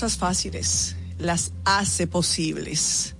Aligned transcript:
Cosas 0.00 0.16
fáciles, 0.16 0.96
las 1.18 1.52
hace 1.66 2.06
posibles. 2.06 3.14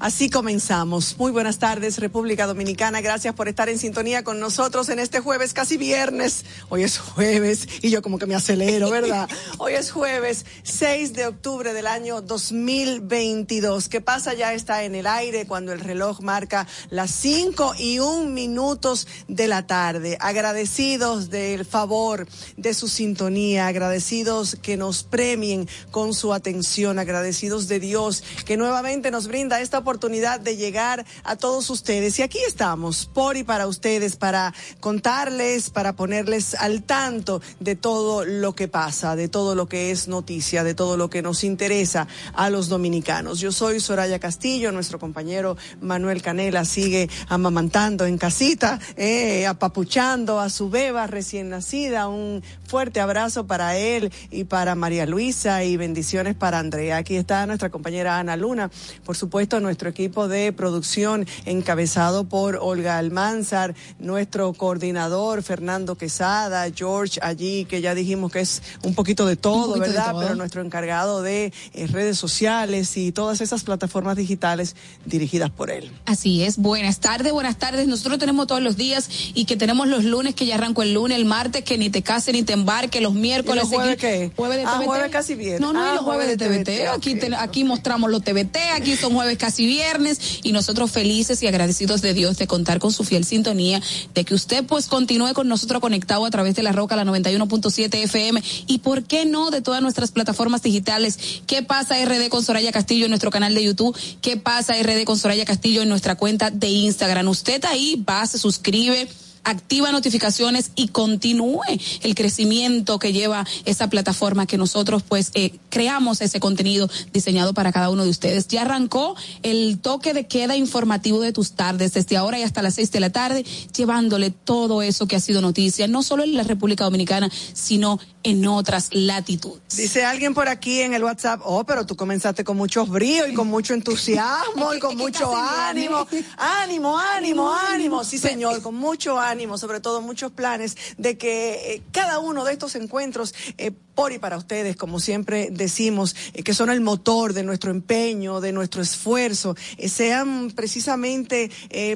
Así 0.00 0.28
comenzamos. 0.28 1.16
Muy 1.18 1.30
buenas 1.30 1.60
tardes, 1.60 1.98
República 1.98 2.46
Dominicana. 2.46 3.00
Gracias 3.00 3.32
por 3.32 3.46
estar 3.46 3.68
en 3.68 3.78
sintonía 3.78 4.24
con 4.24 4.40
nosotros 4.40 4.88
en 4.88 4.98
este 4.98 5.20
jueves, 5.20 5.54
casi 5.54 5.76
viernes. 5.76 6.44
Hoy 6.68 6.82
es 6.82 6.98
jueves 6.98 7.68
y 7.80 7.90
yo 7.90 8.02
como 8.02 8.18
que 8.18 8.26
me 8.26 8.34
acelero, 8.34 8.90
¿verdad? 8.90 9.28
Hoy 9.58 9.72
es 9.72 9.90
jueves 9.90 10.44
6 10.64 11.14
de 11.14 11.26
octubre 11.26 11.72
del 11.72 11.86
año 11.86 12.20
2022. 12.20 13.88
¿Qué 13.88 14.02
pasa? 14.02 14.34
Ya 14.34 14.52
está 14.52 14.84
en 14.84 14.94
el 14.94 15.06
aire 15.06 15.46
cuando 15.46 15.72
el 15.72 15.80
reloj 15.80 16.20
marca 16.20 16.66
las 16.90 17.10
5 17.12 17.72
y 17.78 17.98
un 17.98 18.34
minutos 18.34 19.08
de 19.28 19.48
la 19.48 19.66
tarde. 19.66 20.18
Agradecidos 20.20 21.30
del 21.30 21.64
favor 21.64 22.28
de 22.58 22.74
su 22.74 22.86
sintonía, 22.88 23.66
agradecidos 23.66 24.58
que 24.60 24.76
nos 24.76 25.04
premien 25.04 25.66
con 25.90 26.12
su 26.12 26.34
atención, 26.34 26.98
agradecidos 26.98 27.66
de 27.66 27.80
Dios 27.80 28.24
que 28.44 28.58
nuevamente 28.58 29.10
nos 29.10 29.26
brinda 29.26 29.62
esta 29.62 29.78
oportunidad 29.78 30.38
de 30.38 30.58
llegar 30.58 31.06
a 31.24 31.36
todos 31.36 31.70
ustedes. 31.70 32.18
Y 32.18 32.22
aquí 32.22 32.40
estamos, 32.46 33.06
por 33.06 33.38
y 33.38 33.42
para 33.42 33.66
ustedes, 33.66 34.16
para 34.16 34.52
contarles, 34.80 35.70
para 35.70 35.94
ponerles 35.94 36.54
al 36.56 36.82
tanto 36.82 37.40
de 37.58 37.74
todo 37.74 38.26
lo 38.26 38.54
que 38.54 38.68
pasa, 38.68 39.16
de 39.16 39.28
todo 39.28 39.45
lo 39.54 39.68
que 39.68 39.90
es 39.90 40.08
noticia, 40.08 40.64
de 40.64 40.74
todo 40.74 40.96
lo 40.96 41.10
que 41.10 41.22
nos 41.22 41.44
interesa 41.44 42.08
a 42.34 42.50
los 42.50 42.68
dominicanos. 42.68 43.40
Yo 43.40 43.52
soy 43.52 43.80
Soraya 43.80 44.18
Castillo, 44.18 44.72
nuestro 44.72 44.98
compañero 44.98 45.56
Manuel 45.80 46.22
Canela 46.22 46.64
sigue 46.64 47.08
amamantando 47.28 48.06
en 48.06 48.18
casita, 48.18 48.80
eh, 48.96 49.46
apapuchando 49.46 50.40
a 50.40 50.50
su 50.50 50.70
beba 50.70 51.06
recién 51.06 51.50
nacida. 51.50 52.08
Un 52.08 52.42
fuerte 52.66 53.00
abrazo 53.00 53.46
para 53.46 53.76
él 53.76 54.12
y 54.30 54.44
para 54.44 54.74
María 54.74 55.06
Luisa 55.06 55.64
y 55.64 55.76
bendiciones 55.76 56.34
para 56.34 56.58
Andrea. 56.58 56.96
Aquí 56.96 57.16
está 57.16 57.46
nuestra 57.46 57.70
compañera 57.70 58.18
Ana 58.18 58.36
Luna, 58.36 58.70
por 59.04 59.16
supuesto, 59.16 59.60
nuestro 59.60 59.88
equipo 59.88 60.28
de 60.28 60.52
producción 60.52 61.26
encabezado 61.44 62.24
por 62.24 62.58
Olga 62.60 62.98
Almanzar, 62.98 63.74
nuestro 63.98 64.52
coordinador 64.52 65.42
Fernando 65.42 65.96
Quesada, 65.96 66.66
George 66.74 67.20
allí, 67.22 67.64
que 67.64 67.80
ya 67.80 67.94
dijimos 67.94 68.32
que 68.32 68.40
es 68.40 68.62
un 68.82 68.94
poquito 68.94 69.26
de 69.26 69.35
todo, 69.36 69.78
¿verdad? 69.78 70.14
Pero 70.18 70.34
nuestro 70.34 70.62
encargado 70.62 71.22
de 71.22 71.52
eh, 71.74 71.86
redes 71.86 72.18
sociales 72.18 72.96
y 72.96 73.12
todas 73.12 73.40
esas 73.40 73.64
plataformas 73.64 74.16
digitales 74.16 74.76
dirigidas 75.04 75.50
por 75.50 75.70
él. 75.70 75.90
Así 76.04 76.42
es, 76.42 76.56
buenas 76.56 77.00
tardes, 77.00 77.32
buenas 77.32 77.58
tardes. 77.58 77.86
Nosotros 77.86 78.18
tenemos 78.18 78.46
todos 78.46 78.62
los 78.62 78.76
días 78.76 79.08
y 79.34 79.44
que 79.44 79.56
tenemos 79.56 79.88
los 79.88 80.04
lunes 80.04 80.34
que 80.34 80.46
ya 80.46 80.56
arrancó 80.56 80.82
el 80.82 80.94
lunes, 80.94 81.18
el 81.18 81.24
martes 81.24 81.64
que 81.64 81.78
ni 81.78 81.90
te 81.90 82.02
case 82.02 82.32
ni 82.32 82.42
te 82.42 82.52
embarque, 82.52 83.00
los 83.00 83.14
miércoles. 83.14 83.64
¿Y 83.64 83.70
los 83.70 83.74
jueves 83.74 83.96
qué? 83.96 84.30
Jueves 84.34 84.58
de 84.58 84.64
ah, 84.64 84.80
jueves 84.84 85.10
casi 85.10 85.34
bien. 85.34 85.60
No, 85.60 85.72
no, 85.72 85.84
ah, 85.84 85.94
los 85.94 86.04
jueves, 86.04 86.26
de 86.28 86.36
TVT. 86.36 86.88
Aquí, 86.88 87.18
aquí 87.38 87.64
mostramos 87.64 88.10
los 88.10 88.22
TVT, 88.22 88.56
aquí 88.74 88.96
son 88.96 89.14
jueves 89.14 89.36
casi 89.38 89.66
viernes 89.66 90.40
y 90.42 90.52
nosotros 90.52 90.90
felices 90.90 91.42
y 91.42 91.46
agradecidos 91.46 92.02
de 92.02 92.14
Dios 92.14 92.38
de 92.38 92.46
contar 92.46 92.78
con 92.78 92.92
su 92.92 93.04
fiel 93.04 93.24
sintonía, 93.24 93.80
de 94.14 94.24
que 94.24 94.34
usted 94.34 94.64
pues 94.64 94.86
continúe 94.86 95.32
con 95.34 95.48
nosotros 95.48 95.80
conectado 95.80 96.24
a 96.24 96.30
través 96.30 96.54
de 96.54 96.62
la 96.62 96.72
Roca, 96.72 96.96
la 96.96 97.04
91.7 97.04 97.94
FM 98.04 98.42
y 98.66 98.78
por 98.78 99.02
qué 99.02 99.25
no 99.26 99.50
de 99.50 99.62
todas 99.62 99.82
nuestras 99.82 100.10
plataformas 100.10 100.62
digitales. 100.62 101.18
¿Qué 101.46 101.62
pasa 101.62 102.02
RD 102.04 102.28
con 102.28 102.42
Soraya 102.42 102.72
Castillo 102.72 103.04
en 103.04 103.10
nuestro 103.10 103.30
canal 103.30 103.54
de 103.54 103.64
YouTube? 103.64 103.96
¿Qué 104.20 104.36
pasa 104.36 104.74
RD 104.80 105.04
con 105.04 105.18
Soraya 105.18 105.44
Castillo 105.44 105.82
en 105.82 105.88
nuestra 105.88 106.14
cuenta 106.16 106.50
de 106.50 106.68
Instagram? 106.68 107.28
Usted 107.28 107.64
ahí 107.64 108.02
va, 108.08 108.26
se 108.26 108.38
suscribe 108.38 109.08
activa 109.46 109.92
notificaciones 109.92 110.72
y 110.74 110.88
continúe 110.88 111.62
el 112.02 112.14
crecimiento 112.14 112.98
que 112.98 113.12
lleva 113.12 113.46
esa 113.64 113.88
plataforma 113.88 114.46
que 114.46 114.58
nosotros 114.58 115.04
pues 115.08 115.30
eh, 115.34 115.52
creamos 115.70 116.20
ese 116.20 116.40
contenido 116.40 116.90
diseñado 117.12 117.54
para 117.54 117.72
cada 117.72 117.90
uno 117.90 118.04
de 118.04 118.10
ustedes. 118.10 118.48
Ya 118.48 118.62
arrancó 118.62 119.14
el 119.42 119.78
toque 119.78 120.12
de 120.14 120.26
queda 120.26 120.56
informativo 120.56 121.20
de 121.20 121.32
tus 121.32 121.52
tardes 121.52 121.94
desde 121.94 122.16
ahora 122.16 122.38
y 122.38 122.42
hasta 122.42 122.60
las 122.60 122.74
seis 122.74 122.90
de 122.90 123.00
la 123.00 123.10
tarde, 123.10 123.44
llevándole 123.74 124.30
todo 124.30 124.82
eso 124.82 125.06
que 125.06 125.16
ha 125.16 125.20
sido 125.20 125.40
noticia, 125.40 125.86
no 125.86 126.02
solo 126.02 126.24
en 126.24 126.36
la 126.36 126.42
República 126.42 126.84
Dominicana, 126.84 127.30
sino 127.52 128.00
en 128.26 128.44
otras 128.48 128.88
latitudes. 128.92 129.62
Dice 129.76 130.04
alguien 130.04 130.34
por 130.34 130.48
aquí 130.48 130.80
en 130.80 130.94
el 130.94 131.04
WhatsApp, 131.04 131.40
oh, 131.44 131.62
pero 131.64 131.86
tú 131.86 131.94
comenzaste 131.94 132.42
con 132.42 132.56
mucho 132.56 132.84
brío 132.84 133.28
y 133.28 133.34
con 133.34 133.46
mucho 133.46 133.72
entusiasmo 133.72 134.74
y 134.74 134.80
con 134.80 134.96
mucho 134.96 135.32
ánimo. 135.36 136.08
Ánimo, 136.36 136.98
ánimo, 137.16 137.54
ánimo. 137.54 138.02
Sí, 138.02 138.18
señor, 138.18 138.62
con 138.62 138.74
mucho 138.74 139.16
ánimo, 139.20 139.35
sobre 139.36 139.80
todo 139.80 140.00
muchos 140.00 140.32
planes 140.32 140.76
de 140.96 141.18
que 141.18 141.74
eh, 141.74 141.82
cada 141.92 142.18
uno 142.18 142.44
de 142.44 142.54
estos 142.54 142.74
encuentros 142.74 143.34
eh, 143.58 143.70
por 143.94 144.12
y 144.12 144.18
para 144.18 144.36
ustedes, 144.36 144.76
como 144.76 144.98
siempre 144.98 145.48
decimos, 145.50 146.16
eh, 146.32 146.42
que 146.42 146.54
son 146.54 146.70
el 146.70 146.80
motor 146.80 147.34
de 147.34 147.42
nuestro 147.42 147.70
empeño, 147.70 148.40
de 148.40 148.52
nuestro 148.52 148.80
esfuerzo, 148.80 149.54
sean 149.88 150.50
precisamente 150.50 151.50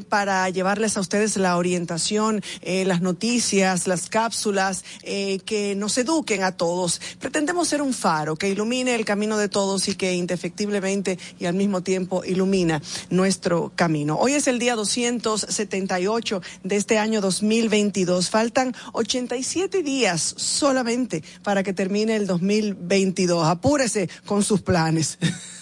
para 0.08 0.48
llevarles 0.50 0.96
a 0.96 1.00
ustedes 1.00 1.36
la 1.36 1.56
orientación, 1.56 2.42
las 2.62 3.00
noticias, 3.00 3.86
las 3.86 4.08
cápsulas, 4.08 4.84
que 5.02 5.74
nos 5.76 5.98
eduquen 5.98 6.42
a 6.42 6.56
todos. 6.56 7.00
Pretendemos 7.18 7.68
ser 7.68 7.82
un 7.82 7.92
faro 7.92 8.36
que 8.36 8.48
ilumine 8.48 8.94
el 8.94 9.04
camino 9.04 9.36
de 9.36 9.48
todos 9.48 9.88
y 9.88 9.94
que 9.94 10.14
indefectiblemente 10.14 11.18
y 11.38 11.46
al 11.46 11.54
mismo 11.54 11.82
tiempo 11.82 12.24
ilumina 12.24 12.80
nuestro 13.10 13.72
camino. 13.74 14.16
Hoy 14.16 14.34
es 14.34 14.46
el 14.46 14.58
día 14.58 14.74
278 14.74 16.42
de 16.64 16.76
este 16.76 16.98
año 16.98 17.20
2022. 17.30 18.28
Faltan 18.28 18.74
87 18.92 19.84
días 19.84 20.34
solamente 20.36 21.22
para 21.44 21.62
que 21.62 21.72
termine 21.72 22.16
el 22.16 22.26
2022. 22.26 23.46
Apúrese 23.46 24.08
con 24.26 24.42
sus 24.42 24.62
planes. 24.62 25.18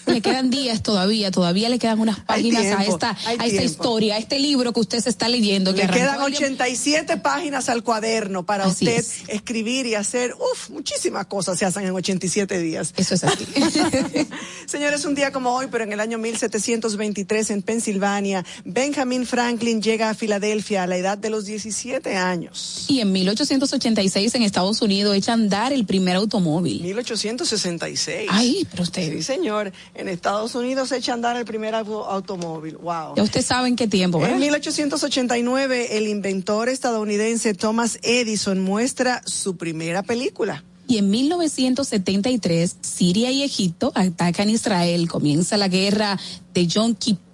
Le 0.06 0.22
quedan 0.22 0.48
días 0.48 0.82
todavía, 0.82 1.30
todavía 1.30 1.68
le 1.68 1.78
quedan 1.78 2.00
unas 2.00 2.20
páginas 2.20 2.64
a 2.64 2.82
esta, 2.82 3.16
a 3.26 3.44
esta 3.44 3.62
historia, 3.62 4.14
a 4.14 4.18
este 4.18 4.38
libro 4.38 4.72
que 4.72 4.80
usted 4.80 5.00
se 5.00 5.10
está 5.10 5.28
leyendo. 5.28 5.72
le 5.72 5.86
quedan 5.86 6.22
87 6.22 7.18
páginas 7.18 7.68
al 7.68 7.82
cuaderno 7.82 8.46
para 8.46 8.66
usted 8.66 9.04
escribir 9.28 9.84
y 9.84 9.94
hacer, 9.94 10.34
uff, 10.34 10.70
muchísimas 10.70 11.26
cosas 11.26 11.58
se 11.58 11.66
hacen 11.66 11.84
en 11.84 11.90
87 11.90 12.58
días. 12.58 12.94
Eso 12.96 13.14
es 13.14 13.24
así. 13.24 13.46
Señores, 14.66 15.04
un 15.04 15.14
día 15.14 15.30
como 15.30 15.54
hoy, 15.54 15.66
pero 15.70 15.84
en 15.84 15.92
el 15.92 16.00
año 16.00 16.16
1723 16.16 17.50
en 17.50 17.62
Pensilvania, 17.62 18.44
Benjamin 18.64 19.26
Franklin 19.26 19.82
llega 19.82 20.10
a 20.10 20.14
Filadelfia 20.14 20.84
a 20.84 20.86
la 20.86 20.96
edad 20.96 21.18
de 21.18 21.30
los 21.30 21.44
17 21.48 22.16
años. 22.16 22.84
Y 22.86 23.00
en 23.00 23.10
1886 23.10 24.34
en 24.36 24.42
Estados 24.42 24.80
Unidos 24.80 25.16
echa 25.16 25.32
a 25.32 25.34
andar 25.34 25.72
el 25.72 25.84
primer 25.84 26.14
automóvil. 26.14 26.82
1866. 26.82 28.28
Ay, 28.30 28.66
pero 28.70 28.84
usted. 28.84 29.12
Sí, 29.12 29.22
señor. 29.22 29.72
En 29.94 30.08
Estados 30.08 30.54
Unidos 30.54 30.92
echa 30.92 31.12
a 31.12 31.14
andar 31.14 31.36
el 31.36 31.44
primer 31.44 31.74
automóvil. 31.74 32.76
Wow. 32.76 33.16
Ya 33.16 33.22
usted 33.24 33.44
sabe 33.44 33.68
en 33.68 33.74
qué 33.74 33.88
tiempo, 33.88 34.20
¿verdad? 34.20 34.36
En 34.36 34.40
1889, 34.40 35.98
el 35.98 36.06
inventor 36.06 36.68
estadounidense 36.68 37.54
Thomas 37.54 37.98
Edison 38.02 38.60
muestra 38.60 39.22
su 39.26 39.56
primera 39.56 40.02
película. 40.04 40.64
Y 40.86 40.96
en 40.96 41.10
1973, 41.10 42.76
Siria 42.80 43.30
y 43.30 43.42
Egipto 43.42 43.92
atacan 43.94 44.48
Israel. 44.48 45.08
Comienza 45.08 45.56
la 45.56 45.68
guerra 45.68 46.18
de 46.54 46.66
Yom 46.66 46.94
Kippur 46.94 47.27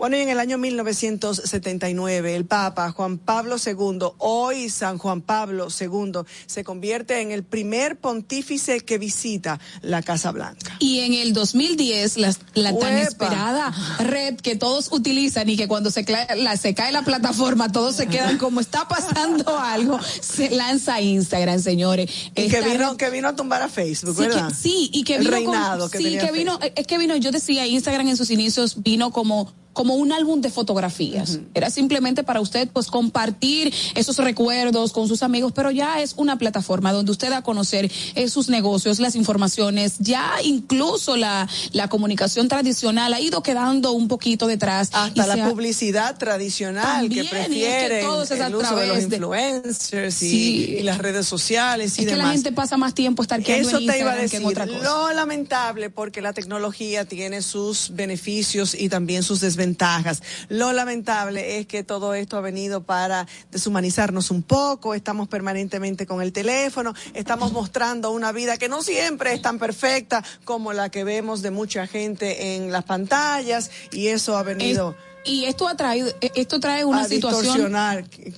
Bueno, 0.00 0.16
y 0.16 0.20
en 0.20 0.30
el 0.30 0.40
año 0.40 0.56
1979, 0.56 2.34
el 2.34 2.46
Papa 2.46 2.90
Juan 2.90 3.18
Pablo 3.18 3.56
II, 3.62 3.98
hoy 4.16 4.70
San 4.70 4.96
Juan 4.96 5.20
Pablo 5.20 5.68
II, 5.78 6.22
se 6.46 6.64
convierte 6.64 7.20
en 7.20 7.32
el 7.32 7.44
primer 7.44 7.98
pontífice 7.98 8.80
que 8.80 8.96
visita 8.96 9.60
la 9.82 10.00
Casa 10.00 10.32
Blanca. 10.32 10.74
Y 10.78 11.00
en 11.00 11.12
el 11.12 11.34
2010, 11.34 12.16
la, 12.16 12.34
la 12.54 12.78
tan 12.78 12.96
esperada 12.96 13.74
red 13.98 14.36
que 14.36 14.56
todos 14.56 14.90
utilizan 14.90 15.50
y 15.50 15.58
que 15.58 15.68
cuando 15.68 15.90
se, 15.90 16.06
la, 16.34 16.56
se 16.56 16.72
cae 16.72 16.92
la 16.92 17.02
plataforma, 17.02 17.70
todos 17.70 17.96
se 17.96 18.06
quedan 18.06 18.38
como 18.38 18.60
está 18.60 18.88
pasando 18.88 19.58
algo, 19.60 20.00
se 20.22 20.48
lanza 20.48 20.98
Instagram, 21.02 21.60
señores. 21.60 22.10
Y 22.34 22.48
que 22.48 22.62
vino, 22.62 22.96
que 22.96 23.10
vino 23.10 23.28
a 23.28 23.36
tumbar 23.36 23.60
a 23.60 23.68
Facebook, 23.68 24.16
¿verdad? 24.16 24.50
sí, 24.58 24.88
y 24.94 25.04
que 25.04 25.18
vino. 25.18 25.30
reinado 25.30 25.90
sí, 25.90 26.16
que 26.16 26.32
vino, 26.32 26.58
es 26.74 26.86
que 26.86 26.96
vino, 26.96 27.16
yo 27.16 27.30
decía, 27.30 27.66
Instagram 27.66 28.08
en 28.08 28.16
sus 28.16 28.30
inicios 28.30 28.82
vino 28.82 29.10
como 29.10 29.52
como 29.80 29.94
un 29.94 30.12
álbum 30.12 30.42
de 30.42 30.50
fotografías. 30.50 31.38
Era 31.54 31.70
simplemente 31.70 32.22
para 32.22 32.42
usted 32.42 32.68
pues 32.68 32.88
compartir 32.88 33.72
esos 33.94 34.18
recuerdos 34.18 34.92
con 34.92 35.08
sus 35.08 35.22
amigos, 35.22 35.52
pero 35.54 35.70
ya 35.70 36.02
es 36.02 36.12
una 36.18 36.36
plataforma 36.36 36.92
donde 36.92 37.10
usted 37.10 37.30
da 37.30 37.38
a 37.38 37.42
conocer 37.42 37.90
eh, 38.14 38.28
sus 38.28 38.50
negocios, 38.50 39.00
las 39.00 39.14
informaciones, 39.14 39.94
ya 39.98 40.34
incluso 40.44 41.16
la, 41.16 41.48
la 41.72 41.88
comunicación 41.88 42.46
tradicional 42.46 43.14
ha 43.14 43.20
ido 43.20 43.42
quedando 43.42 43.92
un 43.92 44.06
poquito 44.06 44.46
detrás. 44.46 44.90
Hasta 44.92 45.26
la 45.34 45.48
publicidad 45.48 46.18
tradicional 46.18 47.08
que 47.08 47.24
prefiere 47.24 48.00
el 48.00 48.54
uso 48.54 48.76
de 48.76 48.86
los 48.86 49.04
influencers 49.04 50.22
y, 50.22 50.82
las 50.82 50.98
redes 50.98 51.24
sociales 51.26 51.96
y 51.96 52.02
es 52.02 52.06
demás. 52.06 52.20
que 52.20 52.26
la 52.26 52.32
gente 52.32 52.52
pasa 52.52 52.76
más 52.76 52.92
tiempo 52.92 53.22
estar 53.22 53.40
Eso 53.40 53.78
en 53.78 53.86
te 53.86 53.98
iba 53.98 54.12
a 54.12 54.16
decir. 54.16 54.42
Lo 54.82 55.10
lamentable 55.14 55.88
porque 55.88 56.20
la 56.20 56.34
tecnología 56.34 57.06
tiene 57.06 57.40
sus 57.40 57.92
beneficios 57.94 58.74
y 58.74 58.90
también 58.90 59.22
sus 59.22 59.40
desventajas 59.40 59.69
ventajas. 59.70 60.22
Lo 60.48 60.72
lamentable 60.72 61.58
es 61.58 61.66
que 61.66 61.84
todo 61.84 62.14
esto 62.14 62.36
ha 62.36 62.40
venido 62.40 62.82
para 62.82 63.26
deshumanizarnos 63.52 64.32
un 64.32 64.42
poco, 64.42 64.94
estamos 64.94 65.28
permanentemente 65.28 66.06
con 66.06 66.22
el 66.22 66.32
teléfono, 66.32 66.92
estamos 67.14 67.52
mostrando 67.52 68.10
una 68.10 68.32
vida 68.32 68.56
que 68.56 68.68
no 68.68 68.82
siempre 68.82 69.32
es 69.32 69.42
tan 69.42 69.58
perfecta 69.58 70.24
como 70.44 70.72
la 70.72 70.88
que 70.88 71.04
vemos 71.04 71.40
de 71.42 71.52
mucha 71.52 71.86
gente 71.86 72.56
en 72.56 72.72
las 72.72 72.84
pantallas. 72.84 73.70
Y 73.92 74.08
eso 74.08 74.36
ha 74.36 74.42
venido... 74.42 74.96
Y 75.24 75.44
esto 75.44 75.68
ha 75.68 75.76
traído, 75.76 76.08
e, 76.20 76.32
esto 76.34 76.60
trae 76.60 76.84
una 76.84 77.04
situación. 77.04 77.72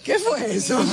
¿Qué 0.05 0.19
fue 0.19 0.57
eso? 0.57 0.79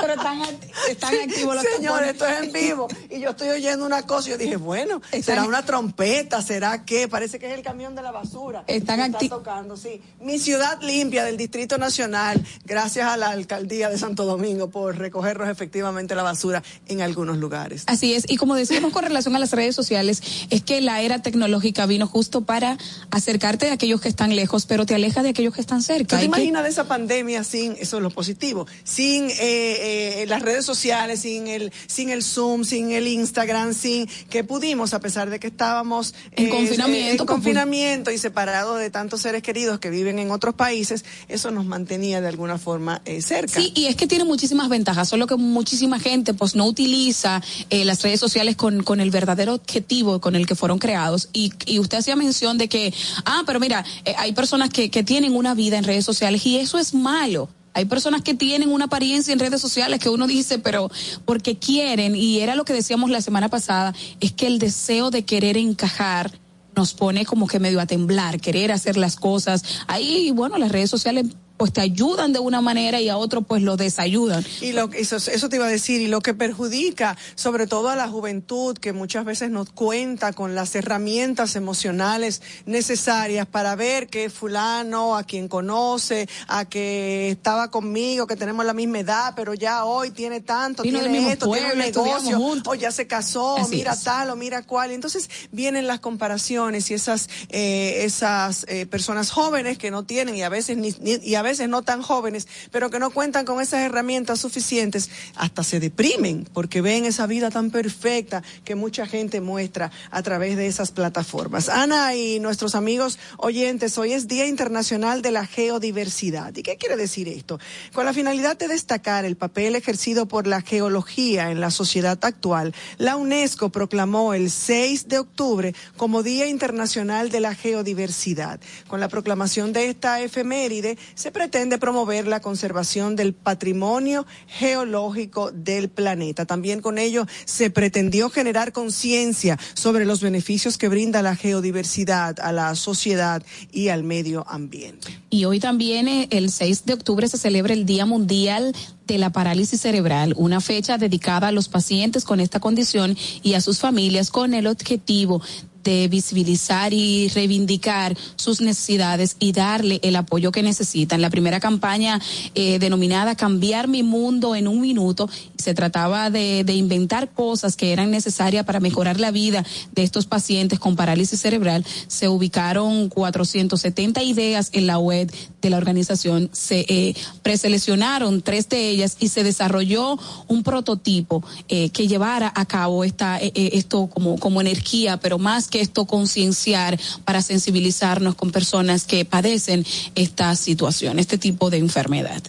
Pero 0.00 0.14
están, 0.14 0.40
están 0.88 1.14
activos 1.14 1.54
los 1.56 1.64
Señores, 1.64 2.10
esto 2.10 2.26
es 2.26 2.42
en 2.42 2.52
vivo. 2.52 2.88
Y 3.10 3.20
yo 3.20 3.30
estoy 3.30 3.48
oyendo 3.48 3.84
una 3.84 4.02
cosa 4.02 4.28
y 4.28 4.32
yo 4.32 4.38
dije, 4.38 4.56
bueno, 4.56 5.00
será 5.22 5.44
una 5.44 5.64
trompeta, 5.64 6.42
será 6.42 6.84
qué, 6.84 7.08
parece 7.08 7.38
que 7.38 7.50
es 7.50 7.54
el 7.54 7.62
camión 7.62 7.94
de 7.94 8.02
la 8.02 8.12
basura. 8.12 8.64
Están 8.66 9.00
activos. 9.00 9.38
tocando, 9.38 9.76
sí. 9.76 10.00
Mi 10.20 10.38
ciudad 10.38 10.80
limpia 10.82 11.24
del 11.24 11.36
Distrito 11.36 11.78
Nacional, 11.78 12.44
gracias 12.64 13.08
a 13.08 13.16
la 13.16 13.30
alcaldía 13.30 13.88
de 13.88 13.98
Santo 13.98 14.24
Domingo 14.24 14.70
por 14.70 14.96
recogernos 14.96 15.48
efectivamente 15.48 16.14
la 16.14 16.22
basura 16.22 16.62
en 16.86 17.02
algunos 17.02 17.38
lugares. 17.38 17.84
Así 17.86 18.14
es. 18.14 18.24
Y 18.28 18.36
como 18.36 18.54
decíamos 18.54 18.92
con 18.92 19.02
relación 19.02 19.34
a 19.36 19.38
las 19.38 19.52
redes 19.52 19.74
sociales, 19.74 20.22
es 20.50 20.62
que 20.62 20.80
la 20.80 21.00
era 21.02 21.22
tecnológica 21.22 21.86
vino 21.86 22.06
justo 22.06 22.42
para 22.42 22.78
acercarte 23.10 23.70
a 23.70 23.74
aquellos 23.74 24.03
que 24.04 24.10
están 24.10 24.36
lejos, 24.36 24.66
pero 24.66 24.84
te 24.84 24.94
aleja 24.94 25.22
de 25.22 25.30
aquellos 25.30 25.54
que 25.54 25.62
están 25.62 25.82
cerca. 25.82 26.16
¿Tú 26.16 26.20
te 26.20 26.26
imaginas 26.26 26.62
de 26.62 26.68
esa 26.68 26.86
pandemia 26.86 27.42
sin, 27.42 27.72
eso 27.80 27.96
es 27.96 28.02
lo 28.02 28.10
positivo, 28.10 28.66
sin 28.84 29.30
eh, 29.30 29.32
eh, 29.40 30.24
las 30.28 30.42
redes 30.42 30.66
sociales, 30.66 31.20
sin 31.20 31.48
el, 31.48 31.72
sin 31.86 32.10
el 32.10 32.22
Zoom, 32.22 32.64
sin 32.64 32.92
el 32.92 33.08
Instagram, 33.08 33.72
sin 33.72 34.06
que 34.28 34.44
pudimos, 34.44 34.92
a 34.92 35.00
pesar 35.00 35.30
de 35.30 35.40
que 35.40 35.46
estábamos 35.46 36.14
en 36.32 36.50
confinamiento, 36.50 37.22
en 37.22 37.26
confinamiento 37.26 38.10
y 38.10 38.18
separados 38.18 38.78
de 38.78 38.90
tantos 38.90 39.22
seres 39.22 39.42
queridos 39.42 39.78
que 39.78 39.88
viven 39.88 40.18
en 40.18 40.30
otros 40.30 40.54
países, 40.54 41.06
eso 41.28 41.50
nos 41.50 41.64
mantenía 41.64 42.20
de 42.20 42.28
alguna 42.28 42.58
forma 42.58 43.00
eh, 43.06 43.22
cerca. 43.22 43.58
Sí, 43.58 43.72
y 43.74 43.86
es 43.86 43.96
que 43.96 44.06
tiene 44.06 44.24
muchísimas 44.24 44.68
ventajas, 44.68 45.08
solo 45.08 45.26
que 45.26 45.36
muchísima 45.36 45.98
gente 45.98 46.34
pues 46.34 46.54
no 46.54 46.66
utiliza 46.66 47.42
las 47.70 48.02
redes 48.02 48.20
sociales 48.20 48.54
con, 48.54 48.82
con 48.82 49.00
el 49.00 49.10
verdadero 49.10 49.54
objetivo 49.54 50.20
con 50.20 50.36
el 50.36 50.46
que 50.46 50.54
fueron 50.54 50.78
creados. 50.78 51.30
Y, 51.32 51.52
y 51.64 51.78
usted 51.78 51.98
hacía 51.98 52.16
mención 52.16 52.58
de 52.58 52.68
que, 52.68 52.92
ah, 53.24 53.42
pero 53.46 53.60
mira, 53.60 53.82
eh, 54.04 54.14
hay 54.18 54.32
personas 54.32 54.70
que, 54.70 54.90
que 54.90 55.02
tienen 55.02 55.34
una 55.34 55.54
vida 55.54 55.78
en 55.78 55.84
redes 55.84 56.04
sociales 56.04 56.44
y 56.46 56.58
eso 56.58 56.78
es 56.78 56.94
malo. 56.94 57.48
Hay 57.74 57.86
personas 57.86 58.22
que 58.22 58.34
tienen 58.34 58.70
una 58.70 58.84
apariencia 58.84 59.32
en 59.32 59.40
redes 59.40 59.60
sociales 59.60 59.98
que 59.98 60.08
uno 60.08 60.28
dice, 60.28 60.60
pero 60.60 60.90
porque 61.24 61.58
quieren, 61.58 62.14
y 62.14 62.38
era 62.38 62.54
lo 62.54 62.64
que 62.64 62.72
decíamos 62.72 63.10
la 63.10 63.20
semana 63.20 63.48
pasada, 63.48 63.92
es 64.20 64.32
que 64.32 64.46
el 64.46 64.60
deseo 64.60 65.10
de 65.10 65.24
querer 65.24 65.56
encajar 65.56 66.38
nos 66.76 66.94
pone 66.94 67.24
como 67.24 67.46
que 67.46 67.58
medio 67.58 67.80
a 67.80 67.86
temblar, 67.86 68.40
querer 68.40 68.72
hacer 68.72 68.96
las 68.96 69.16
cosas. 69.16 69.64
Ahí, 69.86 70.30
bueno, 70.30 70.56
las 70.58 70.70
redes 70.70 70.90
sociales 70.90 71.26
pues 71.56 71.72
te 71.72 71.80
ayudan 71.80 72.32
de 72.32 72.40
una 72.40 72.60
manera 72.60 73.00
y 73.00 73.08
a 73.08 73.16
otro 73.16 73.42
pues 73.42 73.62
lo 73.62 73.76
desayudan. 73.76 74.44
Y 74.60 74.72
lo 74.72 74.90
eso, 74.92 75.16
eso 75.16 75.48
te 75.48 75.56
iba 75.56 75.66
a 75.66 75.70
decir, 75.70 76.00
y 76.00 76.08
lo 76.08 76.20
que 76.20 76.34
perjudica 76.34 77.16
sobre 77.34 77.66
todo 77.66 77.88
a 77.88 77.96
la 77.96 78.08
juventud 78.08 78.76
que 78.76 78.92
muchas 78.92 79.24
veces 79.24 79.50
no 79.50 79.64
cuenta 79.64 80.32
con 80.32 80.54
las 80.54 80.74
herramientas 80.74 81.56
emocionales 81.56 82.42
necesarias 82.66 83.46
para 83.46 83.76
ver 83.76 84.08
que 84.08 84.30
fulano, 84.30 85.16
a 85.16 85.24
quien 85.24 85.48
conoce, 85.48 86.28
a 86.48 86.64
que 86.64 87.30
estaba 87.30 87.70
conmigo, 87.70 88.26
que 88.26 88.36
tenemos 88.36 88.64
la 88.64 88.74
misma 88.74 89.00
edad, 89.00 89.32
pero 89.36 89.54
ya 89.54 89.84
hoy 89.84 90.10
tiene 90.10 90.40
tanto, 90.40 90.82
tiene 90.82 91.32
esto, 91.32 91.50
tiene 91.50 91.72
un 91.72 91.78
negocio, 91.78 92.40
o 92.66 92.74
ya 92.74 92.90
se 92.90 93.06
casó, 93.06 93.56
mira 93.70 93.96
tal 93.96 94.30
o 94.30 94.36
mira 94.36 94.62
cual. 94.62 94.90
entonces 94.90 95.30
vienen 95.52 95.86
las 95.86 96.00
comparaciones 96.00 96.90
y 96.90 96.94
esas, 96.94 97.28
eh, 97.48 98.02
esas 98.04 98.66
eh, 98.68 98.86
personas 98.86 99.30
jóvenes 99.30 99.78
que 99.78 99.90
no 99.90 100.04
tienen 100.04 100.36
y 100.36 100.42
a 100.42 100.48
veces 100.48 100.76
ni, 100.76 100.92
ni 101.00 101.14
y 101.22 101.36
a 101.36 101.42
veces 101.44 101.68
no 101.68 101.82
tan 101.82 102.02
jóvenes, 102.02 102.48
pero 102.72 102.90
que 102.90 102.98
no 102.98 103.10
cuentan 103.10 103.44
con 103.44 103.60
esas 103.60 103.82
herramientas 103.82 104.40
suficientes, 104.40 105.10
hasta 105.36 105.62
se 105.62 105.78
deprimen 105.78 106.48
porque 106.52 106.80
ven 106.80 107.04
esa 107.04 107.28
vida 107.28 107.50
tan 107.50 107.70
perfecta 107.70 108.42
que 108.64 108.74
mucha 108.74 109.06
gente 109.06 109.40
muestra 109.40 109.92
a 110.10 110.22
través 110.22 110.56
de 110.56 110.66
esas 110.66 110.90
plataformas. 110.90 111.68
Ana 111.68 112.16
y 112.16 112.40
nuestros 112.40 112.74
amigos 112.74 113.18
oyentes, 113.36 113.96
hoy 113.98 114.12
es 114.12 114.26
Día 114.26 114.46
Internacional 114.46 115.22
de 115.22 115.30
la 115.30 115.46
Geodiversidad. 115.46 116.56
¿Y 116.56 116.62
qué 116.62 116.76
quiere 116.76 116.96
decir 116.96 117.28
esto? 117.28 117.60
Con 117.92 118.06
la 118.06 118.12
finalidad 118.12 118.58
de 118.58 118.66
destacar 118.66 119.24
el 119.24 119.36
papel 119.36 119.76
ejercido 119.76 120.26
por 120.26 120.46
la 120.46 120.62
geología 120.62 121.50
en 121.50 121.60
la 121.60 121.70
sociedad 121.70 122.18
actual, 122.22 122.74
la 122.98 123.16
UNESCO 123.16 123.70
proclamó 123.70 124.34
el 124.34 124.50
6 124.50 125.08
de 125.08 125.18
octubre 125.18 125.74
como 125.96 126.22
Día 126.22 126.46
Internacional 126.46 127.30
de 127.30 127.40
la 127.40 127.54
Geodiversidad. 127.54 128.60
Con 128.88 129.00
la 129.00 129.08
proclamación 129.08 129.72
de 129.72 129.90
esta 129.90 130.20
efeméride, 130.20 130.96
se 131.14 131.30
pretende 131.34 131.76
promover 131.76 132.26
la 132.26 132.40
conservación 132.40 133.16
del 133.16 133.34
patrimonio 133.34 134.24
geológico 134.46 135.50
del 135.52 135.90
planeta. 135.90 136.46
También 136.46 136.80
con 136.80 136.96
ello 136.96 137.26
se 137.44 137.68
pretendió 137.68 138.30
generar 138.30 138.72
conciencia 138.72 139.58
sobre 139.74 140.06
los 140.06 140.22
beneficios 140.22 140.78
que 140.78 140.88
brinda 140.88 141.20
la 141.20 141.36
geodiversidad 141.36 142.40
a 142.40 142.52
la 142.52 142.74
sociedad 142.76 143.42
y 143.70 143.88
al 143.88 144.04
medio 144.04 144.46
ambiente. 144.48 145.20
Y 145.28 145.44
hoy 145.44 145.60
también, 145.60 146.08
eh, 146.08 146.28
el 146.30 146.50
6 146.50 146.86
de 146.86 146.94
octubre, 146.94 147.28
se 147.28 147.36
celebra 147.36 147.74
el 147.74 147.84
Día 147.84 148.06
Mundial 148.06 148.74
de 149.06 149.18
la 149.18 149.30
Parálisis 149.30 149.80
Cerebral, 149.80 150.32
una 150.36 150.60
fecha 150.60 150.96
dedicada 150.96 151.48
a 151.48 151.52
los 151.52 151.68
pacientes 151.68 152.24
con 152.24 152.40
esta 152.40 152.60
condición 152.60 153.18
y 153.42 153.54
a 153.54 153.60
sus 153.60 153.80
familias 153.80 154.30
con 154.30 154.54
el 154.54 154.66
objetivo 154.66 155.42
de 155.84 156.08
visibilizar 156.08 156.92
y 156.92 157.28
reivindicar 157.28 158.16
sus 158.36 158.60
necesidades 158.60 159.36
y 159.38 159.52
darle 159.52 160.00
el 160.02 160.16
apoyo 160.16 160.50
que 160.50 160.62
necesitan. 160.62 161.20
La 161.20 161.30
primera 161.30 161.60
campaña 161.60 162.20
eh, 162.54 162.78
denominada 162.78 163.36
Cambiar 163.36 163.88
mi 163.88 164.02
mundo 164.02 164.56
en 164.56 164.66
un 164.66 164.80
minuto 164.80 165.28
se 165.56 165.74
trataba 165.74 166.30
de, 166.30 166.64
de 166.64 166.72
inventar 166.74 167.30
cosas 167.32 167.76
que 167.76 167.92
eran 167.92 168.10
necesarias 168.10 168.64
para 168.64 168.80
mejorar 168.80 169.20
la 169.20 169.30
vida 169.30 169.64
de 169.92 170.02
estos 170.02 170.26
pacientes 170.26 170.78
con 170.78 170.96
parálisis 170.96 171.40
cerebral. 171.40 171.84
Se 172.08 172.28
ubicaron 172.28 173.08
470 173.08 174.22
ideas 174.22 174.70
en 174.72 174.86
la 174.86 174.98
web 174.98 175.32
de 175.60 175.70
la 175.70 175.76
organización. 175.76 176.50
Se 176.52 176.84
eh, 176.88 177.14
preseleccionaron 177.42 178.42
tres 178.42 178.68
de 178.68 178.88
ellas 178.88 179.16
y 179.20 179.28
se 179.28 179.42
desarrolló 179.42 180.18
un 180.48 180.62
prototipo 180.62 181.42
eh, 181.68 181.90
que 181.90 182.06
llevara 182.06 182.52
a 182.54 182.66
cabo 182.66 183.04
esta, 183.04 183.40
eh, 183.40 183.52
eh 183.54 183.70
esto 183.74 184.08
como, 184.08 184.38
como 184.38 184.60
energía, 184.60 185.18
pero 185.18 185.38
más 185.38 185.68
que 185.74 185.80
esto 185.80 186.04
concienciar 186.04 187.00
para 187.24 187.42
sensibilizarnos 187.42 188.36
con 188.36 188.52
personas 188.52 189.06
que 189.06 189.24
padecen 189.24 189.84
esta 190.14 190.54
situación, 190.54 191.18
este 191.18 191.36
tipo 191.36 191.68
de 191.68 191.78
enfermedad. 191.78 192.40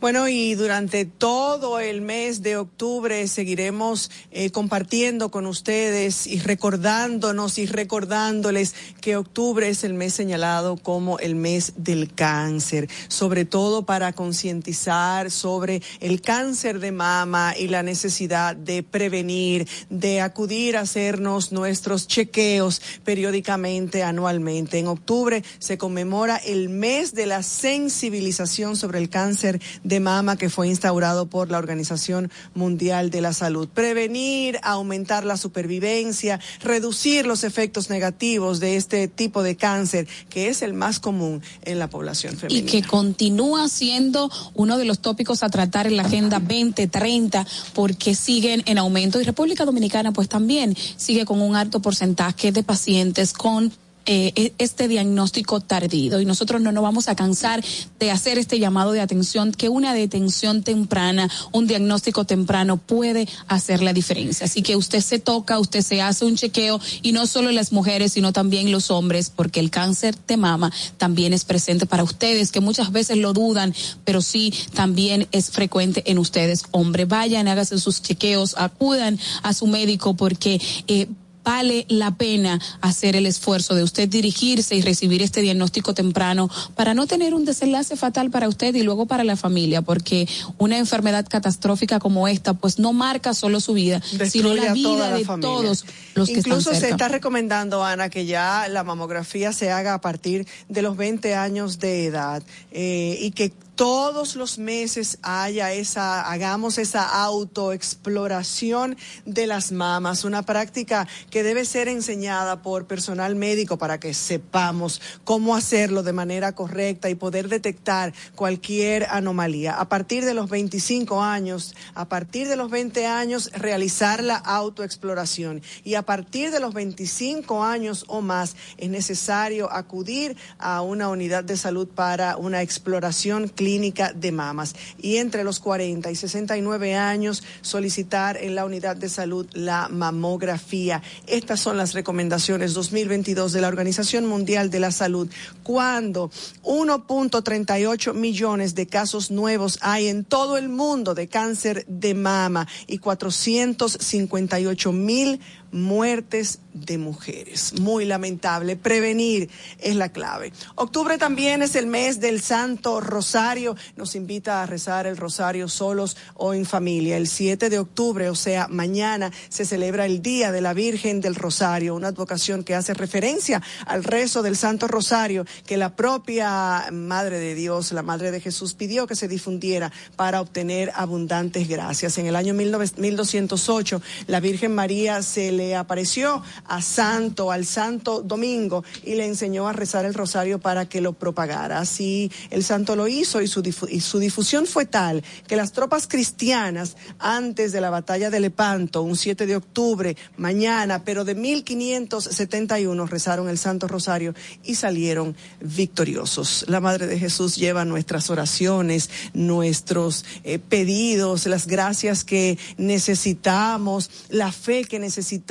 Bueno, 0.00 0.28
y 0.28 0.54
durante 0.54 1.06
todo 1.06 1.80
el 1.80 2.02
mes 2.02 2.40
de 2.40 2.56
octubre 2.56 3.26
seguiremos 3.26 4.12
eh, 4.30 4.52
compartiendo 4.52 5.32
con 5.32 5.44
ustedes 5.44 6.28
y 6.28 6.38
recordándonos 6.38 7.58
y 7.58 7.66
recordándoles 7.66 8.76
que 9.00 9.16
octubre 9.16 9.68
es 9.68 9.82
el 9.82 9.94
mes 9.94 10.14
señalado 10.14 10.76
como 10.76 11.18
el 11.18 11.34
mes 11.34 11.72
del 11.78 12.14
cáncer, 12.14 12.88
sobre 13.08 13.44
todo 13.44 13.86
para 13.86 14.12
concientizar 14.12 15.32
sobre 15.32 15.82
el 15.98 16.20
cáncer 16.20 16.78
de 16.78 16.92
mama 16.92 17.54
y 17.58 17.66
la 17.66 17.82
necesidad 17.82 18.54
de 18.54 18.84
prevenir, 18.84 19.66
de 19.90 20.20
acudir 20.20 20.76
a 20.76 20.82
hacernos 20.82 21.50
nuestros 21.50 22.06
chequeos 22.06 22.80
periódicamente, 23.02 24.04
anualmente. 24.04 24.78
En 24.78 24.86
octubre 24.86 25.42
se 25.58 25.76
conmemora 25.76 26.36
el 26.36 26.68
mes 26.68 27.14
de 27.14 27.26
la 27.26 27.42
sensibilización 27.42 28.76
sobre 28.76 29.00
el 29.00 29.08
cáncer 29.08 29.60
de 29.87 29.87
mama 30.00 30.36
que 30.36 30.50
fue 30.50 30.68
instaurado 30.68 31.26
por 31.26 31.50
la 31.50 31.58
Organización 31.58 32.30
Mundial 32.54 33.10
de 33.10 33.20
la 33.20 33.32
Salud. 33.32 33.68
Prevenir, 33.68 34.58
aumentar 34.62 35.24
la 35.24 35.36
supervivencia, 35.36 36.40
reducir 36.60 37.26
los 37.26 37.44
efectos 37.44 37.90
negativos 37.90 38.60
de 38.60 38.76
este 38.76 39.08
tipo 39.08 39.42
de 39.42 39.56
cáncer, 39.56 40.06
que 40.28 40.48
es 40.48 40.62
el 40.62 40.74
más 40.74 41.00
común 41.00 41.42
en 41.62 41.78
la 41.78 41.88
población 41.88 42.36
femenina. 42.36 42.68
Y 42.68 42.70
que 42.70 42.86
continúa 42.86 43.68
siendo 43.68 44.30
uno 44.54 44.78
de 44.78 44.84
los 44.84 45.00
tópicos 45.00 45.42
a 45.42 45.48
tratar 45.48 45.86
en 45.86 45.96
la 45.96 46.02
Agenda 46.02 46.38
2030, 46.38 47.46
porque 47.74 48.14
siguen 48.14 48.62
en 48.66 48.78
aumento. 48.78 49.20
Y 49.20 49.24
República 49.24 49.64
Dominicana, 49.64 50.12
pues 50.12 50.28
también 50.28 50.76
sigue 50.96 51.24
con 51.24 51.40
un 51.40 51.56
alto 51.56 51.80
porcentaje 51.80 52.52
de 52.52 52.62
pacientes 52.62 53.32
con 53.32 53.72
eh, 54.10 54.32
e, 54.36 54.54
este 54.56 54.88
diagnóstico 54.88 55.60
tardío 55.60 56.18
y 56.18 56.24
nosotros 56.24 56.62
no 56.62 56.72
nos 56.72 56.82
vamos 56.82 57.08
a 57.08 57.14
cansar 57.14 57.62
de 58.00 58.10
hacer 58.10 58.38
este 58.38 58.58
llamado 58.58 58.92
de 58.92 59.02
atención 59.02 59.52
que 59.52 59.68
una 59.68 59.92
detención 59.92 60.62
temprana, 60.62 61.30
un 61.52 61.66
diagnóstico 61.66 62.24
temprano 62.24 62.78
puede 62.78 63.28
hacer 63.48 63.82
la 63.82 63.92
diferencia. 63.92 64.46
Así 64.46 64.62
que 64.62 64.76
usted 64.76 65.02
se 65.02 65.18
toca, 65.18 65.58
usted 65.58 65.82
se 65.82 66.00
hace 66.00 66.24
un 66.24 66.36
chequeo 66.36 66.80
y 67.02 67.12
no 67.12 67.26
solo 67.26 67.50
las 67.52 67.70
mujeres, 67.70 68.14
sino 68.14 68.32
también 68.32 68.72
los 68.72 68.90
hombres, 68.90 69.28
porque 69.28 69.60
el 69.60 69.70
cáncer 69.70 70.16
de 70.26 70.38
mama 70.38 70.72
también 70.96 71.34
es 71.34 71.44
presente 71.44 71.84
para 71.84 72.02
ustedes, 72.02 72.50
que 72.50 72.60
muchas 72.60 72.92
veces 72.92 73.18
lo 73.18 73.34
dudan, 73.34 73.74
pero 74.06 74.22
sí 74.22 74.54
también 74.72 75.28
es 75.32 75.50
frecuente 75.50 76.02
en 76.06 76.16
ustedes, 76.16 76.64
hombre. 76.70 77.04
Vayan, 77.04 77.46
háganse 77.46 77.78
sus 77.78 78.00
chequeos, 78.00 78.54
acudan 78.56 79.18
a 79.42 79.52
su 79.52 79.66
médico 79.66 80.14
porque 80.14 80.58
eh, 80.86 81.08
vale 81.48 81.86
la 81.88 82.10
pena 82.10 82.60
hacer 82.82 83.16
el 83.16 83.24
esfuerzo 83.24 83.74
de 83.74 83.82
usted 83.82 84.06
dirigirse 84.06 84.76
y 84.76 84.82
recibir 84.82 85.22
este 85.22 85.40
diagnóstico 85.40 85.94
temprano 85.94 86.50
para 86.74 86.92
no 86.92 87.06
tener 87.06 87.32
un 87.32 87.46
desenlace 87.46 87.96
fatal 87.96 88.30
para 88.30 88.48
usted 88.48 88.74
y 88.74 88.82
luego 88.82 89.06
para 89.06 89.24
la 89.24 89.34
familia, 89.34 89.80
porque 89.80 90.28
una 90.58 90.76
enfermedad 90.76 91.26
catastrófica 91.26 92.00
como 92.00 92.28
esta, 92.28 92.52
pues 92.52 92.78
no 92.78 92.92
marca 92.92 93.32
solo 93.32 93.60
su 93.60 93.72
vida, 93.72 94.02
sino 94.28 94.52
la 94.52 94.74
vida 94.74 95.10
de 95.16 95.24
todos 95.24 95.86
los 96.14 96.28
que 96.28 96.40
Incluso 96.40 96.74
se 96.74 96.90
está 96.90 97.08
recomendando, 97.08 97.82
Ana, 97.82 98.10
que 98.10 98.26
ya 98.26 98.68
la 98.68 98.84
mamografía 98.84 99.54
se 99.54 99.70
haga 99.70 99.94
a 99.94 100.02
partir 100.02 100.46
de 100.68 100.82
los 100.82 100.98
20 100.98 101.34
años 101.34 101.78
de 101.78 102.04
edad 102.04 102.42
eh, 102.72 103.16
y 103.22 103.30
que 103.30 103.52
todos 103.78 104.34
los 104.34 104.58
meses 104.58 105.20
haya 105.22 105.72
esa, 105.72 106.28
hagamos 106.28 106.78
esa 106.78 107.22
autoexploración 107.22 108.96
de 109.24 109.46
las 109.46 109.70
mamas, 109.70 110.24
una 110.24 110.42
práctica 110.42 111.06
que 111.30 111.44
debe 111.44 111.64
ser 111.64 111.86
enseñada 111.86 112.60
por 112.60 112.88
personal 112.88 113.36
médico 113.36 113.78
para 113.78 114.00
que 114.00 114.14
sepamos 114.14 115.00
cómo 115.22 115.54
hacerlo 115.54 116.02
de 116.02 116.12
manera 116.12 116.56
correcta 116.56 117.08
y 117.08 117.14
poder 117.14 117.48
detectar 117.48 118.12
cualquier 118.34 119.06
anomalía. 119.10 119.74
A 119.74 119.88
partir 119.88 120.24
de 120.24 120.34
los 120.34 120.50
25 120.50 121.22
años, 121.22 121.76
a 121.94 122.08
partir 122.08 122.48
de 122.48 122.56
los 122.56 122.72
20 122.72 123.06
años, 123.06 123.48
realizar 123.52 124.24
la 124.24 124.38
autoexploración 124.38 125.62
y 125.84 125.94
a 125.94 126.02
partir 126.02 126.50
de 126.50 126.58
los 126.58 126.74
25 126.74 127.62
años 127.62 128.06
o 128.08 128.22
más 128.22 128.56
es 128.76 128.90
necesario 128.90 129.72
acudir 129.72 130.36
a 130.58 130.82
una 130.82 131.08
unidad 131.10 131.44
de 131.44 131.56
salud 131.56 131.86
para 131.86 132.36
una 132.36 132.60
exploración 132.62 133.46
clínica 133.46 133.67
clínica 133.68 134.14
de 134.14 134.32
mamas 134.32 134.74
y 134.98 135.16
entre 135.16 135.44
los 135.44 135.60
40 135.60 136.10
y 136.10 136.16
69 136.16 136.94
años 136.94 137.42
solicitar 137.60 138.38
en 138.38 138.54
la 138.54 138.64
unidad 138.64 138.96
de 138.96 139.10
salud 139.10 139.46
la 139.52 139.88
mamografía. 139.90 141.02
Estas 141.26 141.60
son 141.60 141.76
las 141.76 141.92
recomendaciones 141.92 142.72
2022 142.72 143.52
de 143.52 143.60
la 143.60 143.68
Organización 143.68 144.24
Mundial 144.24 144.70
de 144.70 144.80
la 144.80 144.90
Salud. 144.90 145.28
Cuando 145.64 146.30
1.38 146.62 148.14
millones 148.14 148.74
de 148.74 148.86
casos 148.86 149.30
nuevos 149.30 149.78
hay 149.82 150.06
en 150.06 150.24
todo 150.24 150.56
el 150.56 150.70
mundo 150.70 151.14
de 151.14 151.28
cáncer 151.28 151.84
de 151.88 152.14
mama 152.14 152.66
y 152.86 152.96
458 152.96 154.92
mil 154.92 155.40
muertes 155.72 156.60
de 156.72 156.98
mujeres. 156.98 157.78
Muy 157.80 158.04
lamentable. 158.04 158.76
Prevenir 158.76 159.50
es 159.78 159.96
la 159.96 160.10
clave. 160.10 160.52
Octubre 160.74 161.18
también 161.18 161.62
es 161.62 161.74
el 161.74 161.86
mes 161.86 162.20
del 162.20 162.40
Santo 162.40 163.00
Rosario. 163.00 163.76
Nos 163.96 164.14
invita 164.14 164.62
a 164.62 164.66
rezar 164.66 165.06
el 165.06 165.16
Rosario 165.16 165.68
solos 165.68 166.16
o 166.34 166.54
en 166.54 166.66
familia. 166.66 167.16
El 167.16 167.26
7 167.26 167.68
de 167.70 167.78
octubre, 167.78 168.28
o 168.30 168.34
sea, 168.34 168.68
mañana, 168.68 169.32
se 169.48 169.64
celebra 169.64 170.06
el 170.06 170.22
Día 170.22 170.52
de 170.52 170.60
la 170.60 170.74
Virgen 170.74 171.20
del 171.20 171.34
Rosario, 171.34 171.94
una 171.94 172.08
advocación 172.08 172.64
que 172.64 172.74
hace 172.74 172.94
referencia 172.94 173.62
al 173.86 174.04
rezo 174.04 174.42
del 174.42 174.56
Santo 174.56 174.88
Rosario 174.88 175.44
que 175.66 175.76
la 175.76 175.96
propia 175.96 176.86
Madre 176.92 177.38
de 177.38 177.54
Dios, 177.54 177.92
la 177.92 178.02
Madre 178.02 178.30
de 178.30 178.40
Jesús, 178.40 178.74
pidió 178.74 179.06
que 179.06 179.16
se 179.16 179.28
difundiera 179.28 179.92
para 180.16 180.40
obtener 180.40 180.92
abundantes 180.94 181.68
gracias. 181.68 182.18
En 182.18 182.26
el 182.26 182.36
año 182.36 182.54
1208, 182.54 184.02
la 184.26 184.40
Virgen 184.40 184.74
María 184.74 185.22
se 185.22 185.52
le 185.58 185.76
apareció 185.76 186.42
a 186.66 186.80
Santo, 186.80 187.52
al 187.52 187.66
Santo 187.66 188.22
Domingo, 188.22 188.84
y 189.04 189.14
le 189.16 189.26
enseñó 189.26 189.68
a 189.68 189.72
rezar 189.74 190.06
el 190.06 190.14
rosario 190.14 190.58
para 190.58 190.88
que 190.88 191.00
lo 191.02 191.12
propagara. 191.12 191.80
Así 191.80 192.30
el 192.50 192.64
Santo 192.64 192.96
lo 192.96 193.08
hizo 193.08 193.42
y 193.42 193.48
su, 193.48 193.60
difusión 193.60 194.66
fue 194.66 194.86
tal 194.86 195.22
que 195.46 195.56
las 195.56 195.72
tropas 195.72 196.06
cristianas, 196.06 196.96
antes 197.18 197.72
de 197.72 197.80
la 197.80 197.90
batalla 197.90 198.30
de 198.30 198.40
Lepanto, 198.40 199.02
un 199.02 199.16
7 199.16 199.46
de 199.46 199.56
octubre, 199.56 200.16
mañana, 200.36 201.04
pero 201.04 201.24
de 201.24 201.34
1571, 201.34 203.06
rezaron 203.06 203.48
el 203.48 203.58
Santo 203.58 203.88
Rosario 203.88 204.34
y 204.64 204.76
salieron 204.76 205.36
victoriosos. 205.60 206.64
La 206.68 206.80
Madre 206.80 207.06
de 207.06 207.18
Jesús 207.18 207.56
lleva 207.56 207.84
nuestras 207.84 208.30
oraciones, 208.30 209.10
nuestros 209.34 210.24
eh, 210.44 210.58
pedidos, 210.58 211.46
las 211.46 211.66
gracias 211.66 212.22
que 212.22 212.58
necesitamos, 212.76 214.10
la 214.28 214.52
fe 214.52 214.84
que 214.84 214.98
necesitamos, 214.98 215.47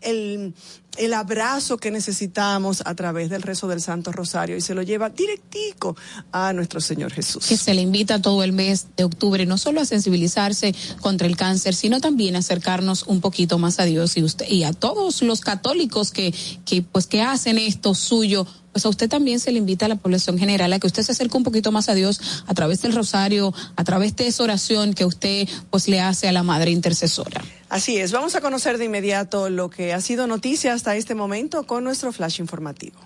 el, 0.00 0.54
el 0.96 1.14
abrazo 1.14 1.78
que 1.78 1.90
necesitamos 1.90 2.82
a 2.84 2.94
través 2.94 3.30
del 3.30 3.42
rezo 3.42 3.68
del 3.68 3.80
Santo 3.80 4.12
Rosario 4.12 4.56
y 4.56 4.60
se 4.60 4.74
lo 4.74 4.82
lleva 4.82 5.10
directico 5.10 5.96
a 6.32 6.52
nuestro 6.52 6.80
Señor 6.80 7.12
Jesús. 7.12 7.46
Que 7.46 7.56
se 7.56 7.74
le 7.74 7.82
invita 7.82 8.20
todo 8.20 8.42
el 8.42 8.52
mes 8.52 8.86
de 8.96 9.04
octubre 9.04 9.46
no 9.46 9.58
solo 9.58 9.80
a 9.80 9.84
sensibilizarse 9.84 10.74
contra 11.00 11.26
el 11.26 11.36
cáncer, 11.36 11.74
sino 11.74 12.00
también 12.00 12.36
a 12.36 12.40
acercarnos 12.40 13.04
un 13.04 13.20
poquito 13.20 13.58
más 13.58 13.78
a 13.78 13.84
Dios 13.84 14.16
y 14.16 14.22
usted 14.22 14.48
y 14.48 14.64
a 14.64 14.72
todos 14.72 15.22
los 15.22 15.40
católicos 15.40 16.10
que 16.10 16.34
que 16.64 16.82
pues 16.82 17.06
que 17.06 17.22
hacen 17.22 17.58
esto 17.58 17.94
suyo 17.94 18.46
pues 18.72 18.84
a 18.84 18.88
usted 18.88 19.08
también 19.08 19.40
se 19.40 19.50
le 19.50 19.58
invita 19.58 19.86
a 19.86 19.88
la 19.88 19.96
población 19.96 20.38
general 20.38 20.72
a 20.72 20.78
que 20.78 20.86
usted 20.86 21.02
se 21.02 21.12
acerque 21.12 21.36
un 21.36 21.42
poquito 21.42 21.72
más 21.72 21.88
a 21.88 21.94
Dios 21.94 22.20
a 22.46 22.54
través 22.54 22.82
del 22.82 22.94
rosario, 22.94 23.54
a 23.76 23.84
través 23.84 24.14
de 24.16 24.26
esa 24.26 24.42
oración 24.42 24.94
que 24.94 25.04
usted 25.04 25.48
pues 25.70 25.88
le 25.88 26.00
hace 26.00 26.28
a 26.28 26.32
la 26.32 26.42
Madre 26.42 26.70
Intercesora. 26.70 27.42
Así 27.68 27.98
es, 27.98 28.12
vamos 28.12 28.34
a 28.34 28.40
conocer 28.40 28.78
de 28.78 28.86
inmediato 28.86 29.50
lo 29.50 29.68
que 29.68 29.92
ha 29.92 30.00
sido 30.00 30.26
noticia 30.26 30.72
hasta 30.72 30.96
este 30.96 31.14
momento 31.14 31.64
con 31.64 31.84
nuestro 31.84 32.12
flash 32.12 32.40
informativo. 32.40 32.98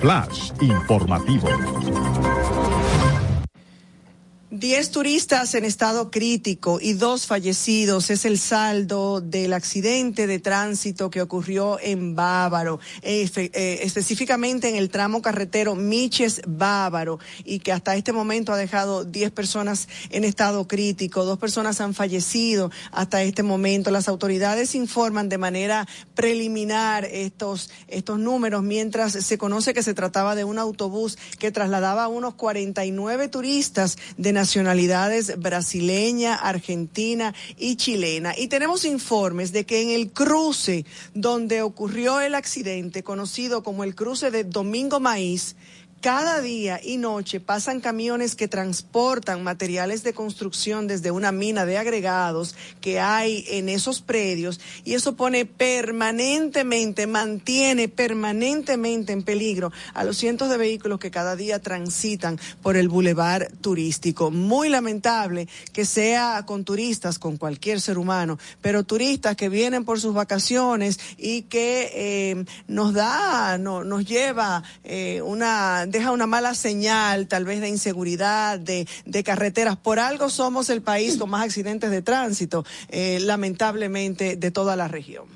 Flash 0.00 0.52
informativo. 0.60 1.48
Diez 4.50 4.90
turistas 4.90 5.54
en 5.54 5.66
estado 5.66 6.10
crítico 6.10 6.78
y 6.80 6.94
dos 6.94 7.26
fallecidos 7.26 8.08
es 8.08 8.24
el 8.24 8.38
saldo 8.38 9.20
del 9.20 9.52
accidente 9.52 10.26
de 10.26 10.38
tránsito 10.38 11.10
que 11.10 11.20
ocurrió 11.20 11.78
en 11.78 12.14
Bávaro, 12.14 12.80
eh, 13.02 13.28
específicamente 13.82 14.70
en 14.70 14.76
el 14.76 14.88
tramo 14.88 15.20
carretero 15.20 15.74
Miches 15.74 16.40
Bávaro 16.46 17.18
y 17.44 17.58
que 17.58 17.72
hasta 17.72 17.94
este 17.94 18.14
momento 18.14 18.50
ha 18.50 18.56
dejado 18.56 19.04
diez 19.04 19.30
personas 19.30 19.86
en 20.08 20.24
estado 20.24 20.66
crítico, 20.66 21.26
dos 21.26 21.38
personas 21.38 21.82
han 21.82 21.92
fallecido 21.92 22.70
hasta 22.90 23.22
este 23.22 23.42
momento. 23.42 23.90
Las 23.90 24.08
autoridades 24.08 24.74
informan 24.74 25.28
de 25.28 25.36
manera 25.36 25.86
preliminar 26.14 27.04
estos, 27.04 27.68
estos 27.86 28.18
números 28.18 28.62
mientras 28.62 29.12
se 29.12 29.36
conoce 29.36 29.74
que 29.74 29.82
se 29.82 29.92
trataba 29.92 30.34
de 30.34 30.44
un 30.44 30.58
autobús 30.58 31.18
que 31.38 31.52
trasladaba 31.52 32.04
a 32.04 32.08
unos 32.08 32.32
49 32.32 33.28
turistas 33.28 33.98
de 34.16 34.37
nacionalidades 34.38 35.36
brasileña, 35.40 36.36
argentina 36.36 37.34
y 37.56 37.74
chilena. 37.74 38.38
Y 38.38 38.46
tenemos 38.46 38.84
informes 38.84 39.50
de 39.50 39.66
que 39.66 39.82
en 39.82 39.90
el 39.90 40.12
cruce 40.12 40.84
donde 41.12 41.62
ocurrió 41.62 42.20
el 42.20 42.36
accidente, 42.36 43.02
conocido 43.02 43.64
como 43.64 43.82
el 43.82 43.96
cruce 43.96 44.30
de 44.30 44.44
Domingo 44.44 45.00
Maíz, 45.00 45.56
cada 46.00 46.40
día 46.40 46.80
y 46.82 46.96
noche 46.96 47.40
pasan 47.40 47.80
camiones 47.80 48.34
que 48.34 48.48
transportan 48.48 49.42
materiales 49.42 50.02
de 50.02 50.12
construcción 50.12 50.86
desde 50.86 51.10
una 51.10 51.32
mina 51.32 51.66
de 51.66 51.78
agregados 51.78 52.54
que 52.80 53.00
hay 53.00 53.44
en 53.48 53.68
esos 53.68 54.00
predios 54.00 54.60
y 54.84 54.94
eso 54.94 55.16
pone 55.16 55.44
permanentemente, 55.44 57.06
mantiene 57.06 57.88
permanentemente 57.88 59.12
en 59.12 59.22
peligro 59.22 59.72
a 59.94 60.04
los 60.04 60.16
cientos 60.16 60.48
de 60.48 60.56
vehículos 60.56 60.98
que 60.98 61.10
cada 61.10 61.36
día 61.36 61.58
transitan 61.58 62.38
por 62.62 62.76
el 62.76 62.88
bulevar 62.88 63.50
turístico. 63.60 64.30
Muy 64.30 64.68
lamentable 64.68 65.48
que 65.72 65.84
sea 65.84 66.44
con 66.46 66.64
turistas, 66.64 67.18
con 67.18 67.36
cualquier 67.36 67.80
ser 67.80 67.98
humano, 67.98 68.38
pero 68.60 68.84
turistas 68.84 69.36
que 69.36 69.48
vienen 69.48 69.84
por 69.84 70.00
sus 70.00 70.14
vacaciones 70.14 70.98
y 71.16 71.42
que 71.42 71.90
eh, 71.94 72.44
nos 72.66 72.94
da, 72.94 73.58
no, 73.58 73.84
nos 73.84 74.04
lleva 74.04 74.62
eh, 74.84 75.20
una 75.22 75.86
deja 75.88 76.12
una 76.12 76.26
mala 76.26 76.54
señal, 76.54 77.26
tal 77.26 77.44
vez 77.44 77.60
de 77.60 77.68
inseguridad, 77.68 78.58
de, 78.58 78.86
de 79.04 79.24
carreteras. 79.24 79.76
Por 79.76 79.98
algo 79.98 80.30
somos 80.30 80.70
el 80.70 80.82
país 80.82 81.16
con 81.16 81.30
más 81.30 81.44
accidentes 81.44 81.90
de 81.90 82.02
tránsito, 82.02 82.64
eh, 82.88 83.18
lamentablemente, 83.20 84.36
de 84.36 84.50
toda 84.50 84.76
la 84.76 84.88
región. 84.88 85.26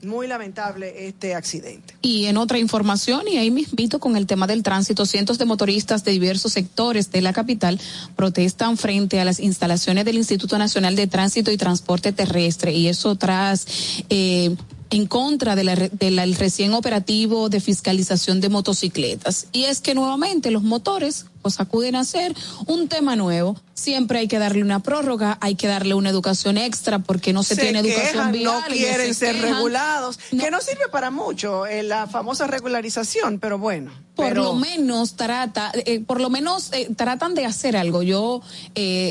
Muy 0.00 0.28
lamentable 0.28 1.08
este 1.08 1.34
accidente. 1.34 1.96
Y 2.02 2.26
en 2.26 2.36
otra 2.36 2.60
información, 2.60 3.26
y 3.26 3.36
ahí 3.36 3.50
me 3.50 3.62
invito 3.62 3.98
con 3.98 4.16
el 4.16 4.26
tema 4.26 4.46
del 4.46 4.62
tránsito, 4.62 5.04
cientos 5.06 5.38
de 5.38 5.44
motoristas 5.44 6.04
de 6.04 6.12
diversos 6.12 6.52
sectores 6.52 7.10
de 7.10 7.20
la 7.20 7.32
capital 7.32 7.80
protestan 8.14 8.76
frente 8.76 9.18
a 9.18 9.24
las 9.24 9.40
instalaciones 9.40 10.04
del 10.04 10.16
Instituto 10.16 10.56
Nacional 10.56 10.94
de 10.94 11.08
Tránsito 11.08 11.50
y 11.50 11.56
Transporte 11.56 12.12
Terrestre. 12.12 12.72
Y 12.74 12.86
eso 12.86 13.16
tras 13.16 13.66
eh, 14.08 14.54
en 14.90 15.06
contra 15.06 15.54
del 15.56 15.68
de 15.92 16.36
recién 16.38 16.72
operativo 16.72 17.48
de 17.48 17.60
fiscalización 17.60 18.40
de 18.40 18.48
motocicletas. 18.48 19.46
Y 19.52 19.64
es 19.64 19.80
que 19.80 19.94
nuevamente 19.94 20.50
los 20.50 20.62
motores 20.62 21.26
pues 21.42 21.60
acuden 21.60 21.96
a 21.96 22.00
hacer 22.00 22.34
un 22.66 22.88
tema 22.88 23.16
nuevo. 23.16 23.56
Siempre 23.74 24.18
hay 24.18 24.28
que 24.28 24.38
darle 24.38 24.62
una 24.62 24.80
prórroga, 24.80 25.38
hay 25.40 25.54
que 25.54 25.68
darle 25.68 25.94
una 25.94 26.10
educación 26.10 26.58
extra 26.58 26.98
porque 26.98 27.32
no 27.32 27.42
se, 27.42 27.56
tiene 27.56 27.78
educación 27.78 28.32
vial. 28.32 28.44
No 28.44 28.62
quieren 28.68 29.14
ser 29.14 29.40
regulados, 29.40 30.18
que 30.30 30.50
no 30.50 30.60
sirve 30.60 30.88
para 30.90 31.10
mucho 31.10 31.66
eh, 31.66 31.82
la 31.82 32.06
famosa 32.06 32.46
regularización, 32.46 33.38
pero 33.38 33.58
bueno. 33.58 33.92
Por 34.14 34.36
lo 34.36 34.54
menos 34.54 35.14
trata, 35.14 35.70
eh, 35.74 36.00
por 36.00 36.20
lo 36.20 36.28
menos 36.28 36.72
eh, 36.72 36.88
tratan 36.96 37.36
de 37.36 37.44
hacer 37.44 37.76
algo. 37.76 38.02
Yo 38.02 38.42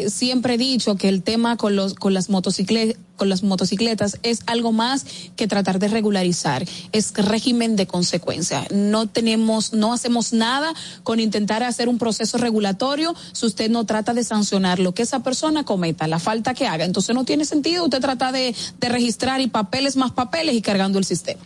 siempre 0.07 0.55
he 0.55 0.57
dicho 0.57 0.97
que 0.97 1.07
el 1.07 1.23
tema 1.23 1.55
con 1.55 1.77
los 1.77 1.93
con 1.93 2.13
las 2.13 2.29
motocicletas 2.29 2.99
con 3.17 3.29
las 3.29 3.43
motocicletas 3.43 4.19
es 4.23 4.41
algo 4.45 4.71
más 4.71 5.05
que 5.35 5.47
tratar 5.47 5.79
de 5.79 5.87
regularizar, 5.87 6.63
es 6.91 7.13
régimen 7.15 7.75
de 7.75 7.87
consecuencia. 7.87 8.65
No 8.71 9.07
tenemos, 9.07 9.73
no 9.73 9.91
hacemos 9.91 10.33
nada 10.33 10.73
con 11.03 11.19
intentar 11.19 11.63
hacer 11.63 11.89
un 11.89 11.97
proceso 11.97 12.16
regulatorio 12.37 13.15
si 13.31 13.45
usted 13.45 13.69
no 13.69 13.85
trata 13.85 14.13
de 14.13 14.23
sancionar 14.23 14.79
lo 14.79 14.93
que 14.93 15.03
esa 15.03 15.23
persona 15.23 15.63
cometa, 15.63 16.07
la 16.07 16.19
falta 16.19 16.53
que 16.53 16.67
haga. 16.67 16.85
Entonces 16.85 17.15
no 17.15 17.25
tiene 17.25 17.45
sentido 17.45 17.85
usted 17.85 18.01
trata 18.01 18.31
de, 18.31 18.55
de 18.79 18.89
registrar 18.89 19.41
y 19.41 19.47
papeles 19.47 19.95
más 19.95 20.11
papeles 20.11 20.55
y 20.55 20.61
cargando 20.61 20.99
el 20.99 21.05
sistema. 21.05 21.41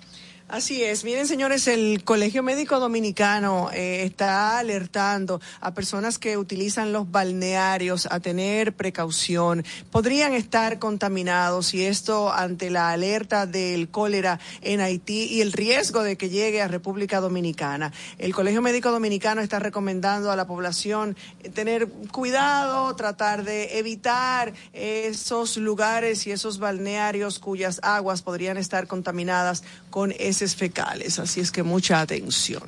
Así 0.51 0.84
es. 0.84 1.05
Miren, 1.05 1.27
señores, 1.27 1.65
el 1.70 2.03
Colegio 2.03 2.43
Médico 2.43 2.81
Dominicano 2.81 3.70
eh, 3.72 4.03
está 4.03 4.60
alertando 4.60 5.39
a 5.62 5.74
personas 5.74 6.20
que 6.20 6.36
utilizan 6.36 6.91
los 6.91 7.10
balnearios 7.10 8.05
a 8.12 8.20
tener 8.20 8.74
precaución. 8.74 9.63
Podrían 9.91 10.34
estar 10.34 10.77
contaminados 10.77 11.74
y 11.74 11.86
esto 11.86 12.34
ante 12.34 12.70
la 12.70 12.89
alerta 12.89 13.46
del 13.46 13.88
cólera 13.88 14.41
en 14.60 14.81
Haití 14.81 15.24
y 15.24 15.39
el 15.39 15.53
riesgo 15.53 16.03
de 16.03 16.17
que 16.17 16.27
llegue 16.27 16.62
a 16.62 16.67
República 16.67 17.22
Dominicana. 17.22 17.93
El 18.17 18.34
Colegio 18.34 18.62
Médico 18.62 18.91
Dominicano 18.91 19.39
está 19.39 19.60
recomendando 19.60 20.31
a 20.31 20.36
la 20.36 20.48
población 20.48 21.15
tener 21.53 21.88
cuidado, 22.12 22.93
tratar 22.98 23.46
de 23.46 23.79
evitar 23.79 24.51
esos 24.74 25.55
lugares 25.55 26.27
y 26.27 26.31
esos 26.31 26.60
balnearios 26.60 27.39
cuyas 27.39 27.79
aguas 27.84 28.22
podrían 28.22 28.58
estar 28.58 28.88
contaminadas 28.88 29.63
con 29.91 30.13
ese 30.17 30.48
fecales, 30.48 31.19
así 31.19 31.39
es 31.39 31.51
que 31.51 31.62
mucha 31.62 32.01
atención. 32.01 32.63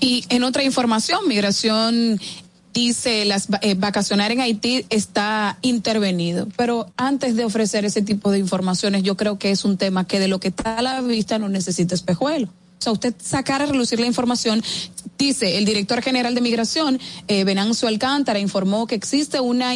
Y 0.00 0.24
en 0.30 0.44
otra 0.44 0.62
información, 0.62 1.28
migración 1.28 2.18
dice 2.72 3.24
las 3.24 3.48
eh, 3.62 3.74
vacacionar 3.74 4.30
en 4.30 4.40
Haití 4.40 4.86
está 4.88 5.58
intervenido. 5.62 6.48
Pero 6.56 6.90
antes 6.96 7.36
de 7.36 7.44
ofrecer 7.44 7.84
ese 7.84 8.02
tipo 8.02 8.30
de 8.30 8.38
informaciones, 8.38 9.02
yo 9.02 9.16
creo 9.16 9.38
que 9.38 9.50
es 9.50 9.64
un 9.64 9.76
tema 9.76 10.06
que 10.06 10.20
de 10.20 10.28
lo 10.28 10.40
que 10.40 10.48
está 10.48 10.78
a 10.78 10.82
la 10.82 11.00
vista 11.00 11.38
no 11.38 11.48
necesita 11.48 11.94
espejuelo. 11.94 12.46
O 12.46 12.80
sea, 12.80 12.92
usted 12.92 13.12
sacar 13.20 13.60
a 13.60 13.66
relucir 13.66 13.98
la 13.98 14.06
información, 14.06 14.62
dice 15.18 15.58
el 15.58 15.64
director 15.64 16.00
general 16.00 16.36
de 16.36 16.40
migración, 16.40 17.00
eh, 17.26 17.42
Venancio 17.42 17.88
Alcántara, 17.88 18.38
informó 18.38 18.86
que 18.86 18.94
existe 18.94 19.40
una, 19.40 19.72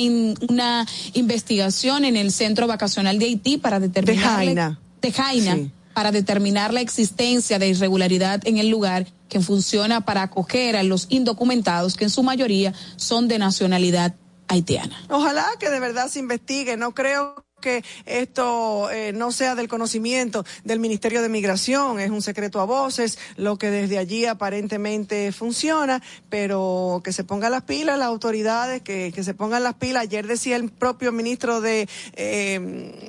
una 0.49 0.87
investigación 1.15 2.05
en 2.05 2.17
el 2.17 2.31
centro 2.31 2.69
vacacional 2.69 3.19
de 3.19 3.25
Haití 3.25 3.59
para 3.59 3.81
determinar. 3.81 4.39
De 4.39 4.47
Jaina. 4.47 4.81
De 5.01 5.13
Jaina 5.13 5.59
para 5.95 6.13
determinar 6.13 6.73
la 6.73 6.81
existencia 6.81 7.59
de 7.59 7.69
irregularidad 7.69 8.41
en 8.47 8.59
el 8.59 8.69
lugar 8.69 9.07
que 9.29 9.41
funciona 9.41 10.03
para 10.03 10.23
acoger 10.23 10.77
a 10.77 10.83
los 10.83 11.07
indocumentados 11.09 11.97
que 11.97 12.05
en 12.05 12.11
su 12.11 12.23
mayoría 12.23 12.75
son 12.97 13.29
de 13.29 13.39
nacionalidad 13.39 14.15
haitiana. 14.49 14.97
Ojalá 15.09 15.47
que 15.59 15.71
de 15.71 15.81
verdad 15.81 16.09
se 16.09 16.19
investigue, 16.19 16.77
no 16.77 16.93
creo 16.93 17.45
que 17.63 17.83
esto 18.05 18.91
eh, 18.91 19.15
no 19.15 19.33
sea 19.33 19.55
del 19.55 19.69
conocimiento 19.69 20.45
del 20.65 20.81
Ministerio 20.81 21.23
de 21.23 21.31
Migración, 21.31 21.99
es 21.99 22.11
un 22.11 22.21
secreto 22.21 22.61
a 22.61 22.67
voces, 22.67 23.19
lo 23.37 23.57
que 23.57 23.71
desde 23.71 23.97
allí 23.97 24.27
aparentemente 24.27 25.33
funciona, 25.33 26.03
pero 26.29 27.01
que 27.03 27.15
se 27.15 27.25
pongan 27.25 27.53
las 27.53 27.63
pilas 27.63 27.99
las 27.99 28.09
autoridades, 28.09 28.83
que, 28.83 29.13
que 29.15 29.25
se 29.25 29.33
pongan 29.35 29.63
las 29.63 29.75
pilas. 29.75 30.03
Ayer 30.03 30.27
decía 30.27 30.57
el 30.57 30.71
propio 30.71 31.13
ministro 31.13 31.61
de, 31.61 31.89
eh, 32.15 32.59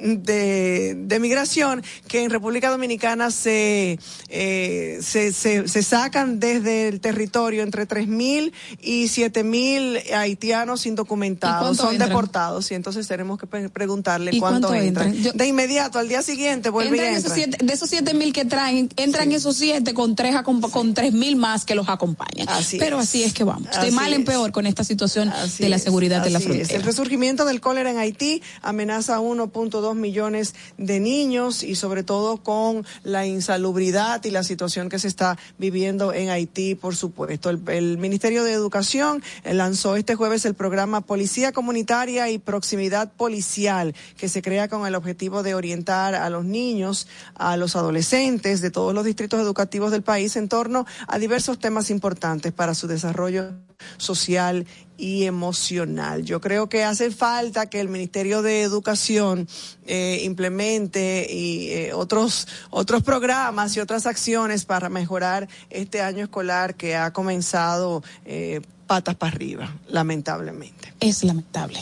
de, 0.03 0.95
de, 0.95 1.19
Migración 1.19 1.83
que 2.07 2.23
en 2.23 2.29
República 2.29 2.69
Dominicana 2.69 3.31
se, 3.31 3.97
eh, 4.29 4.99
se, 5.01 5.33
se, 5.33 5.67
se, 5.67 5.83
sacan 5.83 6.39
desde 6.39 6.87
el 6.89 6.99
territorio 6.99 7.63
entre 7.63 7.87
3.000 7.87 8.51
y 8.81 9.05
7.000 9.05 10.13
haitianos 10.13 10.85
indocumentados, 10.85 11.77
son 11.77 11.97
deportados, 11.97 12.71
y 12.71 12.75
entonces 12.75 13.07
tenemos 13.07 13.39
que 13.39 13.47
preguntarle 13.47 14.31
cuánto, 14.49 14.73
entran. 14.73 15.15
de 15.33 15.47
inmediato, 15.47 15.99
al 15.99 16.07
día 16.07 16.21
siguiente 16.21 16.69
vuelve 16.69 16.97
y 16.97 17.15
Esos 17.15 17.33
siete, 17.33 17.57
de 17.63 17.73
esos 17.73 17.89
siete 17.89 18.13
mil 18.13 18.33
que 18.33 18.45
traen, 18.45 18.89
entran 18.95 19.31
esos 19.31 19.55
siete 19.55 19.93
con 19.93 20.15
tres, 20.15 20.35
con 20.71 20.93
tres 20.93 21.13
mil 21.13 21.35
más 21.35 21.65
que 21.65 21.75
los 21.75 21.89
acompañan. 21.89 22.47
Pero 22.79 22.99
así 22.99 23.23
es 23.23 23.33
que 23.33 23.43
vamos. 23.43 23.69
De 23.81 23.91
mal 23.91 24.13
en 24.13 24.25
peor 24.25 24.51
con 24.51 24.65
esta 24.65 24.83
situación 24.83 25.31
de 25.59 25.69
la 25.69 25.79
seguridad 25.79 26.23
de 26.23 26.29
la 26.29 26.39
frontera. 26.39 26.73
El 26.73 26.83
resurgimiento 26.83 27.45
del 27.45 27.61
cólera 27.61 27.91
en 27.91 27.97
Haití 27.97 28.41
amenaza 28.61 29.15
a 29.15 29.19
1.2 29.19 29.95
millones 29.95 30.55
de 30.77 30.99
niños 30.99 31.63
y 31.63 31.75
sobre 31.75 32.03
todo 32.03 32.37
con 32.37 32.85
la 33.03 33.25
insalubridad 33.25 34.23
y 34.25 34.31
la 34.31 34.43
situación 34.43 34.89
que 34.89 34.99
se 34.99 35.07
está 35.07 35.37
viviendo 35.57 36.13
en 36.13 36.29
Haití, 36.29 36.75
por 36.75 36.95
supuesto. 36.95 37.49
El, 37.49 37.61
el 37.67 37.97
Ministerio 37.97 38.43
de 38.43 38.53
Educación 38.53 39.23
lanzó 39.43 39.95
este 39.95 40.15
jueves 40.15 40.45
el 40.45 40.53
programa 40.53 41.01
Policía 41.01 41.51
Comunitaria 41.51 42.29
y 42.29 42.37
Proximidad 42.37 43.11
Policial, 43.11 43.93
que 44.17 44.29
se 44.33 44.41
crea 44.41 44.67
con 44.67 44.87
el 44.87 44.95
objetivo 44.95 45.43
de 45.43 45.53
orientar 45.53 46.15
a 46.15 46.27
los 46.31 46.43
niños, 46.43 47.07
a 47.35 47.55
los 47.55 47.75
adolescentes 47.75 48.61
de 48.61 48.71
todos 48.71 48.91
los 48.91 49.05
distritos 49.05 49.39
educativos 49.39 49.91
del 49.91 50.01
país 50.01 50.35
en 50.35 50.49
torno 50.49 50.87
a 51.07 51.19
diversos 51.19 51.59
temas 51.59 51.91
importantes 51.91 52.51
para 52.51 52.73
su 52.73 52.87
desarrollo 52.87 53.51
social 53.97 54.65
y 54.97 55.25
emocional. 55.25 56.23
Yo 56.23 56.41
creo 56.41 56.67
que 56.67 56.83
hace 56.83 57.11
falta 57.11 57.67
que 57.69 57.79
el 57.79 57.89
Ministerio 57.89 58.41
de 58.41 58.63
Educación 58.63 59.47
eh, 59.85 60.21
implemente 60.23 61.27
y 61.29 61.69
eh, 61.69 61.93
otros 61.93 62.47
otros 62.71 63.03
programas 63.03 63.77
y 63.77 63.81
otras 63.81 64.07
acciones 64.07 64.65
para 64.65 64.89
mejorar 64.89 65.47
este 65.69 66.01
año 66.01 66.23
escolar 66.23 66.73
que 66.73 66.95
ha 66.95 67.13
comenzado 67.13 68.03
eh, 68.25 68.61
patas 68.87 69.15
para 69.15 69.35
arriba, 69.35 69.75
lamentablemente. 69.89 70.93
Es 70.99 71.23
lamentable. 71.23 71.79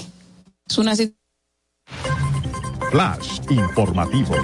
Es 0.68 0.78
una 0.78 0.96
Flash 2.92 3.40
informativo. 3.50 4.36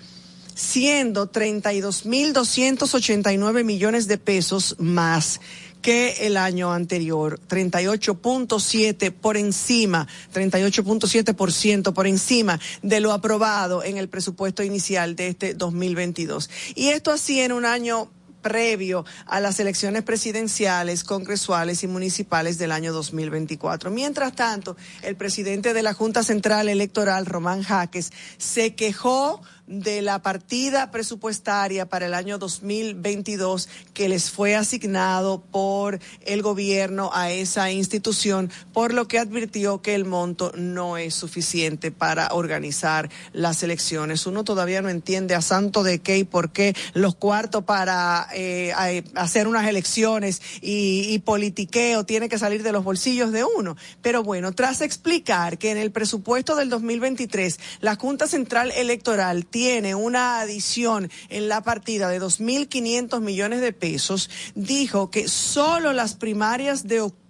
siendo 0.58 1.30
32.289 1.30 3.62
millones 3.62 4.08
de 4.08 4.18
pesos 4.18 4.74
más 4.80 5.40
que 5.80 6.26
el 6.26 6.36
año 6.36 6.72
anterior, 6.72 7.38
38.7 7.48 9.12
por 9.12 9.36
encima, 9.36 10.08
38.7% 10.34 11.92
por 11.92 12.08
encima 12.08 12.58
de 12.82 12.98
lo 12.98 13.12
aprobado 13.12 13.84
en 13.84 13.98
el 13.98 14.08
presupuesto 14.08 14.64
inicial 14.64 15.14
de 15.14 15.28
este 15.28 15.54
2022. 15.54 16.50
Y 16.74 16.88
esto 16.88 17.12
así 17.12 17.40
en 17.40 17.52
un 17.52 17.64
año 17.64 18.10
previo 18.42 19.04
a 19.26 19.38
las 19.40 19.60
elecciones 19.60 20.02
presidenciales, 20.02 21.04
congresuales 21.04 21.84
y 21.84 21.86
municipales 21.86 22.58
del 22.58 22.72
año 22.72 22.92
2024. 22.92 23.90
Mientras 23.90 24.34
tanto, 24.34 24.76
el 25.02 25.14
presidente 25.14 25.72
de 25.72 25.82
la 25.82 25.94
Junta 25.94 26.24
Central 26.24 26.68
Electoral, 26.68 27.26
Román 27.26 27.62
Jaques, 27.62 28.10
se 28.38 28.74
quejó 28.74 29.40
de 29.68 30.00
la 30.02 30.22
partida 30.22 30.90
presupuestaria 30.90 31.86
para 31.86 32.06
el 32.06 32.14
año 32.14 32.38
2022 32.38 33.68
que 33.92 34.08
les 34.08 34.30
fue 34.30 34.56
asignado 34.56 35.42
por 35.42 36.00
el 36.24 36.42
gobierno 36.42 37.10
a 37.12 37.30
esa 37.30 37.70
institución, 37.70 38.50
por 38.72 38.94
lo 38.94 39.06
que 39.08 39.18
advirtió 39.18 39.82
que 39.82 39.94
el 39.94 40.06
monto 40.06 40.52
no 40.56 40.96
es 40.96 41.14
suficiente 41.14 41.90
para 41.90 42.28
organizar 42.32 43.10
las 43.32 43.62
elecciones. 43.62 44.26
Uno 44.26 44.42
todavía 44.42 44.80
no 44.80 44.88
entiende 44.88 45.34
a 45.34 45.42
santo 45.42 45.82
de 45.82 45.98
qué 45.98 46.18
y 46.18 46.24
por 46.24 46.50
qué 46.50 46.74
los 46.94 47.14
cuartos 47.14 47.64
para 47.64 48.26
eh, 48.34 48.72
hacer 49.14 49.48
unas 49.48 49.68
elecciones 49.68 50.40
y, 50.62 51.18
politiqueo 51.18 52.04
tiene 52.04 52.28
que 52.28 52.38
salir 52.38 52.62
de 52.62 52.72
los 52.72 52.84
bolsillos 52.84 53.32
de 53.32 53.44
uno. 53.44 53.76
Pero 54.00 54.22
bueno, 54.22 54.52
tras 54.52 54.80
explicar 54.80 55.58
que 55.58 55.72
en 55.72 55.76
el 55.76 55.90
presupuesto 55.90 56.54
del 56.56 56.70
2023 56.70 57.58
la 57.80 57.96
Junta 57.96 58.28
Central 58.28 58.70
Electoral 58.70 59.44
tiene 59.44 59.57
una 59.94 60.40
adición 60.40 61.10
en 61.28 61.48
la 61.48 61.62
partida 61.62 62.08
de 62.08 62.20
2.500 62.20 63.20
millones 63.20 63.60
de 63.60 63.72
pesos, 63.72 64.30
dijo 64.54 65.10
que 65.10 65.28
solo 65.28 65.92
las 65.92 66.14
primarias 66.14 66.86
de 66.86 67.00
octubre 67.00 67.27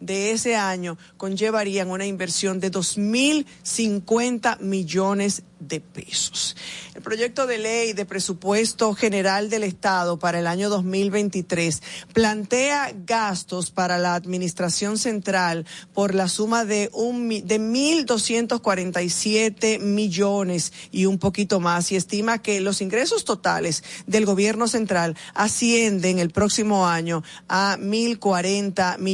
de 0.00 0.30
ese 0.30 0.56
año 0.56 0.96
conllevarían 1.18 1.90
una 1.90 2.06
inversión 2.06 2.60
de 2.60 2.70
2.050 2.70 4.58
millones 4.60 5.42
de 5.60 5.80
pesos. 5.80 6.56
El 6.94 7.02
proyecto 7.02 7.46
de 7.46 7.58
ley 7.58 7.92
de 7.92 8.06
presupuesto 8.06 8.94
general 8.94 9.50
del 9.50 9.64
Estado 9.64 10.18
para 10.18 10.38
el 10.38 10.46
año 10.46 10.70
2023 10.70 11.82
plantea 12.12 12.92
gastos 13.04 13.70
para 13.70 13.98
la 13.98 14.14
administración 14.14 14.96
central 14.98 15.66
por 15.92 16.14
la 16.14 16.28
suma 16.28 16.64
de 16.64 16.88
un 16.92 17.28
de 17.28 17.60
1.247 17.60 19.80
millones 19.80 20.72
y 20.90 21.04
un 21.06 21.18
poquito 21.18 21.58
más 21.60 21.92
y 21.92 21.96
estima 21.96 22.38
que 22.38 22.60
los 22.60 22.80
ingresos 22.80 23.24
totales 23.24 23.82
del 24.06 24.26
gobierno 24.26 24.68
central 24.68 25.16
ascienden 25.34 26.20
el 26.20 26.30
próximo 26.30 26.86
año 26.86 27.24
a 27.48 27.76
1.040 27.78 28.98
millones, 28.98 29.07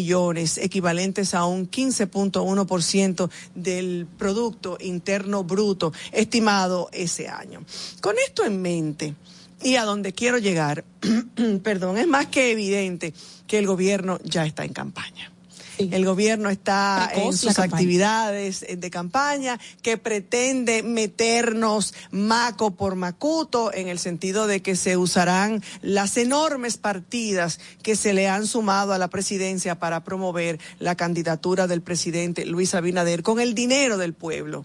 equivalentes 0.59 1.35
a 1.35 1.45
un 1.45 1.71
15.1% 1.71 3.31
del 3.55 4.07
Producto 4.19 4.77
Interno 4.81 5.45
Bruto 5.45 5.93
estimado 6.13 6.89
ese 6.93 7.29
año. 7.29 7.65
Con 8.01 8.17
esto 8.19 8.45
en 8.45 8.61
mente 8.63 9.15
y 9.63 9.77
a 9.77 9.85
donde 9.85 10.13
quiero 10.13 10.39
llegar, 10.39 10.85
perdón, 11.63 11.99
es 11.99 12.07
más 12.07 12.27
que 12.27 12.51
evidente 12.51 13.15
que 13.47 13.59
el 13.59 13.67
gobierno 13.67 14.19
ya 14.25 14.45
está 14.45 14.65
en 14.65 14.73
campaña. 14.73 15.34
El 15.79 16.05
gobierno 16.05 16.51
está 16.51 17.11
en 17.15 17.33
sus 17.33 17.59
actividades 17.59 18.65
de 18.69 18.91
campaña 18.91 19.59
que 19.83 19.99
pretende 19.99 20.83
meternos 20.83 21.95
maco 22.11 22.73
por 22.73 22.95
macuto 22.95 23.73
en 23.73 23.89
el 23.89 23.99
sentido 23.99 24.47
de 24.47 24.63
que 24.63 24.77
se 24.77 24.97
usarán 24.97 25.63
las 25.83 26.17
enormes 26.17 26.77
partidas 26.77 27.61
que 27.83 27.97
se 27.97 28.13
le 28.13 28.29
han 28.29 28.47
sumado 28.47 28.93
a 28.93 28.99
la 28.99 29.09
presidencia 29.09 29.79
para 29.79 30.05
promover 30.05 30.61
la 30.79 30.95
candidatura 30.95 31.67
del 31.67 31.83
presidente 31.83 32.47
Luis 32.47 32.75
Abinader 32.75 33.23
con 33.23 33.41
el 33.41 33.55
dinero 33.55 33.99
del 33.99 34.15
pueblo 34.15 34.65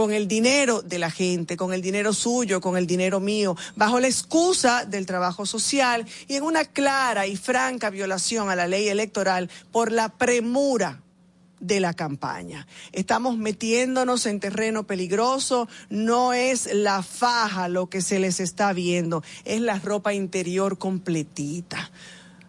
con 0.00 0.14
el 0.14 0.26
dinero 0.26 0.80
de 0.80 0.98
la 0.98 1.10
gente, 1.10 1.58
con 1.58 1.74
el 1.74 1.82
dinero 1.82 2.14
suyo, 2.14 2.62
con 2.62 2.78
el 2.78 2.86
dinero 2.86 3.20
mío, 3.20 3.54
bajo 3.76 4.00
la 4.00 4.06
excusa 4.06 4.86
del 4.86 5.04
trabajo 5.04 5.44
social 5.44 6.06
y 6.26 6.36
en 6.36 6.42
una 6.42 6.64
clara 6.64 7.26
y 7.26 7.36
franca 7.36 7.90
violación 7.90 8.48
a 8.48 8.56
la 8.56 8.66
ley 8.66 8.88
electoral 8.88 9.50
por 9.70 9.92
la 9.92 10.08
premura 10.08 11.02
de 11.60 11.80
la 11.80 11.92
campaña. 11.92 12.66
Estamos 12.92 13.36
metiéndonos 13.36 14.24
en 14.24 14.40
terreno 14.40 14.86
peligroso, 14.86 15.68
no 15.90 16.32
es 16.32 16.72
la 16.72 17.02
faja 17.02 17.68
lo 17.68 17.90
que 17.90 18.00
se 18.00 18.18
les 18.18 18.40
está 18.40 18.72
viendo, 18.72 19.22
es 19.44 19.60
la 19.60 19.78
ropa 19.80 20.14
interior 20.14 20.78
completita. 20.78 21.90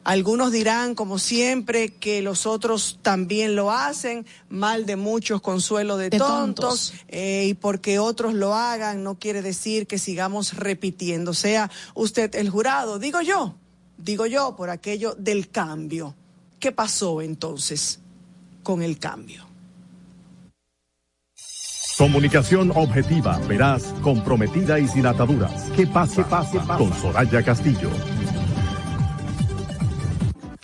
Algunos 0.04 0.52
dirán, 0.52 0.96
como 0.96 1.20
siempre, 1.20 1.90
que 1.90 2.24
los 2.24 2.48
otros 2.48 2.98
también 3.04 3.56
lo 3.56 3.72
hacen, 3.72 4.26
mal 4.50 4.88
de 4.88 4.96
muchos, 4.96 5.42
consuelo 5.42 5.96
de, 5.98 6.10
tontos, 6.10 6.94
eh, 7.08 7.46
y 7.48 7.54
porque 7.54 8.00
otros 8.00 8.34
lo 8.34 8.56
hagan 8.56 9.04
no 9.04 9.20
quiere 9.20 9.44
decir 9.44 9.86
que 9.86 10.00
sigamos 10.00 10.54
repitiendo. 10.54 11.36
Sea 11.36 11.70
usted 11.94 12.34
el 12.36 12.50
jurado, 12.50 12.98
digo 12.98 13.22
yo, 13.22 13.56
digo 13.98 14.26
yo, 14.26 14.56
por 14.56 14.72
aquello 14.72 15.16
del 15.18 15.50
cambio. 15.50 16.16
¿Qué 16.60 16.72
pasó 16.72 17.22
entonces 17.22 18.00
con 18.64 18.82
el 18.82 18.98
cambio? 18.98 19.52
Comunicación 21.98 22.72
objetiva, 22.74 23.38
veraz, 23.48 23.94
comprometida 24.02 24.80
y 24.80 24.88
sin 24.88 25.06
ataduras. 25.06 25.70
¿Qué 25.76 25.86
pasa? 25.86 26.28
pase, 26.28 26.58
pase. 26.60 26.84
Con 26.84 26.92
Soraya 27.00 27.44
Castillo. 27.44 27.92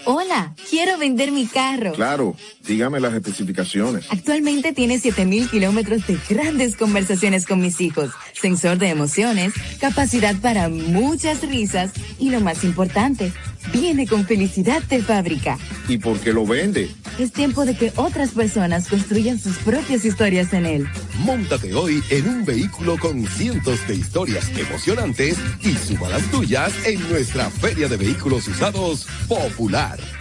Hola, 0.09 0.55
quiero 0.69 0.97
vender 0.97 1.33
mi 1.33 1.45
carro. 1.47 1.91
Claro, 1.91 2.33
dígame 2.65 3.01
las 3.01 3.13
especificaciones. 3.13 4.05
Actualmente 4.09 4.71
tiene 4.71 4.99
7000 4.99 5.49
kilómetros 5.49 6.07
de 6.07 6.17
grandes 6.29 6.77
conversaciones 6.77 7.45
con 7.45 7.59
mis 7.59 7.81
hijos, 7.81 8.11
sensor 8.39 8.77
de 8.77 8.89
emociones, 8.89 9.53
capacidad 9.79 10.35
para 10.35 10.69
muchas 10.69 11.41
risas 11.41 11.91
y 12.19 12.29
lo 12.29 12.39
más 12.39 12.63
importante, 12.63 13.31
viene 13.73 14.07
con 14.07 14.25
felicidad 14.25 14.81
de 14.83 15.01
fábrica. 15.01 15.57
¿Y 15.87 15.97
por 15.97 16.19
qué 16.19 16.33
lo 16.33 16.45
vende? 16.45 16.89
Es 17.17 17.31
tiempo 17.31 17.65
de 17.65 17.75
que 17.75 17.91
otras 17.95 18.31
personas 18.31 18.87
construyan 18.87 19.39
sus 19.39 19.57
propias 19.57 20.05
historias 20.05 20.53
en 20.53 20.65
él. 20.65 20.87
Móntate 21.19 21.73
hoy 21.73 22.01
en 22.09 22.27
un 22.27 22.45
vehículo 22.45 22.97
con 22.97 23.25
cientos 23.27 23.85
de 23.87 23.95
historias 23.95 24.49
emocionantes 24.57 25.37
y 25.63 25.73
suba 25.73 26.09
las 26.09 26.23
tuyas 26.31 26.73
en 26.85 26.99
nuestra 27.09 27.49
Feria 27.49 27.87
de 27.87 27.97
Vehículos 27.97 28.47
Usados 28.47 29.07
Popular. 29.27 29.99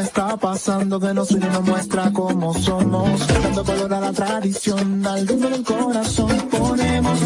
Está 0.00 0.36
pasando 0.36 0.98
que 0.98 1.12
nos 1.14 1.30
une 1.30 1.46
nos 1.48 1.62
muestra 1.62 2.10
cómo 2.12 2.54
somos. 2.54 3.26
Dando 3.26 3.64
color 3.64 3.94
a 3.94 4.00
la 4.00 4.12
tradición, 4.12 5.06
al 5.06 5.26
ritmo 5.26 5.48
del 5.48 5.64
corazón. 5.64 6.30
Ponemos 6.50 7.18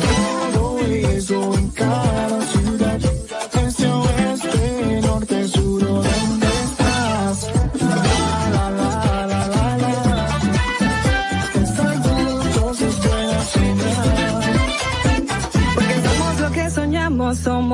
todo 0.52 0.78
eso 0.80 1.54
en 1.54 1.68
cada 1.70 2.40
ciudad. 2.46 3.00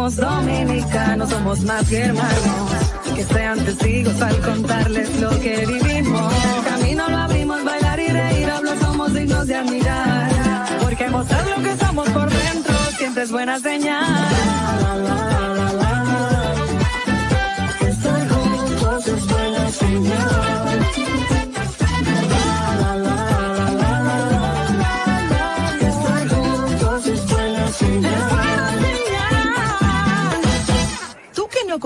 Somos 0.01 0.17
dominicanos, 0.17 1.29
somos 1.29 1.61
más 1.61 1.87
que 1.87 1.99
hermanos. 1.99 2.71
Que 3.15 3.25
sean 3.25 3.59
testigos 3.65 4.21
al 4.23 4.41
contarles 4.41 5.21
lo 5.21 5.31
que 5.41 5.67
vivimos. 5.67 6.33
El 6.57 6.65
camino 6.65 7.09
lo 7.11 7.17
abrimos, 7.19 7.63
bailar 7.65 8.01
y 8.01 8.09
reír, 8.09 8.51
hablo, 8.51 8.79
somos 8.81 9.13
dignos 9.13 9.47
de 9.47 9.57
admirar. 9.57 10.31
Porque 10.81 11.09
mostrar 11.11 11.47
lo 11.49 11.63
que 11.63 11.77
somos 11.85 12.09
por 12.11 12.31
dentro 12.31 12.75
es 13.23 13.31
buena 13.31 13.59
señal. 13.59 14.27
Estar 17.81 18.29
juntos 18.29 19.07
es 19.07 19.27
buena 19.27 19.71
señal. 19.71 21.10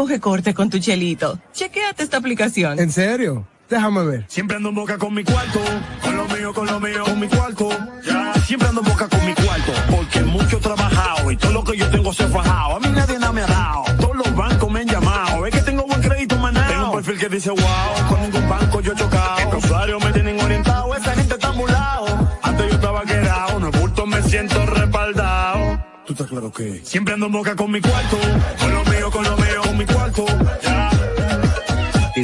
Que 0.07 0.21
corte 0.21 0.53
con 0.53 0.69
tu 0.69 0.79
chelito, 0.79 1.41
chequéate 1.55 2.03
esta 2.03 2.19
aplicación. 2.19 2.79
¿En 2.79 2.93
serio? 2.93 3.47
Déjame 3.71 4.05
ver. 4.05 4.25
Siempre 4.29 4.59
ando 4.59 4.69
en 4.69 4.75
boca 4.75 4.99
con 4.99 5.15
mi 5.15 5.25
cuarto, 5.25 5.59
con 6.03 6.17
lo 6.17 6.29
mío, 6.29 6.53
con 6.53 6.67
lo 6.67 6.79
mío, 6.79 7.05
con 7.05 7.19
mi 7.19 7.27
cuarto. 7.27 7.71
Ya, 8.07 8.35
siempre 8.47 8.69
ando 8.69 8.83
en 8.83 8.87
boca 8.87 9.09
con 9.09 9.25
mi 9.25 9.35
cuarto, 9.35 9.73
porque 9.91 10.21
mucho 10.21 10.59
he 10.59 10.61
trabajado 10.61 11.31
y 11.31 11.37
todo 11.39 11.53
lo 11.53 11.65
que 11.65 11.79
yo 11.79 11.89
tengo 11.89 12.13
se 12.13 12.25
ha 12.25 12.29
fajado. 12.29 12.77
A 12.77 12.81
mí 12.81 12.89
nadie 12.95 13.19
nada 13.19 13.33
me 13.33 13.41
ha 13.41 13.47
dado, 13.47 13.85
todos 13.99 14.17
los 14.17 14.37
bancos 14.37 14.71
me 14.71 14.81
han 14.81 14.89
llamado. 14.89 15.47
Es 15.47 15.55
que 15.55 15.63
tengo 15.63 15.87
buen 15.87 16.03
crédito 16.03 16.37
manado. 16.39 16.69
Tengo 16.69 16.91
un 16.91 16.97
perfil 16.97 17.19
que 17.19 17.29
dice 17.31 17.51
wow, 17.51 18.09
con 18.09 18.21
ningún 18.21 18.49
banco 18.49 18.81
yo 18.83 18.93
he 18.93 18.97
chocado. 18.97 19.53
Los 19.53 19.65
usuarios 19.65 20.05
me 20.05 20.13
tienen 20.13 20.39
orientado, 20.41 20.95
esa 20.95 21.15
gente 21.15 21.35
está 21.35 21.51
mulado. 21.53 22.29
Antes 22.43 22.69
yo 22.69 22.75
estaba 22.75 23.03
quedado, 23.05 23.59
no 23.59 23.69
es 23.71 23.81
bulto, 23.81 24.07
me 24.07 24.23
siento 24.23 24.67
respaldado. 24.67 25.83
Tú 26.07 26.13
estás 26.13 26.27
claro 26.27 26.53
que 26.53 26.83
siempre 26.85 27.15
ando 27.15 27.27
en 27.27 27.33
boca 27.33 27.57
con 27.57 27.71
mi 27.71 27.81
cuarto, 27.81 28.19
con 28.61 28.75
lo 28.75 28.85
mío, 28.85 29.11
con 29.11 29.25
lo 29.25 29.37
mío, 29.39 29.64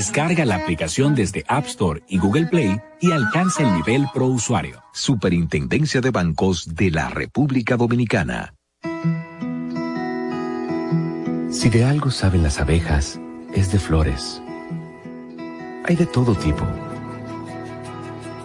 Descarga 0.01 0.47
la 0.47 0.57
aplicación 0.57 1.15
desde 1.15 1.45
App 1.47 1.67
Store 1.67 2.03
y 2.09 2.17
Google 2.17 2.47
Play 2.47 2.81
y 3.03 3.13
alcanza 3.13 3.65
el 3.65 3.75
nivel 3.75 4.07
Pro 4.15 4.29
Usuario. 4.29 4.83
Superintendencia 4.95 6.01
de 6.01 6.11
Bancos 6.11 6.75
de 6.75 6.91
la 6.91 7.11
República 7.11 7.77
Dominicana. 7.77 8.55
Si 11.51 11.69
de 11.69 11.85
algo 11.85 12.11
saben 12.11 12.43
las 12.43 12.59
abejas, 12.61 13.21
es 13.53 13.73
de 13.73 13.79
flores. 13.79 14.41
Hay 15.85 15.97
de 15.97 16.07
todo 16.07 16.35
tipo. 16.35 16.65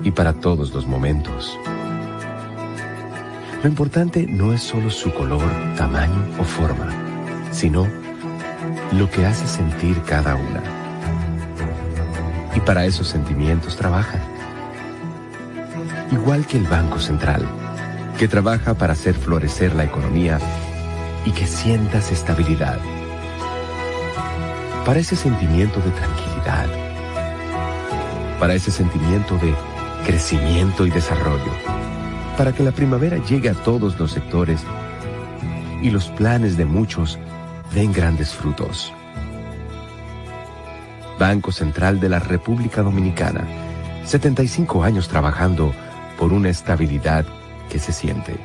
Y 0.03 0.11
para 0.11 0.33
todos 0.33 0.73
los 0.73 0.85
momentos. 0.85 1.57
Lo 3.63 3.69
importante 3.69 4.27
no 4.27 4.51
es 4.51 4.61
solo 4.61 4.89
su 4.89 5.09
color, 5.13 5.49
tamaño 5.77 6.21
o 6.37 6.43
forma, 6.43 6.91
sino 7.53 7.87
lo 8.91 9.09
que 9.09 9.25
hace 9.25 9.47
sentir 9.47 10.01
cada 10.01 10.35
una. 10.35 10.84
Y 12.55 12.59
para 12.61 12.85
esos 12.85 13.07
sentimientos 13.07 13.75
trabajan. 13.75 14.21
Igual 16.11 16.47
que 16.47 16.57
el 16.57 16.65
Banco 16.65 16.99
Central, 16.99 17.45
que 18.17 18.27
trabaja 18.27 18.73
para 18.73 18.93
hacer 18.93 19.13
florecer 19.13 19.75
la 19.75 19.83
economía 19.83 20.39
y 21.25 21.31
que 21.31 21.45
sientas 21.45 22.11
estabilidad. 22.11 22.79
Para 24.85 24.99
ese 24.99 25.15
sentimiento 25.15 25.79
de 25.81 25.91
tranquilidad. 25.91 26.67
Para 28.39 28.53
ese 28.53 28.71
sentimiento 28.71 29.35
de 29.37 29.53
crecimiento 30.05 30.85
y 30.85 30.91
desarrollo. 30.91 31.51
Para 32.37 32.53
que 32.53 32.63
la 32.63 32.71
primavera 32.71 33.17
llegue 33.17 33.49
a 33.49 33.53
todos 33.53 33.99
los 33.99 34.11
sectores 34.11 34.61
y 35.81 35.89
los 35.89 36.09
planes 36.09 36.55
de 36.55 36.65
muchos 36.65 37.19
den 37.73 37.91
grandes 37.91 38.33
frutos. 38.33 38.93
Banco 41.19 41.51
Central 41.51 41.99
de 41.99 42.09
la 42.09 42.19
República 42.19 42.81
Dominicana. 42.81 43.47
75 44.05 44.83
años 44.83 45.07
trabajando 45.07 45.73
por 46.17 46.33
una 46.33 46.49
estabilidad 46.49 47.25
que 47.69 47.79
se 47.79 47.93
siente. 47.93 48.35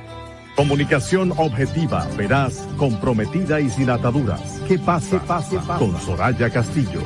Comunicación 0.57 1.33
objetiva, 1.37 2.07
veraz, 2.17 2.67
comprometida 2.77 3.61
y 3.61 3.71
sin 3.71 3.91
ataduras. 3.91 4.61
¿Qué 4.69 4.79
pasa? 4.79 5.21
pase, 5.21 5.57
Con 5.79 5.99
Soraya 6.01 6.51
Castillo. 6.51 7.03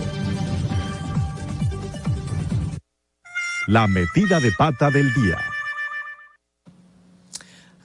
La 3.66 3.86
metida 3.86 4.40
de 4.40 4.52
pata 4.52 4.90
del 4.90 5.12
día. 5.14 5.38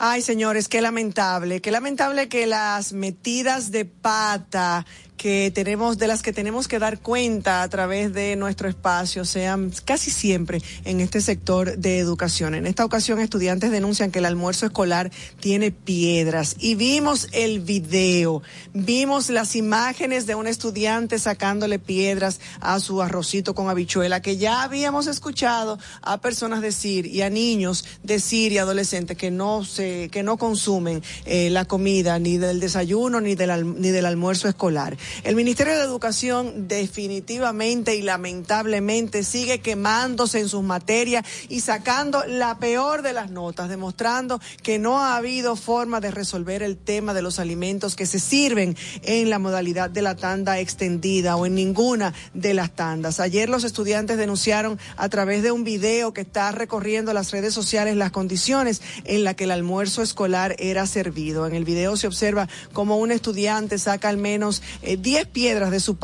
Ay, 0.02 0.22
señores, 0.22 0.70
qué 0.70 0.82
lamentable, 0.82 1.62
qué 1.62 1.72
lamentable 1.72 2.30
que 2.30 2.48
las 2.48 2.94
metidas 2.94 3.70
de 3.72 3.84
pata 3.84 4.86
que 5.20 5.52
tenemos, 5.54 5.98
de 5.98 6.08
las 6.08 6.22
que 6.22 6.32
tenemos 6.32 6.70
que 6.70 6.80
dar 6.80 7.00
cuenta 7.00 7.62
a 7.62 7.68
través 7.68 8.14
de 8.14 8.38
nuestro 8.38 8.70
espacio, 8.70 9.26
sean 9.26 9.72
casi 9.84 10.12
siempre 10.12 10.62
en 10.86 11.02
este 11.02 11.20
sector 11.20 11.78
de 11.78 12.00
educación. 12.00 12.56
En 12.56 12.66
esta 12.66 12.86
ocasión, 12.86 13.20
estudiantes 13.20 13.70
denuncian 13.70 14.12
que 14.12 14.20
el 14.20 14.26
almuerzo 14.26 14.66
escolar 14.66 15.12
tiene 15.42 15.72
piedras 15.72 16.56
y 16.58 16.76
vimos 16.76 17.28
el 17.34 17.60
video, 17.60 18.42
vimos 18.74 19.30
las 19.30 19.58
imágenes 19.58 20.26
de 20.26 20.36
un 20.36 20.48
estudiante 20.48 21.20
sacándole 21.20 21.80
piedras 21.80 22.40
a 22.62 22.80
su 22.80 23.02
arrocito 23.02 23.54
con 23.54 23.68
habichuela, 23.68 24.22
que 24.22 24.38
ya 24.38 24.64
habíamos 24.64 25.08
escuchado 25.08 25.80
a 26.02 26.22
personas 26.22 26.62
decir 26.62 27.06
y 27.06 27.24
a 27.24 27.30
niños 27.30 27.84
decir 28.04 28.54
y 28.54 28.58
adolescentes 28.58 29.18
que 29.18 29.32
no 29.32 29.66
se, 29.66 30.08
que 30.14 30.24
no 30.24 30.38
consumen 30.38 31.04
eh, 31.26 31.50
la 31.50 31.66
comida 31.66 32.18
ni 32.20 32.38
del 32.38 32.62
desayuno 32.62 33.20
ni 33.20 33.36
del, 33.36 33.82
ni 33.82 33.90
del 33.90 34.06
almuerzo 34.06 34.48
escolar. 34.48 34.96
El 35.24 35.36
Ministerio 35.36 35.76
de 35.76 35.84
Educación 35.84 36.68
definitivamente 36.68 37.96
y 37.96 38.02
lamentablemente 38.02 39.24
sigue 39.24 39.60
quemándose 39.60 40.40
en 40.40 40.50
sus 40.50 40.64
materias 40.64 41.26
y 41.50 41.62
sacando 41.62 42.26
la 42.26 42.58
peor 42.60 43.02
de 43.02 43.14
las 43.14 43.32
notas, 43.32 43.70
demostrando 43.70 44.40
que 44.64 44.80
no 44.80 45.00
ha 45.00 45.16
habido 45.16 45.56
forma 45.56 46.00
de 46.00 46.12
resolver 46.12 46.64
el 46.64 46.78
tema 46.78 47.14
de 47.14 47.22
los 47.22 47.40
alimentos 47.40 47.96
que 47.96 48.06
se 48.06 48.20
sirven 48.20 48.78
en 49.04 49.30
la 49.30 49.40
modalidad 49.40 49.90
de 49.90 50.02
la 50.02 50.16
tanda 50.16 50.60
extendida 50.60 51.36
o 51.36 51.46
en 51.46 51.56
ninguna 51.56 52.14
de 52.34 52.54
las 52.54 52.76
tandas. 52.76 53.20
Ayer 53.20 53.50
los 53.50 53.64
estudiantes 53.64 54.18
denunciaron 54.18 54.80
a 54.98 55.10
través 55.10 55.44
de 55.44 55.52
un 55.52 55.64
video 55.64 56.14
que 56.14 56.22
está 56.22 56.52
recorriendo 56.52 57.14
las 57.14 57.32
redes 57.32 57.54
sociales 57.54 57.96
las 57.96 58.12
condiciones 58.12 58.82
en 59.06 59.24
las 59.24 59.36
que 59.36 59.46
el 59.46 59.52
almuerzo 59.52 60.02
escolar 60.02 60.56
era 60.60 60.86
servido. 60.86 61.48
En 61.48 61.56
el 61.56 61.66
video 61.66 61.96
se 61.98 62.08
observa 62.08 62.48
como 62.74 62.98
un 62.98 63.12
estudiante 63.12 63.78
saca 63.78 64.10
al 64.10 64.18
menos 64.18 64.62
eh, 64.82 64.98
10 65.02 65.28
piedras 65.28 65.72
de 65.72 65.80
su, 65.80 65.98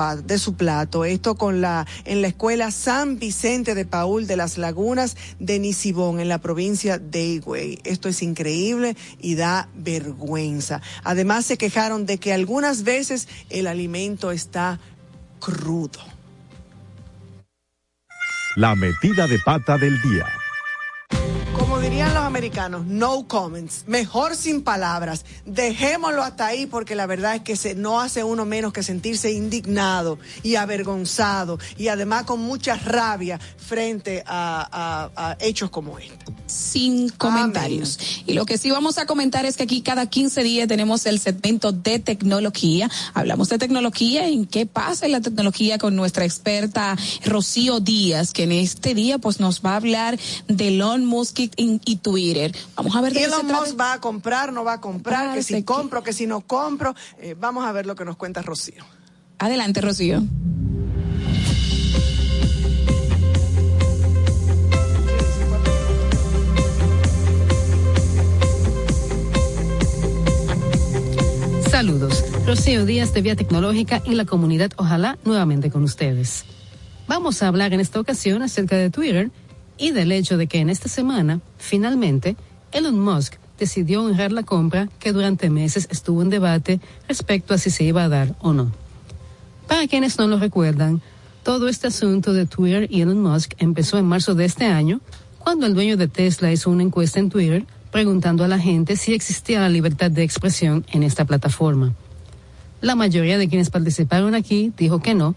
plato. 0.56 1.06
Esto 1.06 1.36
con 1.36 1.62
la, 1.62 1.86
en 2.06 2.22
la 2.22 2.28
escuela 2.28 2.72
San 2.72 3.20
Vicente 3.20 3.76
de 3.76 3.86
Paul 3.86 4.28
de 4.28 4.38
las 4.38 4.58
Lagunas 4.58 5.16
de 5.40 5.60
Nisibón, 5.60 6.20
en 6.20 6.30
la 6.30 6.40
provincia 6.40 6.98
de 6.98 7.26
Higüey. 7.26 7.80
Esto 7.84 8.10
es 8.10 8.22
increíble 8.22 8.96
y 9.20 9.36
da 9.36 9.70
vergüenza. 9.76 10.82
Además, 11.04 11.46
se 11.46 11.58
quejaron 11.58 12.06
de 12.06 12.18
que 12.18 12.34
algunas 12.34 12.84
veces 12.84 13.28
el 13.50 13.68
alimento 13.68 14.32
está 14.32 14.80
crudo. 15.40 16.00
La 18.56 18.76
metida 18.76 19.28
de 19.28 19.38
pata 19.40 19.78
del 19.78 20.02
día. 20.02 20.26
Dirían 21.86 22.16
los 22.16 22.24
americanos, 22.24 22.84
no 22.88 23.28
comments, 23.28 23.84
mejor 23.86 24.36
sin 24.36 24.64
palabras. 24.64 25.24
Dejémoslo 25.46 26.24
hasta 26.24 26.48
ahí 26.48 26.66
porque 26.66 26.96
la 26.96 27.06
verdad 27.06 27.36
es 27.36 27.42
que 27.44 27.56
se, 27.56 27.76
no 27.76 28.02
hace 28.02 28.24
uno 28.24 28.44
menos 28.44 28.74
que 28.74 28.82
sentirse 28.82 29.32
indignado 29.32 30.18
y 30.42 30.56
avergonzado 30.56 31.60
y 31.78 31.90
además 31.90 32.24
con 32.24 32.40
mucha 32.42 32.76
rabia 32.76 33.40
frente 33.58 34.24
a, 34.26 35.12
a- 35.16 35.30
a 35.32 35.38
hechos 35.40 35.70
como 35.70 36.00
este. 36.00 36.18
sin 36.48 37.10
comentarios. 37.10 38.00
Y 38.26 38.34
lo 38.34 38.48
que 38.48 38.58
sí 38.58 38.72
vamos 38.72 38.98
a 38.98 39.06
comentar 39.06 39.46
es 39.46 39.56
que 39.56 39.64
aquí 39.64 39.82
cada 39.82 40.08
15 40.10 40.42
días 40.42 40.68
tenemos 40.68 41.06
el 41.06 41.20
segmento 41.20 41.72
de 41.72 42.00
tecnología. 42.00 42.90
Hablamos 43.14 43.50
de 43.50 43.60
tecnología, 43.60 44.28
en 44.28 44.48
qué 44.48 44.66
pasa 44.66 45.06
en 45.06 45.12
la 45.12 45.22
tecnología 45.22 45.78
con 45.78 45.96
nuestra 45.96 46.26
experta 46.26 46.98
Rocío 47.26 47.80
Díaz, 47.80 48.34
que 48.34 48.44
en 48.44 48.54
este 48.54 48.96
día 48.96 49.20
pues 49.20 49.40
nos 49.40 49.62
va 49.62 49.74
a 49.74 49.76
hablar 49.78 50.18
de 50.48 50.70
Elon 50.70 51.06
Musk 51.06 51.36
y, 51.86 51.92
y 51.94 51.96
Twitter. 51.98 52.56
Vamos 52.76 52.96
a 52.96 53.02
ver 53.02 53.14
de 53.14 53.24
Elon. 53.24 53.46
Musk 53.48 53.80
va 53.80 53.94
a 53.94 54.02
comprar, 54.02 54.52
no 54.54 54.64
va 54.64 54.74
a 54.74 54.82
comprar, 54.82 55.36
que 55.36 55.44
si 55.44 55.54
que- 55.56 55.66
compro, 55.66 56.04
que 56.04 56.14
si 56.14 56.28
no 56.28 56.42
compro. 56.42 56.96
Eh, 57.20 57.36
vamos 57.40 57.66
a 57.66 57.72
ver 57.72 57.86
lo 57.86 57.96
que 57.96 58.06
nos 58.06 58.16
cuenta 58.18 58.42
Rocío. 58.42 58.84
Adelante, 59.40 59.82
Rocío. 59.82 60.24
Saludos, 71.70 72.24
Rocío 72.46 72.86
Díaz 72.86 73.14
de 73.14 73.22
Vía 73.22 73.36
Tecnológica 73.36 74.02
y 74.06 74.16
la 74.16 74.26
comunidad 74.26 74.72
Ojalá 74.78 75.18
nuevamente 75.26 75.70
con 75.70 75.84
ustedes. 75.84 76.46
Vamos 77.08 77.44
a 77.44 77.48
hablar 77.48 77.74
en 77.74 77.80
esta 77.80 78.00
ocasión 78.00 78.42
acerca 78.42 78.78
de 78.78 78.90
Twitter 78.90 79.30
y 79.78 79.92
del 79.92 80.12
hecho 80.12 80.38
de 80.38 80.48
que 80.48 80.60
en 80.60 80.70
esta 80.70 80.90
semana, 80.90 81.42
finalmente, 81.58 82.36
Elon 82.72 83.00
Musk 83.00 83.36
decidió 83.58 84.04
honrar 84.04 84.32
la 84.32 84.44
compra 84.44 84.90
que 85.00 85.14
durante 85.14 85.50
meses 85.50 85.88
estuvo 85.92 86.22
en 86.22 86.30
debate 86.30 86.80
respecto 87.08 87.54
a 87.54 87.58
si 87.58 87.70
se 87.70 87.84
iba 87.84 88.04
a 88.04 88.10
dar 88.10 88.36
o 88.42 88.54
no. 88.54 88.72
Para 89.68 89.88
quienes 89.88 90.18
no 90.18 90.28
lo 90.28 90.38
recuerdan, 90.38 91.02
todo 91.44 91.68
este 91.68 91.88
asunto 91.88 92.34
de 92.34 92.46
Twitter 92.46 92.88
y 92.90 93.02
Elon 93.02 93.22
Musk 93.22 93.54
empezó 93.58 93.98
en 93.98 94.06
marzo 94.06 94.36
de 94.36 94.46
este 94.46 94.66
año, 94.66 95.00
cuando 95.40 95.68
el 95.68 95.76
dueño 95.76 95.96
de 95.96 96.08
Tesla 96.08 96.52
hizo 96.52 96.72
una 96.72 96.84
encuesta 96.84 97.20
en 97.20 97.30
Twitter 97.30 97.66
preguntando 97.92 98.44
a 98.44 98.48
la 98.48 98.60
gente 98.60 98.98
si 98.98 99.14
existía 99.14 99.62
la 99.62 99.70
libertad 99.70 100.12
de 100.12 100.24
expresión 100.24 100.86
en 100.92 101.04
esta 101.04 101.24
plataforma. 101.24 101.94
La 102.82 102.96
mayoría 102.96 103.38
de 103.38 103.48
quienes 103.48 103.70
participaron 103.70 104.36
aquí 104.36 104.74
dijo 104.76 105.00
que 105.00 105.16
no, 105.16 105.36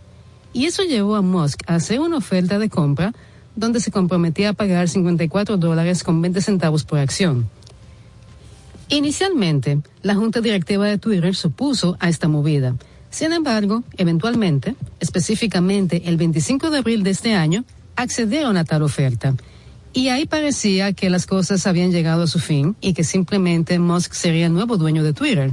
y 0.53 0.65
eso 0.65 0.83
llevó 0.83 1.15
a 1.15 1.23
Musk 1.23 1.61
a 1.67 1.77
hacer 1.77 2.01
una 2.01 2.17
oferta 2.17 2.59
de 2.59 2.69
compra 2.69 3.13
donde 3.59 3.81
se 3.81 3.91
comprometía 3.91 4.51
a 4.51 4.53
pagar 4.53 4.89
54 4.89 5.57
dólares 5.57 6.05
con 6.05 6.23
20 6.23 6.41
centavos 6.41 6.85
por 6.85 6.99
acción. 6.99 7.49
Inicialmente, 8.89 9.81
la 10.03 10.15
junta 10.15 10.41
directiva 10.41 10.87
de 10.87 10.99
Twitter 10.99 11.35
se 11.35 11.49
opuso 11.49 11.97
a 12.01 12.09
esta 12.09 12.29
movida. 12.29 12.75
Sin 13.11 13.33
embargo, 13.33 13.85
eventualmente, 13.97 14.77
específicamente 15.01 16.03
el 16.07 16.17
25 16.17 16.71
de 16.71 16.79
abril 16.79 17.03
de 17.03 17.11
este 17.11 17.35
año, 17.35 17.65
accedieron 17.97 18.57
a 18.57 18.65
tal 18.65 18.83
oferta. 18.83 19.35
Y 19.93 20.09
ahí 20.09 20.27
parecía 20.27 20.93
que 20.93 21.11
las 21.11 21.27
cosas 21.27 21.67
habían 21.67 21.91
llegado 21.91 22.23
a 22.23 22.27
su 22.27 22.39
fin 22.39 22.77
y 22.81 22.93
que 22.93 23.05
simplemente 23.05 23.79
Musk 23.79 24.13
sería 24.13 24.47
el 24.47 24.53
nuevo 24.53 24.77
dueño 24.77 25.03
de 25.03 25.13
Twitter. 25.13 25.51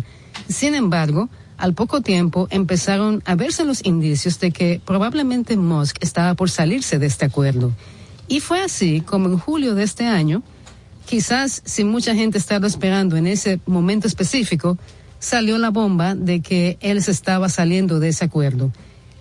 Sin 0.47 0.75
embargo, 0.75 1.29
al 1.57 1.73
poco 1.73 2.01
tiempo 2.01 2.47
empezaron 2.51 3.23
a 3.25 3.35
verse 3.35 3.65
los 3.65 3.85
indicios 3.85 4.39
de 4.39 4.51
que 4.51 4.81
probablemente 4.85 5.57
Musk 5.57 5.97
estaba 6.01 6.35
por 6.35 6.49
salirse 6.49 6.99
de 6.99 7.07
este 7.07 7.25
acuerdo. 7.25 7.71
Y 8.27 8.39
fue 8.39 8.61
así 8.61 9.01
como 9.01 9.27
en 9.27 9.37
julio 9.37 9.75
de 9.75 9.83
este 9.83 10.05
año, 10.05 10.43
quizás 11.05 11.61
sin 11.65 11.89
mucha 11.89 12.15
gente 12.15 12.37
estaba 12.37 12.67
esperando 12.67 13.17
en 13.17 13.27
ese 13.27 13.59
momento 13.65 14.07
específico, 14.07 14.77
salió 15.19 15.57
la 15.57 15.69
bomba 15.69 16.15
de 16.15 16.41
que 16.41 16.77
él 16.81 17.01
se 17.03 17.11
estaba 17.11 17.49
saliendo 17.49 17.99
de 17.99 18.09
ese 18.09 18.25
acuerdo. 18.25 18.71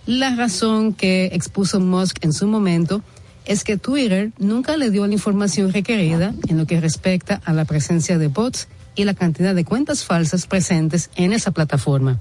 La 0.05 0.35
razón 0.35 0.93
que 0.93 1.25
expuso 1.33 1.79
Musk 1.79 2.23
en 2.23 2.33
su 2.33 2.47
momento 2.47 3.01
es 3.45 3.63
que 3.63 3.77
Twitter 3.77 4.31
nunca 4.39 4.77
le 4.77 4.89
dio 4.89 5.05
la 5.05 5.13
información 5.13 5.71
requerida 5.71 6.33
en 6.47 6.57
lo 6.57 6.65
que 6.65 6.81
respecta 6.81 7.41
a 7.45 7.53
la 7.53 7.65
presencia 7.65 8.17
de 8.17 8.27
bots 8.27 8.67
y 8.95 9.03
la 9.03 9.13
cantidad 9.13 9.53
de 9.53 9.65
cuentas 9.65 10.03
falsas 10.03 10.47
presentes 10.47 11.09
en 11.15 11.33
esa 11.33 11.51
plataforma. 11.51 12.19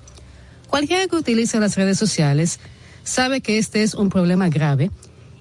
Cualquiera 0.69 1.07
que 1.07 1.17
utilice 1.17 1.61
las 1.61 1.77
redes 1.77 1.99
sociales 1.99 2.59
sabe 3.05 3.41
que 3.41 3.59
este 3.59 3.83
es 3.83 3.95
un 3.95 4.09
problema 4.09 4.49
grave 4.49 4.91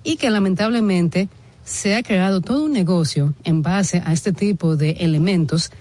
y 0.04 0.18
que 0.18 0.30
lamentablemente 0.30 1.30
se 1.66 1.96
ha 1.96 2.04
creado 2.04 2.42
todo 2.42 2.66
un 2.66 2.74
negocio 2.74 3.34
en 3.44 3.62
base 3.62 4.02
a 4.06 4.14
este 4.14 4.34
tipo 4.34 4.76
de 4.76 4.92
elementos 5.00 5.72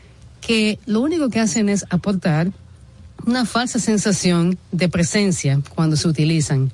que 0.40 0.78
lo 0.86 1.00
único 1.00 1.28
que 1.28 1.40
hacen 1.40 1.68
es 1.68 1.86
aportar 1.90 2.50
una 3.26 3.44
falsa 3.46 3.78
sensación 3.78 4.58
de 4.72 4.88
presencia 4.88 5.60
cuando 5.74 5.96
se 5.96 6.08
utilizan. 6.08 6.72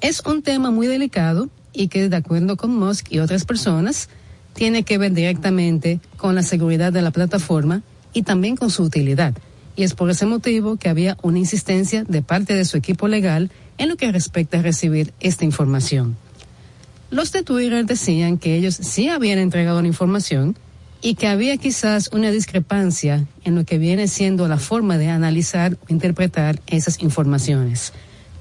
Es 0.00 0.20
un 0.20 0.42
tema 0.42 0.70
muy 0.70 0.86
delicado 0.86 1.48
y 1.72 1.88
que, 1.88 2.08
de 2.08 2.16
acuerdo 2.16 2.56
con 2.56 2.74
Musk 2.74 3.10
y 3.10 3.18
otras 3.18 3.44
personas, 3.44 4.08
tiene 4.54 4.82
que 4.82 4.96
ver 4.96 5.12
directamente 5.12 6.00
con 6.16 6.34
la 6.34 6.42
seguridad 6.42 6.92
de 6.92 7.02
la 7.02 7.10
plataforma 7.10 7.82
y 8.14 8.22
también 8.22 8.56
con 8.56 8.70
su 8.70 8.82
utilidad. 8.82 9.34
Y 9.76 9.82
es 9.82 9.92
por 9.92 10.08
ese 10.08 10.24
motivo 10.24 10.76
que 10.76 10.88
había 10.88 11.18
una 11.22 11.38
insistencia 11.38 12.04
de 12.04 12.22
parte 12.22 12.54
de 12.54 12.64
su 12.64 12.78
equipo 12.78 13.08
legal 13.08 13.50
en 13.76 13.90
lo 13.90 13.96
que 13.96 14.10
respecta 14.10 14.58
a 14.58 14.62
recibir 14.62 15.12
esta 15.20 15.44
información. 15.44 16.16
Los 17.10 17.30
de 17.32 17.42
Twitter 17.42 17.86
decían 17.86 18.36
que 18.36 18.56
ellos 18.56 18.74
sí 18.74 19.08
habían 19.08 19.38
entregado 19.38 19.80
la 19.80 19.88
información 19.88 20.56
y 21.02 21.14
que 21.14 21.28
había 21.28 21.56
quizás 21.56 22.10
una 22.12 22.30
discrepancia 22.30 23.26
en 23.44 23.54
lo 23.54 23.64
que 23.64 23.78
viene 23.78 24.08
siendo 24.08 24.48
la 24.48 24.58
forma 24.58 24.98
de 24.98 25.08
analizar 25.08 25.74
o 25.74 25.92
interpretar 25.92 26.60
esas 26.66 27.00
informaciones. 27.02 27.92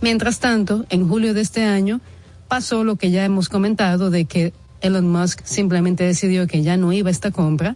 Mientras 0.02 0.40
tanto, 0.40 0.86
en 0.90 1.08
julio 1.08 1.34
de 1.34 1.42
este 1.42 1.64
año 1.64 2.02
pasó 2.48 2.84
lo 2.84 2.96
que 2.96 3.12
ya 3.12 3.24
hemos 3.24 3.50
comentado 3.50 4.10
de 4.10 4.26
que 4.26 4.54
Elon 4.82 5.08
Musk 5.08 5.42
simplemente 5.44 6.04
decidió 6.04 6.48
que 6.48 6.64
ya 6.64 6.76
no 6.78 6.92
iba 6.92 7.10
a 7.10 7.12
esta 7.12 7.32
compra 7.32 7.76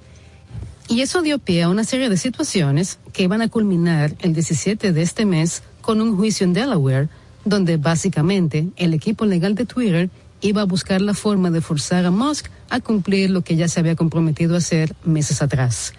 y 0.88 1.02
eso 1.02 1.22
dio 1.22 1.38
pie 1.38 1.64
a 1.64 1.70
una 1.70 1.84
serie 1.84 2.10
de 2.10 2.18
situaciones 2.18 2.98
que 3.14 3.24
iban 3.24 3.44
a 3.44 3.48
culminar 3.48 4.16
el 4.22 4.34
17 4.34 4.92
de 4.92 5.02
este 5.04 5.26
mes 5.26 5.62
con 5.82 6.02
un 6.02 6.16
juicio 6.16 6.46
en 6.46 6.54
Delaware, 6.54 7.10
donde 7.46 7.78
básicamente 7.78 8.68
el 8.76 8.96
equipo 8.96 9.26
legal 9.26 9.54
de 9.54 9.66
Twitter 9.66 10.10
iba 10.42 10.62
a 10.62 10.66
buscar 10.66 11.02
la 11.02 11.14
forma 11.14 11.52
de 11.52 11.62
forzar 11.62 12.06
a 12.06 12.12
Musk 12.12 12.48
a 12.70 12.80
cumplir 12.80 13.30
lo 13.30 13.42
que 13.42 13.56
ya 13.56 13.68
se 13.68 13.80
había 13.80 13.96
comprometido 13.96 14.56
a 14.56 14.60
hacer 14.60 14.96
meses 15.04 15.42
atrás. 15.42 15.94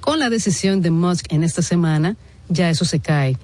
Con 0.00 0.18
la 0.18 0.30
decisión 0.30 0.82
de 0.82 0.90
Musk 0.90 1.32
en 1.32 1.44
esta 1.44 1.62
semana, 1.62 2.16
ya 2.48 2.70
eso 2.70 2.84
se 2.84 3.00
cae. 3.00 3.36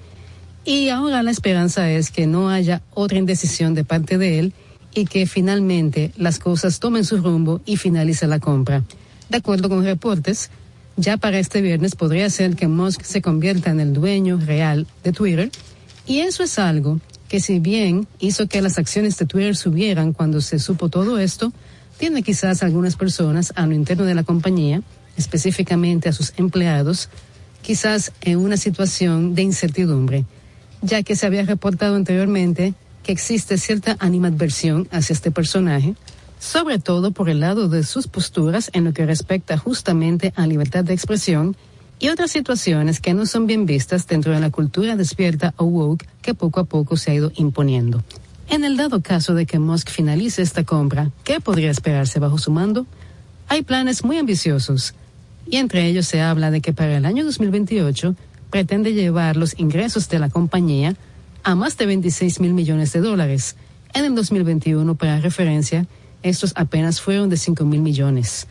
Y 0.65 0.89
ahora 0.89 1.23
la 1.23 1.31
esperanza 1.31 1.89
es 1.91 2.09
que 2.09 2.25
no 2.25 2.49
haya 2.49 2.81
otra 2.93 3.17
indecisión 3.17 3.73
de 3.73 3.83
parte 3.83 4.17
de 4.17 4.39
él 4.39 4.53
y 4.95 5.05
que 5.05 5.25
finalmente 5.25 6.11
las 6.15 6.39
cosas 6.39 6.79
tomen 6.79 7.03
su 7.03 7.17
rumbo 7.17 7.61
y 7.65 7.77
finalice 7.77 8.27
la 8.27 8.39
compra. 8.39 8.83
De 9.29 9.37
acuerdo 9.37 9.67
con 9.67 9.83
reportes, 9.83 10.51
ya 10.95 11.17
para 11.17 11.39
este 11.39 11.61
viernes 11.61 11.95
podría 11.95 12.29
ser 12.29 12.55
que 12.55 12.67
Musk 12.67 13.03
se 13.03 13.21
convierta 13.21 13.71
en 13.71 13.79
el 13.79 13.93
dueño 13.93 14.37
real 14.37 14.87
de 15.03 15.11
Twitter 15.11 15.51
y 16.05 16.19
eso 16.19 16.43
es 16.43 16.59
algo 16.59 16.99
que 17.33 17.39
si 17.39 17.57
bien 17.57 18.07
hizo 18.19 18.45
que 18.45 18.61
las 18.61 18.77
acciones 18.77 19.17
de 19.17 19.25
Twitter 19.25 19.55
subieran 19.55 20.13
cuando 20.13 20.39
se 20.39 20.59
supo 20.59 20.89
todo 20.89 21.17
esto, 21.17 21.51
tiene 21.97 22.21
quizás 22.21 22.61
algunas 22.61 22.95
personas 22.95 23.53
a 23.55 23.65
lo 23.65 23.73
interno 23.73 24.05
de 24.05 24.13
la 24.13 24.21
compañía, 24.21 24.83
específicamente 25.17 26.07
a 26.07 26.13
sus 26.13 26.31
empleados, 26.37 27.09
quizás 27.63 28.11
en 28.21 28.37
una 28.37 28.55
situación 28.55 29.33
de 29.33 29.41
incertidumbre, 29.41 30.25
ya 30.83 31.01
que 31.01 31.15
se 31.15 31.25
había 31.25 31.41
reportado 31.41 31.95
anteriormente 31.95 32.75
que 33.01 33.13
existe 33.13 33.57
cierta 33.57 33.97
animadversión 33.97 34.87
hacia 34.91 35.13
este 35.13 35.31
personaje, 35.31 35.95
sobre 36.37 36.77
todo 36.77 37.13
por 37.13 37.29
el 37.29 37.39
lado 37.39 37.67
de 37.67 37.81
sus 37.81 38.05
posturas 38.05 38.69
en 38.73 38.83
lo 38.83 38.93
que 38.93 39.07
respecta 39.07 39.57
justamente 39.57 40.33
a 40.35 40.45
libertad 40.45 40.83
de 40.83 40.93
expresión 40.93 41.57
y 42.03 42.09
otras 42.09 42.31
situaciones 42.31 42.99
que 42.99 43.13
no 43.13 43.25
son 43.25 43.47
bien 43.47 43.65
vistas 43.65 44.07
dentro 44.07 44.33
de 44.33 44.41
la 44.41 44.49
cultura 44.49 44.97
despierta 44.97 45.53
o 45.55 45.63
woke 45.63 46.05
que 46.21 46.33
poco 46.33 46.59
a 46.59 46.65
poco 46.65 46.97
se 46.97 47.11
ha 47.11 47.13
ido 47.13 47.31
imponiendo. 47.37 48.03
En 48.49 48.65
el 48.65 48.75
dado 48.75 49.01
caso 49.01 49.33
de 49.35 49.45
que 49.45 49.57
Musk 49.57 49.89
finalice 49.89 50.41
esta 50.41 50.65
compra, 50.65 51.11
¿qué 51.23 51.39
podría 51.39 51.71
esperarse 51.71 52.19
bajo 52.19 52.37
su 52.37 52.51
mando? 52.51 52.85
Hay 53.47 53.61
planes 53.61 54.03
muy 54.03 54.17
ambiciosos, 54.17 54.95
y 55.49 55.55
entre 55.55 55.87
ellos 55.87 56.05
se 56.05 56.19
habla 56.19 56.51
de 56.51 56.59
que 56.59 56.73
para 56.73 56.97
el 56.97 57.05
año 57.05 57.23
2028 57.23 58.17
pretende 58.49 58.91
llevar 58.91 59.37
los 59.37 59.57
ingresos 59.57 60.09
de 60.09 60.19
la 60.19 60.29
compañía 60.29 60.97
a 61.43 61.55
más 61.55 61.77
de 61.77 61.85
26 61.85 62.41
mil 62.41 62.53
millones 62.53 62.91
de 62.91 62.99
dólares. 62.99 63.55
En 63.93 64.03
el 64.03 64.13
2021, 64.13 64.95
para 64.95 65.21
referencia, 65.21 65.87
estos 66.21 66.51
apenas 66.57 66.99
fueron 66.99 67.29
de 67.29 67.37
5 67.37 67.63
mil 67.63 67.79
millones. 67.79 68.47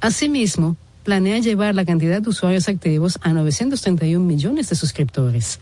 Asimismo, 0.00 0.78
planea 1.06 1.38
llevar 1.38 1.76
la 1.76 1.84
cantidad 1.84 2.20
de 2.20 2.28
usuarios 2.28 2.68
activos 2.68 3.20
a 3.22 3.32
931 3.32 4.26
millones 4.26 4.68
de 4.68 4.74
suscriptores. 4.74 5.60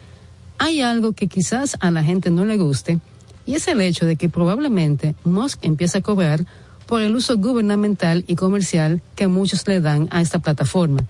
Hay 0.56 0.80
algo 0.80 1.12
que 1.12 1.28
quizás 1.28 1.76
a 1.80 1.90
la 1.90 2.02
gente 2.02 2.30
no 2.30 2.46
le 2.46 2.56
guste, 2.56 2.98
y 3.44 3.54
es 3.54 3.68
el 3.68 3.82
hecho 3.82 4.06
de 4.06 4.16
que 4.16 4.30
probablemente 4.30 5.14
Musk 5.22 5.58
empiece 5.60 5.98
a 5.98 6.00
cobrar 6.00 6.46
por 6.86 7.02
el 7.02 7.14
uso 7.14 7.36
gubernamental 7.36 8.24
y 8.26 8.36
comercial 8.36 9.02
que 9.16 9.26
muchos 9.26 9.68
le 9.68 9.82
dan 9.82 10.08
a 10.12 10.22
esta 10.22 10.38
plataforma. 10.38 11.04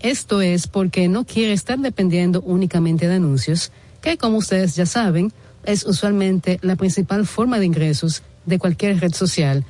Esto 0.00 0.40
es 0.40 0.66
porque 0.66 1.06
no 1.06 1.24
quiere 1.24 1.52
estar 1.52 1.78
dependiendo 1.78 2.40
únicamente 2.40 3.06
de 3.06 3.14
anuncios, 3.14 3.70
que 4.02 4.18
como 4.18 4.38
ustedes 4.38 4.74
ya 4.74 4.86
saben, 4.86 5.32
es 5.62 5.86
usualmente 5.86 6.58
la 6.62 6.74
principal 6.74 7.24
forma 7.24 7.60
de 7.60 7.66
ingresos 7.66 8.24
de 8.46 8.58
cualquier 8.58 8.98
red 8.98 9.14
social, 9.14 9.64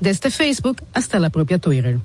desde 0.00 0.32
Facebook 0.32 0.82
hasta 0.94 1.20
la 1.20 1.30
propia 1.30 1.60
Twitter. 1.60 2.00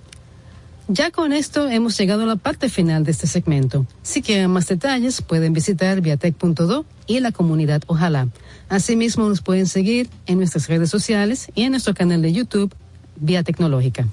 Ya 0.94 1.10
con 1.10 1.32
esto 1.32 1.70
hemos 1.70 1.98
llegado 1.98 2.24
a 2.24 2.26
la 2.26 2.36
parte 2.36 2.68
final 2.68 3.06
de 3.06 3.12
este 3.12 3.26
segmento. 3.26 3.86
Si 4.04 4.22
quieren 4.22 4.52
más 4.52 4.68
detalles, 4.68 5.22
pueden 5.22 5.54
visitar 5.54 6.02
viatech.do 6.02 6.84
y 7.08 7.22
la 7.22 7.32
comunidad 7.32 7.82
Ojalá. 7.88 8.28
Asimismo, 8.68 9.30
nos 9.30 9.42
pueden 9.42 9.68
seguir 9.68 10.10
en 10.26 10.40
nuestras 10.40 10.68
redes 10.68 10.90
sociales 10.90 11.50
y 11.56 11.64
en 11.64 11.72
nuestro 11.72 11.94
canal 11.94 12.22
de 12.22 12.34
YouTube, 12.34 12.76
Vía 13.16 13.42
Tecnológica. 13.42 14.06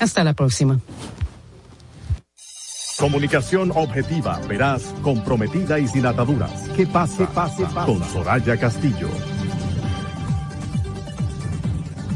Hasta 0.00 0.24
la 0.24 0.32
próxima. 0.32 0.80
Comunicación 2.98 3.70
objetiva, 3.74 4.40
veraz, 4.48 4.94
comprometida 5.02 5.78
y 5.78 5.86
sin 5.86 6.06
ataduras. 6.06 6.66
Que 6.74 6.86
pase, 6.86 7.26
pase, 7.26 7.64
pase. 7.64 7.92
Con 7.92 8.02
Soraya 8.02 8.56
Castillo. 8.56 9.10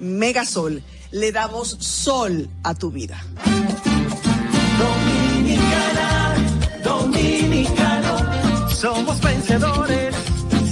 Megasol. 0.00 0.82
Le 1.10 1.32
damos 1.32 1.76
sol 1.80 2.48
a 2.62 2.74
tu 2.74 2.90
vida. 2.90 3.18
Dominicana, 4.78 6.34
dominicano, 6.84 8.68
somos 8.68 9.20
vencedores 9.20 10.14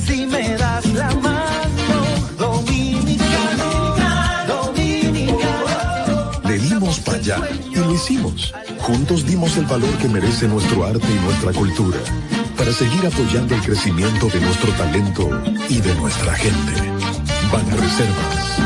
si 0.06 0.26
me 0.26 0.56
das 0.58 0.84
la 0.92 1.10
mano. 1.14 1.98
Dominicano, 2.38 3.96
dominicano. 4.46 6.40
Le 6.44 6.58
dimos 6.58 7.00
para 7.00 7.16
allá 7.16 7.38
y 7.70 7.76
lo 7.76 7.94
hicimos. 7.94 8.52
Juntos 8.80 9.26
dimos 9.26 9.56
el 9.56 9.64
valor 9.64 9.96
que 9.98 10.08
merece 10.08 10.46
nuestro 10.46 10.84
arte 10.84 11.06
y 11.10 11.18
nuestra 11.24 11.52
cultura 11.52 11.98
para 12.56 12.72
seguir 12.72 13.06
apoyando 13.06 13.54
el 13.54 13.62
crecimiento 13.62 14.28
de 14.28 14.40
nuestro 14.40 14.70
talento 14.72 15.42
y 15.68 15.80
de 15.80 15.94
nuestra 15.94 16.34
gente. 16.34 16.72
Banreservas 17.50 18.65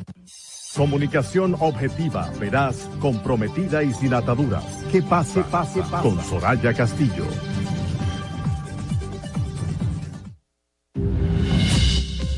Comunicación 0.77 1.57
objetiva, 1.59 2.31
veraz, 2.39 2.87
comprometida 3.01 3.83
y 3.83 3.93
sin 3.93 4.13
ataduras. 4.13 4.63
¿Qué 4.91 5.01
pase, 5.01 5.41
pase, 5.41 5.81
pase. 5.81 6.07
Con 6.07 6.23
Soraya 6.23 6.73
Castillo. 6.73 7.25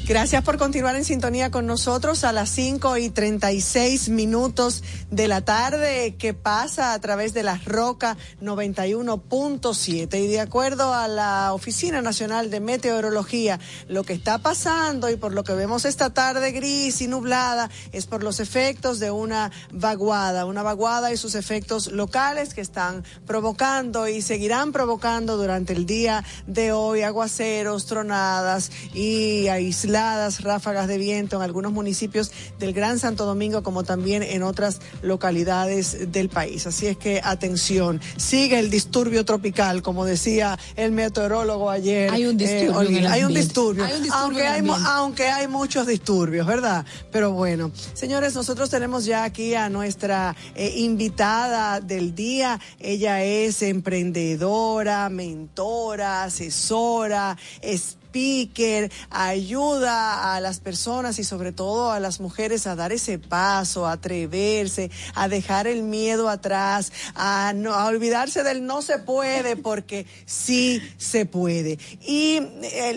Gracias 0.10 0.44
por 0.44 0.58
continuar 0.58 0.96
en 0.96 1.06
sintonía 1.06 1.52
con 1.52 1.68
nosotros 1.68 2.24
a 2.24 2.32
las 2.32 2.50
5 2.50 2.98
y 2.98 3.12
36 3.12 4.10
minutos 4.10 4.84
de 5.12 5.28
la 5.28 5.42
tarde 5.42 6.16
que 6.18 6.34
pasa 6.34 6.94
a 6.94 7.00
través 7.00 7.36
de 7.36 7.44
la 7.44 7.62
Roca 7.64 8.18
91.7. 8.42 10.20
Y 10.20 10.26
de 10.26 10.40
acuerdo 10.40 10.96
a 10.96 11.08
la 11.08 11.54
Oficina 11.54 12.02
Nacional 12.02 12.50
de 12.50 12.60
Meteorología, 12.60 13.60
lo 13.88 14.04
que 14.04 14.14
está 14.14 14.40
pasando 14.40 15.12
y 15.12 15.16
por 15.16 15.36
lo 15.36 15.44
que 15.44 15.54
vemos 15.54 15.86
esta 15.86 16.10
tarde 16.10 16.54
gris 16.54 17.04
y 17.04 17.08
nublada 17.08 17.70
es 17.92 18.08
por 18.08 18.24
los 18.24 18.40
efectos 18.40 18.98
de 18.98 19.12
una 19.12 19.52
vaguada, 19.72 20.46
una 20.46 20.64
vaguada 20.64 21.14
y 21.14 21.18
sus 21.18 21.36
efectos 21.36 21.92
locales 21.92 22.56
que 22.56 22.62
están 22.62 23.04
provocando 23.28 24.08
y 24.08 24.24
seguirán 24.24 24.72
provocando 24.72 25.38
durante 25.38 25.74
el 25.74 25.86
día 25.86 26.24
de 26.48 26.72
hoy 26.72 27.04
aguaceros, 27.04 27.86
tronadas 27.86 28.72
y 28.96 29.50
aislados 29.50 29.99
ráfagas 30.42 30.88
de 30.88 30.98
viento 30.98 31.36
en 31.36 31.42
algunos 31.42 31.72
municipios 31.72 32.32
del 32.58 32.74
Gran 32.74 33.00
Santo 33.00 33.26
Domingo 33.26 33.64
como 33.64 33.84
también 33.84 34.24
en 34.24 34.44
otras 34.44 34.80
localidades 35.02 36.12
del 36.12 36.30
país. 36.30 36.66
Así 36.68 36.88
es 36.88 36.98
que 36.98 37.22
atención, 37.24 38.00
sigue 38.18 38.60
el 38.60 38.70
disturbio 38.70 39.26
tropical, 39.26 39.82
como 39.82 40.06
decía 40.06 40.58
el 40.76 40.92
meteorólogo 40.92 41.70
ayer. 41.70 42.12
Hay 42.12 42.26
un 42.26 42.38
disturbio. 42.38 43.00
Eh, 43.00 43.08
hay, 43.08 43.24
un 43.24 43.34
disturbio. 43.34 43.86
aunque, 44.14 44.48
hay, 44.48 44.66
aunque 44.86 45.28
hay 45.28 45.48
muchos 45.48 45.86
disturbios, 45.86 46.48
¿verdad? 46.48 46.86
Pero 47.12 47.34
bueno, 47.34 47.72
señores, 47.94 48.36
nosotros 48.36 48.70
tenemos 48.70 49.06
ya 49.06 49.24
aquí 49.24 49.56
a 49.56 49.70
nuestra 49.70 50.36
eh, 50.56 50.74
invitada 50.78 51.82
del 51.82 52.16
día. 52.16 52.60
Ella 52.80 53.24
es 53.24 53.62
emprendedora, 53.62 55.10
mentora, 55.10 56.24
asesora, 56.24 57.38
es 57.62 57.99
speaker, 58.10 58.92
ayuda 59.12 60.36
a 60.36 60.42
las 60.42 60.60
personas 60.60 61.20
y 61.20 61.24
sobre 61.24 61.52
todo 61.52 61.92
a 61.92 62.00
las 62.00 62.20
mujeres 62.20 62.66
a 62.66 62.76
dar 62.76 62.92
ese 62.92 63.20
paso, 63.20 63.86
a 63.86 63.94
atreverse, 63.94 64.90
a 65.14 65.28
dejar 65.28 65.68
el 65.68 65.84
miedo 65.84 66.28
atrás, 66.28 66.92
a, 67.14 67.54
no, 67.56 67.74
a 67.74 67.86
olvidarse 67.86 68.44
del 68.44 68.66
no 68.66 68.82
se 68.82 68.98
puede 68.98 69.56
porque 69.70 70.08
sí 70.26 70.82
se 70.98 71.26
puede. 71.26 71.78
Y 72.02 72.42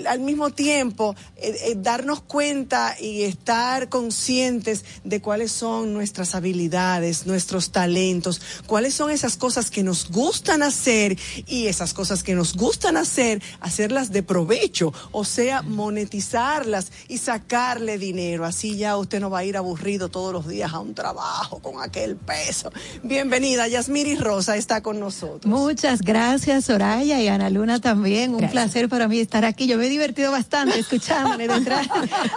al 0.08 0.20
mismo 0.20 0.50
tiempo 0.50 1.14
eh, 1.36 1.56
eh, 1.64 1.74
darnos 1.76 2.22
cuenta 2.22 2.96
y 2.98 3.22
estar 3.22 3.88
conscientes 3.88 4.84
de 5.04 5.20
cuáles 5.20 5.52
son 5.52 5.92
nuestras 5.92 6.34
habilidades, 6.34 7.26
nuestros 7.26 7.70
talentos, 7.70 8.40
cuáles 8.66 8.94
son 8.94 9.10
esas 9.10 9.36
cosas 9.36 9.70
que 9.70 9.82
nos 9.82 10.10
gustan 10.10 10.62
hacer 10.62 11.18
y 11.46 11.66
esas 11.66 11.92
cosas 11.92 12.22
que 12.22 12.34
nos 12.34 12.56
gustan 12.56 12.96
hacer, 12.96 13.42
hacerlas 13.60 14.10
de 14.10 14.22
provecho 14.22 14.92
o 15.10 15.24
sea, 15.24 15.62
monetizarlas 15.62 16.92
y 17.08 17.18
sacarle 17.18 17.98
dinero. 17.98 18.44
Así 18.44 18.76
ya 18.76 18.96
usted 18.96 19.20
no 19.20 19.30
va 19.30 19.40
a 19.40 19.44
ir 19.44 19.56
aburrido 19.56 20.08
todos 20.08 20.32
los 20.32 20.48
días 20.48 20.72
a 20.72 20.80
un 20.80 20.94
trabajo 20.94 21.58
con 21.60 21.82
aquel 21.82 22.16
peso. 22.16 22.70
Bienvenida, 23.02 23.68
Yasmiri 23.68 24.16
Rosa 24.16 24.56
está 24.56 24.82
con 24.82 25.00
nosotros. 25.00 25.46
Muchas 25.46 26.02
gracias, 26.02 26.66
Soraya 26.66 27.20
y 27.20 27.28
Ana 27.28 27.50
Luna 27.50 27.80
también. 27.80 28.34
Un 28.34 28.48
placer 28.50 28.88
para 28.88 29.08
mí 29.08 29.18
estar 29.18 29.44
aquí. 29.44 29.66
Yo 29.66 29.78
me 29.78 29.86
he 29.86 29.90
divertido 29.90 30.30
bastante 30.30 30.78
escuchándole 30.78 31.48
detrás, 31.48 31.88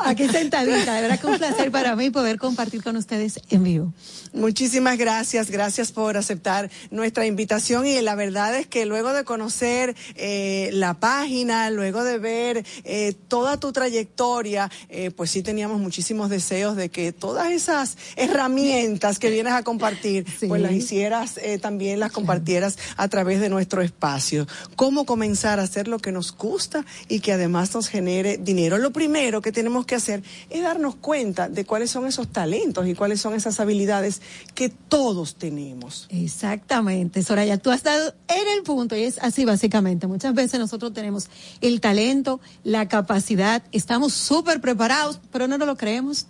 aquí 0.05 0.27
sentadita. 0.27 0.95
De 0.95 1.01
verdad 1.01 1.19
que 1.19 1.27
un 1.27 1.37
placer 1.37 1.71
para 1.71 1.95
mí 1.95 2.09
poder 2.09 2.37
compartir 2.37 2.81
con 2.81 2.95
ustedes 2.97 3.39
en 3.49 3.63
vivo. 3.63 3.93
Muchísimas 4.33 4.97
gracias, 4.97 5.49
gracias 5.49 5.91
por 5.91 6.17
aceptar 6.17 6.69
nuestra 6.91 7.25
invitación 7.25 7.85
y 7.87 7.99
la 8.01 8.15
verdad 8.15 8.55
es 8.55 8.67
que 8.67 8.85
luego 8.85 9.13
de 9.13 9.23
conocer 9.23 9.95
eh, 10.15 10.69
la 10.73 10.93
página, 10.95 11.69
luego 11.69 12.03
de 12.03 12.17
ver 12.17 12.54
eh, 12.83 13.13
toda 13.27 13.59
tu 13.59 13.71
trayectoria, 13.71 14.71
eh, 14.89 15.11
pues 15.11 15.31
sí 15.31 15.43
teníamos 15.43 15.79
muchísimos 15.79 16.29
deseos 16.29 16.75
de 16.75 16.89
que 16.89 17.11
todas 17.11 17.51
esas 17.51 17.97
herramientas 18.15 19.19
que 19.19 19.29
vienes 19.29 19.53
a 19.53 19.63
compartir, 19.63 20.25
pues 20.47 20.61
las 20.61 20.71
hicieras 20.71 21.37
eh, 21.37 21.57
también, 21.57 21.99
las 21.99 22.11
compartieras 22.11 22.77
a 22.97 23.07
través 23.07 23.39
de 23.39 23.49
nuestro 23.49 23.81
espacio. 23.81 24.47
¿Cómo 24.75 25.05
comenzar 25.05 25.59
a 25.59 25.63
hacer 25.63 25.87
lo 25.87 25.99
que 25.99 26.11
nos 26.11 26.35
gusta 26.35 26.85
y 27.07 27.19
que 27.19 27.33
además 27.33 27.73
nos 27.73 27.87
genere 27.87 28.37
dinero? 28.37 28.77
Lo 28.77 28.91
primero 28.91 29.41
que 29.41 29.51
tenemos 29.51 29.85
que 29.85 29.95
hacer 29.95 30.23
es 30.49 30.61
darnos 30.61 30.95
cuenta 30.95 31.49
de 31.49 31.65
cuáles 31.65 31.91
son 31.91 32.05
esos 32.05 32.31
talentos 32.31 32.87
y 32.87 32.95
cuáles 32.95 33.21
son 33.21 33.33
esas 33.33 33.59
habilidades 33.59 34.21
que 34.53 34.69
todos 34.69 35.35
tenemos. 35.35 36.07
Exactamente, 36.09 37.23
Soraya, 37.23 37.57
tú 37.57 37.71
has 37.71 37.83
dado 37.83 38.13
en 38.27 38.47
el 38.57 38.63
punto 38.63 38.95
y 38.95 39.03
es 39.03 39.17
así 39.19 39.45
básicamente. 39.45 40.07
Muchas 40.07 40.33
veces 40.33 40.59
nosotros 40.59 40.93
tenemos 40.93 41.27
el 41.61 41.81
talento, 41.81 42.39
la 42.63 42.87
capacidad, 42.87 43.63
estamos 43.71 44.13
súper 44.13 44.61
preparados, 44.61 45.19
pero 45.31 45.47
no 45.47 45.57
nos 45.57 45.67
lo 45.67 45.75
creemos 45.75 46.27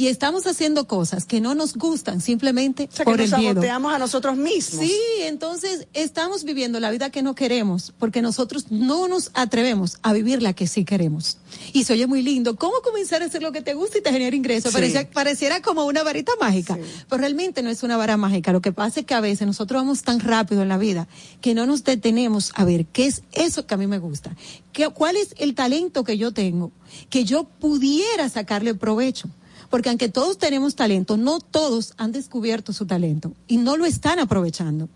y 0.00 0.08
estamos 0.08 0.46
haciendo 0.46 0.86
cosas 0.86 1.26
que 1.26 1.42
no 1.42 1.54
nos 1.54 1.74
gustan 1.76 2.22
simplemente 2.22 2.88
o 2.90 2.96
sea, 2.96 3.04
por 3.04 3.18
que 3.18 3.24
el 3.24 3.30
nos 3.30 3.38
miedo. 3.38 3.52
saboteamos 3.52 3.92
a 3.92 3.98
nosotros 3.98 4.34
mismos. 4.34 4.86
Sí, 4.86 4.96
entonces 5.24 5.88
estamos 5.92 6.44
viviendo 6.44 6.80
la 6.80 6.90
vida 6.90 7.10
que 7.10 7.22
no 7.22 7.34
queremos 7.34 7.92
porque 7.98 8.22
nosotros 8.22 8.70
no 8.70 9.08
nos 9.08 9.30
atrevemos 9.34 9.98
a 10.00 10.14
vivir 10.14 10.40
la 10.40 10.54
que 10.54 10.66
sí 10.66 10.86
queremos. 10.86 11.36
Y 11.74 11.84
se 11.84 11.92
oye 11.92 12.06
muy 12.06 12.22
lindo. 12.22 12.56
¿Cómo 12.56 12.80
comenzar 12.82 13.20
a 13.20 13.26
hacer 13.26 13.42
lo 13.42 13.52
que 13.52 13.60
te 13.60 13.74
gusta 13.74 13.98
y 13.98 14.00
te 14.00 14.10
genera 14.10 14.34
ingresos? 14.34 14.72
Sí. 14.72 14.94
Pareciera 15.12 15.60
como 15.60 15.84
una 15.84 16.02
varita 16.02 16.32
mágica, 16.40 16.78
pero 17.10 17.20
realmente 17.20 17.62
no 17.62 17.68
es 17.68 17.82
una 17.82 17.98
vara 17.98 18.16
mágica. 18.16 18.52
Lo 18.52 18.62
que 18.62 18.72
pasa 18.72 19.00
es 19.00 19.06
que 19.06 19.12
a 19.12 19.20
veces 19.20 19.46
nosotros 19.46 19.82
vamos 19.82 20.00
tan 20.02 20.20
rápido 20.20 20.62
en 20.62 20.70
la 20.70 20.78
vida 20.78 21.08
que 21.42 21.54
no 21.54 21.66
nos 21.66 21.84
detenemos 21.84 22.52
a 22.54 22.64
ver 22.64 22.86
qué 22.86 23.04
es 23.04 23.22
eso 23.32 23.66
que 23.66 23.74
a 23.74 23.76
mí 23.76 23.86
me 23.86 23.98
gusta, 23.98 24.34
qué, 24.72 24.88
cuál 24.88 25.16
es 25.16 25.34
el 25.36 25.54
talento 25.54 26.04
que 26.04 26.16
yo 26.16 26.32
tengo, 26.32 26.72
que 27.10 27.24
yo 27.24 27.44
pudiera 27.44 28.30
sacarle 28.30 28.74
provecho. 28.74 29.28
Porque 29.70 29.88
aunque 29.88 30.08
todos 30.08 30.36
tenemos 30.36 30.74
talento, 30.74 31.16
no 31.16 31.40
todos 31.40 31.94
han 31.96 32.12
descubierto 32.12 32.72
su 32.72 32.86
talento 32.86 33.32
y 33.46 33.56
no 33.56 33.76
lo 33.76 33.86
están 33.86 34.18
aprovechando. 34.18 34.88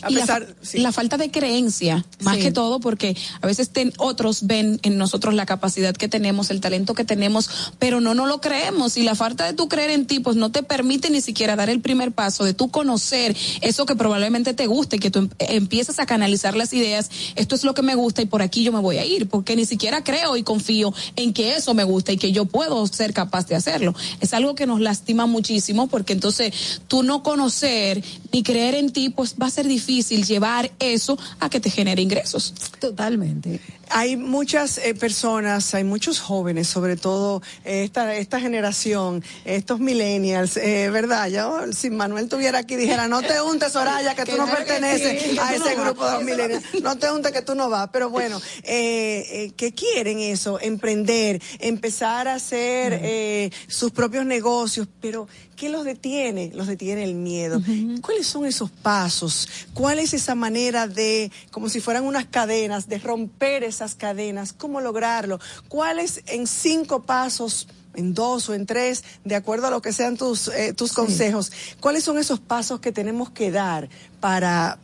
A 0.00 0.10
y 0.10 0.14
pesar, 0.16 0.42
la, 0.42 0.66
sí. 0.66 0.78
la 0.78 0.90
falta 0.90 1.16
de 1.16 1.30
creencia, 1.30 2.04
más 2.20 2.36
Sí. 2.36 2.42
que 2.42 2.50
todo, 2.50 2.80
porque 2.80 3.16
a 3.40 3.46
veces 3.46 3.68
ten- 3.70 3.92
otros 3.98 4.46
ven 4.46 4.80
en 4.82 4.96
nosotros 4.98 5.34
la 5.34 5.46
capacidad 5.46 5.94
que 5.94 6.08
tenemos, 6.08 6.50
el 6.50 6.60
talento 6.60 6.94
que 6.94 7.04
tenemos, 7.04 7.48
pero 7.78 8.00
no 8.00 8.14
nos 8.14 8.26
lo 8.26 8.40
creemos. 8.40 8.96
Y 8.96 9.02
la 9.02 9.14
falta 9.14 9.44
de 9.44 9.52
tu 9.52 9.68
creer 9.68 9.90
en 9.90 10.06
ti, 10.06 10.18
pues 10.18 10.34
no 10.36 10.50
te 10.50 10.62
permite 10.62 11.10
ni 11.10 11.20
siquiera 11.20 11.54
dar 11.56 11.68
el 11.70 11.80
primer 11.80 12.10
paso 12.12 12.42
de 12.44 12.54
tú 12.54 12.70
conocer 12.70 13.36
eso 13.60 13.86
que 13.86 13.94
probablemente 13.94 14.54
te 14.54 14.66
guste, 14.66 14.98
que 14.98 15.10
tú 15.10 15.18
em- 15.20 15.30
empiezas 15.38 15.98
a 16.00 16.06
canalizar 16.06 16.56
las 16.56 16.72
ideas, 16.72 17.10
esto 17.36 17.54
es 17.54 17.62
lo 17.62 17.74
que 17.74 17.82
me 17.82 17.94
gusta 17.94 18.22
y 18.22 18.26
por 18.26 18.42
aquí 18.42 18.64
yo 18.64 18.72
me 18.72 18.80
voy 18.80 18.96
a 18.98 19.04
ir, 19.04 19.28
porque 19.28 19.54
ni 19.56 19.66
siquiera 19.66 20.02
creo 20.02 20.36
y 20.36 20.42
confío 20.42 20.92
en 21.16 21.32
que 21.32 21.54
eso 21.54 21.74
me 21.74 21.84
gusta 21.84 22.12
y 22.12 22.16
que 22.16 22.32
yo 22.32 22.46
puedo 22.46 22.84
ser 22.88 23.12
capaz 23.12 23.46
de 23.46 23.54
hacerlo. 23.56 23.94
Es 24.20 24.32
algo 24.34 24.54
que 24.54 24.66
nos 24.66 24.80
lastima 24.80 25.26
muchísimo 25.26 25.86
porque 25.86 26.12
entonces 26.14 26.80
tú 26.88 27.02
no 27.04 27.22
conocer 27.22 28.02
ni 28.32 28.42
creer 28.42 28.74
en 28.74 28.90
ti, 28.90 29.10
pues 29.10 29.36
va 29.40 29.46
a 29.46 29.50
ser 29.50 29.68
difícil 29.68 29.81
llevar 29.86 30.70
eso 30.78 31.18
a 31.40 31.48
que 31.48 31.60
te 31.60 31.70
genere 31.70 32.02
ingresos. 32.02 32.54
Totalmente. 32.78 33.60
Hay 33.94 34.16
muchas 34.16 34.78
eh, 34.78 34.94
personas, 34.94 35.74
hay 35.74 35.84
muchos 35.84 36.18
jóvenes, 36.18 36.66
sobre 36.66 36.96
todo 36.96 37.42
eh, 37.64 37.84
esta, 37.84 38.14
esta 38.16 38.40
generación, 38.40 39.22
estos 39.44 39.80
millennials, 39.80 40.56
eh, 40.56 40.88
¿verdad? 40.90 41.28
Yo, 41.28 41.72
si 41.72 41.90
Manuel 41.90 42.28
tuviera 42.28 42.60
aquí, 42.60 42.76
dijera, 42.76 43.06
no 43.06 43.20
te 43.20 43.40
untes, 43.42 43.72
Soraya, 43.72 44.14
que 44.14 44.24
tú 44.24 44.36
no 44.38 44.46
perteneces 44.46 45.22
sí, 45.22 45.38
a 45.38 45.54
ese 45.54 45.76
no 45.76 45.84
grupo 45.84 46.06
de 46.06 46.12
los 46.12 46.24
millennials. 46.24 46.64
No 46.82 46.96
te 46.96 47.10
untes, 47.10 47.32
que 47.32 47.42
tú 47.42 47.54
no 47.54 47.68
vas. 47.68 47.90
Pero 47.92 48.08
bueno, 48.08 48.40
que 48.64 49.74
quieren 49.76 50.20
eso, 50.20 50.58
emprender, 50.60 51.42
empezar 51.58 52.28
a 52.28 52.34
hacer 52.36 53.52
sus 53.68 53.90
propios 53.90 54.24
negocios, 54.24 54.88
pero 55.00 55.28
¿qué 55.54 55.68
los 55.68 55.84
detiene? 55.84 56.50
Los 56.54 56.66
detiene 56.66 57.04
el 57.04 57.14
miedo. 57.14 57.60
¿Cuáles 58.00 58.26
son 58.26 58.46
esos 58.46 58.70
pasos? 58.70 59.48
¿Cuál 59.74 59.98
es 59.98 60.12
esa 60.12 60.34
manera 60.34 60.86
de, 60.86 61.30
como 61.50 61.68
si 61.68 61.80
fueran 61.80 62.04
unas 62.04 62.26
cadenas, 62.26 62.88
de 62.88 62.98
romper 62.98 63.64
esas 63.64 63.94
cadenas? 63.94 64.52
¿Cómo 64.52 64.80
lograrlo? 64.80 65.40
¿Cuáles 65.68 66.22
en 66.26 66.46
cinco 66.46 67.02
pasos? 67.02 67.68
en 67.94 68.14
dos 68.14 68.48
o 68.48 68.54
en 68.54 68.64
tres, 68.64 69.04
de 69.22 69.34
acuerdo 69.34 69.66
a 69.66 69.70
lo 69.70 69.82
que 69.82 69.92
sean 69.92 70.16
tus, 70.16 70.48
eh, 70.48 70.72
tus 70.72 70.94
consejos, 70.94 71.52
¿cuáles 71.78 72.04
son 72.04 72.16
esos 72.16 72.40
pasos 72.40 72.80
que 72.80 72.90
tenemos 72.90 73.28
que 73.28 73.50
dar 73.50 73.90
para, 74.18 74.78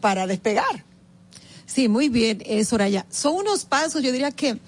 para 0.00 0.28
despegar? 0.28 0.84
Sí, 1.66 1.88
muy 1.88 2.08
bien, 2.08 2.40
eh, 2.46 2.64
Soraya. 2.64 3.06
Son 3.10 3.34
unos 3.34 3.64
pasos, 3.64 4.02
yo 4.02 4.12
diría 4.12 4.30
que 4.30 4.60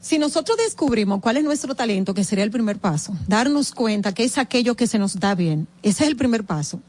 si 0.00 0.18
nosotros 0.18 0.58
descubrimos 0.58 1.20
cuál 1.20 1.36
es 1.36 1.44
nuestro 1.44 1.74
talento, 1.74 2.14
que 2.14 2.24
sería 2.24 2.44
el 2.44 2.50
primer 2.50 2.78
paso, 2.78 3.14
darnos 3.28 3.72
cuenta 3.72 4.12
que 4.12 4.24
es 4.24 4.36
aquello 4.36 4.74
que 4.74 4.88
se 4.88 4.98
nos 4.98 5.20
da 5.20 5.34
bien, 5.34 5.68
ese 5.82 6.02
es 6.02 6.10
el 6.10 6.16
primer 6.16 6.44
paso. 6.44 6.80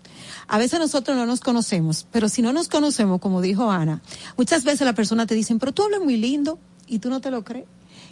A 0.47 0.57
veces 0.57 0.79
nosotros 0.79 1.15
no 1.15 1.25
nos 1.25 1.39
conocemos, 1.39 2.07
pero 2.11 2.29
si 2.29 2.41
no 2.41 2.53
nos 2.53 2.67
conocemos, 2.67 3.19
como 3.19 3.41
dijo 3.41 3.71
Ana, 3.71 4.01
muchas 4.37 4.63
veces 4.63 4.85
la 4.85 4.93
persona 4.93 5.25
te 5.25 5.35
dicen, 5.35 5.59
pero 5.59 5.71
tú 5.71 5.83
hablas 5.83 6.01
muy 6.01 6.17
lindo 6.17 6.59
y 6.87 6.99
tú 6.99 7.09
no 7.09 7.21
te 7.21 7.31
lo 7.31 7.43
crees. 7.43 7.65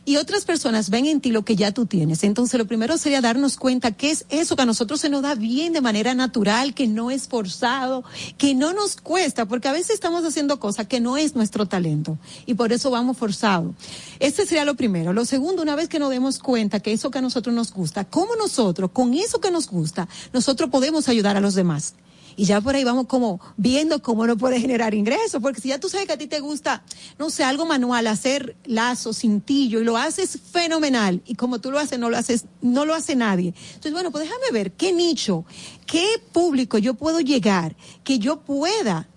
Y 0.03 0.17
otras 0.17 0.45
personas 0.45 0.89
ven 0.89 1.05
en 1.05 1.21
ti 1.21 1.29
lo 1.29 1.45
que 1.45 1.55
ya 1.55 1.71
tú 1.73 1.85
tienes. 1.85 2.23
Entonces, 2.23 2.57
lo 2.57 2.65
primero 2.65 2.97
sería 2.97 3.21
darnos 3.21 3.57
cuenta 3.57 3.91
que 3.91 4.09
es 4.09 4.25
eso 4.29 4.55
que 4.55 4.63
a 4.63 4.65
nosotros 4.65 4.99
se 4.99 5.09
nos 5.09 5.21
da 5.21 5.35
bien 5.35 5.73
de 5.73 5.81
manera 5.81 6.15
natural, 6.15 6.73
que 6.73 6.87
no 6.87 7.11
es 7.11 7.27
forzado, 7.27 8.03
que 8.39 8.55
no 8.55 8.73
nos 8.73 8.95
cuesta, 8.95 9.45
porque 9.45 9.67
a 9.67 9.73
veces 9.73 9.91
estamos 9.91 10.25
haciendo 10.25 10.59
cosas 10.59 10.87
que 10.87 10.99
no 10.99 11.17
es 11.17 11.35
nuestro 11.35 11.67
talento 11.67 12.17
y 12.47 12.55
por 12.55 12.73
eso 12.73 12.89
vamos 12.89 13.17
forzados. 13.17 13.75
Este 14.19 14.47
sería 14.47 14.65
lo 14.65 14.75
primero. 14.75 15.13
Lo 15.13 15.23
segundo, 15.25 15.61
una 15.61 15.75
vez 15.75 15.87
que 15.87 15.99
nos 15.99 16.09
demos 16.09 16.39
cuenta 16.39 16.79
que 16.79 16.93
eso 16.93 17.11
que 17.11 17.19
a 17.19 17.21
nosotros 17.21 17.53
nos 17.53 17.71
gusta, 17.71 18.03
cómo 18.03 18.35
nosotros, 18.35 18.89
con 18.91 19.13
eso 19.13 19.39
que 19.39 19.51
nos 19.51 19.67
gusta, 19.67 20.07
nosotros 20.33 20.71
podemos 20.71 21.09
ayudar 21.09 21.37
a 21.37 21.41
los 21.41 21.53
demás. 21.53 21.93
Y 22.35 22.45
ya 22.45 22.61
por 22.61 22.75
ahí 22.75 22.83
vamos 22.83 23.07
como 23.07 23.39
viendo 23.57 24.01
cómo 24.01 24.25
no 24.25 24.37
puede 24.37 24.59
generar 24.59 24.93
ingresos, 24.93 25.41
porque 25.41 25.61
si 25.61 25.69
ya 25.69 25.79
tú 25.79 25.89
sabes 25.89 26.07
que 26.07 26.13
a 26.13 26.17
ti 26.17 26.27
te 26.27 26.39
gusta, 26.39 26.83
no 27.19 27.29
sé, 27.29 27.43
algo 27.43 27.65
manual, 27.65 28.07
hacer 28.07 28.55
lazos, 28.65 29.19
cintillo, 29.19 29.81
y 29.81 29.83
lo 29.83 29.97
haces 29.97 30.39
fenomenal, 30.51 31.21
y 31.25 31.35
como 31.35 31.59
tú 31.59 31.71
lo 31.71 31.79
haces, 31.79 31.99
no 31.99 32.09
lo 32.09 32.17
haces, 32.17 32.45
no 32.61 32.85
lo 32.85 32.93
hace 32.93 33.15
nadie. 33.15 33.53
Entonces, 33.67 33.93
bueno, 33.93 34.11
pues 34.11 34.23
déjame 34.23 34.51
ver 34.51 34.71
qué 34.73 34.93
nicho, 34.93 35.45
qué 35.85 36.05
público 36.31 36.77
yo 36.77 36.93
puedo 36.93 37.19
llegar, 37.19 37.75
que 38.03 38.19
yo 38.19 38.41
pueda 38.41 39.07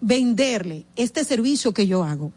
venderle 0.00 0.86
este 0.96 1.24
servicio 1.24 1.72
que 1.72 1.86
yo 1.86 2.04
hago. 2.04 2.32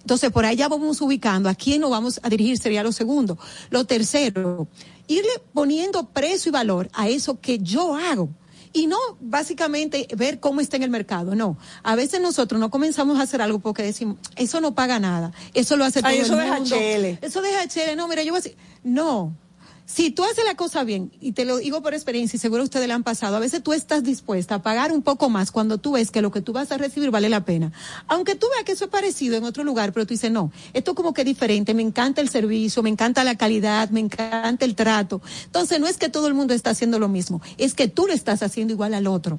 Entonces, 0.00 0.30
por 0.30 0.46
ahí 0.46 0.56
ya 0.56 0.68
vamos 0.68 1.02
ubicando 1.02 1.50
a 1.50 1.54
quién 1.54 1.82
nos 1.82 1.90
vamos 1.90 2.18
a 2.22 2.30
dirigir, 2.30 2.56
sería 2.56 2.82
lo 2.82 2.92
segundo. 2.92 3.36
Lo 3.68 3.84
tercero, 3.84 4.66
irle 5.06 5.32
poniendo 5.52 6.08
precio 6.08 6.48
y 6.48 6.52
valor 6.52 6.88
a 6.94 7.08
eso 7.08 7.40
que 7.40 7.58
yo 7.58 7.94
hago. 7.94 8.30
Y 8.72 8.86
no 8.86 8.98
básicamente 9.20 10.06
ver 10.16 10.40
cómo 10.40 10.60
está 10.60 10.76
en 10.76 10.82
el 10.82 10.90
mercado, 10.90 11.34
no. 11.34 11.58
A 11.82 11.94
veces 11.96 12.20
nosotros 12.20 12.60
no 12.60 12.70
comenzamos 12.70 13.18
a 13.18 13.22
hacer 13.22 13.42
algo 13.42 13.58
porque 13.58 13.82
decimos, 13.82 14.16
eso 14.36 14.60
no 14.60 14.74
paga 14.74 14.98
nada, 14.98 15.32
eso 15.54 15.76
lo 15.76 15.84
hace 15.84 16.00
todo 16.00 16.10
Ay, 16.10 16.18
eso 16.18 16.40
el 16.40 16.48
mundo. 16.48 16.76
HL. 16.76 17.18
Eso 17.24 17.42
deja 17.42 17.62
HL, 17.62 17.96
no, 17.96 18.08
mira, 18.08 18.22
yo 18.22 18.32
voy 18.32 18.40
a 18.40 18.42
decir, 18.42 18.56
no. 18.82 19.36
Si 19.90 20.10
tú 20.10 20.22
haces 20.22 20.44
la 20.44 20.54
cosa 20.54 20.84
bien, 20.84 21.10
y 21.18 21.32
te 21.32 21.46
lo 21.46 21.56
digo 21.56 21.80
por 21.80 21.94
experiencia, 21.94 22.36
y 22.36 22.40
seguro 22.40 22.62
ustedes 22.62 22.86
le 22.86 22.92
han 22.92 23.04
pasado, 23.04 23.36
a 23.36 23.40
veces 23.40 23.62
tú 23.62 23.72
estás 23.72 24.04
dispuesta 24.04 24.56
a 24.56 24.62
pagar 24.62 24.92
un 24.92 25.00
poco 25.00 25.30
más 25.30 25.50
cuando 25.50 25.78
tú 25.78 25.92
ves 25.92 26.10
que 26.10 26.20
lo 26.20 26.30
que 26.30 26.42
tú 26.42 26.52
vas 26.52 26.70
a 26.70 26.76
recibir 26.76 27.10
vale 27.10 27.30
la 27.30 27.46
pena. 27.46 27.72
Aunque 28.06 28.34
tú 28.34 28.48
veas 28.52 28.64
que 28.64 28.72
eso 28.72 28.84
es 28.84 28.90
parecido 28.90 29.38
en 29.38 29.44
otro 29.44 29.64
lugar, 29.64 29.94
pero 29.94 30.04
tú 30.04 30.12
dices, 30.12 30.30
no, 30.30 30.52
esto 30.74 30.94
como 30.94 31.14
que 31.14 31.22
es 31.22 31.26
diferente, 31.26 31.72
me 31.72 31.80
encanta 31.80 32.20
el 32.20 32.28
servicio, 32.28 32.82
me 32.82 32.90
encanta 32.90 33.24
la 33.24 33.36
calidad, 33.38 33.88
me 33.88 34.00
encanta 34.00 34.66
el 34.66 34.74
trato. 34.74 35.22
Entonces 35.46 35.80
no 35.80 35.86
es 35.86 35.96
que 35.96 36.10
todo 36.10 36.26
el 36.28 36.34
mundo 36.34 36.52
está 36.52 36.68
haciendo 36.68 36.98
lo 36.98 37.08
mismo, 37.08 37.40
es 37.56 37.72
que 37.72 37.88
tú 37.88 38.06
lo 38.06 38.12
estás 38.12 38.42
haciendo 38.42 38.74
igual 38.74 38.92
al 38.92 39.06
otro. 39.06 39.38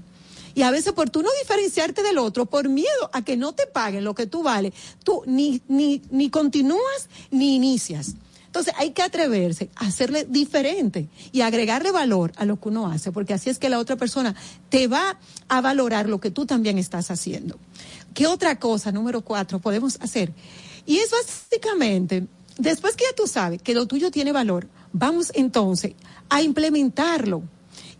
Y 0.55 0.63
a 0.63 0.71
veces 0.71 0.93
por 0.93 1.11
tú 1.11 1.21
no 1.21 1.29
diferenciarte 1.43 2.01
del 2.01 2.17
otro, 2.17 2.47
por 2.47 2.69
miedo 2.69 3.11
a 3.13 3.21
que 3.21 3.37
no 3.37 3.53
te 3.53 3.67
paguen 3.67 4.03
lo 4.03 4.15
que 4.15 4.25
tú 4.25 4.41
vales, 4.41 4.73
tú 5.03 5.21
ni, 5.27 5.61
ni, 5.67 6.01
ni 6.09 6.31
continúas 6.31 7.07
ni 7.29 7.55
inicias. 7.55 8.15
Entonces 8.49 8.73
hay 8.77 8.93
que 8.93 9.03
atreverse 9.03 9.69
a 9.75 9.85
hacerle 9.85 10.25
diferente 10.27 11.07
y 11.31 11.41
agregarle 11.41 11.91
valor 11.91 12.31
a 12.35 12.45
lo 12.45 12.59
que 12.59 12.69
uno 12.69 12.87
hace, 12.87 13.11
porque 13.11 13.35
así 13.35 13.51
es 13.51 13.59
que 13.59 13.69
la 13.69 13.77
otra 13.77 13.95
persona 13.95 14.33
te 14.69 14.87
va 14.87 15.19
a 15.49 15.61
valorar 15.61 16.09
lo 16.09 16.19
que 16.19 16.31
tú 16.31 16.47
también 16.47 16.79
estás 16.79 17.11
haciendo. 17.11 17.59
¿Qué 18.15 18.25
otra 18.25 18.57
cosa, 18.57 18.91
número 18.91 19.21
cuatro, 19.21 19.59
podemos 19.59 19.99
hacer? 20.01 20.33
Y 20.87 20.97
es 20.97 21.11
básicamente, 21.11 22.25
después 22.57 22.95
que 22.95 23.03
ya 23.03 23.15
tú 23.15 23.27
sabes 23.27 23.61
que 23.61 23.75
lo 23.75 23.85
tuyo 23.85 24.09
tiene 24.09 24.31
valor, 24.31 24.67
vamos 24.93 25.31
entonces 25.35 25.93
a 26.27 26.41
implementarlo. 26.41 27.43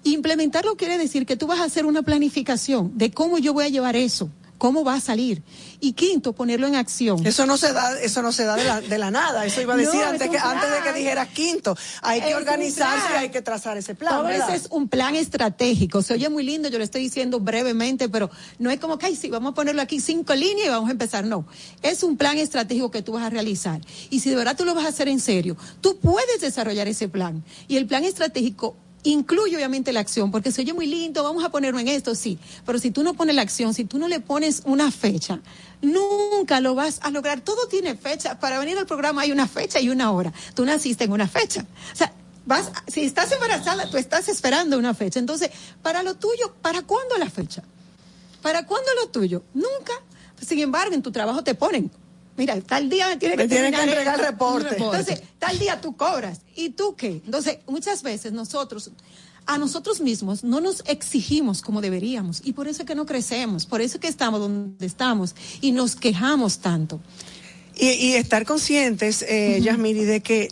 Implementarlo 0.04 0.78
quiere 0.78 0.98
decir 0.98 1.28
que 1.28 1.38
tú 1.38 1.46
vas 1.46 1.60
a 1.60 1.66
hacer 1.66 1.86
una 1.86 2.02
planificación 2.02 2.98
de 2.98 3.12
cómo 3.12 3.38
yo 3.38 3.54
voy 3.54 3.66
a 3.66 3.70
llevar 3.70 3.96
eso, 3.96 4.32
cómo 4.60 4.84
va 4.84 4.96
a 4.96 5.02
salir. 5.02 5.42
Y 5.80 5.94
quinto, 5.94 6.34
ponerlo 6.34 6.68
en 6.68 6.76
acción. 6.76 7.26
Eso 7.26 7.48
no 7.48 7.58
se 7.58 7.74
da, 7.74 8.00
eso 8.00 8.22
no 8.22 8.32
se 8.32 8.44
da 8.44 8.56
de 8.56 8.66
la, 8.66 8.82
de 8.82 8.98
la 9.00 9.10
nada. 9.10 9.46
Eso 9.46 9.62
iba 9.62 9.74
a 9.74 9.78
decir 9.78 9.96
No, 9.96 10.08
antes, 10.08 10.30
que, 10.30 10.38
antes 10.38 10.70
de 10.70 10.82
que 10.84 10.94
dijeras 10.94 11.30
quinto. 11.30 11.76
Hay 12.04 12.22
que 12.22 12.30
Es 12.30 12.36
organizarse 12.36 13.08
y 13.14 13.16
hay 13.16 13.30
que 13.30 13.42
trazar 13.42 13.78
ese 13.78 13.96
plan. 13.96 14.14
Todo 14.14 14.26
¿verdad? 14.26 14.54
eso 14.54 14.66
es 14.66 14.72
un 14.72 14.88
plan 14.88 15.16
estratégico. 15.16 16.04
Se 16.04 16.14
oye 16.14 16.30
muy 16.30 16.44
lindo, 16.44 16.70
yo 16.70 16.78
lo 16.78 16.84
estoy 16.84 17.02
diciendo 17.02 17.40
brevemente, 17.40 18.10
pero 18.10 18.30
no 18.60 18.70
es 18.70 18.80
como 18.80 19.00
que, 19.00 19.08
ay, 19.08 19.16
sí, 19.16 19.30
vamos 19.30 19.54
a 19.54 19.56
ponerlo 19.56 19.82
aquí 19.82 20.00
cinco 20.00 20.36
líneas 20.36 20.68
y 20.68 20.70
vamos 20.70 20.90
a 20.90 20.92
empezar. 20.92 21.26
No. 21.26 21.48
Es 21.82 22.04
un 22.04 22.18
plan 22.18 22.38
estratégico 22.38 22.92
que 22.92 23.02
tú 23.02 23.14
vas 23.14 23.24
a 23.24 23.30
realizar. 23.30 23.82
Y 24.10 24.20
si 24.20 24.30
de 24.30 24.36
verdad 24.36 24.58
tú 24.58 24.66
lo 24.66 24.76
vas 24.76 24.86
a 24.86 24.90
hacer 24.90 25.08
en 25.08 25.22
serio, 25.22 25.56
tú 25.82 25.98
puedes 26.00 26.42
desarrollar 26.42 26.88
ese 26.90 27.08
plan. 27.08 27.44
Y 27.70 27.78
el 27.78 27.88
plan 27.88 28.04
estratégico 28.04 28.76
incluye 29.04 29.56
obviamente 29.56 29.94
la 29.94 30.00
acción, 30.00 30.32
porque 30.32 30.52
se 30.52 30.62
oye 30.62 30.74
muy 30.74 30.86
lindo, 30.86 31.24
vamos 31.24 31.44
a 31.44 31.50
ponerlo 31.50 31.80
en 31.80 31.88
esto, 31.88 32.16
sí. 32.16 32.38
Pero 32.66 32.80
si 32.80 32.92
tú 32.92 33.04
no 33.04 33.14
pones 33.14 33.36
la 33.36 33.42
acción, 33.42 33.74
si 33.74 33.86
tú 33.86 33.98
no 34.00 34.08
le 34.08 34.20
pones 34.20 34.62
una 34.66 34.92
fecha, 34.92 35.40
nunca 35.82 36.60
lo 36.60 36.76
vas 36.76 37.00
a 37.02 37.10
lograr. 37.12 37.42
Todo 37.42 37.68
tiene 37.68 37.96
fecha. 37.96 38.40
Para 38.40 38.60
venir 38.60 38.78
al 38.78 38.86
programa 38.86 39.22
hay 39.22 39.32
una 39.32 39.48
fecha 39.48 39.80
y 39.80 39.90
una 39.90 40.12
hora. 40.12 40.34
Tú 40.54 40.66
naciste 40.66 41.06
en 41.06 41.12
una 41.12 41.28
fecha. 41.28 41.66
O 41.94 41.96
sea, 41.96 42.14
vas, 42.46 42.72
si 42.88 43.04
estás 43.04 43.32
embarazada, 43.32 43.90
tú 43.90 43.98
estás 43.98 44.28
esperando 44.28 44.78
una 44.78 44.94
fecha. 44.94 45.20
Entonces, 45.20 45.52
para 45.82 46.04
lo 46.04 46.16
tuyo, 46.16 46.54
¿para 46.62 46.82
cuándo 46.82 47.18
la 47.18 47.30
fecha? 47.30 47.64
¿Para 48.42 48.66
cuándo 48.66 48.90
lo 49.02 49.10
tuyo? 49.10 49.44
Nunca. 49.54 49.94
Sin 50.42 50.60
embargo, 50.60 50.94
en 50.94 51.02
tu 51.02 51.12
trabajo 51.12 51.44
te 51.44 51.56
ponen. 51.56 51.92
Mira, 52.40 52.58
tal 52.62 52.90
día 52.90 53.10
me 53.10 53.18
tiene 53.18 53.36
que 53.36 53.48
que 53.50 53.68
entregar 53.68 54.18
reporte. 54.18 54.76
Entonces, 54.78 55.22
tal 55.40 55.60
día 55.60 55.82
tú 55.82 55.98
cobras. 55.98 56.40
¿Y 56.56 56.70
tú 56.70 56.96
qué? 56.96 57.22
Entonces, 57.26 57.58
muchas 57.68 58.02
veces 58.02 58.32
nosotros, 58.32 58.92
a 59.46 59.58
nosotros 59.58 60.00
mismos, 60.00 60.46
no 60.46 60.62
nos 60.62 60.82
exigimos 60.88 61.62
como 61.62 61.82
deberíamos. 61.82 62.42
Y 62.46 62.54
por 62.54 62.70
eso 62.70 62.84
es 62.84 62.88
que 62.88 62.96
no 62.96 63.06
crecemos. 63.06 63.66
Por 63.66 63.82
eso 63.82 63.98
es 63.98 64.02
que 64.02 64.08
estamos 64.08 64.40
donde 64.40 64.86
estamos. 64.86 65.36
Y 65.60 65.74
nos 65.74 65.98
quejamos 65.98 66.60
tanto. 66.60 67.02
Y, 67.76 67.90
y 67.90 68.14
estar 68.14 68.46
conscientes, 68.46 69.22
eh, 69.24 69.60
Yasmiri, 69.62 70.06
de 70.06 70.22
que 70.22 70.48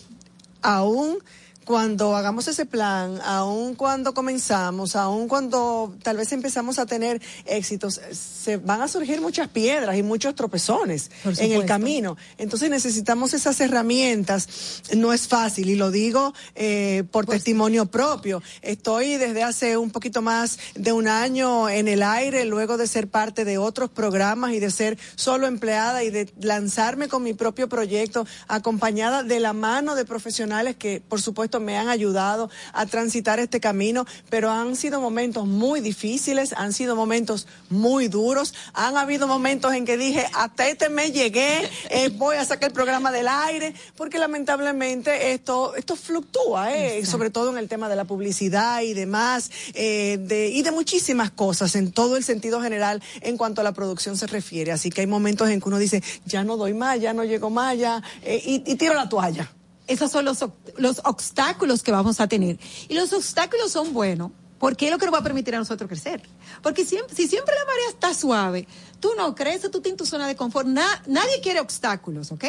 aún 0.62 1.20
cuando 1.68 2.16
hagamos 2.16 2.48
ese 2.48 2.66
plan, 2.66 3.20
aun 3.26 3.76
cuando 3.76 4.14
comenzamos, 4.14 4.96
aun 4.96 5.28
cuando 5.28 5.94
tal 6.02 6.16
vez 6.16 6.32
empezamos 6.32 6.80
a 6.80 6.86
tener 6.86 7.22
éxitos, 7.46 8.00
se 8.14 8.56
van 8.56 8.82
a 8.82 8.88
surgir 8.88 9.20
muchas 9.20 9.50
piedras 9.50 9.98
y 9.98 10.02
muchos 10.02 10.34
tropezones 10.34 11.12
en 11.26 11.52
el 11.52 11.66
camino. 11.66 12.16
Entonces 12.38 12.70
necesitamos 12.70 13.34
esas 13.34 13.60
herramientas. 13.60 14.48
No 14.96 15.12
es 15.12 15.28
fácil 15.28 15.70
y 15.70 15.76
lo 15.76 15.92
digo 15.92 16.34
eh, 16.56 17.04
por 17.12 17.26
Pues 17.26 17.40
testimonio 17.40 17.88
propio. 17.88 18.42
Estoy 18.62 19.18
desde 19.18 19.44
hace 19.44 19.76
un 19.76 19.92
poquito 19.92 20.22
más 20.22 20.60
de 20.76 20.94
un 20.94 21.10
año 21.10 21.68
en 21.68 21.90
el 21.90 22.02
aire, 22.02 22.46
luego 22.46 22.78
de 22.78 22.88
ser 22.88 23.10
parte 23.10 23.44
de 23.44 23.58
otros 23.58 23.90
programas 23.90 24.54
y 24.54 24.60
de 24.60 24.72
ser 24.72 24.98
solo 25.16 25.48
empleada 25.48 26.06
y 26.06 26.12
de 26.12 26.32
lanzarme 26.40 27.10
con 27.10 27.24
mi 27.24 27.34
propio 27.34 27.68
proyecto, 27.68 28.26
acompañada 28.48 29.24
de 29.24 29.42
la 29.42 29.52
mano 29.52 29.96
de 29.96 30.06
profesionales 30.06 30.78
que, 30.78 31.02
por 31.06 31.22
supuesto, 31.22 31.57
me 31.60 31.78
han 31.78 31.90
ayudado 31.90 32.50
a 32.74 32.86
transitar 32.86 33.40
este 33.40 33.60
camino, 33.60 34.06
pero 34.30 34.52
han 34.52 34.76
sido 34.76 35.02
momentos 35.02 35.46
muy 35.46 35.82
difíciles, 35.82 36.54
han 36.54 36.74
sido 36.74 36.96
momentos 36.96 37.48
muy 37.70 38.08
duros, 38.08 38.54
han 38.74 38.98
habido 38.98 39.28
momentos 39.28 39.74
en 39.74 39.86
que 39.86 39.98
dije, 39.98 40.26
hasta 40.34 40.68
este 40.68 40.90
mes 40.90 41.14
llegué, 41.14 41.70
eh, 41.90 42.10
voy 42.10 42.38
a 42.38 42.46
sacar 42.46 42.70
el 42.70 42.74
programa 42.74 43.12
del 43.12 43.28
aire, 43.28 43.74
porque 43.96 44.20
lamentablemente 44.20 45.34
esto, 45.34 45.76
esto 45.76 45.96
fluctúa, 45.96 46.76
eh, 46.76 47.06
sobre 47.06 47.30
todo 47.30 47.52
en 47.52 47.58
el 47.58 47.68
tema 47.68 47.90
de 47.90 47.96
la 47.96 48.06
publicidad 48.06 48.82
y 48.82 48.94
demás, 48.94 49.52
eh, 49.74 50.18
de, 50.20 50.50
y 50.50 50.62
de 50.62 50.72
muchísimas 50.72 51.32
cosas 51.32 51.76
en 51.76 51.92
todo 51.92 52.18
el 52.18 52.24
sentido 52.24 52.62
general 52.62 53.02
en 53.22 53.38
cuanto 53.38 53.62
a 53.62 53.64
la 53.64 53.74
producción 53.74 54.18
se 54.18 54.28
refiere. 54.28 54.72
Así 54.72 54.90
que 54.90 55.02
hay 55.02 55.08
momentos 55.08 55.50
en 55.50 55.62
que 55.62 55.70
uno 55.70 55.78
dice, 55.78 56.04
ya 56.26 56.44
no 56.44 56.58
doy 56.58 56.74
más, 56.74 57.00
ya 57.00 57.14
no 57.14 57.24
llego 57.24 57.50
más, 57.50 57.78
ya, 57.78 58.02
eh, 58.24 58.42
y, 58.46 58.56
y 58.66 58.76
tiro 58.76 58.94
la 58.94 59.10
toalla. 59.10 59.52
Esos 59.88 60.12
son 60.12 60.26
los, 60.26 60.40
los 60.78 61.02
obstáculos 61.06 61.82
que 61.84 61.92
vamos 61.92 62.20
a 62.20 62.28
tener. 62.28 62.60
Y 62.90 62.94
los 62.94 63.14
obstáculos 63.14 63.72
son 63.72 63.94
buenos, 63.94 64.32
porque 64.60 64.86
es 64.88 64.92
lo 64.92 64.98
que 64.98 65.06
nos 65.06 65.14
va 65.14 65.20
a 65.20 65.24
permitir 65.24 65.56
a 65.56 65.60
nosotros 65.60 65.88
crecer. 65.88 66.22
Porque 66.62 66.84
si 66.86 66.98
siempre 67.28 67.56
la 67.56 67.66
marea 67.66 67.90
está 67.90 68.14
suave, 68.14 68.68
tú 69.00 69.12
no 69.18 69.34
creces, 69.36 69.72
tú 69.72 69.80
tienes 69.82 69.98
tu 69.98 70.06
zona 70.06 70.28
de 70.28 70.36
confort. 70.36 70.68
Na- 70.68 71.04
nadie 71.08 71.40
quiere 71.42 71.60
obstáculos, 71.60 72.32
¿ok? 72.32 72.46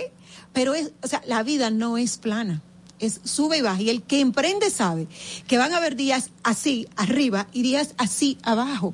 Pero 0.53 0.75
es, 0.75 0.91
o 1.03 1.07
sea, 1.07 1.23
la 1.27 1.43
vida 1.43 1.71
no 1.71 1.97
es 1.99 2.19
plana. 2.19 2.63
Es 2.99 3.21
sube 3.23 3.59
y 3.59 3.61
baja. 3.61 3.81
Y 3.81 3.91
el 3.91 4.03
que 4.03 4.19
emprende 4.21 4.71
sabe 4.71 5.07
que 5.47 5.59
van 5.59 5.73
a 5.73 5.77
haber 5.77 5.95
días 5.95 6.31
así 6.43 6.89
arriba 6.97 7.47
y 7.53 7.63
días 7.63 7.95
así 7.99 8.39
abajo. 8.43 8.93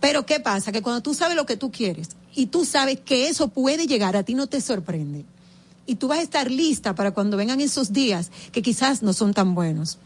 Pero 0.00 0.24
¿qué 0.24 0.40
pasa? 0.40 0.72
Que 0.72 0.80
cuando 0.80 1.02
tú 1.02 1.12
sabes 1.12 1.36
lo 1.36 1.44
que 1.44 1.56
tú 1.58 1.70
quieres 1.70 2.10
y 2.34 2.46
tú 2.46 2.64
sabes 2.64 3.00
que 3.00 3.28
eso 3.28 3.48
puede 3.48 3.86
llegar, 3.86 4.16
a 4.16 4.22
ti 4.22 4.34
no 4.34 4.46
te 4.46 4.60
sorprende. 4.62 5.24
Y 5.86 5.96
tú 5.96 6.08
vas 6.08 6.18
a 6.18 6.22
estar 6.22 6.50
lista 6.50 6.94
para 6.94 7.12
cuando 7.12 7.36
vengan 7.36 7.60
esos 7.60 7.92
días 7.92 8.30
que 8.52 8.62
quizás 8.62 9.02
no 9.02 9.12
son 9.12 9.32
tan 9.32 9.54
buenos. 9.54 9.98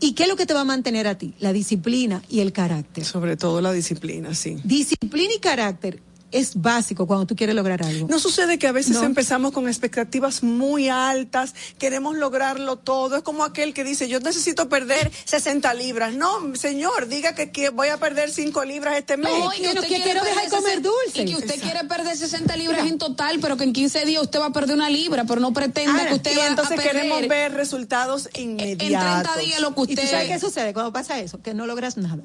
¿Y 0.00 0.12
qué 0.12 0.24
es 0.24 0.28
lo 0.28 0.36
que 0.36 0.46
te 0.46 0.54
va 0.54 0.60
a 0.60 0.64
mantener 0.64 1.08
a 1.08 1.18
ti? 1.18 1.34
La 1.40 1.52
disciplina 1.52 2.22
y 2.28 2.40
el 2.40 2.52
carácter. 2.52 3.04
Sobre 3.04 3.36
todo 3.36 3.60
la 3.60 3.72
disciplina, 3.72 4.34
sí. 4.34 4.56
Disciplina 4.62 5.34
y 5.34 5.40
carácter 5.40 6.00
es 6.30 6.60
básico 6.60 7.06
cuando 7.06 7.26
tú 7.26 7.34
quieres 7.36 7.54
lograr 7.56 7.82
algo. 7.82 8.06
No 8.08 8.18
sucede 8.18 8.58
que 8.58 8.66
a 8.66 8.72
veces 8.72 8.96
No. 8.96 9.04
empezamos 9.04 9.52
con 9.52 9.66
expectativas 9.68 10.42
muy 10.42 10.88
altas, 10.88 11.54
queremos 11.78 12.16
lograrlo 12.16 12.76
todo. 12.76 13.16
Es 13.16 13.22
como 13.22 13.44
aquel 13.44 13.72
que 13.74 13.84
dice, 13.84 14.08
yo 14.08 14.20
necesito 14.20 14.68
perder 14.68 15.10
60 15.24 15.72
libras. 15.74 16.14
No, 16.14 16.54
señor, 16.54 17.08
diga 17.08 17.34
que, 17.34 17.50
que 17.50 17.70
voy 17.70 17.88
a 17.88 17.96
perder 17.98 18.30
5 18.30 18.64
libras 18.64 18.96
este 18.98 19.16
mes. 19.16 19.32
No, 19.32 19.52
y 19.54 19.60
que 19.60 19.68
usted 19.68 19.86
quiere 19.88 20.04
perder 20.20 20.34
60 20.50 21.20
Y 21.20 21.24
que 21.24 21.36
usted 21.36 21.60
quiere 21.60 21.84
perder 21.84 22.16
60 22.16 22.56
libras 22.56 22.86
en 22.86 22.98
total, 22.98 23.38
pero 23.40 23.56
que 23.56 23.64
en 23.64 23.72
15 23.72 24.04
días 24.04 24.22
usted 24.22 24.40
va 24.40 24.46
a 24.46 24.52
perder 24.52 24.74
una 24.76 24.90
libra, 24.90 25.24
pero 25.24 25.40
no 25.40 25.52
pretenda 25.52 25.92
Ahora, 25.92 26.08
que 26.08 26.14
usted 26.16 26.32
y 26.32 26.36
va 26.36 26.46
entonces 26.46 26.72
a 26.72 26.76
perder. 26.76 26.92
queremos 27.02 27.28
ver 27.28 27.52
resultados 27.54 28.28
inmediatos. 28.34 28.82
En 28.82 29.22
30 29.22 29.36
días 29.38 29.60
lo 29.60 29.74
que 29.74 29.82
¿Y 29.82 29.86
tú 29.86 29.92
usted- 30.02 30.10
sabes 30.10 30.28
qué 30.28 30.38
sucede 30.38 30.72
cuando 30.72 30.92
pasa 30.92 31.18
eso? 31.20 31.40
Que 31.42 31.54
no 31.54 31.66
logras 31.66 31.96
nada. 31.96 32.22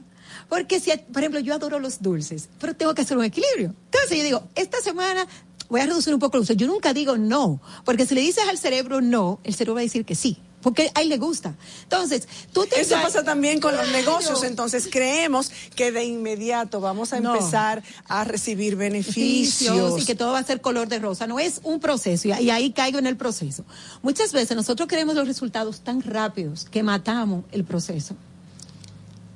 Porque 0.54 0.80
si, 0.80 0.92
por 1.12 1.24
ejemplo, 1.24 1.40
yo 1.40 1.56
adoro 1.56 1.80
los 1.80 2.00
dulces, 2.04 2.48
pero 2.60 2.76
tengo 2.76 2.94
que 2.94 3.02
hacer 3.02 3.18
un 3.18 3.24
equilibrio. 3.24 3.74
Entonces 3.86 4.18
yo 4.20 4.24
digo, 4.24 4.44
esta 4.54 4.80
semana 4.82 5.26
voy 5.68 5.82
a 5.82 5.88
reducir 5.88 6.14
un 6.14 6.20
poco 6.20 6.38
los 6.38 6.46
dulces. 6.48 6.58
Yo 6.62 6.68
nunca 6.72 6.94
digo 6.94 7.18
no, 7.18 7.60
porque 7.86 8.06
si 8.06 8.14
le 8.14 8.22
dices 8.22 8.44
al 8.48 8.60
cerebro 8.60 9.02
no, 9.02 9.40
el 9.44 9.56
cerebro 9.56 9.74
va 9.74 9.80
a 9.80 9.84
decir 9.84 10.06
que 10.06 10.14
sí, 10.14 10.38
porque 10.62 10.92
a 10.94 11.02
él 11.02 11.10
le 11.10 11.18
gusta. 11.18 11.56
Entonces, 11.82 12.28
tú 12.54 12.68
te 12.68 12.80
Eso 12.80 12.94
pasa 13.02 13.24
también 13.24 13.60
con 13.60 13.76
los 13.76 13.90
negocios, 13.92 14.44
entonces 14.44 14.88
creemos 14.92 15.52
que 15.76 15.92
de 15.92 16.04
inmediato 16.06 16.80
vamos 16.82 17.14
a 17.14 17.20
No. 17.20 17.34
empezar 17.34 17.82
a 18.08 18.24
recibir 18.24 18.76
beneficios. 18.76 20.00
y 20.00 20.06
que 20.06 20.14
todo 20.14 20.34
va 20.34 20.40
a 20.40 20.44
ser 20.44 20.62
color 20.62 20.88
de 20.88 21.00
rosa. 21.00 21.26
No 21.26 21.40
es 21.40 21.62
un 21.64 21.80
proceso 21.80 22.28
y, 22.28 22.32
y 22.34 22.50
ahí 22.52 22.70
caigo 22.74 23.00
en 23.00 23.08
el 23.08 23.18
proceso. 23.18 23.66
Muchas 24.04 24.32
veces 24.34 24.56
nosotros 24.56 24.88
queremos 24.88 25.16
los 25.16 25.28
resultados 25.28 25.82
tan 25.82 26.04
rápidos 26.04 26.66
que 26.70 26.84
matamos 26.84 27.44
el 27.52 27.64
proceso. 27.64 28.16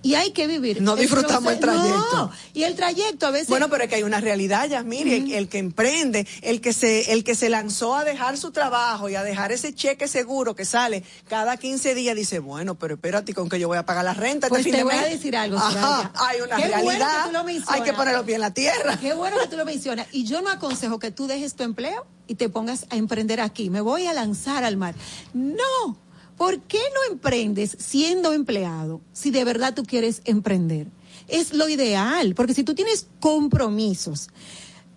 Y 0.08 0.16
hay 0.16 0.32
que 0.32 0.48
vivir. 0.48 0.82
No 0.82 0.96
disfrutamos 0.96 1.52
el 1.52 1.60
proceso. 1.60 1.84
trayecto. 1.84 2.16
No, 2.18 2.32
y 2.54 2.64
el 2.64 2.76
trayecto 2.76 3.28
a 3.28 3.32
veces. 3.32 3.50
Bueno, 3.50 3.68
pero 3.70 3.84
es 3.84 3.90
que 3.90 3.96
hay 3.96 4.04
una 4.04 4.22
realidad, 4.22 4.70
Yasmiri, 4.70 5.14
el, 5.14 5.32
el 5.34 5.50
que 5.50 5.58
emprende, 5.58 6.26
el 6.42 6.62
que 6.62 6.72
se 6.72 7.12
el 7.12 7.24
que 7.26 7.36
se 7.36 7.50
lanzó 7.50 7.94
a 7.96 8.04
dejar 8.06 8.38
su 8.38 8.52
trabajo 8.52 9.10
y 9.10 9.16
a 9.16 9.24
dejar 9.24 9.52
ese 9.52 9.74
cheque 9.76 10.08
seguro 10.08 10.56
que 10.56 10.64
sale 10.64 11.04
cada 11.28 11.58
15 11.58 11.94
días 11.96 12.16
dice, 12.16 12.40
bueno, 12.40 12.76
pero 12.76 12.96
espérate, 12.96 13.34
con 13.34 13.50
que 13.50 13.60
yo 13.60 13.68
voy 13.68 13.78
a 13.78 13.86
pagar 13.86 14.06
la 14.06 14.14
renta 14.14 14.48
Pues 14.48 14.62
este 14.66 14.72
te 14.72 14.78
fin 14.78 14.88
de 14.88 14.94
voy 14.94 15.04
a 15.04 15.06
mes?" 15.08 15.18
decir 15.18 15.36
algo, 15.36 15.58
Ajá, 15.58 16.12
hay 16.16 16.40
una 16.42 16.56
Qué 16.56 16.62
bueno 16.70 16.78
que 16.78 16.84
realidad. 16.86 17.26
tú 17.26 17.32
lo 17.34 17.40
hay 17.40 17.46
mencionas. 17.46 17.82
que 17.84 17.94
poner 17.94 18.14
los 18.16 18.24
pies 18.24 18.36
en 18.36 18.42
la 18.42 18.54
tierra. 18.54 18.98
Qué 19.02 19.14
bueno 19.14 19.38
que 19.42 19.48
tú 19.48 19.58
lo 19.58 19.66
mencionas. 19.66 20.08
Y 20.14 20.24
yo 20.24 20.42
no 20.42 20.50
aconsejo 20.50 21.00
que 21.00 21.12
tú 21.12 21.28
dejes 21.28 21.54
tu 21.56 21.64
empleo 21.64 22.06
y 22.28 22.36
te 22.36 22.48
pongas 22.48 22.86
a 22.90 22.96
emprender 22.96 23.42
aquí. 23.42 23.70
Me 23.70 23.82
voy 23.82 24.06
a 24.08 24.14
lanzar 24.14 24.64
al 24.64 24.78
mar. 24.78 24.96
No. 25.34 25.98
¿Por 26.38 26.62
qué 26.62 26.80
no 26.94 27.12
emprendes 27.12 27.76
siendo 27.80 28.32
empleado 28.32 29.02
si 29.12 29.32
de 29.32 29.44
verdad 29.44 29.74
tú 29.74 29.84
quieres 29.84 30.22
emprender? 30.26 30.88
Es 31.28 31.54
lo 31.54 31.68
ideal, 31.68 32.36
porque 32.36 32.54
si 32.54 32.64
tú 32.64 32.76
tienes 32.76 33.08
compromisos, 33.20 34.30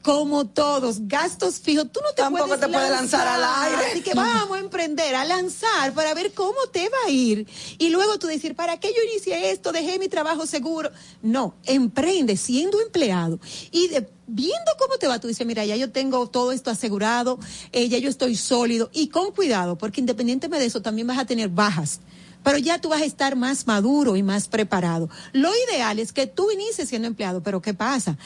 como 0.03 0.47
todos, 0.47 1.07
gastos 1.09 1.61
fijos, 1.61 1.93
tú 1.93 2.01
no 2.03 2.09
te 2.15 2.23
Tampoco 2.23 2.47
puedes 2.47 2.61
te 2.61 2.69
puedes 2.69 2.91
lanzar 2.91 3.27
al 3.29 3.45
aire. 3.45 3.91
Así 3.91 4.01
que 4.03 4.15
vamos 4.15 4.57
a 4.57 4.61
emprender, 4.61 5.15
a 5.15 5.25
lanzar 5.25 5.93
para 5.93 6.15
ver 6.15 6.33
cómo 6.33 6.57
te 6.73 6.89
va 6.89 6.97
a 7.07 7.11
ir. 7.11 7.47
Y 7.79 7.91
luego 7.91 8.19
tú 8.19 8.27
decir, 8.27 8.55
¿para 8.55 8.79
qué 8.81 8.89
yo 8.89 9.03
inicié 9.11 9.51
esto? 9.51 9.73
Dejé 9.73 9.99
mi 9.99 10.09
trabajo 10.09 10.47
seguro. 10.47 10.91
No, 11.23 11.55
emprende 11.65 12.37
siendo 12.37 12.81
empleado. 12.81 13.39
Y 13.71 13.89
de- 13.89 14.09
viendo 14.27 14.71
cómo 14.79 14.97
te 14.97 15.07
va, 15.09 15.19
tú 15.19 15.29
dices, 15.29 15.47
mira, 15.47 15.65
ya 15.65 15.77
yo 15.77 15.91
tengo 15.91 16.29
todo 16.29 16.53
esto 16.53 16.71
asegurado, 16.71 17.39
eh, 17.73 17.89
ya 17.89 17.99
yo 17.99 18.09
estoy 18.09 18.37
sólido. 18.37 18.89
Y 18.93 19.09
con 19.09 19.33
cuidado, 19.33 19.77
porque 19.77 20.01
independientemente 20.01 20.61
de 20.63 20.67
eso, 20.67 20.81
también 20.81 21.07
vas 21.09 21.19
a 21.19 21.25
tener 21.27 21.49
bajas. 21.51 22.01
Pero 22.43 22.57
ya 22.57 22.81
tú 22.81 22.89
vas 22.89 23.03
a 23.03 23.05
estar 23.05 23.37
más 23.37 23.67
maduro 23.67 24.17
y 24.17 24.23
más 24.23 24.49
preparado. 24.49 25.11
Lo 25.33 25.51
ideal 25.69 25.99
es 25.99 26.13
que 26.15 26.27
tú 26.27 26.51
inicies 26.51 26.89
siendo 26.89 27.07
empleado, 27.07 27.43
pero 27.43 27.61
¿qué 27.61 27.75
pasa? 27.75 28.17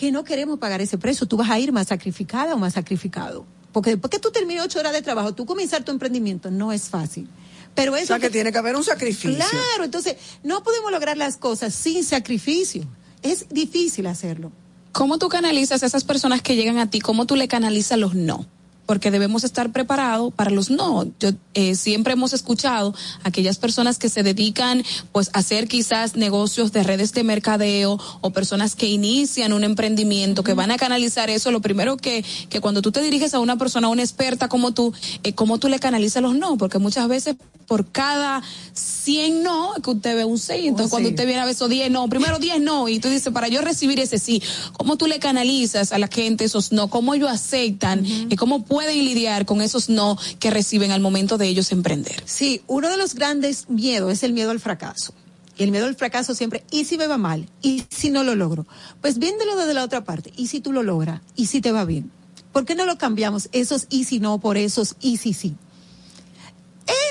Que 0.00 0.10
no 0.10 0.24
queremos 0.24 0.58
pagar 0.58 0.80
ese 0.80 0.96
precio. 0.96 1.26
Tú 1.26 1.36
vas 1.36 1.50
a 1.50 1.58
ir 1.58 1.72
más 1.72 1.88
sacrificada 1.88 2.54
o 2.54 2.56
más 2.56 2.72
sacrificado. 2.72 3.44
Porque 3.70 3.90
después 3.90 4.10
que 4.10 4.18
tú 4.18 4.30
termines 4.30 4.64
ocho 4.64 4.78
horas 4.78 4.94
de 4.94 5.02
trabajo, 5.02 5.34
tú 5.34 5.44
comenzar 5.44 5.84
tu 5.84 5.92
emprendimiento 5.92 6.50
no 6.50 6.72
es 6.72 6.88
fácil. 6.88 7.28
Pero 7.74 7.94
eso 7.94 8.04
O 8.04 8.16
sea, 8.16 8.18
que 8.18 8.30
tiene 8.30 8.50
que 8.50 8.56
haber 8.56 8.76
un 8.76 8.82
sacrificio. 8.82 9.36
Claro, 9.36 9.84
entonces 9.84 10.16
no 10.42 10.62
podemos 10.62 10.90
lograr 10.90 11.18
las 11.18 11.36
cosas 11.36 11.74
sin 11.74 12.02
sacrificio. 12.02 12.86
Es 13.20 13.50
difícil 13.50 14.06
hacerlo. 14.06 14.52
¿Cómo 14.92 15.18
tú 15.18 15.28
canalizas 15.28 15.82
a 15.82 15.86
esas 15.86 16.04
personas 16.04 16.40
que 16.40 16.56
llegan 16.56 16.78
a 16.78 16.88
ti? 16.88 17.00
¿Cómo 17.00 17.26
tú 17.26 17.36
le 17.36 17.46
canalizas 17.46 17.98
los 17.98 18.14
no? 18.14 18.46
Porque 18.90 19.12
debemos 19.12 19.44
estar 19.44 19.70
preparados 19.70 20.34
para 20.34 20.50
los 20.50 20.68
no. 20.68 21.04
Yo 21.20 21.30
eh, 21.54 21.76
siempre 21.76 22.14
hemos 22.14 22.32
escuchado 22.32 22.92
a 23.22 23.28
aquellas 23.28 23.58
personas 23.58 23.98
que 23.98 24.08
se 24.08 24.24
dedican, 24.24 24.82
pues, 25.12 25.30
a 25.32 25.38
hacer 25.38 25.68
quizás 25.68 26.16
negocios 26.16 26.72
de 26.72 26.82
redes 26.82 27.12
de 27.12 27.22
mercadeo 27.22 28.00
o 28.20 28.30
personas 28.30 28.74
que 28.74 28.88
inician 28.88 29.52
un 29.52 29.62
emprendimiento, 29.62 30.42
que 30.42 30.54
van 30.54 30.72
a 30.72 30.76
canalizar 30.76 31.30
eso. 31.30 31.52
Lo 31.52 31.60
primero 31.60 31.96
que 31.96 32.24
que 32.48 32.60
cuando 32.60 32.82
tú 32.82 32.92
te 32.92 33.00
diriges 33.02 33.34
a 33.34 33.38
una 33.38 33.56
persona, 33.56 33.86
a 33.86 33.90
una 33.90 34.02
experta 34.02 34.48
como 34.48 34.72
tú, 34.72 34.92
eh, 35.22 35.32
cómo 35.34 35.58
tú 35.58 35.68
le 35.68 35.78
canalizas 35.78 36.22
los 36.22 36.34
no, 36.34 36.56
porque 36.56 36.78
muchas 36.78 37.08
veces 37.08 37.36
por 37.66 37.86
cada 37.86 38.42
100 38.72 39.44
no, 39.44 39.74
que 39.82 39.90
usted 39.90 40.16
ve 40.16 40.24
un 40.24 40.38
6, 40.38 40.66
entonces 40.66 40.90
cuando 40.90 41.08
sí. 41.08 41.14
usted 41.14 41.26
viene 41.26 41.40
a 41.40 41.44
ver 41.44 41.54
esos 41.54 41.70
10 41.70 41.90
no, 41.90 42.08
primero 42.08 42.38
10 42.38 42.60
no, 42.60 42.88
y 42.88 42.98
tú 42.98 43.08
dices, 43.08 43.32
para 43.32 43.46
yo 43.48 43.60
recibir 43.60 44.00
ese 44.00 44.18
sí, 44.18 44.42
¿cómo 44.72 44.96
tú 44.96 45.06
le 45.06 45.20
canalizas 45.20 45.92
a 45.92 45.98
la 45.98 46.08
gente 46.08 46.44
esos 46.44 46.72
no? 46.72 46.90
¿Cómo 46.90 47.14
ellos 47.14 47.30
aceptan? 47.30 48.04
y 48.04 48.34
¿Cómo 48.36 48.64
pueden 48.64 48.79
lidiar 48.86 49.46
con 49.46 49.60
esos 49.60 49.88
no 49.88 50.18
que 50.38 50.50
reciben 50.50 50.90
al 50.90 51.00
momento 51.00 51.38
de 51.38 51.48
ellos 51.48 51.72
emprender? 51.72 52.22
Sí, 52.26 52.62
uno 52.66 52.88
de 52.88 52.96
los 52.96 53.14
grandes 53.14 53.68
miedos 53.68 54.12
es 54.12 54.22
el 54.22 54.32
miedo 54.32 54.50
al 54.50 54.60
fracaso. 54.60 55.14
Y 55.56 55.64
el 55.64 55.70
miedo 55.70 55.86
al 55.86 55.94
fracaso 55.94 56.34
siempre, 56.34 56.64
¿y 56.70 56.86
si 56.86 56.96
me 56.96 57.06
va 57.06 57.18
mal? 57.18 57.46
¿Y 57.60 57.84
si 57.90 58.10
no 58.10 58.24
lo 58.24 58.34
logro? 58.34 58.66
Pues 59.00 59.18
viéndolo 59.18 59.56
desde 59.56 59.74
la 59.74 59.84
otra 59.84 60.04
parte, 60.04 60.32
¿y 60.36 60.46
si 60.46 60.60
tú 60.60 60.72
lo 60.72 60.82
logras? 60.82 61.20
¿Y 61.36 61.46
si 61.46 61.60
te 61.60 61.70
va 61.70 61.84
bien? 61.84 62.10
¿Por 62.52 62.64
qué 62.64 62.74
no 62.74 62.86
lo 62.86 62.98
cambiamos 62.98 63.48
esos 63.52 63.86
y 63.90 64.04
si 64.04 64.20
no 64.20 64.40
por 64.40 64.56
esos 64.56 64.96
y 65.00 65.18
si 65.18 65.34
sí? 65.34 65.56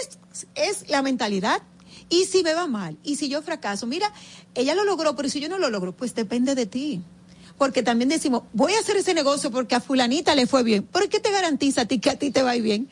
Es, 0.02 0.48
es 0.56 0.90
la 0.90 1.02
mentalidad. 1.02 1.62
¿Y 2.10 2.26
si 2.26 2.42
me 2.42 2.56
va 2.56 2.66
mal? 2.66 2.98
¿Y 3.04 3.18
si 3.18 3.30
yo 3.30 3.42
fracaso? 3.44 3.86
Mira, 3.86 4.12
ella 4.56 4.74
lo 4.74 4.84
logró, 4.84 5.16
pero 5.16 5.30
si 5.30 5.40
yo 5.40 5.48
no 5.48 5.60
lo 5.60 5.70
logro, 5.70 5.96
pues 5.96 6.16
depende 6.16 6.56
de 6.56 6.66
ti. 6.66 7.04
Porque 7.60 7.84
también 7.84 8.10
decimos, 8.10 8.44
voy 8.54 8.74
a 8.74 8.80
hacer 8.80 8.98
ese 8.98 9.14
negocio 9.14 9.52
porque 9.52 9.76
a 9.76 9.82
fulanita 9.82 10.34
le 10.34 10.48
fue 10.48 10.64
bien. 10.64 10.84
¿Por 10.84 11.08
qué 11.10 11.20
te 11.20 11.30
garantiza 11.30 11.82
a 11.82 11.86
ti 11.86 12.00
que 12.00 12.10
a 12.10 12.16
ti 12.16 12.32
te 12.32 12.42
va 12.42 12.52
a 12.52 12.56
ir 12.56 12.64
bien? 12.64 12.90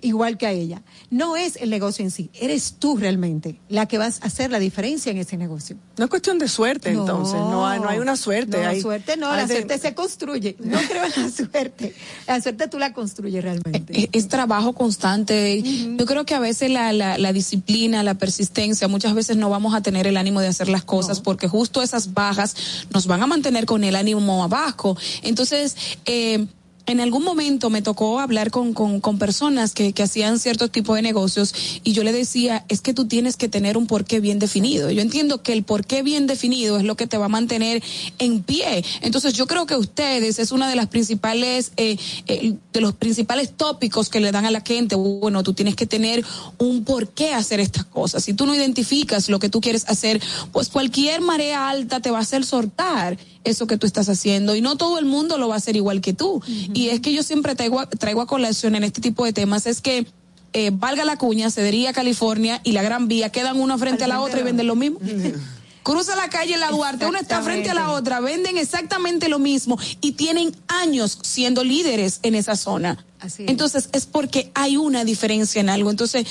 Igual 0.00 0.38
que 0.38 0.46
a 0.46 0.52
ella. 0.52 0.82
No 1.10 1.36
es 1.36 1.56
el 1.56 1.70
negocio 1.70 2.04
en 2.04 2.10
sí, 2.10 2.30
eres 2.34 2.74
tú 2.78 2.96
realmente 2.96 3.60
la 3.68 3.86
que 3.86 3.98
vas 3.98 4.20
a 4.22 4.26
hacer 4.26 4.50
la 4.50 4.58
diferencia 4.58 5.10
en 5.10 5.18
ese 5.18 5.36
negocio. 5.36 5.76
No 5.96 6.04
es 6.04 6.10
cuestión 6.10 6.38
de 6.38 6.48
suerte, 6.48 6.92
No. 6.92 7.00
entonces. 7.00 7.34
No 7.34 7.66
hay, 7.66 7.80
no 7.80 7.88
hay 7.88 7.98
una 7.98 8.16
suerte. 8.16 8.60
No, 8.62 8.68
hay- 8.68 8.80
suerte 8.80 9.16
no, 9.16 9.30
hay 9.30 9.36
la 9.42 9.46
de- 9.46 9.54
suerte 9.54 9.78
se 9.78 9.94
construye. 9.94 10.56
No 10.60 10.78
creo 10.88 11.04
en 11.04 11.22
la 11.22 11.30
suerte. 11.30 11.94
La 12.26 12.40
suerte 12.40 12.68
tú 12.68 12.78
la 12.78 12.92
construyes 12.92 13.42
realmente. 13.42 13.98
es, 14.04 14.08
es 14.12 14.28
trabajo 14.28 14.72
constante. 14.72 15.62
Yo 15.98 16.06
creo 16.06 16.24
que 16.24 16.34
a 16.34 16.40
veces 16.40 16.70
la, 16.70 16.92
la, 16.92 17.18
la 17.18 17.32
disciplina, 17.32 18.02
la 18.02 18.14
persistencia, 18.14 18.88
muchas 18.88 19.14
veces 19.14 19.36
no 19.36 19.50
vamos 19.50 19.74
a 19.74 19.80
tener 19.82 20.06
el 20.06 20.16
ánimo 20.16 20.40
de 20.40 20.48
hacer 20.48 20.68
las 20.68 20.84
cosas 20.84 21.20
porque 21.20 21.48
justo 21.48 21.82
esas 21.82 22.14
bajas 22.14 22.56
nos 22.92 23.06
van 23.06 23.22
a 23.22 23.26
mantener 23.26 23.66
con 23.66 23.84
el 23.84 23.96
ánimo 23.96 24.42
abajo. 24.44 24.96
Entonces, 25.22 25.76
eh, 26.04 26.46
en 26.88 27.00
algún 27.00 27.22
momento 27.22 27.70
me 27.70 27.82
tocó 27.82 28.18
hablar 28.18 28.50
con, 28.50 28.72
con, 28.72 29.00
con 29.00 29.18
personas 29.18 29.74
que, 29.74 29.92
que 29.92 30.02
hacían 30.02 30.38
cierto 30.38 30.68
tipo 30.68 30.94
de 30.94 31.02
negocios 31.02 31.54
y 31.84 31.92
yo 31.92 32.02
le 32.02 32.12
decía, 32.12 32.64
es 32.68 32.80
que 32.80 32.94
tú 32.94 33.06
tienes 33.06 33.36
que 33.36 33.48
tener 33.48 33.76
un 33.76 33.86
porqué 33.86 34.20
bien 34.20 34.38
definido. 34.38 34.90
Yo 34.90 35.02
entiendo 35.02 35.42
que 35.42 35.52
el 35.52 35.64
porqué 35.64 36.02
bien 36.02 36.26
definido 36.26 36.78
es 36.78 36.84
lo 36.84 36.96
que 36.96 37.06
te 37.06 37.18
va 37.18 37.26
a 37.26 37.28
mantener 37.28 37.82
en 38.18 38.42
pie. 38.42 38.84
Entonces 39.02 39.34
yo 39.34 39.46
creo 39.46 39.66
que 39.66 39.76
ustedes 39.76 40.38
es 40.38 40.50
una 40.50 40.68
de 40.68 40.76
las 40.76 40.88
principales, 40.88 41.72
eh, 41.76 41.98
eh, 42.26 42.54
de 42.72 42.80
los 42.80 42.94
principales 42.94 43.52
tópicos 43.56 44.08
que 44.08 44.20
le 44.20 44.32
dan 44.32 44.46
a 44.46 44.50
la 44.50 44.62
gente. 44.62 44.96
Bueno, 44.96 45.42
tú 45.42 45.52
tienes 45.52 45.76
que 45.76 45.86
tener 45.86 46.24
un 46.56 46.84
porqué 46.84 47.34
hacer 47.34 47.60
estas 47.60 47.84
cosas. 47.84 48.24
Si 48.24 48.32
tú 48.32 48.46
no 48.46 48.54
identificas 48.54 49.28
lo 49.28 49.38
que 49.38 49.50
tú 49.50 49.60
quieres 49.60 49.84
hacer, 49.88 50.20
pues 50.52 50.68
cualquier 50.68 51.20
marea 51.20 51.68
alta 51.68 52.00
te 52.00 52.10
va 52.10 52.18
a 52.18 52.22
hacer 52.22 52.44
soltar 52.44 53.18
eso 53.44 53.66
que 53.66 53.76
tú 53.78 53.86
estás 53.86 54.08
haciendo 54.08 54.54
y 54.56 54.60
no 54.60 54.76
todo 54.76 54.98
el 54.98 55.04
mundo 55.04 55.38
lo 55.38 55.48
va 55.48 55.54
a 55.54 55.58
hacer 55.58 55.76
igual 55.76 56.00
que 56.00 56.12
tú. 56.12 56.42
Y 56.46 56.88
es 56.88 57.00
que 57.00 57.12
yo 57.12 57.22
siempre 57.22 57.54
traigo, 57.54 57.80
a- 57.80 57.88
traigo 57.88 58.20
a 58.20 58.26
colación 58.26 58.74
en 58.74 58.84
este 58.84 59.00
tipo 59.00 59.24
de 59.24 59.32
temas 59.32 59.66
es 59.66 59.80
que 59.80 60.06
eh, 60.54 60.70
valga 60.72 61.04
la 61.04 61.16
cuña, 61.18 61.50
Cedería, 61.50 61.92
California 61.92 62.60
y 62.64 62.72
la 62.72 62.82
Gran 62.82 63.06
Vía 63.08 63.30
quedan 63.30 63.60
una 63.60 63.76
frente 63.78 64.04
a 64.04 64.08
la 64.08 64.20
otra 64.20 64.40
y 64.40 64.42
venden 64.42 64.66
lo 64.66 64.76
mismo. 64.76 64.98
Cruza 65.82 66.14
la 66.16 66.28
calle 66.28 66.58
La 66.58 66.70
Duarte, 66.70 67.06
una 67.06 67.20
está 67.20 67.40
frente 67.42 67.70
a 67.70 67.74
la 67.74 67.92
otra, 67.92 68.20
venden 68.20 68.58
exactamente 68.58 69.28
lo 69.30 69.38
mismo 69.38 69.78
y 70.02 70.12
tienen 70.12 70.54
años 70.68 71.18
siendo 71.22 71.64
líderes 71.64 72.20
en 72.22 72.34
esa 72.34 72.56
zona. 72.56 73.02
Así 73.20 73.44
es. 73.44 73.48
Entonces 73.50 73.88
es 73.92 74.04
porque 74.04 74.50
hay 74.54 74.76
una 74.76 75.04
diferencia 75.04 75.60
en 75.62 75.70
algo. 75.70 75.90
Entonces 75.90 76.26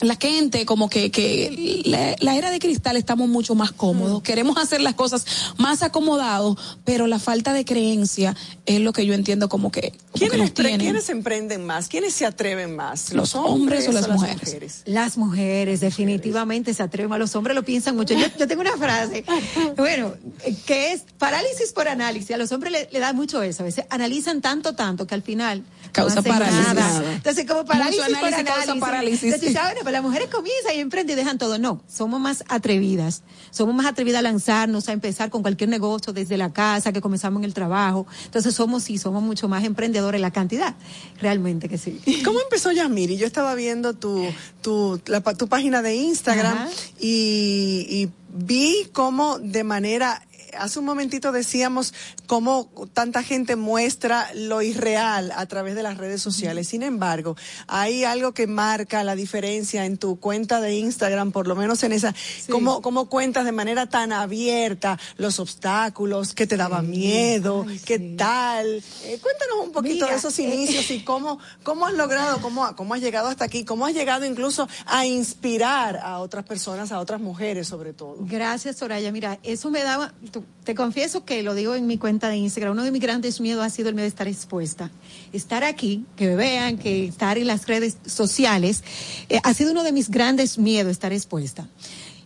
la 0.00 0.16
gente 0.16 0.64
como 0.66 0.88
que, 0.88 1.10
que 1.10 1.82
la, 1.86 2.14
la 2.20 2.36
era 2.36 2.50
de 2.50 2.58
cristal 2.58 2.96
estamos 2.96 3.28
mucho 3.28 3.54
más 3.54 3.72
cómodos, 3.72 4.22
queremos 4.22 4.56
hacer 4.58 4.80
las 4.80 4.94
cosas 4.94 5.24
más 5.56 5.82
acomodados, 5.82 6.56
pero 6.84 7.06
la 7.06 7.18
falta 7.18 7.52
de 7.52 7.64
creencia 7.64 8.36
es 8.66 8.80
lo 8.80 8.92
que 8.92 9.04
yo 9.06 9.14
entiendo 9.14 9.48
como 9.48 9.70
que, 9.72 9.90
como 9.90 10.12
que 10.12 10.18
¿Quiénes, 10.18 10.38
nos 10.38 10.50
empre- 10.50 10.54
tienen. 10.54 10.80
¿Quiénes 10.80 11.08
emprenden 11.08 11.66
más? 11.66 11.88
¿Quiénes 11.88 12.14
se 12.14 12.26
atreven 12.26 12.76
más? 12.76 13.12
¿Los 13.12 13.34
hombres 13.34 13.88
o 13.88 13.92
las 13.92 14.08
mujeres? 14.08 14.82
Las 14.86 15.16
mujeres 15.18 15.80
definitivamente 15.80 16.74
se 16.74 16.82
atreven 16.82 17.12
a 17.12 17.18
los 17.18 17.34
hombres, 17.34 17.54
lo 17.54 17.64
piensan 17.64 17.96
mucho. 17.96 18.14
Yo, 18.14 18.26
yo 18.38 18.46
tengo 18.46 18.60
una 18.62 18.76
frase, 18.76 19.24
bueno, 19.76 20.14
que 20.66 20.92
es 20.92 21.02
parálisis 21.18 21.72
por 21.72 21.88
análisis. 21.88 22.30
A 22.32 22.36
los 22.36 22.52
hombres 22.52 22.72
le, 22.72 22.88
le 22.92 22.98
da 23.00 23.12
mucho 23.12 23.42
eso. 23.42 23.62
A 23.62 23.66
veces 23.66 23.84
analizan 23.90 24.40
tanto, 24.40 24.74
tanto 24.74 25.06
que 25.06 25.14
al 25.14 25.22
final 25.22 25.64
Causa 25.92 26.16
no 26.16 26.22
parálisis. 26.22 26.74
nada. 26.74 27.12
Entonces, 27.14 27.46
como 27.46 27.64
parálisis 27.64 28.00
Mucho 28.06 28.20
por 28.20 28.28
análisis 28.34 28.54
causa 28.66 28.74
parálisis. 28.80 29.22
Entonces, 29.24 29.52
¿sabes? 29.52 29.82
Pero 29.88 30.02
las 30.02 30.04
mujeres 30.04 30.28
comienzan 30.28 30.76
y 30.76 30.80
emprenden 30.80 31.16
y 31.16 31.16
dejan 31.16 31.38
todo. 31.38 31.58
No, 31.58 31.80
somos 31.88 32.20
más 32.20 32.44
atrevidas. 32.48 33.22
Somos 33.50 33.74
más 33.74 33.86
atrevidas 33.86 34.18
a 34.18 34.22
lanzarnos, 34.22 34.86
a 34.90 34.92
empezar 34.92 35.30
con 35.30 35.40
cualquier 35.40 35.70
negocio 35.70 36.12
desde 36.12 36.36
la 36.36 36.52
casa, 36.52 36.92
que 36.92 37.00
comenzamos 37.00 37.40
en 37.40 37.44
el 37.44 37.54
trabajo. 37.54 38.06
Entonces, 38.26 38.54
somos 38.54 38.82
sí, 38.82 38.98
somos 38.98 39.22
mucho 39.22 39.48
más 39.48 39.64
emprendedores 39.64 40.18
en 40.18 40.22
la 40.22 40.30
cantidad. 40.30 40.74
Realmente 41.22 41.70
que 41.70 41.78
sí. 41.78 42.02
¿Cómo 42.22 42.38
empezó 42.38 42.70
Yamiri? 42.70 43.16
Yo 43.16 43.26
estaba 43.26 43.54
viendo 43.54 43.94
tu, 43.94 44.26
tu, 44.60 45.00
la 45.06 45.22
tu 45.22 45.48
página 45.48 45.80
de 45.80 45.94
Instagram 45.94 46.58
Ajá. 46.58 46.68
y, 47.00 47.86
y 47.88 48.10
vi 48.28 48.90
cómo 48.92 49.38
de 49.38 49.64
manera, 49.64 50.27
hace 50.58 50.78
un 50.78 50.84
momentito 50.84 51.32
decíamos 51.32 51.94
cómo 52.26 52.70
tanta 52.92 53.22
gente 53.22 53.56
muestra 53.56 54.30
lo 54.34 54.62
irreal 54.62 55.32
a 55.34 55.46
través 55.46 55.74
de 55.74 55.82
las 55.82 55.96
redes 55.96 56.20
sociales. 56.22 56.68
Sin 56.68 56.82
embargo, 56.82 57.36
hay 57.66 58.04
algo 58.04 58.32
que 58.32 58.46
marca 58.46 59.04
la 59.04 59.14
diferencia 59.14 59.84
en 59.84 59.98
tu 59.98 60.18
cuenta 60.20 60.60
de 60.60 60.76
Instagram, 60.76 61.32
por 61.32 61.46
lo 61.46 61.56
menos 61.56 61.82
en 61.82 61.92
esa, 61.92 62.14
cómo, 62.50 62.82
cómo 62.82 63.08
cuentas 63.08 63.44
de 63.44 63.52
manera 63.52 63.86
tan 63.88 64.12
abierta 64.12 64.98
los 65.16 65.40
obstáculos, 65.40 66.34
qué 66.34 66.46
te 66.46 66.56
daba 66.56 66.82
miedo, 66.82 67.66
qué 67.84 67.98
tal. 67.98 68.66
Eh, 69.04 69.18
cuéntanos 69.22 69.64
un 69.64 69.72
poquito 69.72 69.94
Mira, 69.94 70.08
de 70.08 70.16
esos 70.16 70.38
eh, 70.38 70.42
inicios 70.42 70.90
y 70.90 71.04
cómo, 71.04 71.38
cómo 71.62 71.86
has 71.86 71.94
logrado, 71.94 72.40
cómo, 72.40 72.74
cómo 72.76 72.94
has 72.94 73.00
llegado 73.00 73.28
hasta 73.28 73.44
aquí, 73.44 73.64
cómo 73.64 73.86
has 73.86 73.94
llegado 73.94 74.24
incluso 74.24 74.68
a 74.86 75.06
inspirar 75.06 75.96
a 75.96 76.18
otras 76.18 76.44
personas, 76.44 76.92
a 76.92 77.00
otras 77.00 77.20
mujeres 77.20 77.68
sobre 77.68 77.92
todo. 77.92 78.16
Gracias, 78.20 78.76
Soraya. 78.76 79.12
Mira, 79.12 79.38
eso 79.42 79.70
me 79.70 79.82
daba, 79.82 80.12
tú- 80.32 80.44
te 80.68 80.74
confieso 80.74 81.24
que 81.24 81.42
lo 81.42 81.54
digo 81.54 81.74
en 81.74 81.86
mi 81.86 81.96
cuenta 81.96 82.28
de 82.28 82.36
Instagram, 82.36 82.72
uno 82.72 82.84
de 82.84 82.90
mis 82.90 83.00
grandes 83.00 83.40
miedos 83.40 83.64
ha 83.64 83.70
sido 83.70 83.88
el 83.88 83.94
miedo 83.94 84.04
de 84.04 84.10
estar 84.10 84.28
expuesta. 84.28 84.90
Estar 85.32 85.64
aquí, 85.64 86.04
que 86.14 86.26
me 86.26 86.36
vean, 86.36 86.76
que 86.76 87.06
estar 87.06 87.38
en 87.38 87.46
las 87.46 87.66
redes 87.66 87.96
sociales, 88.04 88.84
eh, 89.30 89.40
ha 89.44 89.54
sido 89.54 89.72
uno 89.72 89.82
de 89.82 89.92
mis 89.92 90.10
grandes 90.10 90.58
miedos 90.58 90.92
estar 90.92 91.12
expuesta. 91.14 91.66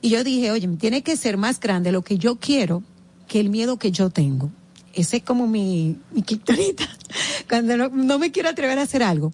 Y 0.00 0.08
yo 0.08 0.24
dije, 0.24 0.50
oye, 0.50 0.66
tiene 0.68 1.02
que 1.02 1.16
ser 1.16 1.36
más 1.36 1.60
grande 1.60 1.92
lo 1.92 2.02
que 2.02 2.18
yo 2.18 2.34
quiero 2.34 2.82
que 3.28 3.38
el 3.38 3.48
miedo 3.48 3.78
que 3.78 3.92
yo 3.92 4.10
tengo. 4.10 4.50
Ese 4.92 5.18
es 5.18 5.22
como 5.22 5.46
mi, 5.46 5.96
mi 6.10 6.22
cuando 7.48 7.88
no 7.90 8.18
me 8.18 8.32
quiero 8.32 8.48
atrever 8.48 8.78
a 8.80 8.82
hacer 8.82 9.04
algo. 9.04 9.32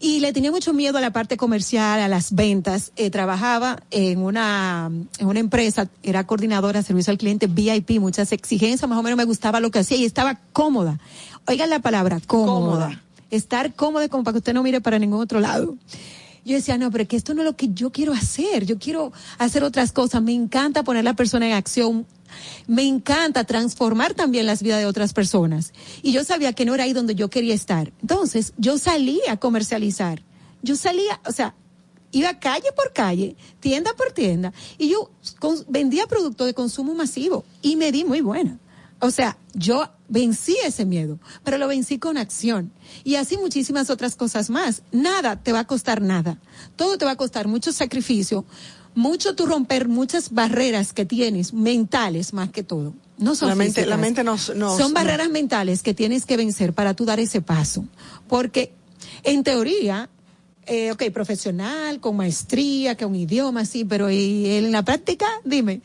Y 0.00 0.20
le 0.20 0.32
tenía 0.32 0.52
mucho 0.52 0.72
miedo 0.72 0.96
a 0.98 1.00
la 1.00 1.10
parte 1.10 1.36
comercial, 1.36 2.00
a 2.00 2.06
las 2.06 2.32
ventas. 2.32 2.92
Eh, 2.96 3.10
trabajaba 3.10 3.82
en 3.90 4.20
una, 4.20 4.90
en 5.18 5.26
una 5.26 5.40
empresa, 5.40 5.88
era 6.04 6.24
coordinadora 6.24 6.80
de 6.80 6.86
servicio 6.86 7.10
al 7.10 7.18
cliente 7.18 7.48
VIP, 7.48 7.98
muchas 7.98 8.30
exigencias, 8.32 8.88
más 8.88 8.98
o 8.98 9.02
menos 9.02 9.16
me 9.16 9.24
gustaba 9.24 9.58
lo 9.58 9.70
que 9.72 9.80
hacía 9.80 9.96
y 9.96 10.04
estaba 10.04 10.38
cómoda. 10.52 11.00
Oigan 11.46 11.70
la 11.70 11.80
palabra, 11.80 12.20
cómoda. 12.26 12.86
Cómoda. 12.86 13.02
Estar 13.30 13.74
cómoda 13.74 14.08
como 14.08 14.22
para 14.24 14.34
que 14.34 14.38
usted 14.38 14.54
no 14.54 14.62
mire 14.62 14.80
para 14.80 14.98
ningún 14.98 15.20
otro 15.20 15.40
lado. 15.40 15.76
Yo 16.44 16.54
decía, 16.54 16.78
no, 16.78 16.90
pero 16.90 17.06
que 17.06 17.16
esto 17.16 17.34
no 17.34 17.42
es 17.42 17.46
lo 17.46 17.56
que 17.56 17.68
yo 17.74 17.90
quiero 17.90 18.14
hacer. 18.14 18.64
Yo 18.64 18.78
quiero 18.78 19.12
hacer 19.36 19.62
otras 19.64 19.92
cosas. 19.92 20.22
Me 20.22 20.32
encanta 20.32 20.82
poner 20.82 21.04
la 21.04 21.12
persona 21.12 21.46
en 21.46 21.52
acción. 21.52 22.06
Me 22.66 22.84
encanta 22.84 23.44
transformar 23.44 24.14
también 24.14 24.46
las 24.46 24.62
vidas 24.62 24.80
de 24.80 24.86
otras 24.86 25.12
personas. 25.12 25.72
Y 26.02 26.12
yo 26.12 26.24
sabía 26.24 26.52
que 26.52 26.64
no 26.64 26.74
era 26.74 26.84
ahí 26.84 26.92
donde 26.92 27.14
yo 27.14 27.28
quería 27.28 27.54
estar. 27.54 27.92
Entonces, 28.00 28.52
yo 28.56 28.78
salía 28.78 29.32
a 29.32 29.36
comercializar. 29.36 30.22
Yo 30.62 30.76
salía, 30.76 31.20
o 31.26 31.32
sea, 31.32 31.54
iba 32.10 32.38
calle 32.38 32.72
por 32.74 32.92
calle, 32.92 33.36
tienda 33.60 33.92
por 33.94 34.12
tienda, 34.12 34.52
y 34.76 34.88
yo 34.90 35.10
vendía 35.68 36.06
productos 36.06 36.46
de 36.46 36.54
consumo 36.54 36.94
masivo 36.94 37.44
y 37.62 37.76
me 37.76 37.92
di 37.92 38.04
muy 38.04 38.20
buena. 38.20 38.58
O 39.00 39.12
sea, 39.12 39.38
yo 39.54 39.88
vencí 40.08 40.56
ese 40.64 40.84
miedo, 40.84 41.20
pero 41.44 41.56
lo 41.56 41.68
vencí 41.68 41.98
con 41.98 42.18
acción. 42.18 42.72
Y 43.04 43.14
así 43.14 43.36
muchísimas 43.36 43.90
otras 43.90 44.16
cosas 44.16 44.50
más. 44.50 44.82
Nada 44.90 45.40
te 45.40 45.52
va 45.52 45.60
a 45.60 45.66
costar 45.68 46.02
nada. 46.02 46.38
Todo 46.74 46.98
te 46.98 47.04
va 47.04 47.12
a 47.12 47.16
costar 47.16 47.46
mucho 47.46 47.70
sacrificio, 47.70 48.44
mucho 48.98 49.34
tu 49.36 49.46
romper 49.46 49.88
muchas 49.88 50.30
barreras 50.32 50.92
que 50.92 51.04
tienes, 51.04 51.52
mentales 51.54 52.32
más 52.32 52.50
que 52.50 52.62
todo. 52.62 52.94
No 53.16 53.34
son 53.34 53.48
La 53.48 53.54
mente- 53.54 53.74
físicas. 53.82 53.88
la 53.88 53.96
mente 53.96 54.24
nos- 54.24 54.54
nos- 54.56 54.76
Son 54.76 54.92
barreras 54.92 55.30
mentales 55.30 55.82
que 55.82 55.94
tienes 55.94 56.26
que 56.26 56.36
vencer 56.36 56.72
para 56.72 56.94
tú 56.94 57.04
dar 57.04 57.20
ese 57.20 57.40
paso. 57.40 57.84
Porque 58.28 58.72
en 59.22 59.42
teoría, 59.44 60.08
eh, 60.66 60.90
ok, 60.92 61.04
profesional, 61.12 62.00
con 62.00 62.16
maestría, 62.16 62.96
que 62.96 63.04
un 63.04 63.14
idioma, 63.14 63.64
sí, 63.64 63.84
pero 63.84 64.10
¿y 64.10 64.46
en 64.50 64.72
la 64.72 64.84
práctica? 64.84 65.26
Dime. 65.44 65.80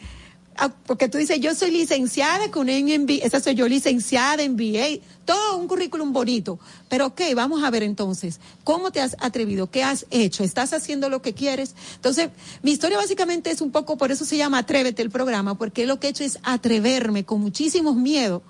Ah, 0.58 0.72
porque 0.86 1.10
tú 1.10 1.18
dices, 1.18 1.40
yo 1.40 1.56
soy 1.56 1.72
licenciada 1.72 2.52
con 2.52 2.70
un 2.70 2.86
MBA, 2.86 3.26
esa 3.26 3.40
soy 3.40 3.56
yo, 3.56 3.68
licenciada 3.68 4.44
en 4.44 4.54
MBA, 4.54 5.02
todo 5.26 5.58
un 5.58 5.68
currículum 5.68 6.14
bonito. 6.14 6.60
Pero 6.90 7.08
ok, 7.08 7.22
vamos 7.36 7.64
a 7.64 7.70
ver 7.70 7.84
entonces, 7.84 8.40
¿cómo 8.64 8.92
te 8.92 9.02
has 9.02 9.16
atrevido? 9.20 9.70
¿Qué 9.72 9.84
has 9.84 10.06
hecho? 10.12 10.44
¿Estás 10.44 10.74
haciendo 10.74 11.10
lo 11.10 11.22
que 11.22 11.34
quieres? 11.34 11.76
Entonces, 11.96 12.30
mi 12.62 12.72
historia 12.72 12.98
básicamente 12.98 13.52
es 13.52 13.62
un 13.62 13.72
poco, 13.72 13.98
por 13.98 14.12
eso 14.12 14.26
se 14.26 14.38
llama 14.38 14.60
Atrévete 14.60 15.02
el 15.02 15.10
programa, 15.10 15.58
porque 15.58 15.86
lo 15.86 16.00
que 16.00 16.08
he 16.08 16.10
hecho 16.12 16.24
es 16.24 16.40
atreverme 16.44 17.26
con 17.26 17.42
muchísimos 17.42 17.96
miedos 17.96 18.42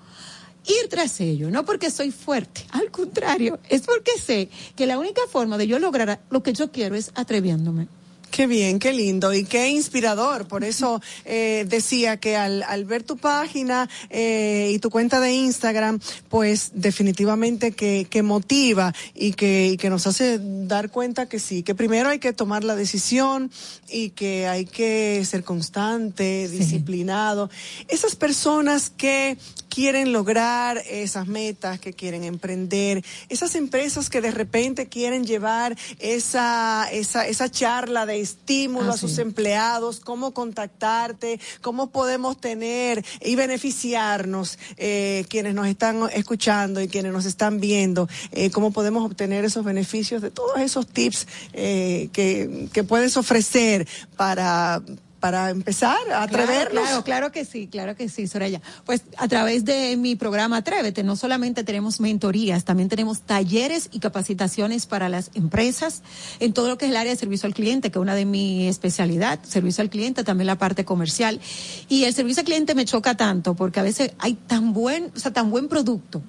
ir 0.66 0.88
tras 0.88 1.20
ello, 1.20 1.50
no 1.50 1.64
porque 1.64 1.90
soy 1.90 2.10
fuerte, 2.10 2.64
al 2.70 2.90
contrario, 2.90 3.58
es 3.68 3.82
porque 3.82 4.12
sé 4.18 4.48
que 4.76 4.86
la 4.86 4.98
única 4.98 5.22
forma 5.30 5.58
de 5.58 5.66
yo 5.66 5.78
lograr 5.78 6.20
lo 6.30 6.42
que 6.42 6.52
yo 6.52 6.70
quiero 6.70 6.94
es 6.94 7.12
atreviéndome. 7.14 7.88
Qué 8.30 8.46
bien, 8.46 8.78
qué 8.78 8.92
lindo 8.92 9.32
y 9.32 9.44
qué 9.44 9.68
inspirador. 9.68 10.48
Por 10.48 10.64
eso 10.64 11.00
eh, 11.24 11.64
decía 11.68 12.16
que 12.16 12.36
al, 12.36 12.62
al, 12.64 12.84
ver 12.84 13.02
tu 13.02 13.16
página 13.16 13.88
eh, 14.10 14.72
y 14.74 14.78
tu 14.80 14.90
cuenta 14.90 15.20
de 15.20 15.32
Instagram, 15.32 16.00
pues 16.28 16.72
definitivamente 16.74 17.72
que, 17.72 18.06
que 18.10 18.22
motiva 18.22 18.92
y 19.14 19.32
que, 19.32 19.68
y 19.68 19.76
que 19.76 19.88
nos 19.88 20.06
hace 20.06 20.40
dar 20.42 20.90
cuenta 20.90 21.26
que 21.26 21.38
sí, 21.38 21.62
que 21.62 21.74
primero 21.74 22.08
hay 22.08 22.18
que 22.18 22.32
tomar 22.32 22.64
la 22.64 22.74
decisión 22.74 23.50
y 23.88 24.10
que 24.10 24.48
hay 24.48 24.64
que 24.64 25.24
ser 25.24 25.44
constante, 25.44 26.48
disciplinado. 26.48 27.50
Esas 27.88 28.16
personas 28.16 28.90
que 28.90 29.38
quieren 29.74 30.12
lograr 30.12 30.80
esas 30.88 31.26
metas, 31.26 31.80
que 31.80 31.92
quieren 31.92 32.22
emprender, 32.22 33.04
esas 33.28 33.56
empresas 33.56 34.08
que 34.08 34.20
de 34.20 34.30
repente 34.30 34.86
quieren 34.88 35.24
llevar 35.24 35.76
esa, 35.98 36.88
esa, 36.92 37.26
esa 37.26 37.50
charla 37.50 38.06
de 38.06 38.20
estímulo 38.20 38.92
Ah, 38.92 38.94
a 38.94 38.96
sus 38.96 39.16
sí. 39.16 39.20
empleados, 39.20 39.98
cómo 39.98 40.32
contactarte, 40.32 41.40
cómo 41.60 41.90
podemos 41.90 42.40
tener 42.40 43.04
y 43.20 43.34
beneficiarnos 43.34 44.60
eh, 44.76 45.24
quienes 45.28 45.54
nos 45.54 45.66
están 45.66 46.08
escuchando 46.12 46.80
y 46.80 46.86
quienes 46.86 47.12
nos 47.12 47.24
están 47.24 47.58
viendo, 47.58 48.08
eh, 48.30 48.50
cómo 48.50 48.70
podemos 48.70 49.04
obtener 49.04 49.44
esos 49.44 49.64
beneficios 49.64 50.22
de 50.22 50.30
todos 50.30 50.60
esos 50.60 50.86
tips 50.86 51.26
eh, 51.52 52.10
que, 52.12 52.68
que 52.72 52.84
puedes 52.84 53.16
ofrecer 53.16 53.88
para 54.16 54.82
para 55.24 55.48
empezar 55.48 55.96
a 56.12 56.24
atrevernos. 56.24 56.70
Claro, 56.70 56.84
claro, 56.84 57.04
claro 57.04 57.32
que 57.32 57.46
sí, 57.46 57.66
claro 57.66 57.96
que 57.96 58.10
sí, 58.10 58.26
Soraya. 58.26 58.60
Pues 58.84 59.04
a 59.16 59.26
través 59.26 59.64
de 59.64 59.96
mi 59.96 60.16
programa 60.16 60.58
Atrévete, 60.58 61.02
no 61.02 61.16
solamente 61.16 61.64
tenemos 61.64 61.98
mentorías, 61.98 62.66
también 62.66 62.90
tenemos 62.90 63.22
talleres 63.22 63.88
y 63.90 64.00
capacitaciones 64.00 64.84
para 64.84 65.08
las 65.08 65.30
empresas 65.32 66.02
en 66.40 66.52
todo 66.52 66.68
lo 66.68 66.76
que 66.76 66.84
es 66.84 66.90
el 66.90 66.98
área 66.98 67.10
de 67.10 67.18
servicio 67.18 67.46
al 67.46 67.54
cliente, 67.54 67.90
que 67.90 67.98
es 67.98 68.02
una 68.02 68.14
de 68.14 68.26
mi 68.26 68.68
especialidad, 68.68 69.38
servicio 69.44 69.80
al 69.80 69.88
cliente, 69.88 70.24
también 70.24 70.46
la 70.46 70.58
parte 70.58 70.84
comercial. 70.84 71.40
Y 71.88 72.04
el 72.04 72.12
servicio 72.12 72.42
al 72.42 72.44
cliente 72.44 72.74
me 72.74 72.84
choca 72.84 73.16
tanto 73.16 73.54
porque 73.54 73.80
a 73.80 73.82
veces 73.82 74.12
hay 74.18 74.34
tan 74.34 74.74
buen, 74.74 75.10
o 75.16 75.18
sea, 75.18 75.32
tan 75.32 75.50
buen 75.50 75.68
producto. 75.68 76.20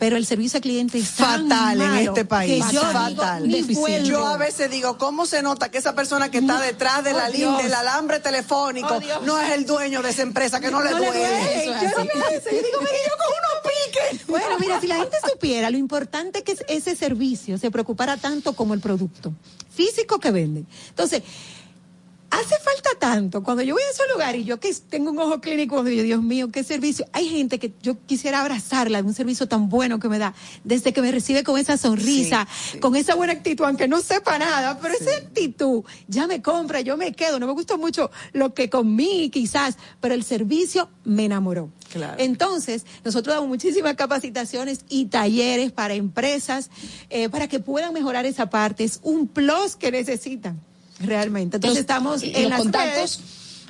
Pero 0.00 0.16
el 0.16 0.24
servicio 0.26 0.56
al 0.56 0.62
cliente 0.62 0.98
es 0.98 1.10
tan 1.12 1.48
fatal 1.48 1.80
en 1.80 1.94
este 2.08 2.24
país. 2.24 2.64
Que 2.66 2.72
yo 2.74 2.80
fatal. 2.80 3.46
digo. 3.46 3.86
Yo 4.02 4.26
a 4.26 4.36
veces 4.38 4.70
digo, 4.70 4.96
¿cómo 4.98 5.26
se 5.26 5.42
nota 5.42 5.70
que 5.70 5.78
esa 5.78 5.94
persona 5.94 6.30
que 6.30 6.38
está 6.38 6.58
detrás 6.60 7.04
de 7.04 7.12
la 7.12 7.26
Oh, 7.26 7.30
línea 7.30 7.48
Dios. 7.50 7.62
del 7.64 7.74
alambre 7.74 8.18
telefónico 8.18 8.88
Oh, 8.94 9.20
no 9.26 9.38
es 9.38 9.50
el 9.52 9.66
dueño 9.66 10.02
de 10.02 10.10
esa 10.10 10.22
empresa, 10.22 10.58
que 10.58 10.70
no, 10.70 10.82
le 10.82 10.90
No 10.90 10.98
le 11.00 11.06
duele? 11.06 11.66
Yo 11.66 11.72
no 11.98 12.04
me 12.04 12.36
hace. 12.36 12.50
Yo 12.50 12.62
digo, 12.62 12.80
mire, 12.80 12.98
yo 13.06 13.16
con 13.16 13.28
unos 13.38 13.72
piques. 14.16 14.26
Bueno, 14.26 14.58
mira, 14.58 14.80
si 14.80 14.86
la 14.86 14.96
gente 14.96 15.16
supiera 15.30 15.68
lo 15.70 15.76
importante 15.76 16.42
que 16.42 16.52
es 16.52 16.64
ese 16.68 16.96
servicio, 16.96 17.58
se 17.58 17.70
preocupara 17.70 18.16
tanto 18.16 18.54
como 18.54 18.72
el 18.74 18.80
producto 18.80 19.34
físico 19.70 20.18
que 20.18 20.30
venden. 20.30 20.66
Entonces, 20.88 21.22
hace 22.30 22.56
falta 22.58 22.90
tanto. 22.98 23.42
Cuando 23.42 23.62
yo 23.62 23.74
voy 23.74 23.82
a 23.82 23.90
ese 23.90 24.02
lugar 24.12 24.36
y 24.36 24.44
yo 24.44 24.60
que 24.60 24.72
tengo 24.88 25.10
un 25.10 25.18
ojo 25.18 25.40
clínico, 25.40 25.74
cuando 25.74 25.90
yo, 25.90 26.02
Dios 26.02 26.22
mío, 26.22 26.48
qué 26.50 26.62
servicio. 26.64 27.06
Hay 27.12 27.28
gente 27.28 27.58
que 27.58 27.72
yo 27.82 27.96
quisiera 28.06 28.40
abrazarla 28.40 29.02
de 29.02 29.08
un 29.08 29.14
servicio 29.14 29.48
tan 29.48 29.68
bueno 29.68 29.98
que 29.98 30.08
me 30.08 30.18
da, 30.18 30.34
desde 30.64 30.92
que 30.92 31.02
me 31.02 31.10
recibe 31.10 31.42
con 31.42 31.58
esa 31.58 31.76
sonrisa, 31.76 32.46
con 32.80 32.96
esa 32.96 33.14
buena 33.14 33.32
actitud, 33.32 33.64
aunque 33.64 33.88
no 33.88 34.00
sepa 34.00 34.38
nada, 34.38 34.78
pero 34.80 34.94
esa 34.94 35.10
actitud 35.16 35.82
ya 36.08 36.26
me 36.26 36.40
compra, 36.40 36.80
yo 36.80 36.96
me 36.96 37.12
quedo. 37.12 37.38
No 37.38 37.46
me 37.46 37.52
gustó 37.52 37.78
mucho 37.78 38.10
lo 38.32 38.54
que 38.54 38.70
comí, 38.70 39.30
quizás, 39.30 39.76
pero 40.00 40.14
el 40.14 40.24
servicio 40.24 40.88
me 41.04 41.24
enamoró. 41.24 41.70
Claro. 41.92 42.14
Entonces, 42.18 42.86
nosotros 43.04 43.34
damos 43.34 43.48
muchísimas 43.48 43.96
capacitaciones 43.96 44.84
y 44.88 45.06
talleres 45.06 45.72
para 45.72 45.94
empresas 45.94 46.70
eh, 47.08 47.28
para 47.28 47.48
que 47.48 47.58
puedan 47.58 47.92
mejorar 47.92 48.26
esa 48.26 48.48
parte. 48.48 48.84
Es 48.84 49.00
un 49.02 49.26
plus 49.26 49.74
que 49.74 49.90
necesitan 49.90 50.60
realmente. 51.00 51.56
Entonces, 51.56 51.76
Los- 51.76 51.80
estamos 51.80 52.22
los 52.22 52.34
en 52.34 52.48
las 52.50 52.58
contactos. 52.60 52.94
redes. 52.94 53.20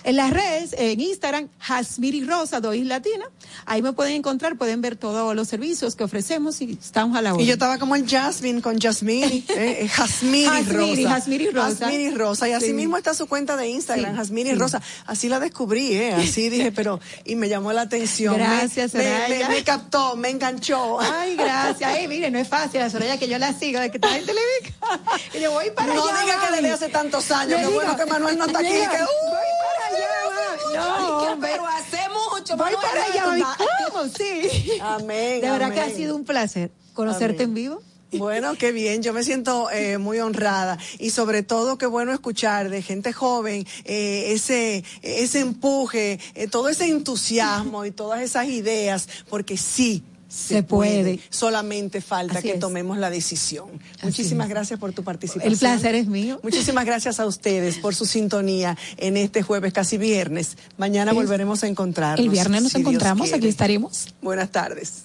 En 0.05 0.17
las 0.17 0.31
redes, 0.33 0.75
en 0.79 1.01
Instagram, 1.01 1.49
Jasmiri 1.59 2.25
Rosa, 2.25 2.61
Dois 2.61 2.85
Latina. 2.87 3.25
Ahí 3.67 3.83
me 3.83 3.93
pueden 3.93 4.15
encontrar, 4.15 4.57
pueden 4.57 4.81
ver 4.81 4.97
todos 4.97 5.35
los 5.37 5.49
servicios 5.49 5.95
que 5.97 6.05
ofrecemos 6.05 6.61
y 6.63 6.73
estamos 6.81 7.17
a 7.19 7.23
la 7.23 7.35
hora. 7.35 7.43
Y 7.43 7.47
yo 7.47 7.53
estaba 7.55 7.79
como 7.79 7.97
en 7.97 8.07
Jasmine 8.09 8.63
con 8.63 8.79
Jasmine, 8.81 9.27
eh, 9.49 9.79
eh, 9.83 9.89
Jasmine 9.89 10.47
Jasmiri, 10.49 11.05
Rosa. 11.05 11.09
Jasmiri 11.15 11.51
Rosa. 11.51 11.69
Jasmiri 11.87 12.11
Rosa. 12.11 12.49
Y 12.49 12.53
así 12.53 12.67
Sí. 12.67 12.73
mismo 12.73 12.97
está 12.97 13.13
su 13.15 13.27
cuenta 13.27 13.57
de 13.57 13.69
Instagram, 13.69 14.13
Sí, 14.13 14.17
Jasmini 14.17 14.51
sí. 14.51 14.57
Rosa. 14.57 14.81
Así 15.07 15.29
la 15.29 15.41
descubrí, 15.41 15.93
¿eh? 15.95 16.13
Así 16.15 16.49
dije, 16.49 16.73
pero, 16.77 17.01
y 17.25 17.37
me 17.37 17.49
llamó 17.49 17.73
la 17.73 17.83
atención. 17.83 18.37
Me- 18.37 18.45
Gracias, 18.45 18.95
me, 18.95 19.03
Soraya. 19.05 19.49
me, 19.49 19.55
me 19.57 19.65
captó, 19.65 20.17
me 20.17 20.31
enganchó. 20.31 20.99
Ay, 21.01 21.37
gracias. 21.37 21.91
Ay, 21.91 22.09
mire, 22.09 22.31
no 22.31 22.39
es 22.39 22.49
fácil, 22.49 22.81
la 22.81 22.89
Soraya 22.91 23.19
que 23.19 23.29
yo 23.29 23.39
la 23.39 23.53
sigo, 23.53 23.81
de 23.81 23.91
que 23.91 23.97
esta 23.99 24.09
gente 24.11 24.33
le 24.33 24.41
ve. 25.33 25.39
Y 25.39 25.43
yo 25.43 25.51
voy 25.53 25.71
para 25.71 25.93
No 25.95 26.05
allá. 26.09 26.21
diga 26.23 26.47
que 26.47 26.53
desde 26.57 26.71
hace 26.71 26.89
tantos 26.89 27.31
años, 27.31 27.61
qué 27.61 27.67
bueno 27.67 27.97
que 27.97 28.07
Manuel 28.07 28.39
no 28.39 28.47
está 28.47 28.59
aquí, 28.61 28.69
que, 28.69 28.77
uh, 28.77 28.81
voy 28.81 29.49
para 29.77 29.97
allá, 29.97 30.09
mami. 30.29 30.60
No, 30.75 31.39
pero 31.41 31.67
hace 31.67 31.99
mucho. 32.09 32.57
Voy 32.57 32.73
para 32.81 33.05
allá, 33.05 33.45
vas- 33.45 33.57
¿Cómo? 33.93 34.09
Sí. 34.17 34.79
Amén. 34.81 35.41
De 35.41 35.51
verdad 35.51 35.73
que 35.73 35.81
ha 35.81 35.91
sido 35.91 36.17
un 36.17 36.25
placer 36.25 36.71
conocerte 36.95 37.45
Amén. 37.45 37.49
en 37.49 37.55
vivo. 37.55 37.83
Bueno, 38.13 38.55
qué 38.59 38.73
bien, 38.73 39.05
yo 39.05 39.13
me 39.13 39.23
siento 39.23 39.71
eh, 39.71 39.97
muy 39.99 40.19
honrada 40.19 40.79
y 40.99 41.11
sobre 41.11 41.45
todo 41.45 41.79
qué 41.79 41.87
bueno 41.87 42.13
escuchar 42.13 42.69
de 42.69 42.83
gente 42.83 43.13
joven 43.13 43.65
eh, 43.85 44.33
ese, 44.33 44.83
ese 45.03 45.39
empuje, 45.39 46.19
eh, 46.35 46.49
todo 46.49 46.69
ese 46.69 46.87
entusiasmo 46.89 47.85
y 47.85 47.93
todas 47.93 48.21
esas 48.23 48.47
ideas, 48.47 49.09
porque 49.29 49.57
sí. 49.57 50.03
Se, 50.31 50.55
Se 50.55 50.63
puede. 50.63 51.19
solamente 51.29 52.01
falta 52.01 52.39
Así 52.39 52.49
que 52.49 52.55
es. 52.55 52.61
tomemos 52.61 52.97
la 52.99 53.11
decisión. 53.11 53.69
Muchísimas 54.03 54.49
gracias 54.49 54.79
por 54.79 54.93
tu 54.93 55.03
participación. 55.03 55.53
El 55.53 55.59
placer 55.59 55.97
es 55.97 56.07
mío. 56.07 56.39
Muchísimas 56.45 56.85
gracias 56.87 57.19
a 57.19 57.27
ustedes 57.27 57.79
por 57.79 57.97
su 57.97 58.07
sintonía 58.07 58.79
en 58.97 59.17
este 59.17 59.43
jueves, 59.43 59.73
casi 59.73 59.99
viernes. 59.99 60.57
Mañana 60.79 61.11
Es- 61.11 61.17
volveremos 61.17 61.65
a 61.65 61.67
encontrarnos. 61.67 62.25
El 62.25 62.31
viernes 62.31 62.63
nos 62.63 62.73
si 62.73 62.79
encontramos, 62.79 63.33
aquí 63.33 63.49
estaremos. 63.49 64.15
Buenas 64.23 64.51
tardes. 64.53 65.03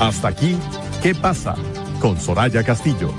Hasta 0.00 0.28
aquí, 0.28 0.56
¿qué 1.02 1.14
pasa? 1.14 1.54
Con 2.00 2.18
Soraya 2.20 2.64
Castillo. 2.64 3.12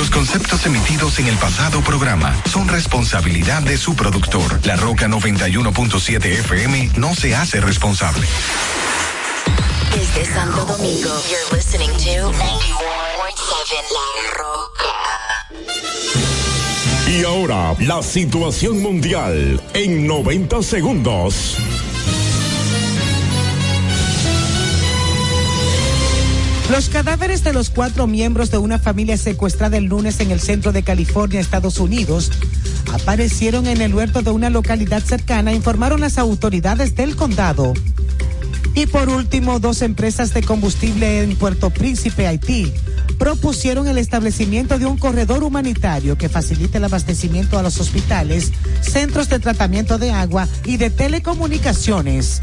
Los 0.00 0.08
conceptos 0.08 0.64
emitidos 0.64 1.18
en 1.18 1.26
el 1.26 1.36
pasado 1.36 1.82
programa 1.82 2.34
son 2.50 2.66
responsabilidad 2.68 3.60
de 3.60 3.76
su 3.76 3.94
productor. 3.94 4.58
La 4.64 4.74
Roca 4.76 5.08
91.7 5.08 6.24
FM 6.24 6.92
no 6.96 7.14
se 7.14 7.36
hace 7.36 7.60
responsable. 7.60 8.26
Desde 9.94 10.24
Santo 10.32 10.64
Domingo, 10.64 11.10
you're 11.28 11.54
listening 11.54 11.90
to 11.90 12.32
91.7 12.32 12.40
La 13.92 14.30
Roca. 14.38 14.94
Y 17.06 17.22
ahora, 17.24 17.74
la 17.80 18.02
situación 18.02 18.80
mundial 18.80 19.62
en 19.74 20.06
90 20.06 20.62
segundos. 20.62 21.58
Los 26.70 26.88
cadáveres 26.88 27.42
de 27.42 27.52
los 27.52 27.68
cuatro 27.68 28.06
miembros 28.06 28.52
de 28.52 28.58
una 28.58 28.78
familia 28.78 29.16
secuestrada 29.16 29.76
el 29.76 29.86
lunes 29.86 30.20
en 30.20 30.30
el 30.30 30.38
centro 30.38 30.70
de 30.70 30.84
California, 30.84 31.40
Estados 31.40 31.80
Unidos, 31.80 32.30
aparecieron 32.92 33.66
en 33.66 33.80
el 33.80 33.92
huerto 33.92 34.22
de 34.22 34.30
una 34.30 34.50
localidad 34.50 35.02
cercana, 35.02 35.52
informaron 35.52 36.00
las 36.00 36.16
autoridades 36.16 36.94
del 36.94 37.16
condado. 37.16 37.74
Y 38.76 38.86
por 38.86 39.08
último, 39.08 39.58
dos 39.58 39.82
empresas 39.82 40.32
de 40.32 40.44
combustible 40.44 41.24
en 41.24 41.34
Puerto 41.34 41.70
Príncipe, 41.70 42.28
Haití, 42.28 42.72
propusieron 43.18 43.88
el 43.88 43.98
establecimiento 43.98 44.78
de 44.78 44.86
un 44.86 44.96
corredor 44.96 45.42
humanitario 45.42 46.16
que 46.16 46.28
facilite 46.28 46.78
el 46.78 46.84
abastecimiento 46.84 47.58
a 47.58 47.62
los 47.62 47.80
hospitales, 47.80 48.52
centros 48.80 49.28
de 49.28 49.40
tratamiento 49.40 49.98
de 49.98 50.12
agua 50.12 50.46
y 50.64 50.76
de 50.76 50.90
telecomunicaciones. 50.90 52.38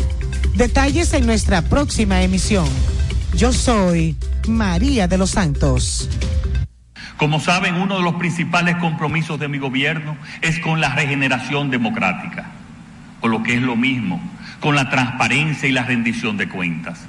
Detalles 0.55 1.13
en 1.13 1.25
nuestra 1.25 1.61
próxima 1.61 2.21
emisión. 2.23 2.67
Yo 3.35 3.53
soy 3.53 4.15
María 4.47 5.07
de 5.07 5.17
los 5.17 5.31
Santos. 5.31 6.09
Como 7.17 7.39
saben, 7.39 7.75
uno 7.75 7.97
de 7.97 8.03
los 8.03 8.15
principales 8.15 8.77
compromisos 8.77 9.39
de 9.39 9.47
mi 9.47 9.57
gobierno 9.57 10.17
es 10.41 10.59
con 10.59 10.81
la 10.81 10.93
regeneración 10.95 11.69
democrática, 11.69 12.45
o 13.21 13.27
lo 13.27 13.43
que 13.43 13.55
es 13.55 13.61
lo 13.61 13.75
mismo, 13.75 14.21
con 14.59 14.75
la 14.75 14.89
transparencia 14.89 15.67
y 15.67 15.71
la 15.71 15.83
rendición 15.83 16.37
de 16.37 16.49
cuentas. 16.49 17.05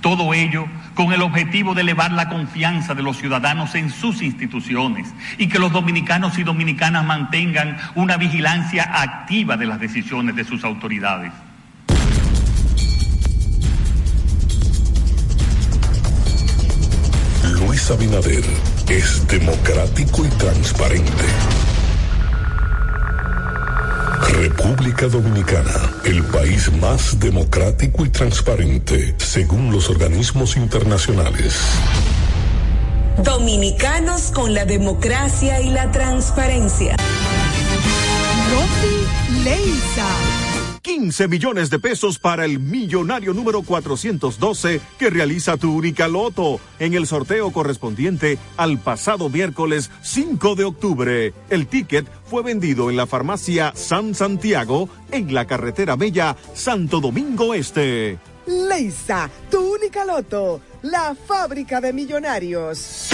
Todo 0.00 0.34
ello 0.34 0.66
con 0.94 1.12
el 1.12 1.22
objetivo 1.22 1.74
de 1.74 1.80
elevar 1.80 2.12
la 2.12 2.28
confianza 2.28 2.94
de 2.94 3.02
los 3.02 3.16
ciudadanos 3.16 3.74
en 3.74 3.90
sus 3.90 4.20
instituciones 4.20 5.12
y 5.38 5.48
que 5.48 5.58
los 5.58 5.72
dominicanos 5.72 6.38
y 6.38 6.42
dominicanas 6.42 7.06
mantengan 7.06 7.78
una 7.94 8.18
vigilancia 8.18 8.82
activa 9.00 9.56
de 9.56 9.66
las 9.66 9.80
decisiones 9.80 10.36
de 10.36 10.44
sus 10.44 10.62
autoridades. 10.62 11.32
Luis 17.74 17.90
Abinader 17.90 18.44
es 18.88 19.26
democrático 19.26 20.24
y 20.24 20.28
transparente. 20.28 21.24
República 24.28 25.08
Dominicana, 25.08 25.90
el 26.04 26.22
país 26.22 26.70
más 26.74 27.18
democrático 27.18 28.06
y 28.06 28.10
transparente, 28.10 29.16
según 29.18 29.72
los 29.72 29.90
organismos 29.90 30.56
internacionales. 30.56 31.56
Dominicanos 33.24 34.30
con 34.30 34.54
la 34.54 34.64
democracia 34.66 35.60
y 35.60 35.70
la 35.70 35.90
transparencia. 35.90 36.94
Rosy 38.52 39.42
Leisa. 39.42 40.43
15 40.84 41.28
millones 41.28 41.70
de 41.70 41.78
pesos 41.78 42.18
para 42.18 42.44
el 42.44 42.60
millonario 42.60 43.32
número 43.32 43.62
412 43.62 44.82
que 44.98 45.08
realiza 45.08 45.56
tu 45.56 45.74
única 45.74 46.08
loto 46.08 46.60
en 46.78 46.92
el 46.92 47.06
sorteo 47.06 47.50
correspondiente 47.52 48.38
al 48.58 48.78
pasado 48.78 49.30
miércoles 49.30 49.90
5 50.02 50.54
de 50.54 50.64
octubre. 50.64 51.32
El 51.48 51.68
ticket 51.68 52.06
fue 52.26 52.42
vendido 52.42 52.90
en 52.90 52.98
la 52.98 53.06
farmacia 53.06 53.72
San 53.74 54.14
Santiago 54.14 54.90
en 55.10 55.32
la 55.32 55.46
carretera 55.46 55.96
Bella 55.96 56.36
Santo 56.52 57.00
Domingo 57.00 57.54
Este. 57.54 58.18
Leisa, 58.46 59.30
tu 59.50 59.76
única 59.76 60.04
loto, 60.04 60.60
la 60.82 61.14
fábrica 61.14 61.80
de 61.80 61.94
millonarios. 61.94 63.13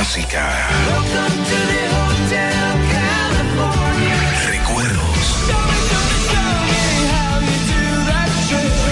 música. 0.00 0.48
Recuerdos. 4.46 5.26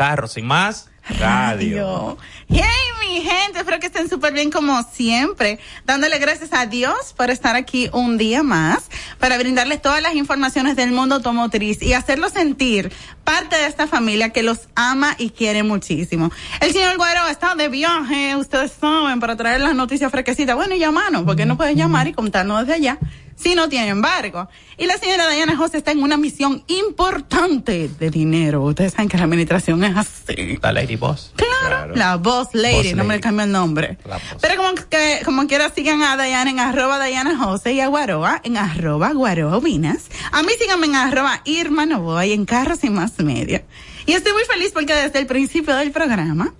Carros 0.00 0.38
y 0.38 0.42
Más 0.42 0.88
Radio. 1.18 2.16
Jamie, 2.48 2.64
mi 3.02 3.20
gente, 3.20 3.58
espero 3.58 3.78
que 3.80 3.88
estén 3.88 4.08
súper 4.08 4.32
bien 4.32 4.50
como 4.50 4.82
siempre, 4.82 5.58
dándole 5.84 6.18
gracias 6.18 6.54
a 6.54 6.64
Dios 6.64 7.12
por 7.14 7.28
estar 7.28 7.54
aquí 7.54 7.90
un 7.92 8.16
día 8.16 8.42
más, 8.42 8.88
para 9.18 9.36
brindarles 9.36 9.82
todas 9.82 10.00
las 10.00 10.14
informaciones 10.14 10.74
del 10.74 10.92
mundo 10.92 11.16
automotriz 11.16 11.82
y 11.82 11.92
hacerlos 11.92 12.32
sentir 12.32 12.90
parte 13.24 13.56
de 13.56 13.66
esta 13.66 13.86
familia 13.86 14.30
que 14.30 14.42
los 14.42 14.70
ama 14.74 15.16
y 15.18 15.28
quiere 15.28 15.64
muchísimo. 15.64 16.32
El 16.62 16.72
señor 16.72 16.96
Guaro 16.96 17.28
está 17.28 17.54
de 17.54 17.68
viaje, 17.68 18.36
ustedes 18.36 18.72
saben, 18.72 19.20
para 19.20 19.36
traer 19.36 19.60
las 19.60 19.74
noticias 19.74 20.10
fresquecitas. 20.10 20.56
Bueno, 20.56 20.74
y 20.76 20.78
llamarnos, 20.78 21.24
porque 21.24 21.44
no 21.44 21.58
pueden 21.58 21.76
llamar 21.76 22.08
y 22.08 22.14
contarnos 22.14 22.60
desde 22.60 22.72
allá 22.72 22.98
si 23.40 23.54
no 23.54 23.68
tiene 23.68 23.88
embargo. 23.88 24.48
Y 24.76 24.86
la 24.86 24.98
señora 24.98 25.28
Diana 25.28 25.56
José 25.56 25.78
está 25.78 25.92
en 25.92 26.02
una 26.02 26.16
misión 26.16 26.62
importante 26.66 27.88
de 27.88 28.10
dinero. 28.10 28.62
Ustedes 28.62 28.92
saben 28.92 29.08
que 29.08 29.16
la 29.16 29.24
administración 29.24 29.82
es 29.84 29.96
así. 29.96 30.58
La 30.62 30.72
Lady 30.72 30.96
Boss. 30.96 31.32
Claro. 31.36 31.94
La 31.96 32.16
Boss 32.16 32.48
Lady, 32.52 32.88
Boss 32.88 32.96
no 32.96 33.04
me 33.04 33.14
le 33.14 33.20
cambio 33.20 33.44
el 33.44 33.52
nombre. 33.52 33.98
Pero 34.40 34.56
como 34.56 34.74
que, 34.74 35.20
como 35.24 35.46
quiera 35.46 35.70
sigan 35.70 36.02
a 36.02 36.16
Diana 36.16 36.50
en 36.50 36.60
arroba 36.60 37.04
Diana 37.04 37.38
José 37.38 37.72
y 37.72 37.80
a 37.80 37.88
Guaroa 37.88 38.40
en 38.44 38.56
arroba 38.56 39.12
Guaroa 39.12 39.60
Vinas. 39.60 40.06
A 40.32 40.42
mí 40.42 40.50
síganme 40.58 40.86
en 40.86 40.94
arroba 40.96 41.42
Irma 41.44 41.86
Novoa 41.86 42.26
y 42.26 42.32
en 42.32 42.44
Carros 42.44 42.84
y 42.84 42.90
Más 42.90 43.18
Media. 43.18 43.64
Y 44.06 44.12
estoy 44.12 44.32
muy 44.32 44.44
feliz 44.44 44.72
porque 44.72 44.94
desde 44.94 45.18
el 45.18 45.26
principio 45.26 45.76
del 45.76 45.92
programa 45.92 46.52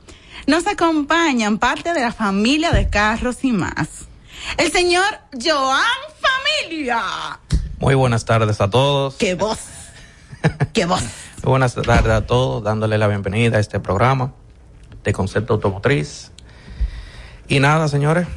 nos 0.47 0.67
acompañan 0.67 1.59
parte 1.59 1.93
de 1.93 2.01
la 2.01 2.13
familia 2.13 2.71
de 2.71 2.89
Carros 2.89 3.45
y 3.45 3.53
Más. 3.53 4.10
El 4.57 4.71
señor 4.73 5.07
Joan 5.43 5.83
Familia. 6.21 7.01
Muy 7.79 7.95
buenas 7.95 8.25
tardes 8.25 8.61
a 8.61 8.69
todos. 8.69 9.15
¡Qué 9.15 9.35
voz! 9.35 9.59
¡Qué 10.73 10.85
voz! 10.85 11.03
Muy 11.43 11.43
buenas 11.51 11.75
tardes 11.75 12.13
a 12.13 12.27
todos, 12.27 12.63
dándole 12.63 12.99
la 12.99 13.09
bienvenida 13.09 13.57
a 13.57 13.61
este 13.61 13.81
programa 13.81 14.33
de 15.03 15.13
concepto 15.13 15.55
automotriz. 15.55 16.31
Y 17.49 17.59
nada, 17.59 17.89
señores, 17.89 18.29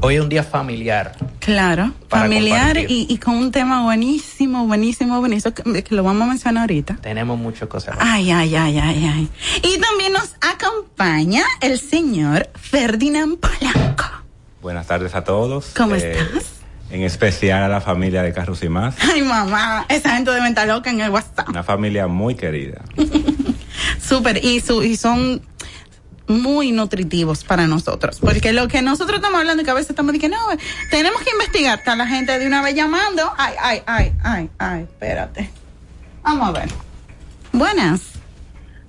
hoy 0.00 0.16
es 0.16 0.20
un 0.20 0.28
día 0.28 0.44
familiar. 0.44 1.16
Claro, 1.40 1.92
familiar 2.08 2.78
y, 2.78 3.06
y 3.08 3.18
con 3.18 3.34
un 3.34 3.50
tema 3.50 3.82
buenísimo, 3.82 4.66
buenísimo, 4.66 5.18
buenísimo, 5.20 5.54
que, 5.54 5.82
que 5.82 5.94
lo 5.94 6.04
vamos 6.04 6.22
a 6.22 6.26
mencionar 6.26 6.62
ahorita. 6.62 6.96
Tenemos 7.02 7.38
muchas 7.38 7.68
cosas. 7.68 7.96
Ay, 8.00 8.30
ay, 8.30 8.54
ay, 8.54 8.78
ay, 8.78 9.06
ay. 9.12 9.30
Y 9.62 9.78
también 9.80 10.12
nos 10.12 10.36
acompaña 10.40 11.42
el 11.60 11.78
señor 11.78 12.48
Ferdinand 12.54 13.38
Polanco. 13.38 14.21
Buenas 14.62 14.86
tardes 14.86 15.14
a 15.14 15.24
todos. 15.24 15.72
¿Cómo 15.76 15.94
Eh, 15.96 16.12
estás? 16.18 16.44
En 16.90 17.02
especial 17.02 17.62
a 17.62 17.68
la 17.68 17.80
familia 17.80 18.22
de 18.22 18.32
Carros 18.32 18.62
y 18.62 18.68
Más, 18.68 18.94
Ay, 19.00 19.22
mamá, 19.22 19.86
esa 19.88 20.14
gente 20.14 20.30
debe 20.30 20.46
estar 20.48 20.68
loca 20.68 20.90
en 20.90 21.00
el 21.00 21.10
WhatsApp. 21.10 21.48
una 21.48 21.62
familia 21.62 22.06
muy 22.06 22.34
querida. 22.34 22.82
Súper, 24.00 24.44
y, 24.44 24.60
su, 24.60 24.82
y 24.82 24.96
son 24.96 25.40
muy 26.28 26.70
nutritivos 26.70 27.44
para 27.44 27.66
nosotros. 27.66 28.18
Porque 28.20 28.52
lo 28.52 28.68
que 28.68 28.82
nosotros 28.82 29.16
estamos 29.16 29.40
hablando 29.40 29.62
y 29.62 29.64
que 29.64 29.70
a 29.70 29.74
veces 29.74 29.90
estamos 29.90 30.12
diciendo, 30.12 30.36
no, 30.38 30.56
tenemos 30.90 31.20
que 31.22 31.30
investigar. 31.30 31.78
Está 31.78 31.96
la 31.96 32.06
gente 32.06 32.38
de 32.38 32.46
una 32.46 32.62
vez 32.62 32.74
llamando. 32.74 33.22
Ay, 33.38 33.54
ay, 33.60 33.82
ay, 33.86 34.12
ay, 34.22 34.50
ay, 34.58 34.82
espérate. 34.82 35.50
Vamos 36.22 36.48
a 36.50 36.52
ver. 36.60 36.68
Buenas. 37.52 38.00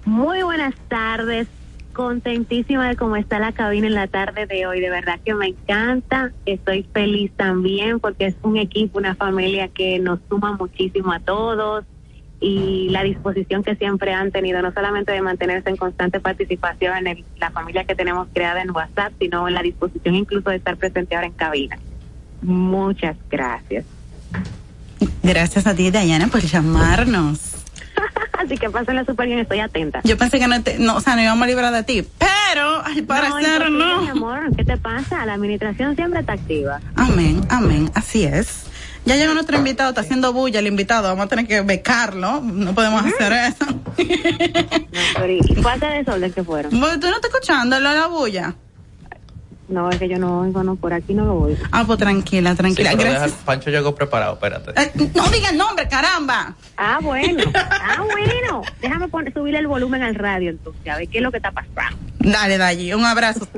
Muy 0.06 0.44
buenas 0.44 0.76
tardes. 0.90 1.48
Contentísima 1.94 2.90
de 2.90 2.96
cómo 2.96 3.16
está 3.16 3.38
la 3.38 3.52
cabina 3.52 3.86
en 3.88 3.94
la 3.94 4.08
tarde 4.08 4.48
de 4.48 4.66
hoy. 4.66 4.80
De 4.80 4.90
verdad 4.90 5.20
que 5.24 5.36
me 5.36 5.48
encanta. 5.48 6.32
Estoy 6.46 6.84
feliz 6.92 7.32
también 7.38 8.00
porque 8.00 8.26
es 8.26 8.36
un 8.42 8.58
equipo, 8.58 8.98
una 8.98 9.16
familia 9.16 9.68
que 9.68 10.00
nos 10.00 10.20
suma 10.28 10.54
muchísimo 10.58 11.12
a 11.12 11.20
todos 11.20 11.86
y 12.42 12.90
la 12.90 13.04
disposición 13.04 13.64
que 13.64 13.76
siempre 13.76 14.12
han 14.14 14.32
tenido, 14.32 14.62
no 14.62 14.74
solamente 14.74 15.12
de 15.12 15.22
mantenerse 15.22 15.70
en 15.70 15.78
constante 15.78 16.20
participación 16.20 16.98
en 16.98 17.08
el- 17.08 17.26
la 17.40 17.52
familia 17.52 17.86
que 17.86 17.96
tenemos 17.96 18.28
creada 18.34 18.62
en 18.62 18.72
WhatsApp, 18.72 19.14
sino 19.20 19.48
en 19.48 19.54
la 19.54 19.62
disposición 19.62 20.16
incluso 20.16 20.50
de 20.50 20.58
estar 20.58 20.76
presente 20.76 21.16
ahora 21.16 21.28
en 21.28 21.34
cabina. 21.34 21.78
Muchas 22.42 23.16
gracias. 23.30 23.86
Gracias 25.22 25.68
a 25.68 25.76
ti, 25.76 25.90
Dayana, 25.92 26.28
por 26.28 26.42
llamarnos. 26.42 27.63
Así 28.34 28.58
que 28.58 28.70
pásenla 28.70 29.06
súper 29.06 29.28
bien, 29.28 29.40
estoy 29.40 29.60
atenta. 29.60 30.02
Yo 30.04 30.18
pensé 30.18 30.40
que 30.40 30.48
no, 30.48 30.62
te- 30.62 30.78
no, 30.80 30.96
o 30.98 31.02
sea, 31.02 31.16
no 31.16 31.22
íbamos 31.22 31.44
a 31.44 31.48
librar 31.48 31.74
de 31.74 31.84
ti, 31.84 32.08
pero 32.18 32.84
al 32.84 33.04
parecer 33.04 33.70
no. 33.72 34.02
mi 34.02 34.10
amor, 34.10 34.56
¿qué 34.56 34.64
te 34.66 34.78
pasa? 34.78 35.26
La 35.26 35.34
administración 35.34 35.96
siempre 35.96 36.20
está 36.22 36.34
activa. 36.34 36.80
Amén, 36.96 37.42
amén, 37.50 37.90
así 37.96 38.24
es. 38.26 38.66
Ya 39.06 39.16
llegó 39.18 39.34
nuestro 39.34 39.58
invitado, 39.58 39.90
está 39.90 40.02
haciendo 40.02 40.32
bulla 40.32 40.60
el 40.60 40.68
invitado, 40.68 41.10
vamos 41.10 41.26
a 41.26 41.30
tener 41.30 41.46
que 41.46 41.60
becarlo, 41.62 42.40
no 42.42 42.74
podemos 42.74 43.04
hacer 43.06 43.34
eso. 43.34 43.66
¿Y 43.98 45.56
cuántas 45.62 45.94
desorden 45.94 46.32
que 46.32 46.44
fueron? 46.44 46.80
Bueno, 46.80 47.00
¿Tú 47.00 47.08
no 47.10 47.16
estás 47.16 47.30
escuchando 47.34 47.76
de 47.76 47.82
la 47.82 48.08
bulla? 48.08 48.56
No, 49.70 49.90
es 49.90 49.98
que 49.98 50.10
yo 50.10 50.18
no 50.20 50.40
oigo, 50.42 50.62
no, 50.62 50.76
por 50.76 50.94
aquí 50.94 51.14
no 51.14 51.24
lo 51.26 51.36
oigo. 51.36 51.58
Ah, 51.72 51.84
pues 51.88 51.98
tranquila, 51.98 52.54
tranquila. 52.54 52.94
Gracias. 52.96 53.24
deja- 53.32 53.46
Pancho 53.46 53.70
llegó 53.70 53.96
preparado, 53.96 54.34
espérate. 54.34 54.72
Eh, 54.80 54.92
no 55.16 55.28
diga 55.30 55.50
el 55.50 55.58
nombre, 55.58 55.88
caramba. 55.88 56.56
Ah, 56.78 57.00
bueno. 57.02 57.44
Ah, 57.56 58.02
bueno. 58.02 58.62
Déjame 58.82 59.08
poner, 59.08 59.34
subir 59.34 59.56
el 59.56 59.68
volumen 59.68 60.02
al 60.04 60.16
radio 60.16 60.50
entonces, 60.50 60.88
a 60.92 60.98
ver 60.98 61.08
qué 61.08 61.18
es 61.20 61.24
lo 61.24 61.32
que 61.32 61.38
está 61.38 61.52
pasando. 61.52 61.98
Dale, 62.20 62.58
Dayi, 62.58 62.94
un 62.94 63.06
abrazo. 63.06 63.48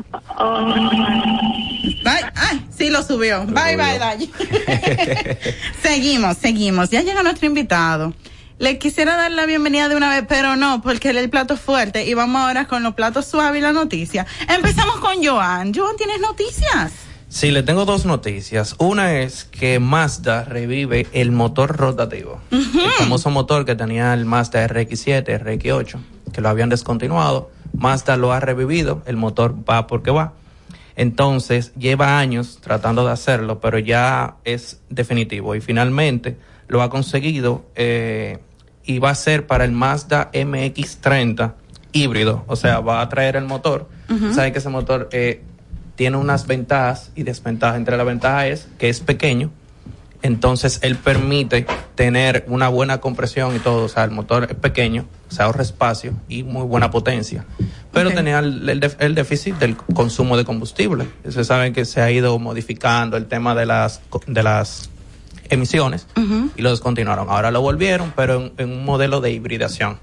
Bye. 2.03 2.31
Ay, 2.35 2.65
sí 2.75 2.89
lo 2.89 3.01
subió. 3.03 3.45
Bye, 3.45 3.75
bye, 3.75 3.97
Dayi. 3.99 4.31
seguimos, 5.81 6.37
seguimos. 6.37 6.89
Ya 6.89 7.01
llega 7.01 7.23
nuestro 7.23 7.47
invitado. 7.47 8.13
Le 8.57 8.77
quisiera 8.77 9.17
dar 9.17 9.33
la 9.33 9.45
bienvenida 9.45 9.89
de 9.89 9.97
una 9.97 10.09
vez, 10.09 10.23
pero 10.29 10.55
no, 10.55 10.81
porque 10.81 11.09
el 11.09 11.29
plato 11.29 11.57
fuerte. 11.57 12.05
Y 12.05 12.13
vamos 12.13 12.41
ahora 12.41 12.67
con 12.67 12.83
los 12.83 12.93
platos 12.93 13.25
suaves 13.25 13.59
y 13.59 13.61
la 13.61 13.73
noticia. 13.73 14.25
Empezamos 14.47 14.97
con 15.01 15.21
Joan. 15.21 15.73
Joan, 15.73 15.97
¿tienes 15.97 16.21
noticias? 16.21 16.93
Sí, 17.27 17.51
le 17.51 17.63
tengo 17.63 17.83
dos 17.83 18.05
noticias. 18.05 18.75
Una 18.77 19.19
es 19.19 19.43
que 19.43 19.79
Mazda 19.79 20.45
revive 20.45 21.05
el 21.11 21.33
motor 21.33 21.75
rotativo. 21.75 22.39
El 22.49 22.91
famoso 22.97 23.29
motor 23.29 23.65
que 23.65 23.75
tenía 23.75 24.13
el 24.13 24.23
Mazda 24.23 24.65
RX7, 24.65 25.25
RX8, 25.43 25.99
que 26.31 26.39
lo 26.39 26.47
habían 26.47 26.69
descontinuado. 26.69 27.51
Mazda 27.73 28.15
lo 28.15 28.31
ha 28.31 28.39
revivido, 28.39 29.03
el 29.05 29.17
motor 29.17 29.53
va 29.69 29.85
porque 29.85 30.11
va. 30.11 30.31
Entonces, 30.95 31.73
lleva 31.75 32.19
años 32.19 32.59
tratando 32.61 33.05
de 33.05 33.11
hacerlo, 33.11 33.59
pero 33.59 33.79
ya 33.79 34.37
es 34.45 34.79
definitivo. 34.89 35.55
Y 35.55 35.59
finalmente 35.59 36.37
lo 36.67 36.81
ha 36.81 36.89
conseguido 36.89 37.65
eh, 37.75 38.39
y 38.83 38.99
va 38.99 39.11
a 39.11 39.15
ser 39.15 39.47
para 39.47 39.65
el 39.65 39.71
Mazda 39.71 40.31
MX30 40.31 41.53
híbrido. 41.91 42.43
O 42.47 42.55
sea, 42.55 42.79
va 42.79 43.01
a 43.01 43.09
traer 43.09 43.35
el 43.35 43.45
motor. 43.45 43.89
Ujú. 44.09 44.33
Sabe 44.33 44.51
que 44.51 44.59
ese 44.59 44.69
motor 44.69 45.09
eh, 45.11 45.41
tiene 45.95 46.17
unas 46.17 46.45
ventajas 46.45 47.11
y 47.15 47.23
desventajas. 47.23 47.77
Entre 47.77 47.97
las 47.97 48.05
ventajas 48.05 48.45
es 48.45 48.67
que 48.77 48.89
es 48.89 48.99
pequeño, 48.99 49.51
entonces 50.21 50.79
él 50.81 50.95
permite 50.95 51.67
tener 51.93 52.45
una 52.47 52.67
buena 52.67 52.99
compresión 52.99 53.55
y 53.55 53.59
todo. 53.59 53.85
O 53.85 53.89
sea, 53.89 54.03
el 54.03 54.11
motor 54.11 54.47
es 54.49 54.55
pequeño, 54.55 55.05
se 55.29 55.43
ahorra 55.43 55.61
espacio 55.61 56.13
y 56.27 56.43
muy 56.43 56.63
buena 56.63 56.91
potencia. 56.91 57.45
Pero 57.93 58.11
tenía 58.11 58.39
el, 58.39 58.67
el 58.99 59.15
déficit 59.15 59.55
del 59.55 59.77
consumo 59.77 60.35
de 60.35 60.43
combustible. 60.43 61.07
Se 61.29 61.43
sabe 61.43 61.71
que 61.73 61.85
se 61.85 62.01
ha 62.01 62.11
ido 62.11 62.37
modificando 62.39 63.17
el 63.17 63.27
tema 63.27 63.55
de 63.55 63.65
las, 63.65 64.01
de 64.27 64.43
las 64.43 64.89
emisiones 65.49 66.07
y 66.55 66.61
lo 66.61 66.71
descontinuaron. 66.71 67.29
Ahora 67.29 67.51
lo 67.51 67.61
volvieron, 67.61 68.13
pero 68.15 68.35
en, 68.35 68.53
en 68.57 68.71
un 68.71 68.85
modelo 68.85 69.21
de 69.21 69.31
hibridación. 69.31 69.99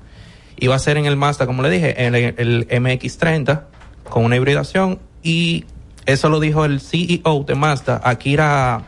Y 0.57 0.69
va 0.69 0.77
a 0.77 0.79
ser 0.79 0.97
en 0.97 1.07
el 1.07 1.17
Mazda, 1.17 1.47
como 1.47 1.63
le 1.63 1.71
dije, 1.71 2.05
en 2.05 2.15
el, 2.15 2.35
el 2.39 2.69
MX30 2.69 3.63
con 4.09 4.25
una 4.25 4.37
hibridación 4.37 5.01
y 5.23 5.65
eso 6.07 6.29
lo 6.29 6.41
dijo 6.41 6.65
el 6.65 6.81
CEO 6.81 7.45
de 7.47 7.55
Mazda, 7.55 8.01
Akira 8.03 8.83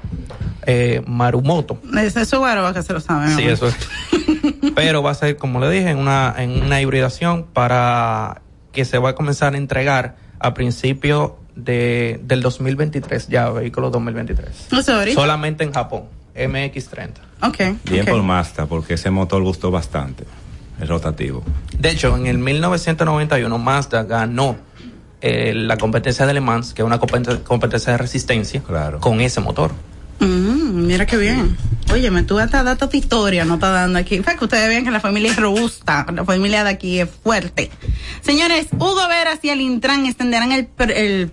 eh, 0.67 1.03
Marumoto. 1.07 1.81
Ese 1.97 2.23
es 2.23 2.29
su 2.29 2.39
guaroba 2.39 2.75
que 2.75 2.83
se 2.83 2.93
lo 2.93 3.01
sabe. 3.01 3.35
Sí, 3.35 3.43
eso 3.43 3.69
es. 3.69 3.77
Pero 4.75 5.03
va 5.03 5.13
a 5.13 5.15
ser, 5.15 5.37
como 5.37 5.61
le 5.61 5.71
dije, 5.71 5.91
en 5.91 5.99
una, 5.99 6.35
en 6.37 6.63
una 6.63 6.81
hibridación 6.81 7.45
para 7.53 8.43
que 8.73 8.85
se 8.85 8.99
va 8.99 9.11
a 9.11 9.15
comenzar 9.15 9.55
a 9.55 9.57
entregar 9.57 10.17
a 10.41 10.55
principio 10.55 11.39
de, 11.55 12.21
del 12.25 12.43
2023, 12.43 13.29
ya, 13.29 13.51
vehículo 13.51 13.91
2023. 13.91 14.69
O 14.73 14.83
sea, 14.83 14.99
ahorita. 14.99 15.21
Solamente 15.21 15.65
en 15.65 15.73
Japón, 15.73 16.05
MX30. 16.37 17.11
Ok. 17.43 17.59
Bien 17.91 18.05
por 18.07 18.23
Mazda, 18.23 18.67
porque 18.67 18.95
ese 18.95 19.11
motor 19.11 19.43
gustó 19.43 19.71
bastante, 19.71 20.25
el 20.81 20.89
rotativo. 20.89 21.43
De 21.79 21.91
hecho, 21.91 22.17
en 22.17 22.27
el 22.27 22.39
1991 22.39 23.59
Mazda 23.59 24.03
ganó 24.05 24.57
eh, 25.21 25.53
la 25.55 25.77
competencia 25.77 26.27
de 26.27 26.35
Le 26.35 26.41
Mans, 26.41 26.75
que 26.75 26.83
es 26.83 26.87
una 26.87 26.99
competen- 27.01 27.43
competencia 27.43 27.93
de 27.93 27.99
resistencia, 27.99 28.63
con 29.01 29.21
ese 29.21 29.41
motor. 29.41 29.73
Mm, 30.21 30.87
mira 30.87 31.07
qué 31.07 31.17
bien. 31.17 31.57
Oye, 31.93 32.11
me 32.11 32.23
tuve 32.23 32.43
hasta 32.43 32.63
datos 32.63 32.91
de 32.91 32.99
historia, 32.99 33.45
no 33.45 33.55
está 33.55 33.71
dando 33.71 33.99
aquí. 33.99 34.21
Para 34.21 34.39
que 34.39 34.45
ustedes 34.45 34.69
vean 34.69 34.85
que 34.85 34.91
la 34.91 35.01
familia 35.01 35.31
es 35.31 35.37
robusta, 35.37 36.07
la 36.15 36.25
familia 36.25 36.65
de 36.65 36.71
aquí 36.71 37.01
es 37.01 37.09
fuerte. 37.11 37.71
Señores, 38.23 38.69
Hugo 38.73 39.07
Veras 39.09 39.39
y 39.43 39.51
el 39.51 39.61
Intran 39.61 40.07
extenderán 40.07 40.53
el, 40.53 40.67
per- 40.67 40.93
el 40.93 41.31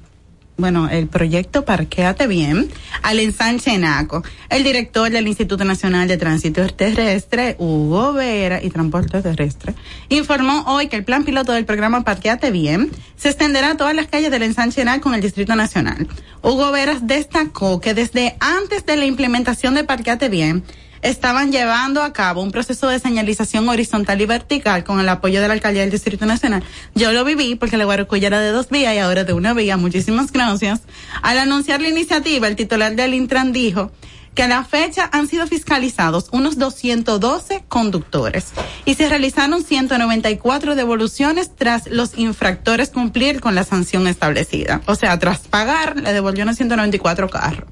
bueno, 0.62 0.88
el 0.88 1.08
proyecto 1.08 1.66
Parquéate 1.66 2.28
Bien 2.28 2.70
al 3.02 3.20
ensanche 3.20 3.78
Naco. 3.78 4.24
El 4.50 4.64
director 4.64 5.10
del 5.10 5.28
Instituto 5.28 5.66
Nacional 5.66 6.08
de 6.08 6.18
Tránsito 6.18 6.66
Terrestre, 6.68 7.56
Hugo 7.60 8.14
Vera 8.14 8.64
y 8.64 8.70
Transporte 8.70 9.22
Terrestre, 9.22 9.74
informó 10.10 10.64
hoy 10.68 10.88
que 10.88 10.96
el 10.96 11.04
plan 11.04 11.26
piloto 11.26 11.52
del 11.52 11.66
programa 11.66 12.04
Parquéate 12.04 12.52
Bien 12.52 12.92
se 13.18 13.30
extenderá 13.30 13.72
a 13.72 13.78
todas 13.78 13.96
las 13.96 14.08
calles 14.08 14.32
del 14.32 14.44
ensanche 14.44 14.86
Naco 14.86 15.10
en 15.10 15.16
el 15.16 15.22
Distrito 15.22 15.56
Nacional. 15.56 16.08
Hugo 16.44 16.72
Veras 16.72 17.08
destacó 17.08 17.82
que 17.82 17.94
desde 17.94 18.38
antes 18.40 18.86
de 18.86 18.96
la 18.96 19.06
implementación 19.06 19.74
de 19.74 19.84
Parquéate 19.84 20.30
Bien, 20.30 20.64
estaban 21.02 21.52
llevando 21.52 22.04
a 22.04 22.14
cabo 22.14 22.42
un 22.42 22.52
proceso 22.52 22.88
de 22.88 23.00
señalización 23.00 23.68
horizontal 23.70 24.22
y 24.22 24.26
vertical 24.26 24.84
con 24.84 25.00
el 25.00 25.10
apoyo 25.10 25.42
de 25.42 25.48
la 25.48 25.54
alcaldía 25.54 25.82
del 25.82 25.92
Distrito 25.92 26.26
Nacional. 26.26 26.64
Yo 26.96 27.12
lo 27.12 27.26
viví 27.26 27.56
porque 27.56 27.78
la 27.78 27.86
Guarocuya 27.86 28.28
era 28.28 28.40
de 28.40 28.52
dos 28.52 28.70
vías 28.70 28.96
y 28.96 29.00
ahora 29.00 29.24
de 29.24 29.34
una 29.34 29.54
vía. 29.54 29.78
Muchísimas 29.78 30.32
gracias. 30.32 30.82
Al 31.22 31.38
anunciar 31.38 31.82
la 31.82 31.90
iniciativa, 31.90 32.48
el 32.48 32.56
titular 32.56 32.96
del 32.96 33.14
Intran 33.14 33.52
dijo 33.52 33.92
que 34.36 34.44
a 34.44 34.48
la 34.48 34.64
fecha 34.64 35.10
han 35.12 35.28
sido 35.28 35.46
fiscalizados 35.46 36.30
unos 36.32 36.58
212 36.58 37.66
conductores 37.68 38.52
y 38.86 38.96
se 38.96 39.10
realizaron 39.10 39.64
194 39.64 40.76
devoluciones 40.76 41.52
tras 41.56 41.88
los 41.88 42.18
infractores 42.18 42.90
cumplir 42.90 43.42
con 43.42 43.56
la 43.56 43.64
sanción 43.64 44.08
establecida. 44.08 44.82
O 44.86 44.96
sea, 44.96 45.20
tras 45.20 45.40
pagar, 45.48 45.98
le 45.98 46.14
devolvieron 46.14 46.56
194 46.56 47.30
carros. 47.30 47.70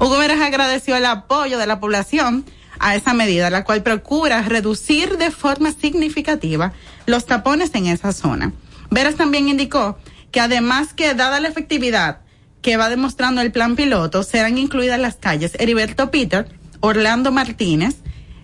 Hugo 0.00 0.18
Veras 0.18 0.40
agradeció 0.40 0.96
el 0.96 1.06
apoyo 1.06 1.58
de 1.58 1.66
la 1.66 1.78
población 1.78 2.44
a 2.80 2.96
esa 2.96 3.14
medida, 3.14 3.50
la 3.50 3.64
cual 3.64 3.82
procura 3.82 4.42
reducir 4.42 5.18
de 5.18 5.30
forma 5.30 5.72
significativa 5.72 6.72
los 7.06 7.26
tapones 7.26 7.70
en 7.74 7.86
esa 7.86 8.12
zona. 8.12 8.52
Veras 8.90 9.14
también 9.16 9.48
indicó 9.48 9.98
que 10.32 10.40
además 10.40 10.92
que 10.94 11.14
dada 11.14 11.38
la 11.40 11.48
efectividad 11.48 12.20
que 12.62 12.76
va 12.76 12.88
demostrando 12.90 13.40
el 13.40 13.52
plan 13.52 13.74
piloto, 13.76 14.22
serán 14.22 14.58
incluidas 14.58 14.98
las 15.00 15.16
calles 15.16 15.52
Heriberto 15.58 16.10
Peter, 16.10 16.46
Orlando 16.80 17.32
Martínez, 17.32 17.96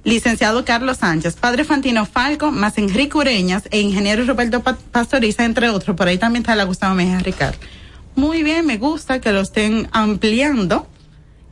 licenciado 0.04 0.64
Carlos 0.64 0.98
Sánchez, 0.98 1.36
Padre 1.36 1.64
Fantino 1.64 2.06
Falco, 2.06 2.50
más 2.50 2.78
Enrique 2.78 3.18
Ureñas 3.18 3.64
e 3.70 3.80
ingeniero 3.80 4.24
Roberto 4.24 4.62
Pa- 4.62 4.78
Pastoriza, 4.92 5.44
entre 5.44 5.68
otros. 5.68 5.96
Por 5.96 6.08
ahí 6.08 6.16
también 6.16 6.42
está 6.42 6.54
la 6.54 6.64
Gustavo 6.64 6.94
Mejía 6.94 7.18
Ricard. 7.18 7.56
Muy 8.14 8.42
bien, 8.42 8.64
me 8.64 8.78
gusta 8.78 9.20
que 9.20 9.32
lo 9.32 9.40
estén 9.40 9.88
ampliando, 9.92 10.88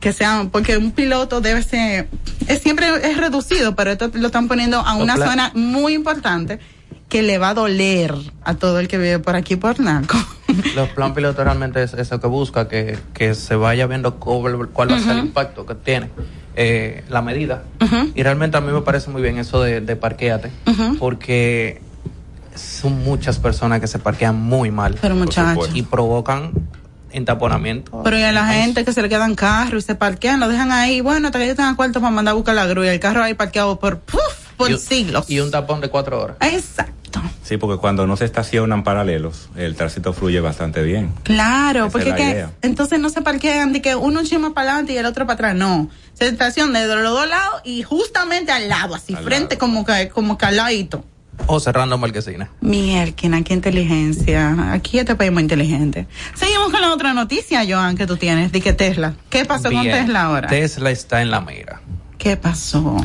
que 0.05 0.13
sean, 0.13 0.51
porque 0.51 0.77
un 0.77 0.91
piloto 0.91 1.41
debe 1.41 1.63
ser, 1.63 2.07
es 2.47 2.61
siempre 2.61 2.85
es 3.09 3.17
reducido, 3.17 3.75
pero 3.75 3.89
esto 3.89 4.11
lo 4.13 4.27
están 4.27 4.47
poniendo 4.47 4.77
a 4.77 4.93
una 4.93 5.17
zona 5.17 5.51
muy 5.55 5.95
importante 5.95 6.59
que 7.09 7.23
le 7.23 7.39
va 7.39 7.49
a 7.49 7.53
doler 7.55 8.13
a 8.43 8.53
todo 8.53 8.79
el 8.79 8.87
que 8.87 8.99
vive 8.99 9.17
por 9.17 9.35
aquí 9.35 9.55
por 9.55 9.79
Naco. 9.79 10.15
Los 10.75 10.89
plan 10.89 11.13
piloto 11.15 11.43
realmente 11.43 11.81
es 11.81 11.95
eso 11.95 12.19
que 12.19 12.27
busca, 12.27 12.67
que, 12.67 12.99
que 13.15 13.33
se 13.33 13.55
vaya 13.55 13.87
viendo 13.87 14.17
cuál, 14.17 14.69
cuál 14.69 14.91
va 14.91 14.97
a 14.97 14.99
ser 14.99 15.13
el 15.13 15.25
impacto 15.25 15.65
que 15.65 15.73
tiene 15.73 16.11
eh, 16.55 17.03
la 17.09 17.23
medida. 17.23 17.63
Y 18.13 18.21
realmente 18.21 18.57
a 18.57 18.61
mí 18.61 18.71
me 18.71 18.81
parece 18.81 19.09
muy 19.09 19.23
bien 19.23 19.39
eso 19.39 19.59
de, 19.63 19.81
de 19.81 19.95
parquéate, 19.95 20.51
Ujú. 20.67 20.97
porque 20.99 21.81
son 22.53 23.03
muchas 23.03 23.39
personas 23.39 23.81
que 23.81 23.87
se 23.87 23.97
parquean 23.97 24.35
muy 24.39 24.69
mal. 24.69 24.99
Pero, 25.01 25.15
por 25.15 25.25
muchacho. 25.25 25.49
supuesto, 25.49 25.75
Y 25.75 25.81
provocan 25.81 26.51
entaponamiento. 27.15 28.01
Pero 28.03 28.17
y 28.19 28.23
a 28.23 28.31
la 28.31 28.45
gente 28.47 28.83
que 28.85 28.93
se 28.93 29.01
le 29.01 29.09
quedan 29.09 29.35
carros 29.35 29.83
y 29.83 29.85
se 29.87 29.95
parquean, 29.95 30.39
lo 30.39 30.47
dejan 30.47 30.71
ahí, 30.71 31.01
bueno, 31.01 31.27
hasta 31.27 31.39
que 31.39 31.47
yo 31.47 31.55
tenga 31.55 31.75
cuarto 31.75 31.99
para 32.01 32.11
mandar 32.11 32.33
a 32.33 32.35
buscar 32.35 32.55
la 32.55 32.65
grúa 32.65 32.85
y 32.85 32.89
el 32.89 32.99
carro 32.99 33.23
ahí 33.23 33.33
parqueado 33.33 33.79
por, 33.79 33.99
¡puf! 33.99 34.21
por 34.57 34.69
Y 34.69 34.73
un- 34.73 34.79
siglos. 34.79 35.29
Y 35.29 35.39
un 35.39 35.51
tapón 35.51 35.81
de 35.81 35.89
cuatro 35.89 36.21
horas. 36.21 36.37
Exacto. 36.41 36.93
Sí, 37.43 37.57
porque 37.57 37.79
cuando 37.79 38.07
no 38.07 38.17
se 38.17 38.25
estacionan 38.25 38.83
paralelos, 38.83 39.49
el 39.55 39.75
tránsito 39.75 40.13
fluye 40.13 40.39
bastante 40.41 40.81
bien. 40.81 41.13
Claro, 41.23 41.85
Esa 41.85 41.89
porque 41.91 42.09
es 42.09 42.15
que, 42.15 42.45
entonces 42.61 42.99
no 42.99 43.09
se 43.09 43.21
parquean 43.21 43.71
de 43.71 43.81
que 43.81 43.95
uno 43.95 44.23
chima 44.23 44.53
para 44.53 44.71
adelante 44.71 44.93
y 44.93 44.97
el 44.97 45.05
otro 45.05 45.25
para 45.25 45.35
atrás, 45.35 45.55
no. 45.55 45.89
Se 46.13 46.27
estaciona 46.27 46.81
de 46.81 46.87
los 46.87 47.03
dos 47.13 47.27
lados 47.27 47.61
y 47.63 47.83
justamente 47.83 48.51
al 48.51 48.67
lado, 48.67 48.95
así, 48.95 49.13
Al 49.13 49.23
frente 49.23 49.57
como 49.57 49.85
que, 49.85 50.09
como 50.09 50.37
caladito. 50.37 51.05
O 51.47 51.59
cerrando 51.59 51.97
marquesina. 51.97 52.49
Mierda, 52.61 53.13
qué 53.15 53.53
inteligencia. 53.53 54.73
Aquí 54.73 54.99
este 54.99 55.15
país 55.15 55.31
muy 55.31 55.43
inteligente. 55.43 56.07
Seguimos 56.33 56.71
con 56.71 56.81
la 56.81 56.93
otra 56.93 57.13
noticia, 57.13 57.63
Joan, 57.67 57.95
que 57.95 58.07
tú 58.07 58.17
tienes, 58.17 58.51
de 58.51 58.61
que 58.61 58.73
Tesla. 58.73 59.13
¿Qué 59.29 59.45
pasó 59.45 59.71
con. 59.71 59.83
Tesla 59.83 60.23
ahora? 60.23 60.47
Tesla 60.47 60.91
está 60.91 61.21
en 61.21 61.29
la 61.31 61.41
mira. 61.41 61.81
¿Qué 62.17 62.37
pasó? 62.37 62.97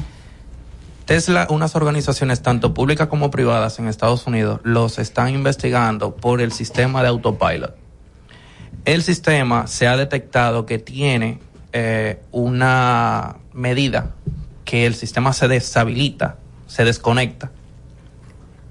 Tesla, 1.05 1.49
unas 1.51 1.75
organizaciones 1.75 2.41
tanto 2.41 2.73
públicas 2.73 3.09
como 3.09 3.31
privadas 3.31 3.79
en 3.79 3.89
Estados 3.89 4.27
Unidos 4.27 4.61
los 4.63 4.99
están 4.99 5.35
investigando 5.35 6.15
por 6.15 6.41
el 6.41 6.53
sistema 6.53 7.03
de 7.03 7.09
autopilot. 7.09 7.75
El 8.85 9.03
sistema 9.03 9.67
se 9.67 9.89
ha 9.89 9.97
detectado 9.97 10.67
que 10.67 10.79
tiene 10.79 11.41
eh, 11.73 12.23
una 12.31 13.37
medida 13.53 14.15
que 14.65 14.87
el 14.87 14.95
sistema 14.95 15.33
se 15.33 15.49
deshabilita, 15.49 16.37
se 16.69 16.85
desconecta 16.85 17.51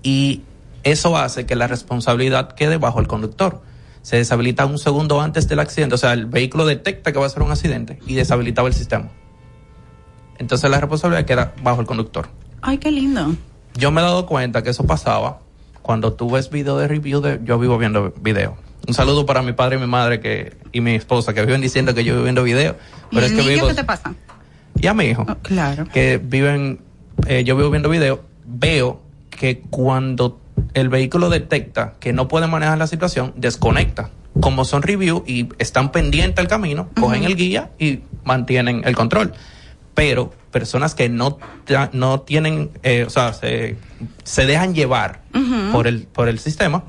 y 0.03 0.41
eso 0.83 1.17
hace 1.17 1.45
que 1.45 1.55
la 1.55 1.67
responsabilidad 1.67 2.53
quede 2.53 2.77
bajo 2.77 2.99
el 2.99 3.07
conductor. 3.07 3.61
Se 4.01 4.15
deshabilita 4.15 4.65
un 4.65 4.77
segundo 4.79 5.19
antes 5.21 5.47
del 5.49 5.59
accidente, 5.59 5.95
o 5.95 5.97
sea, 5.97 6.13
el 6.13 6.25
vehículo 6.25 6.65
detecta 6.65 7.11
que 7.11 7.19
va 7.19 7.25
a 7.25 7.29
ser 7.29 7.41
un 7.43 7.51
accidente 7.51 7.99
y 8.07 8.15
deshabilitaba 8.15 8.67
el 8.69 8.73
sistema. 8.73 9.09
Entonces 10.37 10.69
la 10.69 10.79
responsabilidad 10.79 11.25
queda 11.25 11.53
bajo 11.63 11.81
el 11.81 11.87
conductor. 11.87 12.29
Ay, 12.61 12.77
qué 12.77 12.91
lindo. 12.91 13.35
Yo 13.75 13.91
me 13.91 14.01
he 14.01 14.03
dado 14.03 14.25
cuenta 14.25 14.63
que 14.63 14.69
eso 14.69 14.85
pasaba 14.85 15.39
cuando 15.81 16.13
tú 16.13 16.29
ves 16.31 16.49
video 16.49 16.77
de 16.77 16.87
review 16.87 17.21
de 17.21 17.39
yo 17.43 17.59
vivo 17.59 17.77
viendo 17.77 18.13
video. 18.21 18.57
Un 18.87 18.93
saludo 18.93 19.25
para 19.25 19.41
mi 19.41 19.51
padre 19.53 19.75
y 19.75 19.79
mi 19.79 19.87
madre 19.87 20.19
que 20.21 20.55
y 20.71 20.81
mi 20.81 20.95
esposa 20.95 21.33
que 21.33 21.45
viven 21.45 21.61
diciendo 21.61 21.93
que 21.93 22.03
yo 22.03 22.13
vivo 22.13 22.23
viendo 22.23 22.43
video, 22.43 22.77
¿Y 23.11 23.15
pero 23.15 23.25
es 23.25 23.31
que 23.33 23.37
niño 23.39 23.49
vivo 23.53 23.67
qué 23.67 23.73
te 23.73 23.83
pasa? 23.83 24.13
y 24.81 24.87
a 24.87 24.93
mi 24.93 25.05
hijo 25.05 25.25
Claro. 25.43 25.85
que 25.91 26.17
viven 26.23 26.79
eh, 27.27 27.43
yo 27.43 27.55
vivo 27.57 27.69
viendo 27.69 27.89
video, 27.89 28.23
veo 28.45 29.01
que 29.39 29.61
cuando 29.61 30.37
el 30.73 30.89
vehículo 30.89 31.29
detecta 31.29 31.93
que 32.01 32.11
no 32.11 32.27
puede 32.27 32.45
manejar 32.47 32.77
la 32.77 32.87
situación, 32.87 33.33
desconecta. 33.37 34.09
Como 34.41 34.65
son 34.65 34.83
review 34.83 35.23
y 35.25 35.47
están 35.59 35.93
pendientes 35.93 36.39
al 36.39 36.49
camino, 36.49 36.89
cogen 36.99 37.23
el 37.23 37.37
guía 37.37 37.71
y 37.79 38.01
mantienen 38.25 38.81
el 38.83 38.95
control. 38.95 39.33
Pero 39.93 40.33
personas 40.51 40.93
que 40.93 41.07
no, 41.07 41.39
no 41.93 42.21
tienen, 42.21 42.69
eh, 42.83 43.05
o 43.07 43.09
sea, 43.09 43.31
se, 43.31 43.77
se 44.23 44.45
dejan 44.45 44.75
llevar 44.75 45.21
por, 45.71 45.87
el, 45.87 46.03
por 46.03 46.27
el 46.27 46.37
sistema, 46.37 46.83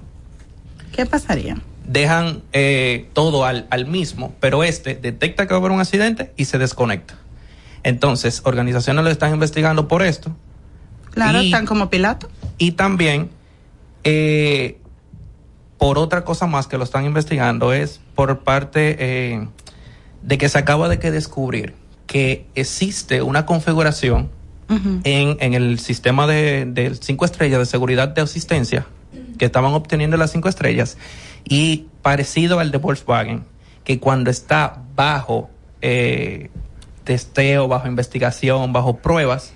¿Qué 0.92 1.06
pasaría? 1.06 1.56
dejan 1.86 2.42
eh, 2.52 3.08
todo 3.12 3.44
al, 3.44 3.68
al 3.70 3.86
mismo, 3.86 4.34
pero 4.40 4.64
este 4.64 4.96
detecta 4.96 5.46
que 5.46 5.54
va 5.54 5.58
a 5.58 5.60
haber 5.60 5.70
un 5.70 5.80
accidente 5.80 6.32
y 6.36 6.46
se 6.46 6.58
desconecta. 6.58 7.14
Entonces, 7.84 8.42
organizaciones 8.44 9.04
lo 9.04 9.10
están 9.10 9.32
investigando 9.32 9.86
por 9.86 10.02
esto. 10.02 10.34
Claro, 11.12 11.38
están 11.38 11.66
como 11.66 11.90
Pilato. 11.90 12.28
Y 12.60 12.72
también, 12.72 13.30
eh, 14.04 14.78
por 15.78 15.98
otra 15.98 16.24
cosa 16.24 16.46
más 16.46 16.66
que 16.66 16.76
lo 16.76 16.84
están 16.84 17.06
investigando, 17.06 17.72
es 17.72 18.00
por 18.14 18.40
parte 18.40 18.96
eh, 19.00 19.48
de 20.22 20.36
que 20.36 20.48
se 20.50 20.58
acaba 20.58 20.90
de 20.90 20.98
que 20.98 21.10
descubrir 21.10 21.74
que 22.06 22.44
existe 22.54 23.22
una 23.22 23.46
configuración 23.46 24.28
en, 24.68 25.36
en 25.40 25.54
el 25.54 25.80
sistema 25.80 26.26
de, 26.28 26.64
de 26.66 26.94
cinco 26.94 27.24
estrellas 27.24 27.58
de 27.58 27.66
seguridad 27.66 28.08
de 28.08 28.20
asistencia 28.20 28.86
que 29.38 29.46
estaban 29.46 29.72
obteniendo 29.72 30.16
las 30.18 30.30
cinco 30.30 30.48
estrellas 30.48 30.98
y 31.44 31.86
parecido 32.02 32.60
al 32.60 32.70
de 32.70 32.78
Volkswagen, 32.78 33.44
que 33.84 33.98
cuando 33.98 34.30
está 34.30 34.82
bajo 34.94 35.48
eh, 35.80 36.50
testeo, 37.04 37.68
bajo 37.68 37.88
investigación, 37.88 38.74
bajo 38.74 38.98
pruebas, 38.98 39.54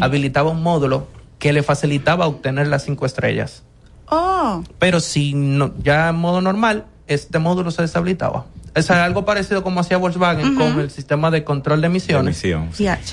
habilitaba 0.00 0.50
un 0.50 0.62
módulo 0.62 1.08
que 1.44 1.52
le 1.52 1.62
facilitaba 1.62 2.26
obtener 2.26 2.68
las 2.68 2.86
cinco 2.86 3.04
estrellas. 3.04 3.64
Oh, 4.08 4.64
Pero 4.78 4.98
si 4.98 5.34
no, 5.34 5.74
ya 5.82 6.08
en 6.08 6.16
modo 6.16 6.40
normal, 6.40 6.86
este 7.06 7.38
módulo 7.38 7.70
se 7.70 7.82
deshabilitaba. 7.82 8.46
Es 8.74 8.90
algo 8.90 9.26
parecido 9.26 9.62
como 9.62 9.80
hacía 9.80 9.98
Volkswagen 9.98 10.54
con 10.54 10.80
el 10.80 10.90
sistema 10.90 11.30
de 11.30 11.44
control 11.44 11.82
de 11.82 11.88
emisiones. 11.88 12.40
che- 12.40 12.56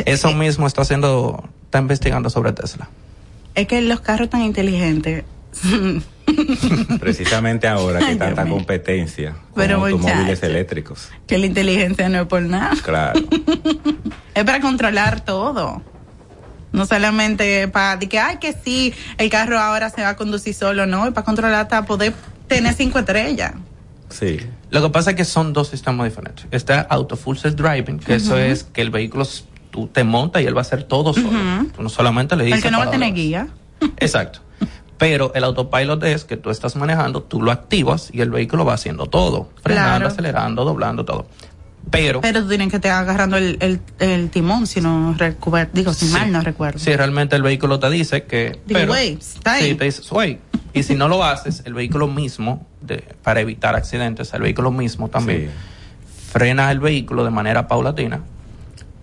Eso 0.06 0.32
mismo 0.34 0.66
está 0.66 0.84
haciendo, 0.84 1.44
está 1.66 1.80
investigando 1.80 2.30
sobre 2.30 2.54
Tesla. 2.54 2.88
es 3.54 3.68
que 3.68 3.82
los 3.82 4.00
carros 4.00 4.30
tan 4.30 4.44
inteligentes. 4.44 5.26
Precisamente 7.02 7.68
ahora 7.68 8.00
que 8.00 8.06
Ay, 8.06 8.12
hay 8.14 8.18
tanta 8.18 8.46
competencia 8.48 9.32
con 9.32 9.42
Pero, 9.56 9.76
automóviles 9.86 10.26
muchacho. 10.26 10.46
eléctricos. 10.46 11.10
que 11.28 11.38
la 11.38 11.48
inteligencia 11.48 12.08
no 12.08 12.22
es 12.22 12.28
por 12.28 12.42
nada. 12.44 12.72
Claro. 12.82 13.20
Es 14.34 14.46
para 14.46 14.62
controlar 14.62 15.26
todo. 15.26 15.82
No 16.72 16.86
solamente 16.86 17.68
para 17.68 17.98
de 17.98 18.08
que, 18.08 18.20
ay, 18.20 18.38
que 18.38 18.54
sí, 18.54 18.94
el 19.18 19.30
carro 19.30 19.60
ahora 19.60 19.90
se 19.90 20.02
va 20.02 20.10
a 20.10 20.16
conducir 20.16 20.54
solo, 20.54 20.86
no, 20.86 21.06
es 21.06 21.14
para 21.14 21.26
controlar 21.26 21.62
hasta 21.62 21.86
poder 21.86 22.14
tener 22.48 22.74
cinco 22.74 23.00
estrellas. 23.00 23.54
Sí. 24.10 24.40
Lo 24.70 24.82
que 24.82 24.90
pasa 24.90 25.12
es 25.12 25.16
que 25.18 25.26
son 25.26 25.54
dos 25.54 25.70
sistemas 25.70 26.06
diferentes. 26.10 26.46
Está 26.52 26.82
Auto 26.82 27.16
Full 27.18 27.38
Self 27.38 27.56
Driving, 27.56 28.00
que 28.00 28.16
eso 28.16 28.38
es 28.38 28.64
que 28.64 28.82
el 28.82 28.90
vehículo 28.90 29.26
tú 29.70 29.88
te 29.88 30.04
montas 30.04 30.42
y 30.42 30.46
él 30.46 30.56
va 30.56 30.60
a 30.60 30.64
hacer 30.64 30.84
todo 30.84 31.14
solo. 31.14 31.28
Ujú. 31.30 31.68
Tú 31.76 31.84
no 31.84 31.90
solamente 31.90 32.36
le 32.36 32.46
dices. 32.46 32.58
El 32.60 32.64
que 32.64 32.72
no 32.72 32.80
va 32.80 32.86
a 32.86 32.92
tener 32.92 33.14
guía. 33.14 33.48
Exacto. 33.98 34.40
Pero 34.98 35.32
el 35.34 35.44
autopilot 35.44 36.04
es 36.04 36.26
que 36.26 36.38
tú 36.38 36.52
estás 36.52 36.76
manejando, 36.76 37.24
tú 37.24 37.42
lo 37.42 37.52
activas 37.52 38.10
y 38.14 38.22
el 38.22 38.30
vehículo 38.30 38.66
va 38.66 38.76
haciendo 38.76 39.08
todo, 39.08 39.50
frenando, 39.64 39.90
Claro. 39.98 40.08
acelerando, 40.08 40.64
doblando 40.64 41.06
todo. 41.06 41.26
Pero 41.90 42.22
Pero 42.22 42.44
tú 42.44 42.50
tienes 42.50 42.70
que 42.70 42.76
estar 42.78 42.92
agarrando 42.92 43.38
el, 43.38 43.58
el, 43.60 43.82
el 44.00 44.30
timón, 44.30 44.68
si 44.68 44.80
no 44.82 45.14
recuerdo, 45.18 45.72
digo, 45.74 45.94
si 45.94 46.06
mal 46.06 46.32
no 46.32 46.42
recuerdo. 46.42 46.80
si 46.80 46.96
realmente 46.96 47.36
el 47.36 47.42
vehículo 47.42 47.80
te 47.80 47.90
dice 47.90 48.24
que... 48.24 48.60
Digo, 48.66 48.80
pero, 48.80 48.92
"Wey, 48.94 49.18
está 49.20 49.54
ahí". 49.54 49.70
Sí, 49.72 49.76
te 49.76 49.86
dice, 49.86 50.02
"Wey". 50.12 50.40
Y 50.74 50.84
si 50.84 50.96
no 50.96 51.08
lo 51.10 51.24
haces, 51.26 51.64
el 51.66 51.74
vehículo 51.74 52.08
mismo, 52.08 52.66
de, 52.82 53.04
para 53.24 53.42
evitar 53.42 53.76
accidentes, 53.76 54.34
el 54.34 54.42
vehículo 54.42 54.72
mismo 54.72 55.10
también 55.10 55.50
frena 56.32 56.72
el 56.72 56.80
vehículo 56.80 57.26
de 57.26 57.30
manera 57.32 57.68
paulatina 57.68 58.22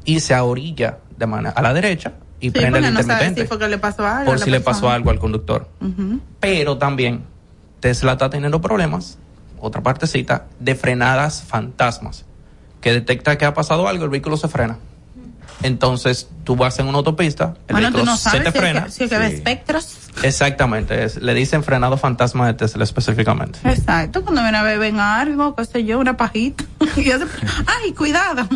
y 0.04 0.20
se 0.20 0.34
orilla 0.36 0.98
de 1.18 1.26
manera 1.26 1.50
a 1.50 1.60
la 1.60 1.74
derecha 1.74 2.12
y 2.40 2.46
Sí, 2.46 2.50
prende 2.52 2.78
el 2.78 2.84
no 2.84 2.90
sabes 2.90 3.04
intermitente 3.04 3.42
si 3.42 3.46
fue 3.48 3.58
que 3.58 3.68
le 3.68 3.76
pasó 3.78 4.06
algo. 4.06 4.22
a 4.22 4.24
por 4.24 4.38
si 4.38 4.50
le 4.50 4.60
pasó 4.60 4.88
algo 4.90 5.10
al 5.10 5.18
conductor. 5.18 5.68
Pero 6.40 6.78
también 6.78 7.22
Tesla 7.80 8.12
está 8.12 8.30
teniendo 8.30 8.60
problemas, 8.62 9.18
otra 9.60 9.82
partecita, 9.82 10.46
de 10.58 10.74
frenadas 10.74 11.42
fantasmas, 11.42 12.24
que 12.88 12.94
detecta 12.94 13.36
que 13.36 13.44
ha 13.44 13.52
pasado 13.52 13.86
algo, 13.86 14.04
el 14.04 14.10
vehículo 14.10 14.36
se 14.38 14.48
frena. 14.48 14.78
Entonces 15.62 16.28
tú 16.44 16.54
vas 16.56 16.78
en 16.78 16.86
una 16.86 16.98
autopista, 16.98 17.54
el 17.66 17.74
Bueno, 17.74 17.88
tú 17.90 17.96
vehículo 17.98 18.16
se 18.16 18.30
te 18.30 18.42
si 18.42 18.48
es 18.48 18.54
frena. 18.54 18.84
que, 18.84 18.90
si 18.92 19.04
es 19.04 19.10
que 19.10 19.18
ve 19.18 19.26
espectros. 19.26 19.96
Exactamente, 20.22 21.04
es- 21.04 21.16
le 21.20 21.34
dicen 21.34 21.62
frenado 21.64 21.96
fantasma 21.98 22.46
de 22.46 22.54
Tesla 22.54 22.84
específicamente. 22.84 23.58
Exacto, 23.64 24.22
cuando 24.22 24.40
viene 24.42 24.56
a 24.56 24.62
ven 24.62 25.00
algo, 25.00 25.54
qué 25.56 25.64
sé 25.64 25.84
yo, 25.84 25.98
una 25.98 26.16
pajita. 26.16 26.64
y 26.96 27.10
hace, 27.10 27.26
ay, 27.66 27.92
cuidado. 27.92 28.48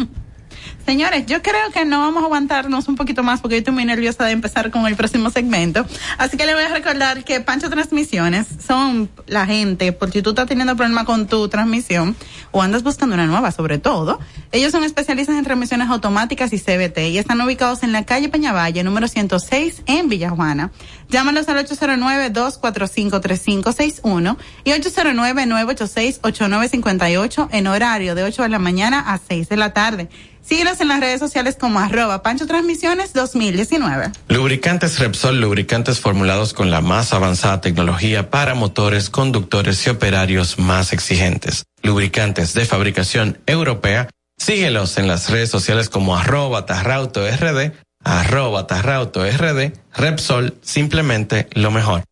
Señores, 0.84 1.26
yo 1.26 1.42
creo 1.42 1.70
que 1.72 1.84
no 1.84 2.00
vamos 2.00 2.22
a 2.22 2.26
aguantarnos 2.26 2.88
un 2.88 2.96
poquito 2.96 3.22
más 3.22 3.40
porque 3.40 3.54
yo 3.56 3.58
estoy 3.58 3.72
muy 3.72 3.84
nerviosa 3.84 4.24
de 4.24 4.32
empezar 4.32 4.70
con 4.70 4.86
el 4.86 4.96
próximo 4.96 5.30
segmento. 5.30 5.86
Así 6.18 6.36
que 6.36 6.44
le 6.44 6.54
voy 6.54 6.64
a 6.64 6.68
recordar 6.68 7.22
que 7.24 7.40
Pancho 7.40 7.70
Transmisiones 7.70 8.48
son 8.66 9.08
la 9.26 9.46
gente, 9.46 9.92
por 9.92 10.10
si 10.10 10.22
tú 10.22 10.30
estás 10.30 10.48
teniendo 10.48 10.74
problema 10.76 11.04
con 11.04 11.28
tu 11.28 11.46
transmisión 11.48 12.16
o 12.50 12.62
andas 12.62 12.82
buscando 12.82 13.14
una 13.14 13.26
nueva 13.26 13.52
sobre 13.52 13.78
todo, 13.78 14.18
ellos 14.50 14.72
son 14.72 14.82
especialistas 14.84 15.36
en 15.36 15.44
transmisiones 15.44 15.88
automáticas 15.88 16.52
y 16.52 16.58
CBT 16.58 16.98
y 17.10 17.18
están 17.18 17.40
ubicados 17.40 17.84
en 17.84 17.92
la 17.92 18.04
calle 18.04 18.28
Peñavalle, 18.28 18.82
número 18.82 19.06
106 19.08 19.82
en 19.86 20.08
Villajuana. 20.08 20.72
Llámalos 21.08 21.48
al 21.48 21.64
809-245-3561 21.66 24.36
y 24.64 24.70
809-986-8958 24.70 27.48
en 27.52 27.66
horario 27.66 28.14
de 28.14 28.24
8 28.24 28.42
de 28.42 28.48
la 28.48 28.58
mañana 28.58 29.00
a 29.00 29.18
6 29.18 29.48
de 29.48 29.56
la 29.56 29.72
tarde. 29.72 30.10
Síguenos 30.44 30.80
en 30.80 30.88
las 30.88 31.00
redes 31.00 31.20
sociales 31.20 31.56
como 31.58 31.78
arroba 31.78 32.22
Pancho 32.22 32.46
Transmisiones 32.46 33.12
2019. 33.12 34.10
Lubricantes 34.28 34.98
Repsol, 34.98 35.40
lubricantes 35.40 36.00
formulados 36.00 36.52
con 36.52 36.70
la 36.70 36.80
más 36.80 37.12
avanzada 37.12 37.60
tecnología 37.60 38.28
para 38.28 38.54
motores, 38.54 39.08
conductores 39.08 39.86
y 39.86 39.90
operarios 39.90 40.58
más 40.58 40.92
exigentes. 40.92 41.64
Lubricantes 41.82 42.54
de 42.54 42.64
fabricación 42.64 43.38
europea. 43.46 44.08
Síguelos 44.36 44.98
en 44.98 45.06
las 45.06 45.30
redes 45.30 45.50
sociales 45.50 45.88
como 45.88 46.16
arroba 46.16 46.66
Tarrauto 46.66 47.20
RD, 47.24 47.72
arroba 48.02 48.66
Tarrauto 48.66 49.24
RD, 49.24 49.72
Repsol, 49.94 50.58
simplemente 50.62 51.48
lo 51.52 51.70
mejor. 51.70 52.02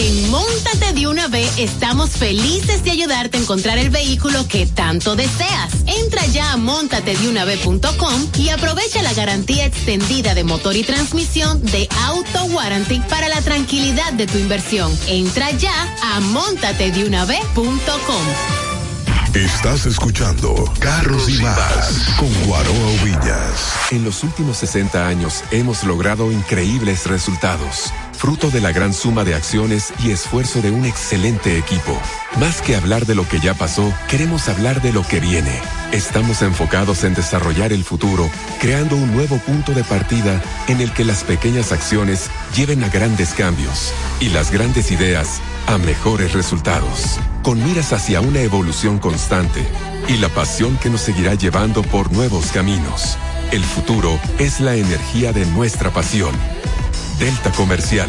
En 0.00 0.30
Móntate 0.30 0.92
de 0.92 1.08
una 1.08 1.26
vez 1.26 1.58
estamos 1.58 2.10
felices 2.10 2.84
de 2.84 2.92
ayudarte 2.92 3.36
a 3.36 3.40
encontrar 3.40 3.78
el 3.78 3.90
vehículo 3.90 4.46
que 4.46 4.64
tanto 4.64 5.16
deseas. 5.16 5.72
Entra 5.86 6.24
ya 6.26 6.52
a 6.52 6.56
montatedeunavez.com 6.56 8.28
y 8.38 8.50
aprovecha 8.50 9.02
la 9.02 9.12
garantía 9.12 9.66
extendida 9.66 10.36
de 10.36 10.44
motor 10.44 10.76
y 10.76 10.84
transmisión 10.84 11.60
de 11.64 11.88
Auto 12.04 12.44
Warranty 12.44 13.00
para 13.10 13.28
la 13.28 13.42
tranquilidad 13.42 14.12
de 14.12 14.28
tu 14.28 14.38
inversión. 14.38 14.96
Entra 15.08 15.50
ya 15.50 15.92
a 16.00 16.20
montatedeunavez.com. 16.20 18.67
Estás 19.34 19.84
escuchando 19.84 20.54
Carros 20.80 21.28
y 21.28 21.42
Más 21.42 22.14
con 22.18 22.32
Guaroa 22.46 23.04
Villas. 23.04 23.74
En 23.90 24.02
los 24.02 24.24
últimos 24.24 24.56
60 24.56 25.06
años 25.06 25.44
hemos 25.50 25.84
logrado 25.84 26.32
increíbles 26.32 27.06
resultados, 27.06 27.92
fruto 28.16 28.50
de 28.50 28.62
la 28.62 28.72
gran 28.72 28.94
suma 28.94 29.24
de 29.24 29.34
acciones 29.34 29.92
y 30.02 30.12
esfuerzo 30.12 30.62
de 30.62 30.70
un 30.70 30.86
excelente 30.86 31.58
equipo. 31.58 32.00
Más 32.40 32.62
que 32.62 32.74
hablar 32.74 33.04
de 33.04 33.14
lo 33.14 33.28
que 33.28 33.38
ya 33.38 33.52
pasó, 33.52 33.92
queremos 34.08 34.48
hablar 34.48 34.80
de 34.80 34.94
lo 34.94 35.02
que 35.02 35.20
viene. 35.20 35.60
Estamos 35.92 36.40
enfocados 36.40 37.04
en 37.04 37.12
desarrollar 37.12 37.72
el 37.74 37.84
futuro, 37.84 38.30
creando 38.60 38.96
un 38.96 39.12
nuevo 39.14 39.36
punto 39.38 39.72
de 39.72 39.84
partida 39.84 40.42
en 40.68 40.80
el 40.80 40.92
que 40.94 41.04
las 41.04 41.22
pequeñas 41.22 41.70
acciones 41.70 42.30
lleven 42.56 42.82
a 42.82 42.88
grandes 42.88 43.34
cambios 43.34 43.92
y 44.20 44.30
las 44.30 44.50
grandes 44.50 44.90
ideas 44.90 45.42
a 45.68 45.76
mejores 45.76 46.32
resultados, 46.32 47.20
con 47.42 47.62
miras 47.62 47.92
hacia 47.92 48.22
una 48.22 48.40
evolución 48.40 48.98
constante 48.98 49.62
y 50.08 50.16
la 50.16 50.30
pasión 50.30 50.78
que 50.78 50.88
nos 50.88 51.02
seguirá 51.02 51.34
llevando 51.34 51.82
por 51.82 52.10
nuevos 52.10 52.52
caminos. 52.52 53.18
El 53.52 53.62
futuro 53.62 54.18
es 54.38 54.60
la 54.60 54.76
energía 54.76 55.34
de 55.34 55.44
nuestra 55.44 55.90
pasión. 55.90 56.34
Delta 57.18 57.52
Comercial, 57.52 58.08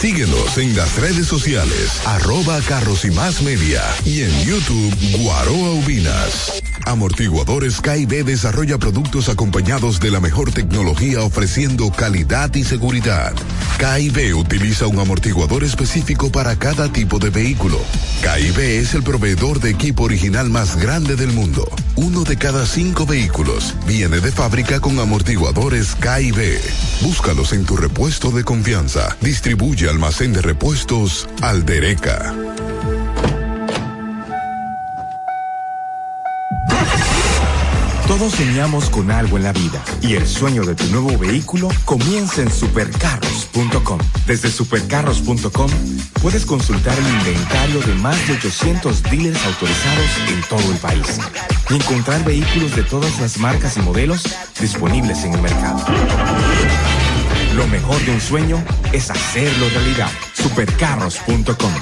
Síguenos 0.00 0.56
en 0.56 0.74
las 0.74 0.96
redes 0.96 1.26
sociales, 1.26 2.00
arroba 2.06 2.58
Carros 2.62 3.04
y 3.04 3.10
Más 3.10 3.42
Media 3.42 3.82
y 4.06 4.22
en 4.22 4.44
YouTube 4.46 4.94
Guaroa 5.18 5.72
Ubinas. 5.72 6.62
Amortiguadores 6.86 7.82
KIB 7.82 8.24
desarrolla 8.24 8.78
productos 8.78 9.28
acompañados 9.28 10.00
de 10.00 10.10
la 10.10 10.18
mejor 10.18 10.52
tecnología 10.52 11.20
ofreciendo 11.20 11.90
calidad 11.92 12.54
y 12.54 12.64
seguridad. 12.64 13.34
KIB 13.78 14.34
utiliza 14.34 14.86
un 14.86 14.98
amortiguador 14.98 15.64
específico 15.64 16.32
para 16.32 16.58
cada 16.58 16.90
tipo 16.90 17.18
de 17.18 17.28
vehículo. 17.28 17.78
KIB 18.22 18.58
es 18.58 18.94
el 18.94 19.02
proveedor 19.02 19.60
de 19.60 19.70
equipo 19.70 20.04
original 20.04 20.48
más 20.48 20.76
grande 20.76 21.14
del 21.14 21.32
mundo. 21.32 21.70
Uno 21.96 22.24
de 22.24 22.36
cada 22.38 22.64
cinco 22.66 23.04
vehículos 23.04 23.74
viene 23.86 24.20
de 24.20 24.32
fábrica 24.32 24.80
con 24.80 24.98
amortiguadores 24.98 25.94
KIB. 25.96 26.58
Búscalos 27.02 27.52
en 27.52 27.66
tu 27.66 27.76
repuesto 27.76 28.30
de 28.30 28.44
confianza. 28.44 29.16
Distribuye 29.20 29.89
almacén 29.90 30.32
de 30.32 30.40
repuestos 30.40 31.28
Aldereca. 31.42 32.32
Todos 38.06 38.32
soñamos 38.32 38.88
con 38.90 39.10
algo 39.10 39.36
en 39.36 39.44
la 39.44 39.52
vida 39.52 39.82
y 40.00 40.14
el 40.14 40.26
sueño 40.26 40.64
de 40.64 40.74
tu 40.74 40.84
nuevo 40.86 41.18
vehículo 41.18 41.68
comienza 41.84 42.42
en 42.42 42.50
supercarros.com. 42.52 43.98
Desde 44.26 44.50
supercarros.com 44.50 45.70
puedes 46.22 46.46
consultar 46.46 46.96
el 46.96 47.06
inventario 47.06 47.80
de 47.80 47.94
más 47.94 48.26
de 48.28 48.34
800 48.34 49.02
dealers 49.04 49.44
autorizados 49.44 50.10
en 50.28 50.40
todo 50.48 50.72
el 50.72 50.78
país 50.78 51.18
y 51.68 51.74
encontrar 51.74 52.24
vehículos 52.24 52.76
de 52.76 52.84
todas 52.84 53.20
las 53.20 53.38
marcas 53.38 53.76
y 53.76 53.80
modelos 53.80 54.22
disponibles 54.60 55.24
en 55.24 55.34
el 55.34 55.42
mercado. 55.42 55.84
Lo 57.54 57.66
mejor 57.66 57.98
de 58.04 58.12
un 58.12 58.20
sueño 58.20 58.62
es 58.92 59.10
hacerlo 59.10 59.68
realidad. 59.70 60.10
Supercarros.com. 60.34 61.72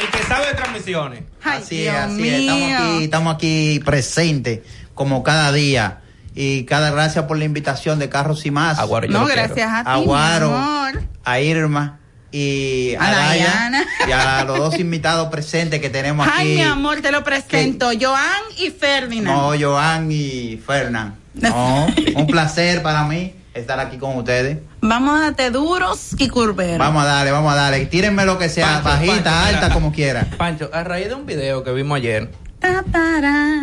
El 0.00 0.10
que 0.10 0.22
sabe 0.26 0.46
de 0.46 0.54
transmisiones. 0.54 1.24
Así 1.44 1.86
es, 1.86 1.94
así 1.94 2.26
es. 2.26 2.40
Estamos 2.40 2.72
aquí, 2.72 3.04
estamos 3.04 3.34
aquí 3.34 3.82
presentes 3.84 4.60
como 4.94 5.22
cada 5.22 5.52
día. 5.52 6.00
Y 6.34 6.64
cada 6.64 6.90
gracias 6.92 7.26
por 7.26 7.36
la 7.36 7.44
invitación 7.44 7.98
de 7.98 8.08
Carros 8.08 8.46
y 8.46 8.50
Más. 8.50 8.78
No, 9.10 9.26
gracias 9.26 9.70
a 9.70 9.84
ti, 9.84 9.90
A 9.90 9.98
mi 9.98 10.10
amor. 10.14 11.02
a 11.24 11.40
Irma 11.40 11.98
y 12.30 12.94
a, 12.98 13.10
Dayana. 13.10 13.86
y 14.08 14.12
a 14.12 14.44
los 14.44 14.58
dos 14.58 14.78
invitados 14.78 15.28
presentes 15.28 15.80
que 15.80 15.90
tenemos 15.90 16.26
aquí. 16.26 16.36
Ay, 16.38 16.54
mi 16.56 16.62
amor, 16.62 17.00
te 17.00 17.10
lo 17.10 17.24
presento. 17.24 17.90
Joan 17.98 18.42
y 18.58 18.70
Ferdinand. 18.70 19.36
No, 19.36 19.52
Joan 19.58 20.10
y 20.10 20.56
Fernán. 20.64 21.16
No, 21.34 21.86
un 22.16 22.26
placer 22.26 22.82
para 22.82 23.04
mí 23.04 23.34
estar 23.54 23.80
aquí 23.80 23.96
con 23.96 24.16
ustedes. 24.16 24.58
Vamos 24.80 25.18
a 25.18 25.22
darte 25.24 25.50
duros 25.50 26.14
y 26.18 26.28
curveros. 26.28 26.78
Vamos 26.78 27.02
a 27.02 27.06
darle, 27.06 27.32
vamos 27.32 27.52
a 27.52 27.56
darle. 27.56 27.86
Tírenme 27.86 28.24
lo 28.24 28.38
que 28.38 28.48
sea, 28.48 28.82
Pancho, 28.82 28.88
bajita, 28.88 29.24
Pancho, 29.24 29.46
alta, 29.46 29.60
mira. 29.62 29.74
como 29.74 29.92
quiera. 29.92 30.26
Pancho, 30.36 30.70
a 30.72 30.84
raíz 30.84 31.08
de 31.08 31.14
un 31.14 31.26
video 31.26 31.64
que 31.64 31.72
vimos 31.72 31.96
ayer. 31.96 32.30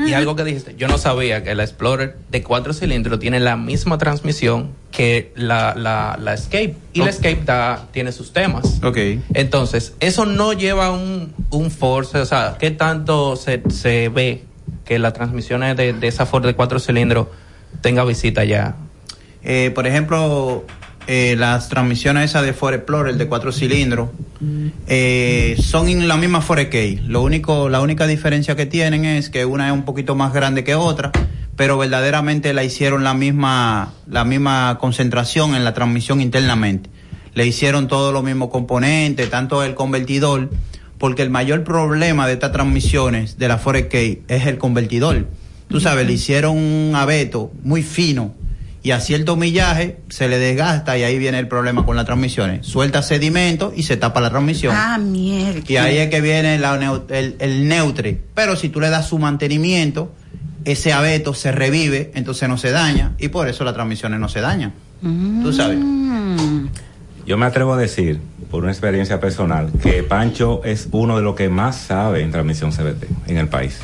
Y 0.08 0.14
algo 0.14 0.36
que 0.36 0.44
dijiste, 0.44 0.76
yo 0.78 0.88
no 0.88 0.98
sabía 0.98 1.44
que 1.44 1.56
la 1.56 1.64
Explorer 1.64 2.16
de 2.30 2.44
cuatro 2.44 2.74
cilindros 2.74 3.20
tiene 3.20 3.40
la 3.40 3.58
misma 3.58 3.98
transmisión 3.98 4.72
que 4.92 5.32
la, 5.36 5.74
la, 5.76 6.18
la 6.22 6.34
Escape. 6.34 6.76
Y 6.94 7.02
la 7.02 7.10
Escape 7.10 7.42
da, 7.44 7.88
tiene 7.92 8.12
sus 8.12 8.32
temas. 8.32 8.82
Ok. 8.84 8.98
Entonces, 9.34 9.94
eso 10.00 10.26
no 10.26 10.54
lleva 10.54 10.92
un, 10.92 11.34
un 11.50 11.72
force, 11.72 12.18
o 12.20 12.26
sea, 12.26 12.58
¿qué 12.60 12.72
tanto 12.72 13.36
se, 13.36 13.62
se 13.70 14.10
ve 14.10 14.44
que 14.86 15.00
las 15.00 15.14
transmisiones 15.14 15.76
de, 15.76 15.94
de 15.94 16.08
esa 16.08 16.26
Ford 16.26 16.46
de 16.46 16.56
cuatro 16.56 16.80
cilindros 16.80 17.28
tenga 17.82 18.06
visita 18.06 18.44
ya? 18.46 18.76
Eh, 19.44 19.72
por 19.76 19.88
ejemplo, 19.88 20.66
eh, 21.08 21.36
las 21.38 21.70
transmisiones 21.70 22.32
esas 22.32 22.46
de 22.46 22.54
Ford 22.54 22.74
Explorer 22.74 23.16
de 23.16 23.28
cuatro 23.28 23.52
cilindros 23.52 24.10
eh, 24.88 25.56
son 25.60 25.88
en 25.88 26.08
la 26.08 26.18
misma 26.18 26.42
Ford 26.42 26.68
K. 26.70 26.78
Lo 27.08 27.22
único, 27.22 27.70
la 27.70 27.82
única 27.82 28.08
diferencia 28.08 28.56
que 28.56 28.66
tienen 28.66 29.06
es 29.06 29.30
que 29.30 29.46
una 29.46 29.68
es 29.68 29.74
un 29.74 29.84
poquito 29.84 30.16
más 30.16 30.34
grande 30.34 30.64
que 30.64 30.76
otra, 30.76 31.12
pero 31.56 31.78
verdaderamente 31.78 32.54
la 32.54 32.64
hicieron 32.64 33.04
la 33.04 33.14
misma, 33.14 33.94
la 34.08 34.26
misma 34.26 34.78
concentración 34.80 35.56
en 35.56 35.64
la 35.64 35.74
transmisión 35.74 36.22
internamente. 36.22 36.90
Le 37.34 37.46
hicieron 37.46 37.88
todos 37.88 38.14
los 38.14 38.24
mismos 38.24 38.50
componentes, 38.50 39.30
tanto 39.30 39.64
el 39.64 39.76
convertidor, 39.76 40.50
porque 40.98 41.22
el 41.22 41.30
mayor 41.30 41.64
problema 41.64 42.28
de 42.28 42.34
estas 42.34 42.52
transmisiones 42.52 43.38
de 43.38 43.48
la 43.48 43.58
Ford 43.58 43.88
K 43.90 43.98
es 44.28 44.48
el 44.48 44.58
convertidor. 44.58 45.28
Tú 45.68 45.80
sabes, 45.80 46.08
le 46.08 46.14
hicieron 46.14 46.58
un 46.58 46.94
abeto 46.96 47.52
muy 47.64 47.84
fino 47.84 48.34
y 48.86 48.92
a 48.92 49.00
cierto 49.00 49.36
millaje 49.36 49.98
se 50.10 50.28
le 50.28 50.38
desgasta 50.38 50.96
y 50.96 51.02
ahí 51.02 51.18
viene 51.18 51.40
el 51.40 51.48
problema 51.48 51.84
con 51.88 51.96
las 51.96 52.06
transmisiones. 52.06 52.68
Suelta 52.68 53.02
sedimento 53.02 53.74
y 53.76 53.82
se 53.82 53.98
tapa 53.98 54.22
la 54.22 54.30
transmisión. 54.30 54.76
Ah, 54.78 55.00
mierda. 55.00 55.62
Y 55.68 55.78
ahí 55.78 55.98
es 55.98 56.12
que 56.12 56.22
viene 56.22 56.60
la 56.60 56.76
el, 57.10 57.36
el 57.40 57.68
neutre. 57.68 58.22
Pero 58.36 58.56
si 58.56 58.70
tú 58.70 58.80
le 58.80 58.92
das 58.92 59.08
su 59.08 59.18
mantenimiento, 59.18 60.14
ese 60.66 60.94
abeto 60.94 61.34
se 61.34 61.52
revive, 61.52 62.12
entonces 62.14 62.48
no 62.48 62.60
se 62.60 62.70
daña 62.70 63.14
y 63.18 63.30
por 63.30 63.48
eso 63.48 63.64
las 63.64 63.74
transmisiones 63.74 64.20
no 64.20 64.30
se 64.30 64.42
dañan. 64.42 64.72
Tú 65.02 65.52
sabes. 65.52 65.80
Yo 67.26 67.38
me 67.38 67.46
atrevo 67.48 67.74
a 67.74 67.78
decir, 67.78 68.20
por 68.52 68.62
una 68.64 68.72
experiencia 68.72 69.20
personal, 69.20 69.72
que 69.82 70.04
Pancho 70.04 70.62
es 70.64 70.88
uno 70.92 71.18
de 71.18 71.24
los 71.24 71.36
que 71.36 71.50
más 71.50 71.76
sabe 71.76 72.22
en 72.22 72.32
transmisión 72.32 72.72
CBT 72.72 73.06
en 73.28 73.38
el 73.38 73.48
país. 73.48 73.80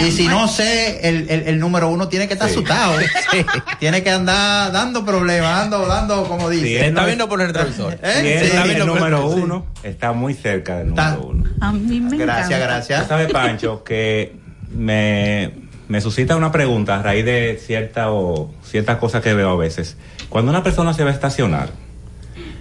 Y 0.00 0.12
si 0.12 0.28
no 0.28 0.46
sé, 0.46 1.00
el, 1.08 1.28
el- 1.28 1.42
el 1.48 1.58
número 1.58 1.88
uno 1.88 2.06
tiene 2.06 2.28
que 2.28 2.34
estar 2.34 2.48
asustado. 2.48 2.94
Tiene 3.80 4.04
que 4.04 4.10
andar 4.10 4.70
dando 4.70 5.04
problemas, 5.04 5.50
dando, 5.68 5.84
dando, 5.86 6.24
como 6.28 6.48
dice. 6.48 6.66
Si 6.66 6.76
él 6.76 6.94
no 6.94 7.04
es- 7.06 7.16
por 7.26 7.40
el 7.40 7.48
retrovisor. 7.48 7.98
¿Eh? 8.00 8.48
Sí. 8.52 8.70
el 8.70 8.86
número 8.86 9.32
Sí. 9.32 9.40
uno, 9.42 9.66
está 9.82 10.12
muy 10.12 10.34
cerca 10.34 10.78
del 10.78 10.90
número 10.90 11.20
uno. 11.22 11.44
A 11.60 11.72
mí 11.72 12.00
me 12.00 12.16
Gracias, 12.16 12.46
encanta. 12.50 12.66
gracias. 12.66 13.02
Tú 13.02 13.08
sabes, 13.08 13.32
Pancho, 13.32 13.82
que 13.82 14.36
me, 14.72 15.50
me 15.88 16.00
suscita 16.00 16.36
una 16.36 16.52
pregunta 16.52 17.00
a 17.00 17.02
raíz 17.02 17.24
de 17.24 17.60
cierta 17.60 18.12
o 18.12 18.54
ciertas 18.62 18.98
cosas 18.98 19.22
que 19.22 19.34
veo 19.34 19.50
a 19.50 19.56
veces. 19.56 19.96
Cuando 20.28 20.52
una 20.52 20.62
persona 20.62 20.94
se 20.94 21.02
va 21.02 21.10
a 21.10 21.14
estacionar 21.14 21.70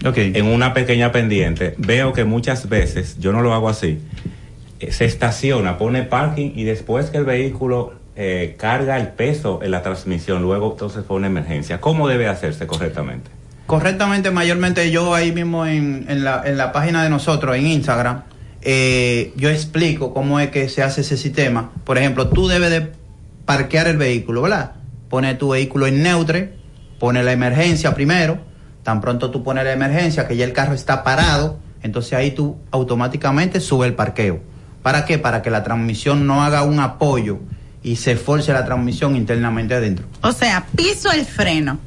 en 0.04 0.46
una 0.46 0.74
pequeña 0.74 1.12
pendiente, 1.12 1.76
veo 1.78 2.14
que 2.14 2.24
muchas 2.24 2.70
veces, 2.70 3.18
yo 3.20 3.32
no 3.32 3.42
lo 3.42 3.54
hago 3.54 3.70
así, 3.70 4.00
eh, 4.80 4.92
se 4.92 5.06
estaciona, 5.06 5.78
pone 5.78 6.04
parking 6.04 6.52
y 6.56 6.64
después 6.64 7.10
que 7.10 7.18
el 7.18 7.26
vehículo 7.26 7.94
eh, 8.16 8.56
carga 8.58 8.98
el 8.98 9.10
peso 9.10 9.60
en 9.64 9.72
la 9.72 9.82
transmisión, 9.82 10.42
luego 10.42 10.72
entonces 10.72 11.04
pone 11.04 11.28
emergencia. 11.28 11.80
¿Cómo 11.82 12.08
debe 12.08 12.28
hacerse 12.28 12.68
correctamente? 12.68 13.30
Correctamente, 13.66 14.32
mayormente 14.32 14.90
yo 14.92 15.14
ahí 15.14 15.32
mismo 15.32 15.66
en, 15.66 16.06
en 16.08 16.24
la, 16.24 16.42
en 16.46 16.58
la 16.58 16.72
página 16.72 17.04
de 17.04 17.10
nosotros, 17.10 17.56
en 17.56 17.68
Instagram, 17.68 18.24
eh, 18.62 19.34
yo 19.36 19.50
explico 19.50 20.14
cómo 20.14 20.40
es 20.40 20.50
que 20.50 20.70
se 20.70 20.84
hace 20.84 21.02
ese 21.02 21.18
sistema. 21.18 21.72
Por 21.84 21.98
ejemplo, 21.98 22.30
tú 22.30 22.48
debes 22.48 22.70
de 22.70 22.92
parquear 23.46 23.88
el 23.88 23.98
vehículo, 23.98 24.42
¿verdad? 24.42 24.74
Pone 25.10 25.36
tu 25.36 25.50
vehículo 25.50 25.88
en 25.88 26.02
neutre, 26.04 26.54
pone 27.00 27.24
la 27.24 27.32
emergencia 27.32 27.94
primero, 27.94 28.40
tan 28.88 29.02
pronto 29.02 29.32
tú 29.32 29.44
pones 29.44 29.66
la 29.66 29.74
emergencia, 29.74 30.30
que 30.30 30.38
ya 30.38 30.46
el 30.46 30.54
carro 30.54 30.74
está 30.74 31.04
parado, 31.04 31.60
entonces 31.84 32.14
ahí 32.14 32.32
tú 32.32 32.56
automáticamente 32.72 33.60
sube 33.60 33.86
el 33.86 33.96
parqueo. 33.96 34.40
¿Para 34.82 35.04
qué? 35.04 35.18
Para 35.18 35.42
que 35.42 35.50
la 35.50 35.62
transmisión 35.62 36.26
no 36.26 36.42
haga 36.42 36.64
un 36.64 36.80
apoyo 36.80 37.40
y 37.84 37.98
se 37.98 38.16
force 38.16 38.54
la 38.54 38.64
transmisión 38.64 39.18
internamente 39.18 39.76
adentro. 39.76 40.06
O 40.22 40.32
sea, 40.32 40.66
piso 40.74 41.12
el 41.12 41.26
freno. 41.26 41.78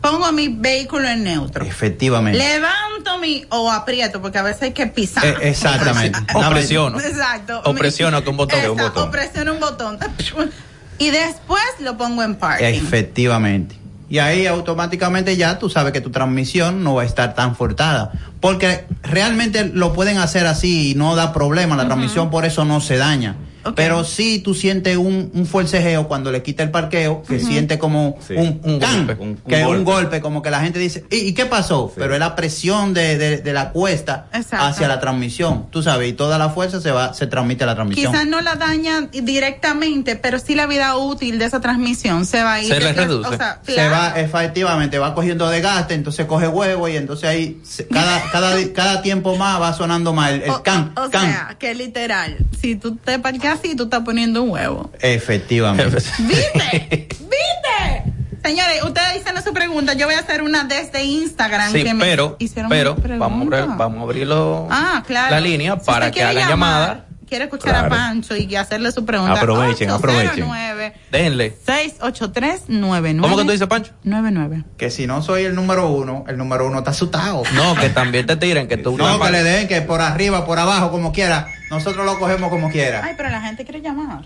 Pongo 0.00 0.32
mi 0.32 0.48
vehículo 0.48 1.06
en 1.06 1.24
neutro. 1.24 1.62
Efectivamente. 1.62 2.38
Levanto 2.38 3.18
mi 3.20 3.44
o 3.50 3.70
aprieto 3.70 4.22
porque 4.22 4.38
a 4.38 4.42
veces 4.42 4.62
hay 4.62 4.72
que 4.72 4.86
pisar. 4.86 5.26
Eh, 5.26 5.36
exactamente. 5.42 6.18
O 6.34 6.48
presiono. 6.48 6.98
Exacto. 6.98 7.60
O 7.66 7.74
presiono 7.74 8.24
con 8.24 8.30
un 8.30 8.36
botón. 8.38 8.70
Un 8.70 8.76
botón. 8.78 9.08
O 9.08 9.10
presiono 9.10 9.52
un 9.52 9.60
botón. 9.60 9.98
Y 10.98 11.10
después 11.10 11.62
lo 11.80 11.98
pongo 11.98 12.22
en 12.22 12.36
parking. 12.36 12.64
Efectivamente. 12.64 13.76
Y 14.08 14.18
ahí 14.18 14.46
automáticamente 14.46 15.36
ya 15.36 15.58
tú 15.58 15.68
sabes 15.68 15.92
que 15.92 16.00
tu 16.00 16.10
transmisión 16.10 16.84
no 16.84 16.94
va 16.94 17.02
a 17.02 17.04
estar 17.04 17.34
tan 17.34 17.56
forzada. 17.56 18.12
Porque 18.40 18.86
realmente 19.02 19.64
lo 19.64 19.92
pueden 19.92 20.18
hacer 20.18 20.46
así 20.46 20.92
y 20.92 20.94
no 20.94 21.16
da 21.16 21.32
problema. 21.32 21.76
La 21.76 21.86
transmisión 21.86 22.30
por 22.30 22.44
eso 22.44 22.64
no 22.64 22.80
se 22.80 22.96
daña. 22.98 23.36
Pero 23.74 24.04
sí 24.04 24.40
tú 24.44 24.54
sientes 24.54 24.96
un, 24.96 25.30
un 25.34 25.46
forcejeo 25.46 26.06
cuando 26.08 26.30
le 26.32 26.42
quita 26.42 26.62
el 26.62 26.70
parqueo, 26.70 27.22
que 27.22 27.40
siente 27.40 27.78
como 27.78 28.18
Sí. 28.26 28.34
un, 28.34 28.60
Un 28.64 28.78
can, 28.80 29.06
golpe, 29.06 29.22
un- 29.22 29.28
un 29.30 29.36
que 29.36 29.60
es 29.60 29.66
un 29.66 29.84
golpe. 29.84 29.92
golpe, 29.92 30.20
como 30.20 30.42
que 30.42 30.50
la 30.50 30.60
gente 30.60 30.78
dice, 30.78 31.04
¿y, 31.10 31.16
y 31.28 31.32
qué 31.34 31.46
pasó? 31.46 31.92
Pero 31.96 32.14
es 32.14 32.20
la 32.20 32.36
presión 32.36 32.94
de, 32.94 33.18
de- 33.18 33.38
de 33.38 33.52
la 33.52 33.70
cuesta 33.70 34.26
Exacto. 34.32 34.64
hacia 34.66 34.88
la 34.88 35.00
transmisión, 35.00 35.66
tú 35.70 35.82
sabes, 35.82 36.08
y 36.08 36.12
toda 36.12 36.38
la 36.38 36.50
fuerza 36.50 36.80
se 36.80 36.90
va, 36.90 37.14
se 37.14 37.26
transmite 37.26 37.64
a 37.64 37.66
la 37.66 37.74
transmisión. 37.74 38.12
Quizás 38.12 38.26
no 38.26 38.40
la 38.40 38.54
daña 38.56 39.08
directamente, 39.12 40.16
pero 40.16 40.38
sí 40.38 40.54
la 40.54 40.66
vida 40.66 40.96
útil 40.96 41.38
de 41.38 41.44
esa 41.44 41.60
transmisión 41.60 42.26
se 42.26 42.42
va 42.42 42.54
a 42.54 42.62
ir. 42.62 42.72
Se 42.72 42.80
le 42.80 42.92
reduce. 42.92 43.28
O 43.28 43.36
sea, 43.36 43.60
se 43.64 43.74
claro. 43.74 43.90
va 43.92 44.20
efectivamente 44.20 44.98
va 44.98 45.14
cogiendo 45.14 45.48
desgaste 45.48 45.94
entonces 45.94 46.26
coge 46.26 46.48
huevo 46.48 46.88
y 46.88 46.96
entonces 46.96 47.28
ahí 47.28 47.60
se- 47.64 47.86
cada 47.86 48.22
cada 48.30 48.56
cada 48.72 49.02
tiempo 49.02 49.36
más 49.36 49.60
va 49.60 49.72
sonando 49.72 50.12
más 50.12 50.32
el, 50.32 50.42
el 50.42 50.62
can 50.62 50.92
O 50.96 51.08
can 51.10 51.22
sea, 51.30 51.56
que 51.58 51.74
literal, 51.74 52.36
si 52.60 52.76
tú 52.76 52.96
te 52.96 53.18
parqueas 53.18 53.55
así, 53.58 53.74
tú 53.76 53.84
estás 53.84 54.00
poniendo 54.02 54.42
un 54.42 54.50
huevo. 54.50 54.90
efectivamente 55.00 55.96
¿Viste? 56.18 58.12
Señores, 58.44 58.82
ustedes 58.84 59.16
hicieron 59.16 59.42
su 59.42 59.52
pregunta. 59.52 59.94
Yo 59.94 60.06
voy 60.06 60.14
a 60.14 60.20
hacer 60.20 60.42
una 60.42 60.62
desde 60.64 61.02
Instagram. 61.02 61.72
Sí, 61.72 61.82
que 61.82 61.94
me 61.94 62.04
pero, 62.04 62.36
hicieron 62.38 62.68
pero 62.70 62.92
una 62.92 63.02
pregunta. 63.02 63.26
vamos 63.28 63.52
a, 63.52 63.56
abrir, 63.56 63.76
vamos 63.76 63.98
a 63.98 64.02
abrirlo 64.02 64.68
Ah, 64.70 65.02
claro. 65.04 65.30
la 65.34 65.40
línea 65.40 65.76
Si 65.80 65.86
para 65.86 66.10
que 66.12 66.22
hagan 66.22 66.48
llamar, 66.48 66.50
llamada. 66.50 67.02
Quiere 67.28 67.46
escuchar 67.46 67.74
a. 67.74 67.88
Pancho 67.88 68.36
y 68.36 68.54
hacerle 68.54 68.92
su 68.92 69.04
pregunta. 69.04 69.40
Aprovechen, 69.40 69.90
aprovechen. 69.90 70.44
809 70.44 70.94
Denle. 71.10 71.56
683-99. 71.66 73.20
¿Cómo 73.20 73.36
que 73.36 73.44
tú 73.44 73.50
dices, 73.50 73.66
Pancho? 73.66 73.92
99. 74.04 74.62
que 74.76 74.90
si 74.92 75.08
no 75.08 75.22
soy 75.22 75.42
el 75.44 75.56
número 75.56 75.88
uno 75.88 76.24
el 76.28 76.38
número 76.38 76.68
uno 76.68 76.78
está 76.78 76.92
asustado 76.92 77.42
No, 77.54 77.74
que 77.74 77.88
también 77.90 78.26
te 78.26 78.36
tiren, 78.36 78.68
que 78.68 78.76
tú 78.76 78.96
no 78.96 79.18
que 79.20 79.30
le 79.32 79.42
den 79.42 79.66
que 79.66 79.80
por 79.82 80.00
arriba 80.00 80.46
por 80.46 80.60
abajo 80.60 80.92
como 80.92 81.12
quiera 81.12 81.48
nosotros 81.70 82.06
lo 82.06 82.18
cogemos 82.18 82.48
como 82.50 82.70
quiera 82.70 83.02
Ay, 83.04 83.14
pero 83.16 83.28
la 83.28 83.40
gente 83.40 83.64
quiere 83.64 83.80
llamar. 83.80 84.24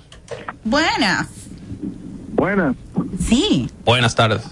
Buenas. 0.64 1.26
Buenas. 2.32 2.76
Sí. 3.18 3.70
Buenas 3.84 4.14
tardes. 4.14 4.42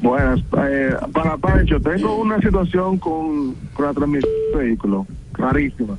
Buenas. 0.00 0.40
Eh, 0.58 0.94
para 1.12 1.36
Pancho, 1.36 1.80
tengo 1.80 2.16
una 2.16 2.38
situación 2.40 2.98
con, 2.98 3.54
con 3.74 3.86
la 3.86 3.92
transmisión 3.92 4.32
del 4.52 4.66
vehículo. 4.66 5.06
Rarísima. 5.34 5.96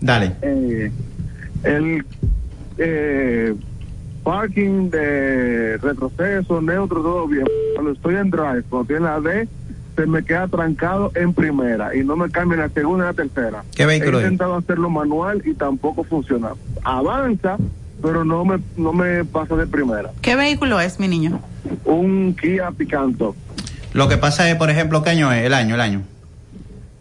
dale 0.00 0.34
Eh, 0.42 0.92
el 1.64 2.04
eh, 2.78 3.54
parking 4.22 4.90
de 4.90 5.78
retroceso, 5.78 6.60
neutro, 6.60 7.02
todo 7.02 7.26
bien. 7.26 7.46
Cuando 7.74 7.92
estoy 7.92 8.16
en 8.16 8.30
drive, 8.30 8.62
cuando 8.68 8.86
tiene 8.86 9.02
la 9.02 9.20
D, 9.20 9.48
se 9.96 10.06
me 10.06 10.24
queda 10.24 10.48
trancado 10.48 11.12
en 11.14 11.32
primera 11.32 11.94
y 11.94 12.02
no 12.04 12.16
me 12.16 12.30
cambia 12.30 12.56
en 12.56 12.60
la 12.62 12.68
segunda 12.70 13.04
y 13.04 13.08
la 13.08 13.14
tercera. 13.14 13.64
¿Qué 13.74 13.86
vehículo 13.86 14.18
He 14.18 14.22
es? 14.22 14.24
intentado 14.32 14.56
hacerlo 14.56 14.90
manual 14.90 15.42
y 15.44 15.54
tampoco 15.54 16.04
funciona. 16.04 16.50
Avanza, 16.82 17.56
pero 18.02 18.24
no 18.24 18.44
me, 18.44 18.58
no 18.76 18.92
me 18.92 19.24
pasa 19.24 19.54
de 19.56 19.66
primera. 19.66 20.10
¿Qué 20.20 20.36
vehículo 20.36 20.80
es, 20.80 20.98
mi 21.00 21.08
niño? 21.08 21.40
Un 21.84 22.34
Kia 22.40 22.70
Picanto. 22.72 23.34
Lo 23.92 24.08
que 24.08 24.16
pasa 24.16 24.50
es, 24.50 24.56
por 24.56 24.70
ejemplo, 24.70 25.02
¿qué 25.02 25.10
año 25.10 25.32
es? 25.32 25.44
El 25.44 25.54
año, 25.54 25.76
el 25.76 25.80
año. 25.80 26.02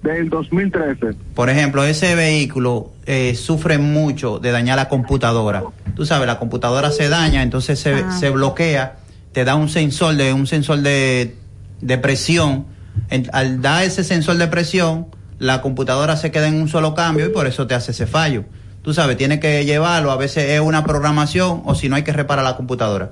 Del 0.03 0.29
2013. 0.29 1.13
Por 1.33 1.49
ejemplo, 1.49 1.83
ese 1.85 2.13
vehículo 2.15 2.91
eh, 3.05 3.35
sufre 3.35 3.77
mucho 3.77 4.37
de 4.39 4.51
dañar 4.51 4.75
la 4.77 4.89
computadora. 4.89 5.63
Tú 5.95 6.05
sabes, 6.05 6.27
la 6.27 6.37
computadora 6.39 6.91
se 6.91 7.07
daña, 7.07 7.41
entonces 7.41 7.79
se, 7.79 7.93
Ah. 7.93 8.11
se 8.11 8.29
bloquea, 8.29 8.97
te 9.31 9.45
da 9.45 9.55
un 9.55 9.69
sensor 9.69 10.15
de 10.15 10.33
un 10.33 10.45
sensor 10.45 10.79
de, 10.81 11.35
de 11.81 11.97
presión. 11.97 12.65
Al 13.31 13.61
dar 13.61 13.83
ese 13.83 14.03
sensor 14.03 14.37
de 14.37 14.47
presión, 14.47 15.07
la 15.39 15.61
computadora 15.61 16.15
se 16.17 16.31
queda 16.31 16.47
en 16.47 16.55
un 16.55 16.67
solo 16.69 16.93
cambio 16.95 17.25
y 17.25 17.29
por 17.29 17.47
eso 17.47 17.67
te 17.67 17.75
hace 17.75 17.91
ese 17.91 18.07
fallo. 18.07 18.45
Tú 18.81 18.93
sabes, 18.93 19.17
tienes 19.17 19.39
que 19.39 19.63
llevarlo, 19.65 20.11
a 20.11 20.17
veces 20.17 20.49
es 20.49 20.59
una 20.59 20.83
programación 20.83 21.61
o 21.65 21.73
si 21.75 21.89
no 21.89 21.95
hay 21.95 22.03
que 22.03 22.11
reparar 22.13 22.43
la 22.43 22.55
computadora. 22.57 23.11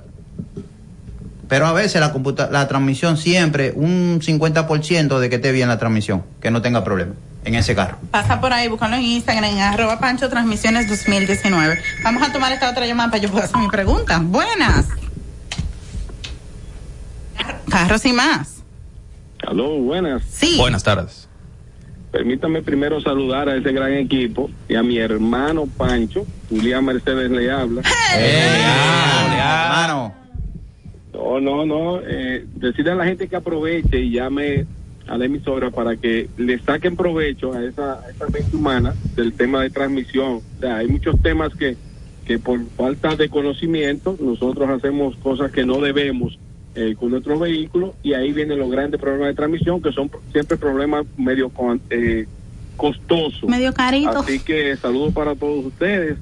Pero 1.48 1.66
a 1.66 1.72
veces 1.72 2.00
la, 2.00 2.12
computa- 2.12 2.48
la 2.50 2.66
transmisión 2.68 3.16
siempre, 3.16 3.72
un 3.76 4.20
50% 4.22 5.18
de 5.18 5.28
que 5.30 5.36
esté 5.36 5.52
bien 5.52 5.68
la 5.68 5.78
transmisión, 5.78 6.22
que 6.40 6.50
no 6.50 6.62
tenga 6.62 6.82
problema 6.84 7.12
en 7.44 7.54
ese 7.56 7.74
carro. 7.74 7.98
Pasa 8.10 8.40
por 8.40 8.52
ahí, 8.52 8.68
búscalo 8.68 8.96
en 8.96 9.02
Instagram, 9.02 9.44
en 9.44 9.58
arroba 9.60 9.98
Pancho 9.98 10.28
Transmisiones 10.28 10.88
2019. 10.88 11.78
Vamos 12.04 12.22
a 12.22 12.32
tomar 12.32 12.52
esta 12.52 12.70
otra 12.70 12.86
llamada 12.86 13.10
para 13.10 13.22
yo 13.22 13.28
poder 13.30 13.44
hacer 13.46 13.58
mi 13.58 13.68
pregunta. 13.68 14.20
Buenas. 14.22 14.86
Carros 17.68 18.04
y 18.04 18.12
más. 18.12 18.48
Aló, 19.46 19.78
buenas. 19.78 20.22
Sí. 20.24 20.56
Buenas 20.58 20.82
tardes. 20.82 21.28
Permítame 22.10 22.62
primero 22.62 23.00
saludar 23.00 23.48
a 23.48 23.56
ese 23.56 23.72
gran 23.72 23.92
equipo 23.94 24.50
y 24.68 24.74
a 24.74 24.82
mi 24.82 24.98
hermano 24.98 25.66
Pancho. 25.66 26.26
Julián 26.50 26.84
Mercedes 26.84 27.30
le 27.30 27.50
habla. 27.50 27.82
hermano. 28.14 30.14
No, 31.14 31.40
no, 31.40 31.66
no. 31.66 32.00
Eh, 32.06 32.44
decirle 32.54 32.92
a 32.92 32.96
la 32.96 33.04
gente 33.06 33.28
que 33.28 33.36
aproveche 33.36 34.00
y 34.00 34.10
llame 34.10 34.66
a 35.08 35.16
la 35.16 35.24
emisora 35.24 35.70
para 35.70 35.96
que 35.96 36.28
le 36.36 36.58
saquen 36.60 36.96
provecho 36.96 37.52
a 37.54 37.64
esa, 37.64 37.94
a 37.94 38.10
esa 38.10 38.26
mente 38.28 38.56
humana 38.56 38.94
del 39.16 39.32
tema 39.32 39.62
de 39.62 39.70
transmisión. 39.70 40.40
O 40.56 40.60
sea, 40.60 40.76
hay 40.76 40.88
muchos 40.88 41.20
temas 41.22 41.54
que, 41.54 41.76
que 42.26 42.38
por 42.38 42.60
falta 42.76 43.16
de 43.16 43.28
conocimiento 43.28 44.16
nosotros 44.20 44.68
hacemos 44.68 45.16
cosas 45.16 45.50
que 45.50 45.64
no 45.64 45.80
debemos 45.80 46.38
eh, 46.74 46.94
con 46.98 47.10
nuestro 47.10 47.38
vehículo 47.38 47.94
y 48.02 48.14
ahí 48.14 48.32
vienen 48.32 48.58
los 48.58 48.70
grandes 48.70 49.00
problemas 49.00 49.28
de 49.28 49.34
transmisión 49.34 49.82
que 49.82 49.92
son 49.92 50.10
siempre 50.32 50.56
problemas 50.56 51.04
medio 51.16 51.48
con- 51.50 51.80
eh, 51.90 52.26
costosos. 52.76 53.48
Medio 53.48 53.72
carito. 53.74 54.18
Así 54.20 54.38
que 54.40 54.76
saludos 54.76 55.12
para 55.12 55.34
todos 55.34 55.66
ustedes. 55.66 56.16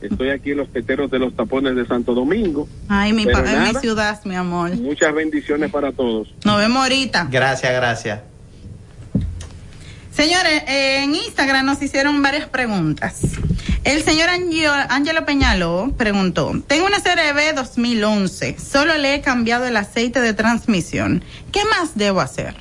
Estoy 0.00 0.30
aquí 0.30 0.52
en 0.52 0.58
los 0.58 0.68
teteros 0.72 1.10
de 1.10 1.18
los 1.18 1.34
tapones 1.34 1.74
de 1.74 1.84
Santo 1.84 2.14
Domingo. 2.14 2.68
Ay, 2.88 3.12
mi, 3.12 3.26
pa- 3.26 3.42
mi 3.42 3.74
ciudad, 3.80 4.20
mi 4.24 4.36
amor. 4.36 4.70
Muchas 4.76 5.12
bendiciones 5.12 5.70
para 5.72 5.90
todos. 5.90 6.32
Nos 6.44 6.58
vemos 6.58 6.82
ahorita. 6.82 7.26
Gracias, 7.30 7.72
gracias. 7.74 8.20
Señores, 10.12 10.62
eh, 10.66 11.04
en 11.04 11.14
Instagram 11.14 11.66
nos 11.66 11.80
hicieron 11.82 12.20
varias 12.22 12.48
preguntas. 12.48 13.20
El 13.84 14.02
señor 14.02 14.28
Ángelo 14.88 15.24
Peñaló 15.24 15.92
preguntó, 15.96 16.52
tengo 16.66 16.86
una 16.86 16.98
CRB 16.98 17.54
2011, 17.54 18.56
solo 18.58 18.96
le 18.98 19.14
he 19.14 19.20
cambiado 19.20 19.64
el 19.66 19.76
aceite 19.76 20.20
de 20.20 20.34
transmisión. 20.34 21.24
¿Qué 21.52 21.60
más 21.64 21.96
debo 21.96 22.20
hacer? 22.20 22.54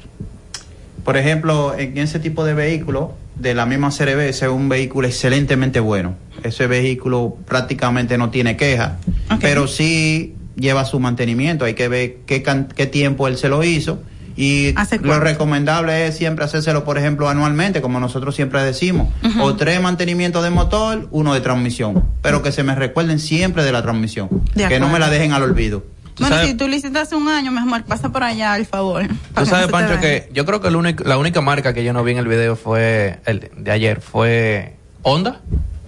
Por 1.04 1.18
ejemplo, 1.18 1.74
en 1.78 1.98
ese 1.98 2.20
tipo 2.20 2.46
de 2.46 2.54
vehículo, 2.54 3.16
de 3.36 3.54
la 3.54 3.66
misma 3.66 3.90
CRB, 3.90 4.30
ese 4.30 4.46
es 4.46 4.52
un 4.52 4.70
vehículo 4.70 5.08
excelentemente 5.08 5.80
bueno. 5.80 6.16
Ese 6.44 6.68
vehículo 6.68 7.38
prácticamente 7.48 8.18
no 8.18 8.30
tiene 8.30 8.58
queja, 8.58 8.98
pero 9.40 9.68
sí 9.68 10.36
lleva 10.56 10.86
su 10.86 11.00
mantenimiento. 11.00 11.66
Hay 11.66 11.74
que 11.74 11.88
ver 11.88 12.18
qué, 12.26 12.44
qué 12.76 12.86
tiempo 12.88 13.28
él 13.28 13.38
se 13.38 13.50
lo 13.50 13.64
hizo. 13.64 14.02
Y 14.38 14.74
lo 15.08 15.20
recomendable 15.20 16.06
es 16.08 16.16
siempre 16.18 16.46
hacérselo, 16.46 16.84
por 16.84 16.98
ejemplo, 17.00 17.28
anualmente, 17.28 17.82
como 17.82 18.00
nosotros 18.00 18.36
siempre 18.36 18.62
decimos. 18.64 19.10
O 19.42 19.56
tres 19.56 19.82
mantenimientos 19.82 20.44
de 20.44 20.52
motor, 20.52 21.08
uno 21.12 21.34
de 21.34 21.42
transmisión. 21.42 22.04
Pero 22.22 22.44
que 22.44 22.52
se 22.52 22.64
me 22.64 22.76
recuerden 22.76 23.18
siempre 23.20 23.64
de 23.64 23.72
la 23.72 23.82
transmisión. 23.82 24.30
De 24.54 24.68
que 24.70 24.80
no 24.80 24.90
me 24.90 25.00
la 25.00 25.10
dejen 25.10 25.34
al 25.34 25.42
olvido. 25.44 25.84
Bueno, 26.20 26.36
si 26.48 26.54
tú 26.56 26.68
lo 26.68 26.76
hiciste 26.76 26.98
hace 26.98 27.16
un 27.16 27.28
año, 27.30 27.52
mi 27.52 27.60
amor, 27.60 27.84
pasa 27.84 28.10
por 28.10 28.24
allá, 28.24 28.54
al 28.54 28.66
favor. 28.66 29.08
Tú 29.08 29.46
sabes, 29.46 29.68
Pancho, 29.72 30.00
que 30.02 30.30
yo 30.34 30.46
creo 30.46 30.62
que 30.62 30.68
el 30.68 30.76
único- 30.76 31.04
la 31.04 31.18
única 31.18 31.42
marca 31.42 31.74
que 31.74 31.84
yo 31.84 31.94
no 31.94 32.04
vi 32.04 32.14
en 32.14 32.18
el 32.18 32.28
video 32.28 32.56
fue 32.56 33.20
el 33.26 33.52
de 33.56 33.72
ayer, 33.72 34.02
fue 34.02 34.76
Honda. 35.04 35.42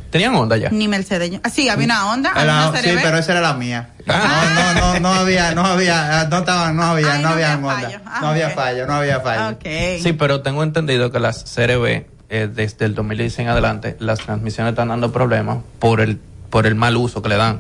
¿Tenían 0.10 0.36
Honda 0.36 0.58
ya? 0.58 0.70
Ni 0.72 0.88
Mercedes. 0.88 1.40
Ah, 1.44 1.50
sí, 1.50 1.70
había 1.70 1.86
una 1.86 2.12
onda, 2.12 2.32
había 2.32 2.46
La- 2.46 2.70
una 2.70 2.82
sí, 2.82 2.90
pero 3.02 3.18
esa 3.20 3.32
era 3.34 3.42
la 3.42 3.54
mía. 3.54 3.90
No, 4.08 4.16
no, 4.16 4.74
no, 4.74 5.00
no 5.02 5.14
había, 5.14 5.54
no 5.54 5.66
había, 5.66 6.28
no 6.30 6.40
estaba, 6.40 6.72
no 6.74 6.84
había, 6.84 7.20
no 7.20 7.30
había 7.30 7.56
Honda. 7.56 8.02
No 8.22 8.28
había 8.30 8.50
fallo, 8.50 8.88
no 8.88 8.94
había 8.94 9.20
fallo. 9.20 9.58
Sí, 10.02 10.14
pero 10.14 10.42
tengo 10.42 10.64
entendido 10.64 11.12
que 11.12 11.20
las 11.20 11.44
CRB, 11.56 12.06
eh, 12.30 12.50
desde 12.54 12.86
el 12.86 12.96
2016 12.96 13.40
en 13.46 13.48
adelante, 13.50 13.98
las 14.00 14.20
transmisiones 14.20 14.72
están 14.72 14.88
dando 14.88 15.12
problemas 15.12 15.60
por 15.80 16.02
el, 16.02 16.20
por 16.50 16.66
el 16.66 16.74
mal 16.76 16.98
uso 16.98 17.22
que 17.22 17.30
le 17.30 17.36
dan. 17.38 17.60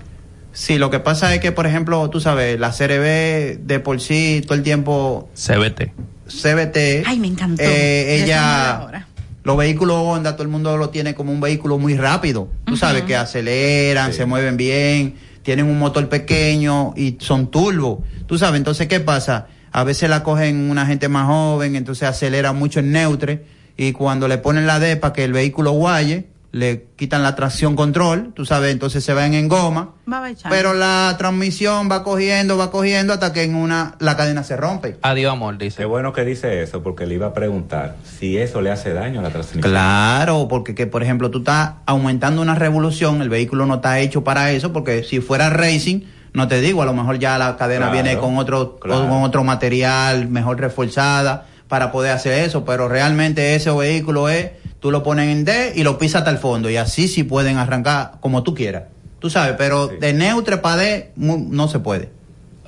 Sí, 0.52 0.80
lo 0.80 0.90
que 0.90 1.00
pasa 1.00 1.34
es 1.36 1.40
que, 1.42 1.52
por 1.52 1.68
ejemplo, 1.68 2.10
tú 2.10 2.20
sabes, 2.20 2.60
la 2.60 2.72
CRB 2.72 3.60
de 3.68 3.80
por 3.84 4.02
sí 4.02 4.42
todo 4.44 4.56
el 4.56 4.64
tiempo 4.64 5.30
CBT. 5.36 5.92
CBT. 6.28 7.04
Ay, 7.06 7.20
me 7.20 7.28
encantó. 7.28 7.62
eh, 7.64 8.24
ella. 8.24 9.06
Los 9.50 9.58
vehículos 9.58 9.98
Honda, 9.98 10.34
todo 10.34 10.44
el 10.44 10.50
mundo 10.50 10.78
lo 10.78 10.92
tiene 10.92 11.16
como 11.16 11.32
un 11.32 11.42
vehículo 11.42 11.80
muy 11.80 11.98
rápido. 11.98 12.50
Tú 12.66 12.78
sabes 12.78 13.02
que 13.02 13.16
aceleran, 13.16 14.14
se 14.14 14.28
mueven 14.28 14.58
bien, 14.58 15.16
tienen 15.42 15.66
un 15.66 15.80
motor 15.80 16.08
pequeño 16.08 16.94
y 16.96 17.18
son 17.20 17.50
turbo. 17.50 18.04
Tú 18.28 18.38
sabes, 18.38 18.60
entonces, 18.60 18.88
¿qué 18.88 19.00
pasa? 19.00 19.48
A 19.72 19.84
veces 19.84 20.08
la 20.08 20.22
cogen 20.22 20.70
una 20.70 20.86
gente 20.86 21.10
más 21.10 21.26
joven, 21.26 21.76
entonces 21.76 22.08
acelera 22.08 22.54
mucho 22.54 22.80
en 22.80 22.92
neutre 22.92 23.44
y 23.76 23.92
cuando 23.92 24.28
le 24.28 24.38
ponen 24.38 24.68
la 24.68 24.78
D 24.78 24.98
para 24.98 25.14
que 25.14 25.24
el 25.24 25.34
vehículo 25.34 25.72
guaye, 25.72 26.28
le 26.52 26.88
quitan 26.96 27.22
la 27.22 27.36
tracción 27.36 27.76
control, 27.76 28.34
tú 28.34 28.44
sabes, 28.46 28.72
entonces 28.72 29.04
se 29.04 29.14
van 29.14 29.34
en 29.36 29.48
goma. 29.48 29.92
Va 30.12 30.26
a 30.26 30.30
echar. 30.32 30.52
Pero 30.52 30.74
la 30.74 31.16
transmisión 31.20 31.90
va 31.92 32.04
cogiendo, 32.04 32.58
va 32.58 32.72
cogiendo 32.72 33.14
hasta 33.14 33.32
que 33.34 33.44
en 33.44 33.54
una 33.56 33.96
la 34.00 34.18
cadena 34.18 34.44
se 34.44 34.58
rompe. 34.58 34.98
Adiós, 35.04 35.32
amor, 35.32 35.58
dice. 35.60 35.78
Qué 35.78 35.86
bueno 35.86 36.12
que 36.12 36.26
dice 36.26 36.64
eso, 36.64 36.82
porque 36.82 37.06
le 37.06 37.16
iba 37.16 37.28
a 37.28 37.34
preguntar 37.34 37.98
si 38.04 38.38
eso 38.38 38.62
le 38.62 38.72
hace 38.72 38.94
daño 38.94 39.20
a 39.20 39.24
la 39.24 39.30
transmisión. 39.30 39.62
Claro, 39.62 40.48
porque 40.50 40.74
que 40.74 40.88
por 40.88 41.04
ejemplo 41.04 41.30
tú 41.30 41.40
estás 41.40 41.74
aumentando 41.86 42.42
una 42.42 42.56
revolución, 42.56 43.22
el 43.22 43.30
vehículo 43.30 43.68
no 43.68 43.76
está 43.76 44.00
hecho 44.00 44.24
para 44.24 44.52
eso, 44.52 44.74
porque 44.74 45.04
si 45.04 45.20
fuera 45.20 45.52
racing, 45.52 46.02
no 46.34 46.48
te 46.48 46.62
digo, 46.62 46.82
a 46.82 46.86
lo 46.86 46.94
mejor 46.94 47.20
ya 47.20 47.38
la 47.38 47.58
cadena 47.58 47.92
Claro, 47.92 48.04
viene 48.04 48.18
con 48.18 48.38
otro 48.38 48.78
claro. 48.80 49.08
con 49.08 49.24
otro 49.24 49.44
material 49.44 50.28
mejor 50.30 50.60
reforzada 50.60 51.46
para 51.68 51.92
poder 51.92 52.12
hacer 52.12 52.44
eso, 52.44 52.66
pero 52.66 52.88
realmente 52.88 53.54
ese 53.54 53.70
vehículo 53.72 54.30
es 54.30 54.50
tú 54.80 54.92
lo 54.92 55.04
pones 55.04 55.30
en 55.30 55.46
D 55.46 55.74
y 55.76 55.84
lo 55.84 55.98
pisas 55.98 56.20
hasta 56.20 56.32
el 56.32 56.38
fondo 56.38 56.70
y 56.70 56.78
así 56.78 57.08
sí 57.08 57.24
pueden 57.24 57.58
arrancar 57.58 58.14
como 58.20 58.44
tú 58.44 58.54
quieras. 58.56 58.84
Tú 59.20 59.30
sabes, 59.30 59.56
pero 59.58 59.88
de 59.88 60.14
neutre 60.14 60.58
para 60.58 60.78
D 60.78 61.12
no 61.16 61.68
se 61.68 61.80
puede. 61.80 62.10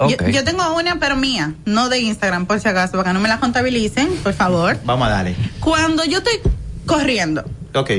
Yo, 0.09 0.27
yo 0.29 0.43
tengo 0.43 0.75
una, 0.75 0.99
pero 0.99 1.15
mía, 1.15 1.53
no 1.65 1.87
de 1.87 1.99
Instagram, 1.99 2.47
por 2.47 2.59
si 2.59 2.67
acaso, 2.67 2.93
para 2.93 3.09
que 3.09 3.13
no 3.13 3.19
me 3.19 3.29
la 3.29 3.39
contabilicen, 3.39 4.09
por 4.23 4.33
favor. 4.33 4.77
Vamos 4.85 5.07
a 5.07 5.11
darle. 5.11 5.35
Cuando 5.59 6.03
yo 6.05 6.17
estoy 6.19 6.39
corriendo, 6.87 7.43
Ok. 7.75 7.91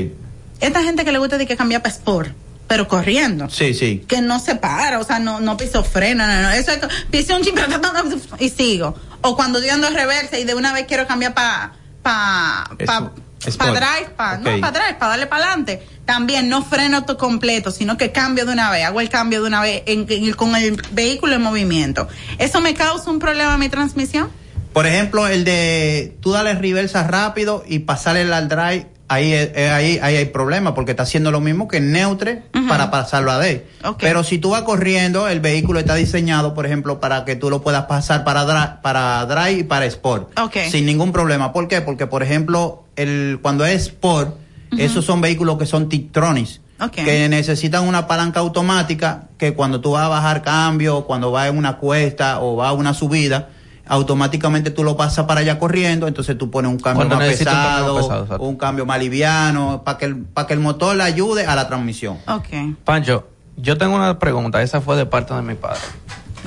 esta 0.59 0.83
gente 0.83 1.05
que 1.05 1.11
le 1.13 1.17
gusta 1.19 1.37
de 1.37 1.47
que 1.47 1.55
cambia 1.55 1.81
para 1.81 1.95
Sport, 1.95 2.33
pero 2.67 2.87
corriendo. 2.89 3.49
Sí, 3.49 3.73
sí. 3.73 4.03
que 4.07 4.21
no 4.21 4.39
se 4.39 4.55
para, 4.55 4.99
o 4.99 5.03
sea, 5.03 5.19
no, 5.19 5.39
no 5.39 5.55
piso 5.55 5.83
freno, 5.83 6.27
no, 6.27 6.41
no, 6.41 6.51
eso 6.51 6.71
es, 6.71 6.79
piso 7.09 7.37
un 7.37 7.41
chip 7.41 7.57
y 8.39 8.49
sigo. 8.49 8.95
O 9.21 9.35
cuando 9.37 9.59
estoy 9.59 9.71
dando 9.71 9.89
reversa 9.89 10.37
y 10.37 10.43
de 10.43 10.55
una 10.55 10.73
vez 10.73 10.85
quiero 10.87 11.07
cambiar 11.07 11.33
para 11.33 11.73
pa, 12.01 12.69
pa, 12.85 13.11
Sport. 13.49 13.73
pa 13.73 13.79
drive, 13.79 14.09
pa, 14.15 14.37
no, 14.37 14.59
para 14.61 14.71
drive, 14.71 14.93
para 14.99 15.09
darle 15.11 15.27
para 15.27 15.43
adelante. 15.45 15.83
También 16.05 16.49
no 16.49 16.63
freno 16.63 17.05
to- 17.05 17.17
completo, 17.17 17.71
sino 17.71 17.97
que 17.97 18.11
cambio 18.11 18.45
de 18.45 18.53
una 18.53 18.69
vez, 18.71 18.83
hago 18.85 18.99
el 19.01 19.09
cambio 19.09 19.41
de 19.41 19.47
una 19.47 19.61
vez 19.61 19.83
en- 19.85 20.05
en- 20.09 20.33
con 20.33 20.55
el 20.55 20.81
vehículo 20.91 21.35
en 21.35 21.41
movimiento. 21.41 22.07
¿Eso 22.39 22.59
me 22.61 22.73
causa 22.73 23.09
un 23.09 23.19
problema 23.19 23.53
en 23.53 23.59
mi 23.59 23.69
transmisión? 23.69 24.29
Por 24.73 24.87
ejemplo, 24.87 25.27
el 25.27 25.43
de 25.43 26.17
tú 26.19 26.31
darle 26.31 26.55
reversa 26.55 27.03
rápido 27.07 27.63
y 27.67 27.79
pasarle 27.79 28.21
al 28.33 28.49
drive, 28.49 28.87
ahí, 29.13 29.33
ahí, 29.33 29.99
ahí 30.01 30.15
hay 30.15 30.25
problema 30.25 30.73
porque 30.73 30.91
está 30.91 31.03
haciendo 31.03 31.31
lo 31.31 31.41
mismo 31.41 31.67
que 31.67 31.79
neutre 31.79 32.43
para 32.67 32.91
pasarlo 32.91 33.31
a 33.31 33.39
D. 33.39 33.65
Pero 33.99 34.23
si 34.23 34.37
tú 34.37 34.51
vas 34.51 34.63
corriendo, 34.63 35.27
el 35.27 35.39
vehículo 35.39 35.79
está 35.79 35.95
diseñado, 35.95 36.53
por 36.53 36.65
ejemplo, 36.65 36.99
para 36.99 37.25
que 37.25 37.35
tú 37.35 37.49
lo 37.49 37.61
puedas 37.61 37.85
pasar 37.85 38.23
para, 38.23 38.81
para 38.81 39.25
drive 39.25 39.59
y 39.59 39.63
para 39.63 39.85
sport. 39.85 40.31
Sin 40.69 40.85
ningún 40.85 41.11
problema. 41.11 41.53
¿Por 41.53 41.67
qué? 41.67 41.81
Porque, 41.81 42.07
por 42.07 42.23
ejemplo, 42.23 42.83
el, 42.95 43.39
cuando 43.41 43.65
es 43.65 43.83
sport, 43.83 44.35
esos 44.77 45.05
son 45.05 45.21
vehículos 45.21 45.57
que 45.57 45.65
son 45.65 45.89
Tictronics. 45.89 46.61
Que 46.91 47.29
necesitan 47.29 47.87
una 47.87 48.07
palanca 48.07 48.41
automática 48.41 49.29
que 49.37 49.53
cuando 49.53 49.79
tú 49.79 49.91
vas 49.91 50.03
a 50.03 50.09
bajar 50.09 50.41
cambio, 50.41 51.05
cuando 51.05 51.31
vas 51.31 51.47
en 51.49 51.57
una 51.57 51.77
cuesta 51.77 52.41
o 52.41 52.57
vas 52.57 52.69
a 52.69 52.73
una 52.73 52.93
subida, 52.93 53.49
automáticamente 53.87 54.71
tú 54.71 54.83
lo 54.83 54.95
pasas 54.95 55.25
para 55.25 55.41
allá 55.41 55.59
corriendo, 55.59 56.07
entonces 56.07 56.37
tú 56.37 56.49
pones 56.49 56.71
un 56.71 56.79
cambio 56.79 57.01
Cuando 57.01 57.17
más 57.17 57.27
necesita 57.27 57.51
un 57.51 57.57
cambio 57.57 57.77
pesado, 57.77 57.93
más 57.95 58.03
pesado, 58.03 58.23
exacto. 58.23 58.43
un 58.43 58.55
cambio 58.55 58.85
más 58.85 58.99
liviano, 58.99 59.81
para 59.83 59.97
que, 59.97 60.05
el, 60.05 60.17
para 60.17 60.47
que 60.47 60.53
el 60.53 60.59
motor 60.59 60.95
le 60.95 61.03
ayude 61.03 61.45
a 61.45 61.55
la 61.55 61.67
transmisión. 61.67 62.17
Ok. 62.27 62.47
Pancho, 62.83 63.27
yo 63.57 63.77
tengo 63.77 63.95
una 63.95 64.19
pregunta, 64.19 64.61
esa 64.61 64.81
fue 64.81 64.95
de 64.95 65.05
parte 65.05 65.33
de 65.33 65.41
mi 65.41 65.55
padre. 65.55 65.81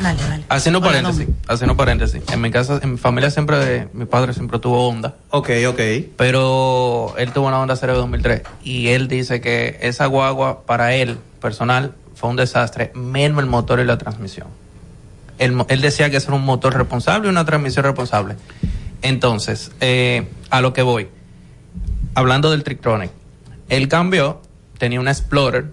Dale, 0.01 0.23
dale. 0.29 0.45
Haciendo 0.51 0.81
Hola, 0.81 0.89
paréntesis, 0.89 1.29
haciendo 1.49 1.77
paréntesis. 1.77 2.23
En 2.31 2.41
mi 2.41 2.51
casa, 2.51 2.81
en 2.83 2.93
mi 2.93 2.99
familia 2.99 3.31
siempre, 3.31 3.89
mi 3.95 4.05
padre 4.05 4.35
siempre 4.35 4.59
tuvo 4.59 4.87
Honda. 4.87 5.15
Ok, 5.31 5.51
ok. 5.69 5.81
Pero 6.17 7.15
él 7.17 7.33
tuvo 7.33 7.47
una 7.49 7.61
Honda 7.61 7.77
CRV 7.77 7.95
2003 7.95 8.43
y 8.63 8.89
él 8.89 9.09
dice 9.09 9.41
que 9.41 9.79
esa 9.81 10.07
guagua 10.07 10.63
para 10.67 10.95
él, 10.95 11.19
personal, 11.41 11.95
fue 12.15 12.29
un 12.29 12.37
desastre, 12.37 12.93
menos 12.95 13.39
el 13.41 13.47
motor 13.47 13.81
y 13.81 13.85
la 13.85 13.97
transmisión. 13.97 14.49
Él, 15.39 15.81
decía 15.81 16.11
que 16.11 16.17
ese 16.17 16.29
era 16.29 16.37
un 16.37 16.45
motor 16.45 16.75
responsable 16.77 17.29
y 17.29 17.31
una 17.31 17.45
transmisión 17.45 17.85
responsable. 17.85 18.37
Entonces, 19.03 19.71
eh, 19.81 20.29
a 20.51 20.61
lo 20.61 20.73
que 20.73 20.83
voy, 20.83 21.09
hablando 22.15 22.51
del 22.51 22.63
Trictronic, 22.65 23.11
él 23.69 23.89
cambió, 23.89 24.41
tenía 24.79 25.01
una 25.01 25.11
Explorer 25.11 25.67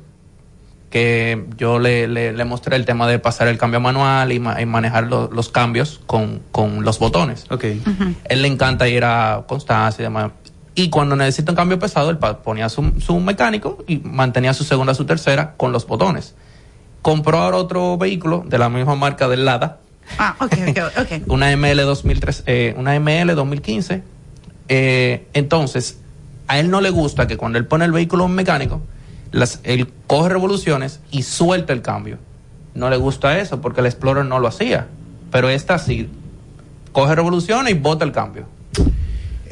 que 0.90 1.45
yo 1.57 1.80
le, 1.80 2.07
le- 2.07 2.34
le 2.34 2.45
mostré 2.45 2.76
el 2.76 2.85
tema 2.85 3.07
de 3.07 3.18
pasar 3.18 3.48
el 3.48 3.57
cambio 3.57 3.80
manual 3.80 4.31
y, 4.31 4.40
ma- 4.40 4.61
y 4.61 4.65
manejar 4.65 5.06
lo- 5.06 5.30
los 5.31 5.49
cambios 5.49 6.02
con, 6.06 6.41
con 6.52 6.84
los 6.84 6.99
botones. 6.99 7.45
Ok. 7.49 7.64
Él 8.26 8.41
le 8.41 8.48
encanta 8.48 8.88
ir 8.88 9.03
a 9.03 9.44
Constancia 9.48 10.03
y 10.03 10.06
demás. 10.06 10.31
Y 10.76 10.90
cuando 10.90 11.15
necesita 11.15 11.52
un 11.52 11.56
cambio 11.56 11.80
pesado, 11.80 12.10
él 12.11 12.18
ponía 12.44 12.69
su, 12.69 12.94
su 12.99 13.19
mecánico 13.19 13.84
y 13.88 13.98
mantenía 13.98 14.53
su 14.53 14.64
segunda, 14.64 14.94
su 14.94 15.06
tercera 15.06 15.53
con 15.57 15.72
los 15.72 15.88
botones. 15.88 16.35
Compró 17.04 17.38
ahora 17.38 17.58
otro 17.58 18.00
vehículo 18.00 18.44
de 18.48 18.58
la 18.58 18.70
misma 18.70 18.96
marca 18.96 19.28
del 19.28 19.46
Lada, 19.46 19.78
Ah, 20.18 20.36
ok, 20.40 20.54
ok, 20.70 20.78
ok. 21.02 21.28
una 21.28 21.56
ML 21.56 21.82
2003, 21.82 22.44
eh, 22.46 22.76
una 22.78 23.00
ML 23.00 23.36
2015. 23.36 24.04
Eh, 24.70 25.28
entonces, 25.34 26.00
a 26.48 26.60
él 26.60 26.70
no 26.70 26.82
le 26.82 26.90
gusta 26.90 27.28
que 27.28 27.38
cuando 27.38 27.58
él 27.58 27.66
pone 27.66 27.86
el 27.86 27.92
vehículo 27.92 28.26
en 28.26 28.32
mecánico, 28.32 28.82
las, 29.32 29.60
él 29.64 29.92
coge 30.08 30.30
revoluciones 30.30 31.00
y 31.12 31.24
suelta 31.24 31.74
el 31.74 31.82
cambio. 31.82 32.18
No 32.76 32.90
le 32.90 32.98
gusta 32.98 33.40
eso 33.40 33.62
porque 33.62 33.82
el 33.82 33.88
Explorer 33.88 34.26
no 34.26 34.40
lo 34.40 34.48
hacía. 34.48 34.88
Pero 35.32 35.50
esta 35.50 35.78
sí, 35.80 36.10
coge 36.92 37.16
revoluciones 37.16 37.74
y 37.74 37.78
bota 37.78 38.06
el 38.06 38.12
cambio. 38.12 38.46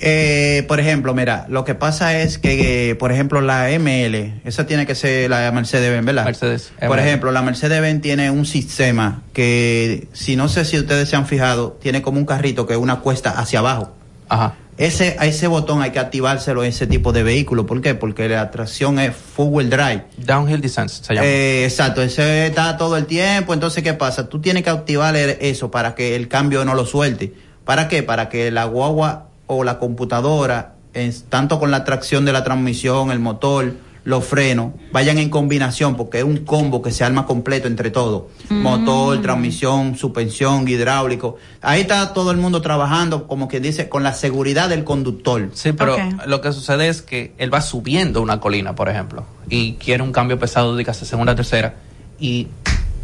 Eh, 0.04 0.66
por 0.68 0.80
ejemplo, 0.80 1.14
mira, 1.14 1.46
lo 1.48 1.64
que 1.64 1.76
pasa 1.76 2.20
es 2.20 2.40
que, 2.40 2.90
eh, 2.90 2.96
por 2.96 3.12
ejemplo, 3.12 3.40
la 3.40 3.70
ML, 3.70 4.42
esa 4.44 4.66
tiene 4.66 4.88
que 4.88 4.96
ser 4.96 5.30
la 5.30 5.52
Mercedes-Benz, 5.52 6.06
¿verdad? 6.06 6.26
Mercedes. 6.26 6.74
Por 6.80 6.98
ML. 6.98 7.08
ejemplo, 7.08 7.32
la 7.32 7.44
Mercedes-Benz 7.44 8.02
tiene 8.02 8.32
un 8.32 8.46
sistema 8.46 9.22
que, 9.32 10.08
si 10.12 10.36
no 10.36 10.50
sé 10.50 10.66
si 10.66 10.80
ustedes 10.80 11.08
se 11.08 11.16
han 11.16 11.28
fijado, 11.28 11.78
tiene 11.82 12.02
como 12.02 12.18
un 12.18 12.26
carrito 12.26 12.66
que 12.66 12.74
es 12.74 12.80
una 12.80 13.00
cuesta 13.02 13.30
hacia 13.30 13.60
abajo. 13.60 13.94
Ajá. 14.28 14.56
Ese, 14.78 15.16
a 15.20 15.28
ese 15.28 15.46
botón 15.46 15.84
hay 15.84 15.92
que 15.92 16.00
activárselo 16.00 16.64
en 16.64 16.70
ese 16.70 16.88
tipo 16.88 17.14
de 17.14 17.22
vehículo. 17.22 17.68
¿Por 17.68 17.82
qué? 17.82 17.94
Porque 17.94 18.28
la 18.28 18.50
tracción 18.50 18.98
es 18.98 19.16
full 19.16 19.50
wheel 19.50 19.70
drive. 19.70 20.06
Downhill 20.18 20.62
Descent 20.62 20.90
se 20.90 21.14
llama. 21.14 21.28
Eh, 21.28 21.66
exacto, 21.66 22.02
ese 22.02 22.48
está 22.48 22.78
todo 22.78 22.98
el 22.98 23.06
tiempo. 23.06 23.54
Entonces, 23.54 23.84
¿qué 23.84 23.94
pasa? 23.94 24.28
Tú 24.28 24.42
tienes 24.42 24.64
que 24.64 24.72
activar 24.72 25.16
eso 25.16 25.70
para 25.70 25.94
que 25.94 26.16
el 26.16 26.28
cambio 26.28 26.66
no 26.66 26.74
lo 26.74 26.88
suelte. 26.88 27.32
¿Para 27.64 27.88
qué? 27.88 28.02
Para 28.02 28.30
que 28.30 28.50
la 28.50 28.66
guagua 28.66 29.31
o 29.54 29.66
la 29.66 29.80
computadora, 29.80 30.76
es- 30.94 31.26
tanto 31.28 31.60
con 31.60 31.72
la 31.72 31.84
tracción 31.84 32.24
de 32.24 32.32
la 32.32 32.44
transmisión, 32.44 33.12
el 33.12 33.20
motor, 33.20 33.74
los 34.04 34.24
frenos, 34.26 34.72
vayan 34.92 35.18
en 35.20 35.30
combinación, 35.30 35.96
porque 35.96 36.20
es 36.20 36.24
un 36.24 36.38
combo 36.38 36.82
que 36.82 36.90
se 36.90 37.04
arma 37.04 37.26
completo 37.28 37.68
entre 37.68 37.92
todo. 37.92 38.30
Motor, 38.50 39.22
transmisión, 39.22 39.96
suspensión, 39.96 40.68
hidráulico. 40.68 41.36
Ahí 41.62 41.82
está 41.82 42.14
todo 42.14 42.32
el 42.32 42.38
mundo 42.38 42.62
trabajando, 42.62 43.28
como 43.28 43.48
quien 43.48 43.62
dice, 43.62 43.90
con 43.90 44.02
la 44.04 44.14
seguridad 44.14 44.70
del 44.70 44.84
conductor. 44.86 45.50
Sí, 45.54 45.74
pero 45.74 45.98
lo 46.26 46.42
que 46.42 46.52
sucede 46.52 46.88
es 46.88 47.02
que 47.04 47.34
él 47.38 47.54
va 47.54 47.62
subiendo 47.62 48.22
una 48.22 48.40
colina, 48.40 48.74
por 48.74 48.88
ejemplo, 48.90 49.26
y 49.50 49.74
quiere 49.74 50.02
un 50.02 50.12
cambio 50.14 50.40
pesado, 50.40 50.76
dígase 50.78 51.06
segunda, 51.06 51.36
tercera, 51.36 51.76
y 52.20 52.48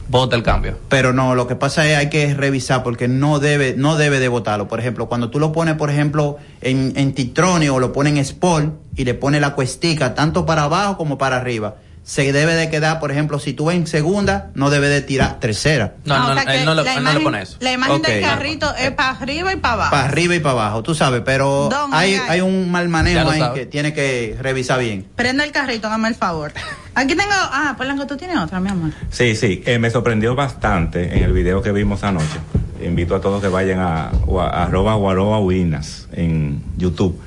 bota 0.10 0.36
el 0.36 0.44
cambio. 0.44 0.78
Pero 0.90 1.14
no, 1.14 1.36
lo 1.36 1.48
que 1.48 1.56
pasa 1.56 1.88
es 1.88 1.98
hay 1.98 2.10
que 2.10 2.34
revisar 2.34 2.84
porque 2.84 3.08
no 3.08 3.40
debe, 3.40 3.76
no 3.78 3.98
debe 3.98 4.20
de 4.20 4.28
botarlo. 4.28 4.68
Por 4.68 4.80
ejemplo, 4.80 5.08
cuando 5.08 5.30
tú 5.30 5.40
lo 5.40 5.52
pones, 5.52 5.76
por 5.76 5.90
ejemplo, 5.90 6.38
en, 6.62 6.94
en 6.96 7.14
Titronic 7.14 7.72
o 7.72 7.80
lo 7.80 7.94
pones 7.94 8.14
en 8.14 8.20
Sport 8.20 8.74
y 8.96 9.06
le 9.06 9.14
pones 9.14 9.42
la 9.42 9.54
cuestica 9.54 10.16
tanto 10.16 10.46
para 10.46 10.64
abajo 10.64 10.98
como 10.98 11.18
para 11.18 11.38
arriba, 11.38 11.76
se 12.08 12.32
debe 12.32 12.54
de 12.56 12.70
quedar, 12.70 13.02
por 13.02 13.12
ejemplo, 13.12 13.38
si 13.38 13.52
tú 13.52 13.66
vas 13.66 13.76
en 13.76 13.86
segunda, 13.86 14.50
no 14.54 14.70
debe 14.70 14.88
de 14.88 15.02
tirar 15.02 15.42
tercera. 15.42 15.96
No, 16.06 16.16
Ah, 16.16 16.30
o 16.32 16.34
sea 16.36 16.46
que 16.46 16.64
la 16.64 16.96
imagen, 16.96 17.36
eso. 17.36 17.58
La 17.60 17.74
imagen 17.74 18.02
del 18.02 18.22
carrito 18.22 18.74
es 18.76 18.92
para 18.92 19.10
arriba 19.10 19.52
y 19.52 19.58
para 19.58 19.74
abajo. 19.74 19.92
Para 19.92 20.06
arriba 20.06 20.34
y 20.36 20.40
para 20.40 20.54
abajo, 20.54 20.84
tú 20.84 20.96
sabes, 20.96 21.22
pero 21.26 21.68
Don, 21.70 21.94
hay, 21.94 22.14
oiga. 22.14 22.32
hay 22.32 22.40
un 22.40 22.72
mal 22.72 22.88
manejo 22.88 23.26
lo 23.26 23.32
ahí 23.32 23.44
que 23.54 23.66
tiene 23.66 23.92
que 23.94 24.38
revisar 24.40 24.80
bien. 24.80 25.06
Prenda 25.18 25.44
el 25.44 25.52
carrito, 25.52 25.88
hágame 25.88 26.08
el 26.08 26.16
favor. 26.16 26.54
Aquí 26.96 27.14
tengo. 27.14 27.30
Ah, 27.30 27.76
Polanco, 27.78 28.08
tú 28.08 28.16
tienes 28.16 28.38
otra, 28.38 28.62
mi 28.62 28.70
amor. 28.70 28.92
Sí, 29.12 29.36
sí, 29.36 29.62
eh, 29.66 29.78
me 29.78 29.90
sorprendió 29.90 30.34
bastante 30.34 31.18
en 31.18 31.26
el 31.26 31.34
video 31.34 31.62
que 31.62 31.74
vimos 31.74 32.06
anoche. 32.06 32.40
Invito 32.82 33.16
a 33.18 33.20
todos 33.22 33.42
que 33.42 33.50
vayan 33.50 33.80
a, 33.82 34.12
a, 34.12 34.64
arroba 34.64 34.96
guaroa 34.96 35.40
Winas 35.42 36.08
en 36.14 36.64
YouTube. 36.78 37.20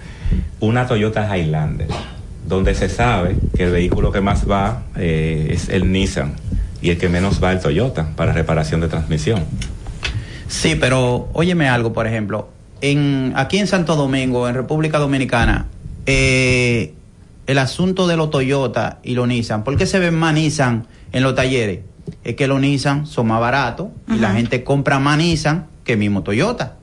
Una 0.60 0.86
Toyota 0.86 1.36
Highlander, 1.36 1.88
donde 2.50 2.74
se 2.74 2.90
sabe 2.90 3.36
que 3.56 3.64
el 3.64 3.70
vehículo 3.70 4.12
que 4.12 4.20
más 4.20 4.50
va 4.50 4.82
eh, 4.96 5.48
es 5.50 5.70
el 5.70 5.90
Nissan 5.90 6.34
y 6.82 6.90
el 6.90 6.98
que 6.98 7.08
menos 7.08 7.42
va 7.42 7.52
el 7.52 7.60
Toyota 7.60 8.10
para 8.16 8.32
reparación 8.32 8.80
de 8.80 8.88
transmisión. 8.88 9.44
Sí, 10.48 10.74
pero 10.74 11.28
óyeme 11.32 11.68
algo, 11.68 11.92
por 11.92 12.06
ejemplo, 12.06 12.48
en 12.80 13.32
aquí 13.36 13.58
en 13.58 13.68
Santo 13.68 13.94
Domingo, 13.94 14.48
en 14.48 14.54
República 14.56 14.98
Dominicana, 14.98 15.66
eh, 16.06 16.92
el 17.46 17.58
asunto 17.58 18.08
de 18.08 18.16
los 18.16 18.30
Toyota 18.30 18.98
y 19.04 19.14
los 19.14 19.28
Nissan, 19.28 19.62
¿por 19.62 19.76
qué 19.76 19.86
se 19.86 20.00
ven 20.00 20.14
más 20.14 20.34
Nissan 20.34 20.86
en 21.12 21.22
los 21.22 21.34
talleres? 21.36 21.80
Es 22.24 22.34
que 22.34 22.48
los 22.48 22.60
Nissan 22.60 23.06
son 23.06 23.28
más 23.28 23.40
baratos 23.40 23.88
y 24.08 24.18
la 24.18 24.32
gente 24.32 24.64
compra 24.64 24.98
más 24.98 25.18
Nissan 25.18 25.66
que 25.84 25.96
mismo 25.96 26.22
Toyota. 26.22 26.76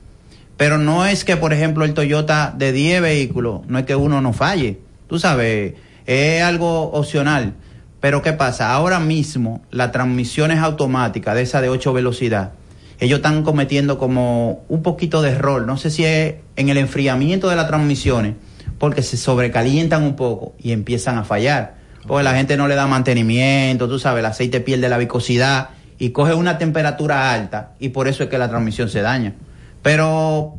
Pero 0.56 0.78
no 0.78 1.04
es 1.06 1.24
que, 1.24 1.36
por 1.36 1.52
ejemplo, 1.52 1.84
el 1.84 1.94
Toyota 1.94 2.54
de 2.56 2.72
10 2.72 3.02
vehículos, 3.02 3.60
no 3.68 3.78
es 3.78 3.84
que 3.84 3.94
uno 3.94 4.20
no 4.20 4.32
falle. 4.32 4.80
Tú 5.08 5.18
sabes, 5.18 5.74
es 6.06 6.42
algo 6.42 6.92
opcional. 6.92 7.54
Pero 8.00 8.22
¿qué 8.22 8.32
pasa? 8.32 8.72
Ahora 8.72 9.00
mismo 9.00 9.62
la 9.70 9.90
transmisión 9.90 10.50
es 10.52 10.60
automática, 10.60 11.34
de 11.34 11.42
esa 11.42 11.60
de 11.60 11.68
8 11.68 11.92
velocidad. 11.92 12.52
Ellos 13.00 13.18
están 13.18 13.42
cometiendo 13.42 13.98
como 13.98 14.64
un 14.68 14.82
poquito 14.82 15.22
de 15.22 15.30
error. 15.30 15.66
No 15.66 15.76
sé 15.76 15.90
si 15.90 16.04
es 16.04 16.36
en 16.56 16.68
el 16.68 16.78
enfriamiento 16.78 17.48
de 17.48 17.56
las 17.56 17.66
transmisiones, 17.66 18.34
porque 18.78 19.02
se 19.02 19.16
sobrecalientan 19.16 20.04
un 20.04 20.14
poco 20.14 20.54
y 20.58 20.72
empiezan 20.72 21.18
a 21.18 21.24
fallar. 21.24 21.76
Porque 22.06 22.22
la 22.22 22.34
gente 22.34 22.56
no 22.56 22.68
le 22.68 22.74
da 22.74 22.86
mantenimiento, 22.86 23.88
tú 23.88 23.98
sabes, 23.98 24.20
el 24.20 24.26
aceite 24.26 24.60
pierde 24.60 24.88
la 24.88 24.98
viscosidad 24.98 25.70
y 25.98 26.10
coge 26.10 26.34
una 26.34 26.58
temperatura 26.58 27.32
alta 27.32 27.72
y 27.80 27.90
por 27.90 28.08
eso 28.08 28.22
es 28.22 28.28
que 28.30 28.38
la 28.38 28.48
transmisión 28.48 28.88
se 28.88 29.00
daña. 29.02 29.34
Pero 29.82 30.54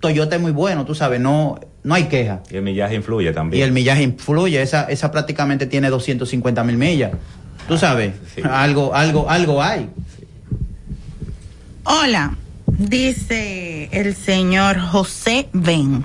Toyota 0.00 0.36
es 0.36 0.42
muy 0.42 0.52
bueno, 0.52 0.84
tú 0.86 0.94
sabes, 0.94 1.20
no, 1.20 1.60
no 1.82 1.94
hay 1.94 2.04
queja. 2.04 2.42
Y 2.50 2.56
el 2.56 2.62
millaje 2.62 2.94
influye 2.94 3.32
también. 3.32 3.60
Y 3.60 3.62
el 3.62 3.72
millaje 3.72 4.02
influye, 4.02 4.60
esa, 4.60 4.84
esa 4.84 5.10
prácticamente 5.10 5.66
tiene 5.66 5.90
250 5.90 6.64
mil 6.64 6.76
millas. 6.76 7.12
Tú 7.68 7.76
sabes, 7.76 8.14
algo, 8.42 8.94
algo, 8.94 9.30
algo 9.30 9.62
hay. 9.62 9.88
Hola, 11.84 12.36
dice 12.66 13.88
el 13.92 14.16
señor 14.16 14.78
José 14.78 15.48
Ben. 15.52 16.04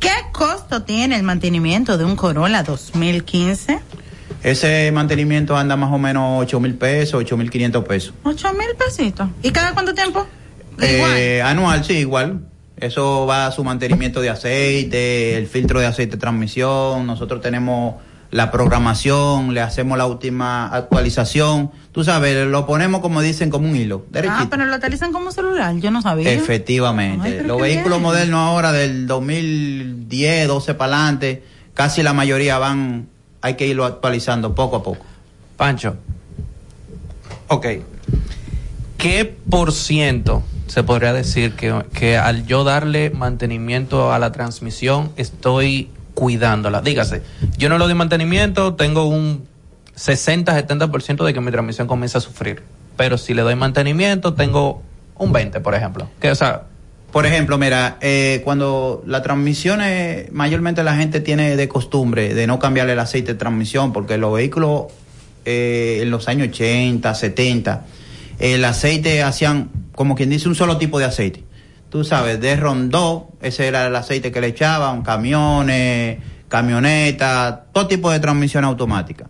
¿Qué 0.00 0.10
costo 0.32 0.82
tiene 0.82 1.16
el 1.16 1.22
mantenimiento 1.22 1.98
de 1.98 2.04
un 2.04 2.16
Corolla 2.16 2.62
2015? 2.62 3.80
Ese 4.42 4.92
mantenimiento 4.92 5.56
anda 5.56 5.76
más 5.76 5.92
o 5.92 5.98
menos 5.98 6.42
8 6.42 6.60
mil 6.60 6.74
pesos, 6.74 7.14
8 7.14 7.36
mil 7.36 7.50
500 7.50 7.84
pesos. 7.84 8.14
Ocho 8.22 8.52
mil 8.52 8.68
pesitos. 8.78 9.28
¿Y 9.42 9.50
cada 9.50 9.72
cuánto 9.72 9.94
tiempo? 9.94 10.26
Eh, 10.80 11.42
anual, 11.42 11.84
sí, 11.84 11.94
igual. 11.94 12.47
Eso 12.80 13.26
va 13.26 13.46
a 13.46 13.52
su 13.52 13.64
mantenimiento 13.64 14.20
de 14.20 14.30
aceite, 14.30 15.36
el 15.36 15.46
filtro 15.46 15.80
de 15.80 15.86
aceite 15.86 16.12
de 16.16 16.20
transmisión. 16.20 17.06
Nosotros 17.06 17.40
tenemos 17.40 17.96
la 18.30 18.50
programación, 18.50 19.54
le 19.54 19.60
hacemos 19.60 19.96
la 19.98 20.06
última 20.06 20.68
actualización. 20.68 21.70
Tú 21.92 22.04
sabes, 22.04 22.46
lo 22.46 22.66
ponemos 22.66 23.00
como 23.00 23.20
dicen, 23.20 23.50
como 23.50 23.68
un 23.68 23.74
hilo. 23.76 24.04
derechito. 24.10 24.42
Ah, 24.42 24.46
pero 24.50 24.66
lo 24.66 24.76
utilizan 24.76 25.12
como 25.12 25.32
celular, 25.32 25.74
yo 25.76 25.90
no 25.90 26.02
sabía. 26.02 26.30
Efectivamente. 26.30 27.40
Ay, 27.40 27.46
Los 27.46 27.60
vehículos 27.60 27.98
bien. 27.98 28.02
modernos 28.02 28.40
ahora 28.40 28.70
del 28.72 29.06
2010, 29.06 30.46
12 30.46 30.74
para 30.74 30.94
adelante, 30.94 31.42
casi 31.74 32.02
la 32.02 32.12
mayoría 32.12 32.58
van, 32.58 33.08
hay 33.40 33.54
que 33.54 33.66
irlo 33.66 33.86
actualizando 33.86 34.54
poco 34.54 34.76
a 34.76 34.82
poco. 34.82 35.04
Pancho. 35.56 35.96
Ok. 37.48 37.66
¿Qué 38.98 39.24
por 39.48 39.72
ciento 39.72 40.42
se 40.68 40.82
podría 40.84 41.12
decir 41.12 41.52
que, 41.54 41.74
que 41.92 42.16
al 42.16 42.46
yo 42.46 42.62
darle 42.64 43.10
mantenimiento 43.10 44.12
a 44.12 44.18
la 44.18 44.32
transmisión 44.32 45.10
estoy 45.16 45.90
cuidándola? 46.14 46.80
Dígase, 46.80 47.22
yo 47.56 47.68
no 47.68 47.78
le 47.78 47.84
doy 47.84 47.94
mantenimiento, 47.94 48.74
tengo 48.74 49.04
un 49.06 49.46
60-70% 49.96 51.24
de 51.24 51.34
que 51.34 51.40
mi 51.40 51.50
transmisión 51.50 51.86
comienza 51.86 52.18
a 52.18 52.20
sufrir. 52.20 52.62
Pero 52.96 53.18
si 53.18 53.34
le 53.34 53.42
doy 53.42 53.54
mantenimiento, 53.54 54.34
tengo 54.34 54.82
un 55.16 55.32
20, 55.32 55.60
por 55.60 55.74
ejemplo. 55.74 56.08
Que, 56.20 56.30
o 56.30 56.34
sea, 56.34 56.62
Por 57.12 57.24
ejemplo, 57.24 57.56
mira, 57.56 57.96
eh, 58.02 58.42
cuando 58.44 59.02
la 59.06 59.22
transmisión, 59.22 59.80
es- 59.80 60.30
mayormente 60.30 60.84
la 60.84 60.94
gente 60.94 61.20
tiene 61.20 61.56
de 61.56 61.66
costumbre 61.66 62.34
de 62.34 62.46
no 62.46 62.58
cambiarle 62.58 62.92
el 62.92 62.98
aceite 62.98 63.32
de 63.32 63.38
transmisión, 63.38 63.94
porque 63.94 64.18
los 64.18 64.34
vehículos 64.34 64.84
eh, 65.46 66.00
en 66.02 66.10
los 66.10 66.28
años 66.28 66.48
80, 66.48 67.14
70, 67.14 67.86
el 68.38 68.64
aceite 68.64 69.22
hacían, 69.22 69.70
como 69.94 70.14
quien 70.14 70.30
dice, 70.30 70.48
un 70.48 70.54
solo 70.54 70.78
tipo 70.78 70.98
de 70.98 71.04
aceite. 71.06 71.44
Tú 71.90 72.04
sabes, 72.04 72.40
de 72.40 72.54
Rondó, 72.56 73.30
ese 73.40 73.66
era 73.66 73.86
el 73.86 73.96
aceite 73.96 74.30
que 74.30 74.40
le 74.40 74.48
echaban, 74.48 75.02
camiones, 75.02 76.18
camionetas, 76.48 77.60
todo 77.72 77.86
tipo 77.88 78.10
de 78.10 78.20
transmisión 78.20 78.64
automática. 78.64 79.28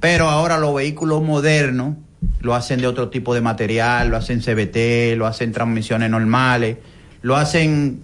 Pero 0.00 0.28
ahora 0.30 0.58
los 0.58 0.74
vehículos 0.74 1.22
modernos 1.22 1.96
lo 2.40 2.54
hacen 2.54 2.80
de 2.80 2.86
otro 2.86 3.10
tipo 3.10 3.34
de 3.34 3.40
material, 3.40 4.08
lo 4.08 4.16
hacen 4.16 4.40
CBT, 4.40 5.16
lo 5.16 5.26
hacen 5.26 5.52
transmisiones 5.52 6.08
normales, 6.10 6.78
lo 7.22 7.36
hacen 7.36 8.00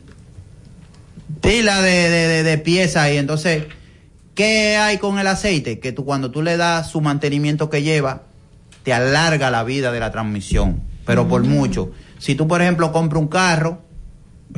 pila 1.41 1.81
de, 1.83 2.11
de, 2.11 2.43
de- 2.43 2.59
piezas 2.59 3.11
y 3.13 3.17
entonces, 3.17 3.65
¿qué 4.35 4.77
hay 4.77 4.99
con 4.99 5.19
el 5.19 5.27
aceite? 5.27 5.79
Que 5.79 5.93
tú 5.93 6.05
cuando 6.05 6.31
tú 6.31 6.43
le 6.43 6.57
das 6.57 6.91
su 6.91 7.01
mantenimiento 7.01 7.71
que 7.71 7.83
lleva, 7.83 8.23
te 8.85 8.93
alarga 8.93 9.51
la 9.51 9.65
vida 9.65 9.91
de 9.91 9.99
la 9.99 10.13
transmisión, 10.13 10.83
pero 11.05 11.27
por 11.27 11.43
mucho. 11.43 11.91
Si 12.19 12.37
tú, 12.37 12.47
por 12.47 12.63
ejemplo, 12.63 12.93
compras 12.93 13.21
un 13.21 13.29
carro, 13.29 13.83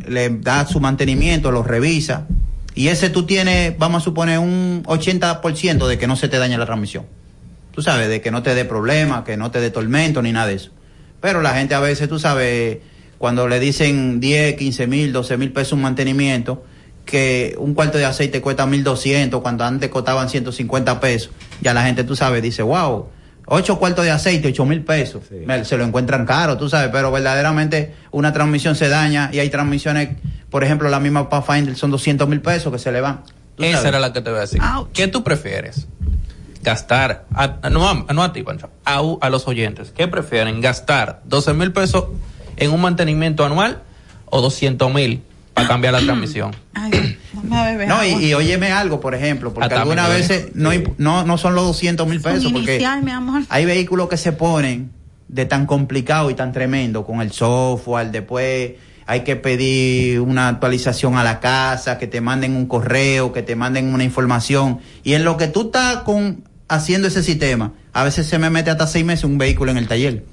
le 0.07 0.29
das 0.29 0.69
su 0.71 0.81
mantenimiento, 0.81 1.51
lo 1.51 1.63
revisas, 1.63 2.23
y 2.75 2.89
ese 2.89 3.09
tú 3.09 3.25
tienes, 3.25 3.79
vamos 3.79 4.03
a 4.03 4.05
suponer, 4.05 4.39
un 4.39 4.83
80% 4.85 5.87
de 5.87 5.97
que 5.97 6.07
no 6.07 6.17
se 6.17 6.29
te 6.29 6.39
dañe 6.39 6.59
la 6.59 6.67
transmisión. 6.67 7.07
Tú 7.71 7.81
sabes, 7.81 8.09
de 8.09 8.21
que 8.21 8.31
no 8.31 8.43
te 8.43 8.55
dé 8.55 8.65
problema, 8.65 9.25
que 9.25 9.37
no 9.37 9.51
te 9.51 9.61
dé 9.61 9.71
tormento, 9.71 10.21
ni 10.21 10.33
nada 10.33 10.49
de 10.49 10.55
eso. 10.55 10.73
Pero 11.21 11.41
la 11.41 11.55
gente 11.55 11.75
a 11.75 11.81
veces, 11.81 12.09
tú 12.09 12.19
sabes, 12.19 12.79
cuando 13.19 13.49
le 13.49 13.61
dicen 13.61 14.21
10, 14.21 14.57
15 14.57 14.87
mil, 14.89 15.13
12 15.13 15.37
mil 15.39 15.53
pesos 15.53 15.75
un 15.75 15.83
mantenimiento, 15.83 16.65
que 17.05 17.55
un 17.59 17.75
cuarto 17.75 17.97
de 17.97 18.05
aceite 18.05 18.41
cuesta 18.41 18.67
1200, 18.67 19.41
cuando 19.41 19.65
antes 19.65 19.89
costaban 19.89 20.29
150 20.29 21.01
pesos, 21.01 21.31
ya 21.63 21.73
la 21.73 21.85
gente, 21.85 22.05
tú 22.05 22.17
sabes, 22.17 22.43
dice, 22.43 22.63
wow, 22.63 23.07
ocho 23.47 23.79
cuartos 23.79 24.05
de 24.05 24.11
aceite, 24.11 24.49
8 24.49 24.67
mil 24.67 24.83
pesos. 24.85 25.23
Se 25.65 25.77
lo 25.79 25.85
encuentran 25.85 26.27
caro, 26.27 26.57
tú 26.57 26.69
sabes, 26.69 26.91
pero 26.93 27.11
verdaderamente 27.11 27.95
una 28.11 28.33
transmisión 28.33 28.75
se 28.77 28.89
daña 28.89 29.31
y 29.33 29.39
hay 29.39 29.49
transmisiones, 29.51 30.11
por 30.51 30.63
ejemplo, 30.65 30.89
la 30.89 31.01
misma 31.01 31.29
Pathfinder 31.29 31.75
son 31.77 31.91
200 31.91 32.29
mil 32.29 32.41
pesos 32.41 32.73
que 32.73 32.79
se 32.79 32.93
le 32.93 33.01
van. 33.01 33.23
Esa 33.59 33.79
sabes. 33.79 33.89
era 33.89 34.01
la 34.01 34.13
que 34.13 34.21
te 34.21 34.31
voy 34.31 34.39
a 34.39 34.43
decir. 34.43 34.61
¿Qué 34.93 35.09
tú 35.09 35.25
prefieres? 35.25 35.87
Gastar, 36.63 37.27
a- 37.35 37.71
no, 37.71 37.89
a, 37.89 38.13
no 38.13 38.23
a 38.25 38.33
ti, 38.33 38.43
Pancho, 38.43 38.69
a 38.85 39.31
los 39.31 39.47
oyentes. 39.47 39.93
¿Qué 39.97 40.09
prefieren? 40.09 40.61
¿Gastar 40.61 41.21
12 41.25 41.55
mil 41.55 41.73
pesos 41.73 42.07
en 42.57 42.73
un 42.73 42.81
mantenimiento 42.81 43.45
anual 43.45 43.83
o 44.27 44.41
200 44.41 44.93
mil 44.93 45.23
para 45.57 45.69
cambiar 45.69 45.95
la 45.95 46.01
transmisión? 46.01 46.55
Dame 47.33 47.57
a 47.57 47.65
beber 47.65 47.89
No, 47.89 48.05
y, 48.05 48.27
y 48.27 48.35
óyeme 48.35 48.71
algo, 48.71 49.01
por 49.01 49.15
ejemplo, 49.15 49.55
porque 49.55 49.65
Hasta 49.65 49.81
algunas 49.81 50.09
veces 50.11 50.51
no, 50.55 50.71
no, 50.99 51.25
no 51.25 51.39
son 51.39 51.55
los 51.55 51.65
200 51.65 52.07
mil 52.07 52.21
pesos, 52.21 52.53
porque 52.53 52.73
inicial, 52.75 53.03
mi 53.03 53.11
amor. 53.11 53.43
hay 53.49 53.65
vehículos 53.65 54.09
que 54.09 54.19
se 54.19 54.33
ponen 54.33 54.91
de 55.29 55.47
tan 55.47 55.65
complicado 55.65 56.31
y 56.31 56.35
tan 56.35 56.53
tremendo 56.53 57.07
con 57.07 57.23
el 57.23 57.33
software, 57.33 58.11
después 58.11 58.73
hay 59.07 59.21
que 59.21 59.37
pedir 59.37 60.21
una 60.21 60.49
actualización 60.49 61.17
a 61.17 61.25
la 61.25 61.41
casa, 61.41 61.97
que 61.97 62.07
te 62.07 62.21
manden 62.21 62.55
un 62.55 62.67
correo, 62.67 63.33
que 63.33 63.43
te 63.43 63.57
manden 63.57 63.95
una 63.95 64.05
información, 64.05 64.81
y 65.05 65.15
en 65.15 65.25
lo 65.25 65.39
que 65.39 65.49
tú 65.49 65.67
estás 65.67 65.99
con, 65.99 66.45
haciendo 66.69 67.09
ese 67.09 67.23
sistema, 67.23 67.73
a 67.95 68.05
veces 68.05 68.27
se 68.27 68.39
me 68.39 68.51
mete 68.51 68.71
hasta 68.71 68.87
seis 68.87 69.07
meses 69.07 69.25
un 69.25 69.39
vehículo 69.39 69.71
en 69.71 69.79
el 69.79 69.89
taller. 69.89 70.25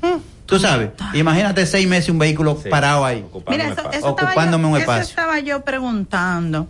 Tú 0.46 0.60
sabes, 0.60 0.90
imagínate 1.14 1.66
seis 1.66 1.88
meses 1.88 2.10
un 2.10 2.20
vehículo 2.20 2.56
parado 2.70 3.06
ahí, 3.06 3.26
Mira, 3.50 3.70
eso, 3.70 3.90
eso 3.92 4.10
ocupándome 4.10 4.64
yo, 4.64 4.70
un 4.70 4.76
eso 4.76 4.82
espacio. 4.82 5.04
estaba 5.04 5.40
yo 5.40 5.62
preguntando. 5.64 6.68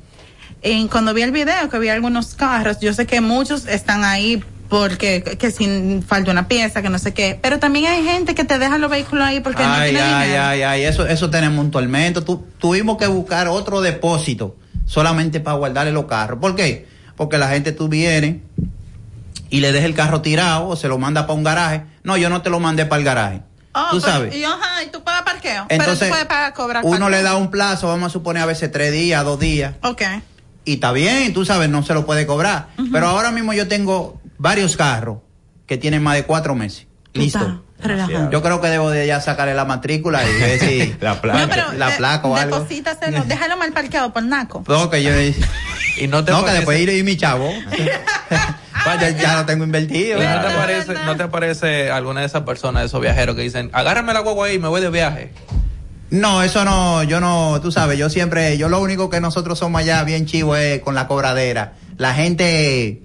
En, 0.61 0.87
cuando 0.87 1.13
vi 1.13 1.23
el 1.23 1.31
video, 1.31 1.69
que 1.69 1.79
vi 1.79 1.89
algunos 1.89 2.35
carros, 2.35 2.79
yo 2.79 2.93
sé 2.93 3.05
que 3.05 3.19
muchos 3.19 3.67
están 3.67 4.03
ahí 4.03 4.41
porque 4.69 5.21
que 5.37 5.51
sin 5.51 6.01
falta 6.03 6.31
una 6.31 6.47
pieza, 6.47 6.81
que 6.81 6.89
no 6.89 6.97
sé 6.99 7.13
qué, 7.13 7.37
pero 7.41 7.59
también 7.59 7.87
hay 7.87 8.03
gente 8.03 8.33
que 8.33 8.43
te 8.45 8.57
deja 8.59 8.77
los 8.77 8.89
vehículos 8.89 9.25
ahí 9.27 9.39
porque 9.41 9.61
no 9.63 9.71
ay, 9.73 9.89
tiene 9.91 10.03
ay, 10.05 10.25
dinero. 10.27 10.43
ay, 10.45 10.61
ay, 10.63 10.83
eso, 10.83 11.05
eso 11.05 11.29
tenemos 11.29 11.63
un 11.63 11.69
tormento. 11.71 12.23
Tu- 12.23 12.45
tuvimos 12.59 12.97
que 12.97 13.07
buscar 13.07 13.47
otro 13.49 13.81
depósito 13.81 14.55
solamente 14.85 15.39
para 15.41 15.57
guardarle 15.57 15.91
los 15.91 16.05
carros. 16.05 16.39
¿Por 16.39 16.55
qué? 16.55 16.87
Porque 17.17 17.37
la 17.37 17.49
gente 17.49 17.71
tú 17.71 17.87
viene 17.89 18.41
y 19.49 19.59
le 19.59 19.71
deja 19.71 19.85
el 19.85 19.93
carro 19.93 20.21
tirado 20.21 20.69
o 20.69 20.75
se 20.75 20.87
lo 20.87 20.97
manda 20.97 21.23
para 21.27 21.33
un 21.37 21.43
garaje. 21.43 21.83
No, 22.03 22.17
yo 22.17 22.29
no 22.29 22.41
te 22.41 22.49
lo 22.49 22.59
mandé 22.59 22.85
para 22.85 22.99
el 22.99 23.05
garaje. 23.05 23.41
Oh, 23.73 23.87
tú 23.91 23.99
pero- 24.01 24.13
sabes. 24.13 24.35
Y, 24.35 24.43
ajá, 24.43 24.83
y 24.83 24.87
tú 24.91 25.03
pagas 25.03 25.23
parqueo. 25.23 25.65
Entonces, 25.69 25.97
pero 25.99 26.07
tú 26.07 26.09
puedes 26.09 26.25
pagar, 26.25 26.53
cobrar 26.53 26.83
Uno 26.85 26.91
parqueo. 26.99 27.09
le 27.09 27.23
da 27.23 27.35
un 27.35 27.49
plazo, 27.51 27.87
vamos 27.87 28.07
a 28.07 28.09
suponer 28.11 28.43
a 28.43 28.45
veces 28.45 28.71
tres 28.71 28.91
días, 28.91 29.23
dos 29.23 29.39
días. 29.39 29.75
Ok. 29.83 30.01
Y 30.65 30.75
está 30.75 30.91
bien, 30.91 31.33
tú 31.33 31.43
sabes, 31.45 31.69
no 31.69 31.83
se 31.83 31.93
lo 31.93 32.05
puede 32.05 32.25
cobrar. 32.25 32.69
Pero 32.91 33.07
ahora 33.07 33.31
mismo 33.31 33.53
yo 33.53 33.67
tengo 33.67 34.21
varios 34.37 34.77
carros 34.77 35.17
que 35.65 35.77
tienen 35.77 36.01
más 36.03 36.15
de 36.15 36.23
cuatro 36.23 36.55
meses. 36.55 36.87
Listo. 37.13 37.63
Yo 38.31 38.41
creo 38.41 38.61
que 38.61 38.67
debo 38.67 38.89
de 38.89 39.05
ya 39.07 39.19
sacarle 39.21 39.53
la 39.53 39.65
matrícula 39.65 40.21
y 40.27 40.33
ver 40.39 40.59
si 40.59 40.95
la 41.01 41.15
No, 41.15 41.21
pero 41.21 41.73
la 41.77 41.89
de- 41.91 41.97
placa 41.97 42.27
o 42.27 42.35
algo. 42.35 42.57
deposítaselo, 42.59 43.23
déjalo 43.27 43.57
mal 43.57 43.71
parqueado 43.73 44.13
por 44.13 44.23
naco. 44.23 44.63
No, 44.67 44.89
que 44.89 45.03
yo 45.03 45.11
y 45.99 46.07
no 46.07 46.23
te 46.23 46.31
no, 46.31 46.43
que 46.43 46.51
después 46.51 46.79
ir 46.79 46.89
y 46.89 47.03
mi 47.03 47.15
chavo. 47.17 47.49
ya, 48.99 49.09
ya 49.11 49.35
lo 49.37 49.45
tengo 49.45 49.63
invertido. 49.63 50.21
¿Y 50.21 50.25
no 50.25 50.41
te, 50.41 50.49
parece, 50.49 50.93
¿No 51.05 51.15
te 51.15 51.27
parece 51.27 51.91
alguna 51.91 52.21
de 52.21 52.25
esas 52.25 52.41
personas, 52.43 52.81
de 52.83 52.87
esos 52.87 53.01
viajeros 53.01 53.35
que 53.35 53.41
dicen, 53.43 53.69
agárrame 53.73 54.13
la 54.13 54.19
guagua 54.21 54.47
ahí, 54.47 54.59
me 54.59 54.67
voy 54.67 54.81
de 54.81 54.89
viaje? 54.89 55.31
No, 56.09 56.43
eso 56.43 56.63
no, 56.63 57.01
yo 57.03 57.19
no, 57.19 57.59
tú 57.61 57.71
sabes, 57.71 57.97
yo 57.97 58.09
siempre, 58.09 58.57
yo 58.57 58.69
lo 58.69 58.79
único 58.81 59.09
que 59.09 59.19
nosotros 59.19 59.57
somos 59.57 59.81
allá 59.81 60.03
bien 60.03 60.25
chivo 60.25 60.55
es 60.55 60.79
con 60.81 60.93
la 60.95 61.07
cobradera. 61.07 61.73
La 61.97 62.13
gente 62.13 63.01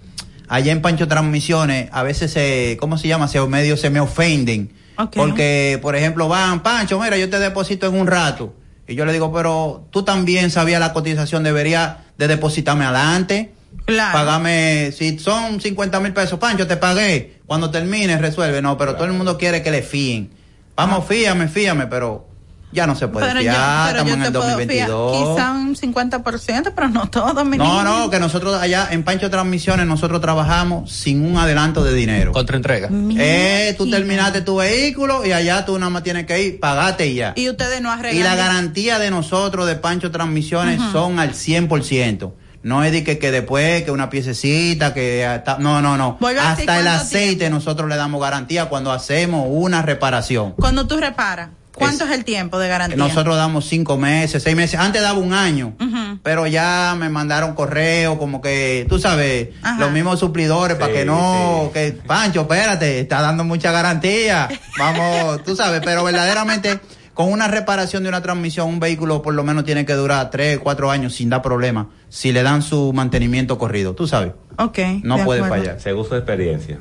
allá 0.48 0.72
en 0.72 0.82
Pancho 0.82 1.08
Transmisiones, 1.08 1.88
a 1.92 2.02
veces 2.02 2.32
se, 2.32 2.76
¿cómo 2.80 2.98
se 2.98 3.08
llama? 3.08 3.28
Se 3.28 3.40
medio 3.46 3.76
se 3.76 3.90
me 3.90 4.00
ofenden. 4.00 4.72
Porque, 5.14 5.78
por 5.80 5.94
ejemplo, 5.94 6.28
van, 6.28 6.62
Pancho, 6.62 6.98
mira, 6.98 7.16
yo 7.16 7.30
te 7.30 7.38
deposito 7.38 7.86
en 7.86 7.94
un 7.94 8.06
rato. 8.06 8.54
Y 8.88 8.94
yo 8.94 9.04
le 9.04 9.12
digo, 9.12 9.32
pero 9.32 9.86
tú 9.90 10.02
también 10.02 10.50
sabías 10.50 10.80
la 10.80 10.92
cotización, 10.92 11.44
debería 11.44 12.06
de 12.16 12.26
depositarme 12.26 12.84
adelante. 12.84 13.52
Págame, 13.86 14.92
si 14.92 15.18
son 15.18 15.60
50 15.60 16.00
mil 16.00 16.12
pesos, 16.12 16.38
Pancho, 16.38 16.66
te 16.66 16.76
pagué. 16.76 17.40
Cuando 17.46 17.70
termine, 17.70 18.18
resuelve. 18.18 18.60
No, 18.60 18.76
pero 18.76 18.94
todo 18.94 19.04
el 19.04 19.12
mundo 19.12 19.38
quiere 19.38 19.62
que 19.62 19.70
le 19.70 19.82
fíen. 19.82 20.30
Vamos, 20.74 21.06
fíame, 21.06 21.48
fíame, 21.48 21.86
pero 21.86 22.26
ya 22.72 22.86
no 22.86 22.94
se 22.94 23.08
puede 23.08 23.26
Pero 23.26 23.40
yo, 23.40 23.50
Estamos 23.50 24.12
en 24.12 24.22
el 24.22 24.32
puedo 24.32 24.44
fiar, 24.58 24.88
2022. 24.88 25.34
quizá 25.34 25.52
un 25.52 25.74
50%, 25.76 26.72
pero 26.74 26.88
no 26.88 27.08
todo, 27.10 27.44
mi 27.44 27.56
No, 27.56 27.64
niño. 27.64 27.82
no, 27.84 28.10
que 28.10 28.20
nosotros 28.20 28.60
allá 28.60 28.88
en 28.90 29.02
Pancho 29.04 29.30
Transmisiones 29.30 29.86
nosotros 29.86 30.20
trabajamos 30.20 30.90
sin 30.92 31.24
un 31.24 31.38
adelanto 31.38 31.82
de 31.82 31.94
dinero. 31.94 32.32
Contra 32.32 32.56
entrega. 32.56 32.88
Eh, 33.16 33.74
tú 33.78 33.88
terminaste 33.90 34.42
tu 34.42 34.56
vehículo 34.56 35.24
y 35.24 35.32
allá 35.32 35.64
tú 35.64 35.78
nada 35.78 35.90
más 35.90 36.02
tienes 36.02 36.26
que 36.26 36.42
ir, 36.42 36.60
pagate 36.60 37.06
y 37.06 37.14
ya. 37.14 37.32
Y 37.36 37.48
ustedes 37.48 37.80
no 37.80 37.90
arreglan. 37.90 38.16
Y 38.20 38.22
la 38.22 38.34
garantía 38.34 38.98
de 38.98 39.10
nosotros 39.10 39.66
de 39.66 39.76
Pancho 39.76 40.10
Transmisiones 40.10 40.80
son 40.92 41.18
al 41.18 41.32
100%. 41.32 42.32
No 42.64 42.82
es 42.82 42.90
de 42.92 43.04
que, 43.04 43.18
que 43.18 43.30
después, 43.30 43.84
que 43.84 43.92
una 43.92 44.10
piececita, 44.10 44.92
que 44.92 45.24
hasta, 45.24 45.58
no, 45.58 45.80
no, 45.80 45.96
no. 45.96 46.18
Hasta 46.40 46.80
el 46.80 46.88
aceite 46.88 47.48
nosotros 47.50 47.88
le 47.88 47.96
damos 47.96 48.20
garantía 48.20 48.66
cuando 48.66 48.90
hacemos 48.92 49.46
una 49.48 49.80
reparación. 49.80 50.52
Cuando 50.58 50.86
tú 50.86 50.96
reparas, 50.98 51.50
¿cuánto 51.78 52.04
es, 52.04 52.10
el 52.10 52.24
tiempo 52.24 52.58
de 52.58 52.68
garantía? 52.68 52.96
Nosotros 52.96 53.36
damos 53.36 53.66
cinco 53.66 53.96
meses, 53.96 54.42
seis 54.42 54.56
meses. 54.56 54.78
Antes 54.78 55.02
daba 55.02 55.18
un 55.18 55.32
año, 55.32 55.74
pero 56.22 56.46
ya 56.46 56.96
me 56.98 57.08
mandaron 57.08 57.54
correo 57.54 58.18
como 58.18 58.40
que, 58.40 58.86
tú 58.88 58.98
sabes, 58.98 59.50
Ajá. 59.62 59.80
los 59.80 59.90
mismos 59.90 60.20
suplidores 60.20 60.76
para 60.76 60.92
que 60.92 61.04
no, 61.04 61.70
que 61.72 61.92
Pancho, 61.92 62.42
espérate, 62.42 63.00
está 63.00 63.20
dando 63.20 63.44
mucha 63.44 63.72
garantía. 63.72 64.48
Vamos, 64.78 65.42
tú 65.44 65.56
sabes, 65.56 65.80
pero 65.84 66.04
verdaderamente 66.04 66.80
con 67.18 67.32
una 67.32 67.48
reparación 67.48 68.04
de 68.04 68.10
una 68.10 68.22
transmisión, 68.22 68.68
un 68.68 68.78
vehículo 68.78 69.22
por 69.22 69.34
lo 69.34 69.42
menos 69.42 69.64
tiene 69.64 69.84
que 69.84 69.94
durar 69.94 70.30
tres, 70.30 70.60
cuatro 70.60 70.88
años 70.88 71.16
sin 71.16 71.28
dar 71.28 71.42
problema, 71.42 71.88
si 72.08 72.30
le 72.30 72.44
dan 72.44 72.62
su 72.62 72.92
mantenimiento 72.92 73.58
corrido, 73.58 73.92
tú 73.92 74.06
sabes. 74.06 74.34
Ok. 74.56 74.78
No 75.02 75.16
de 75.18 75.24
puede 75.24 75.40
acuerdo. 75.40 75.64
fallar. 75.64 75.80
Según 75.80 76.06
su 76.06 76.14
experiencia, 76.14 76.78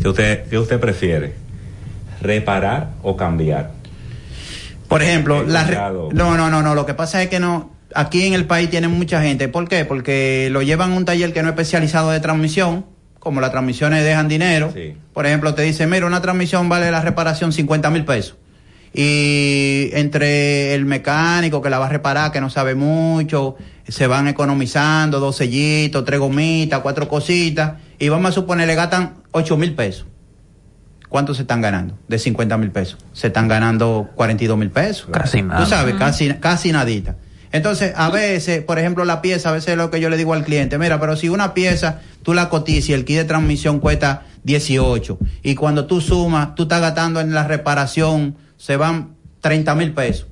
¿qué 0.00 0.08
usted, 0.08 0.48
qué 0.48 0.56
usted 0.56 0.78
prefiere? 0.78 1.34
¿Reparar 2.20 2.90
o 3.02 3.16
cambiar? 3.16 3.72
Por 4.90 5.02
ejemplo, 5.02 5.42
la 5.44 5.64
re- 5.64 5.76
no, 6.12 6.36
no, 6.36 6.50
no, 6.50 6.60
no, 6.62 6.74
lo 6.74 6.84
que 6.84 6.92
pasa 6.94 7.22
es 7.22 7.28
que 7.30 7.40
no, 7.40 7.70
aquí 7.94 8.26
en 8.26 8.34
el 8.34 8.44
país 8.46 8.68
tienen 8.68 8.90
mucha 8.90 9.22
gente. 9.22 9.48
¿Por 9.48 9.68
qué? 9.68 9.84
Porque 9.86 10.48
lo 10.50 10.60
llevan 10.62 10.92
a 10.92 10.96
un 10.96 11.04
taller 11.06 11.32
que 11.32 11.40
no 11.42 11.48
es 11.48 11.52
especializado 11.52 12.10
de 12.10 12.20
transmisión, 12.20 12.84
como 13.18 13.40
las 13.40 13.50
transmisiones 13.52 14.04
dejan 14.04 14.28
dinero. 14.28 14.70
Por 15.14 15.26
ejemplo, 15.26 15.54
te 15.54 15.62
dice, 15.62 15.86
mira, 15.86 16.06
una 16.06 16.20
transmisión 16.20 16.68
vale 16.68 16.90
la 16.90 17.00
reparación 17.00 17.52
50 17.52 17.88
mil 17.90 18.04
pesos. 18.04 18.36
Y 18.92 19.90
entre 19.92 20.74
el 20.74 20.84
mecánico 20.84 21.62
que 21.62 21.70
la 21.70 21.78
va 21.78 21.86
a 21.86 21.88
reparar, 21.88 22.32
que 22.32 22.40
no 22.40 22.50
sabe 22.50 22.74
mucho, 22.74 23.56
se 23.86 24.06
van 24.06 24.26
economizando 24.28 25.20
dos 25.20 25.36
sellitos, 25.36 26.04
tres 26.04 26.18
gomitas, 26.18 26.80
cuatro 26.80 27.08
cositas, 27.08 27.74
y 27.98 28.08
vamos 28.08 28.30
a 28.30 28.32
suponer 28.32 28.66
le 28.66 28.74
gastan 28.74 29.14
8 29.32 29.56
mil 29.56 29.74
pesos. 29.74 30.06
¿Cuánto 31.10 31.34
se 31.34 31.42
están 31.42 31.60
ganando? 31.60 31.98
De 32.08 32.18
50 32.18 32.56
mil 32.56 32.70
pesos. 32.70 32.98
Se 33.12 33.26
están 33.26 33.48
ganando 33.48 34.08
42 34.14 34.56
mil 34.56 34.70
pesos. 34.70 35.08
Casi 35.10 35.42
nada. 35.42 35.60
Tú 35.60 35.68
sabes, 35.68 35.96
casi, 35.96 36.32
casi 36.34 36.72
nadita. 36.72 37.16
Entonces, 37.52 37.92
a 37.96 38.10
veces, 38.10 38.62
por 38.62 38.78
ejemplo, 38.78 39.04
la 39.04 39.20
pieza, 39.20 39.48
a 39.48 39.52
veces 39.52 39.70
es 39.70 39.76
lo 39.76 39.90
que 39.90 40.00
yo 40.00 40.08
le 40.08 40.16
digo 40.16 40.34
al 40.34 40.44
cliente, 40.44 40.78
mira, 40.78 41.00
pero 41.00 41.16
si 41.16 41.28
una 41.28 41.52
pieza 41.52 42.00
tú 42.22 42.32
la 42.32 42.48
cotizas 42.48 42.90
y 42.90 42.92
el 42.92 43.04
kit 43.04 43.16
de 43.16 43.24
transmisión 43.24 43.80
cuesta 43.80 44.22
18. 44.44 45.18
Y 45.42 45.56
cuando 45.56 45.86
tú 45.86 46.00
sumas, 46.00 46.54
tú 46.54 46.62
estás 46.62 46.80
gastando 46.80 47.20
en 47.20 47.34
la 47.34 47.44
reparación, 47.46 48.36
se 48.56 48.76
van 48.76 49.16
30 49.40 49.74
mil 49.74 49.92
pesos. 49.92 50.28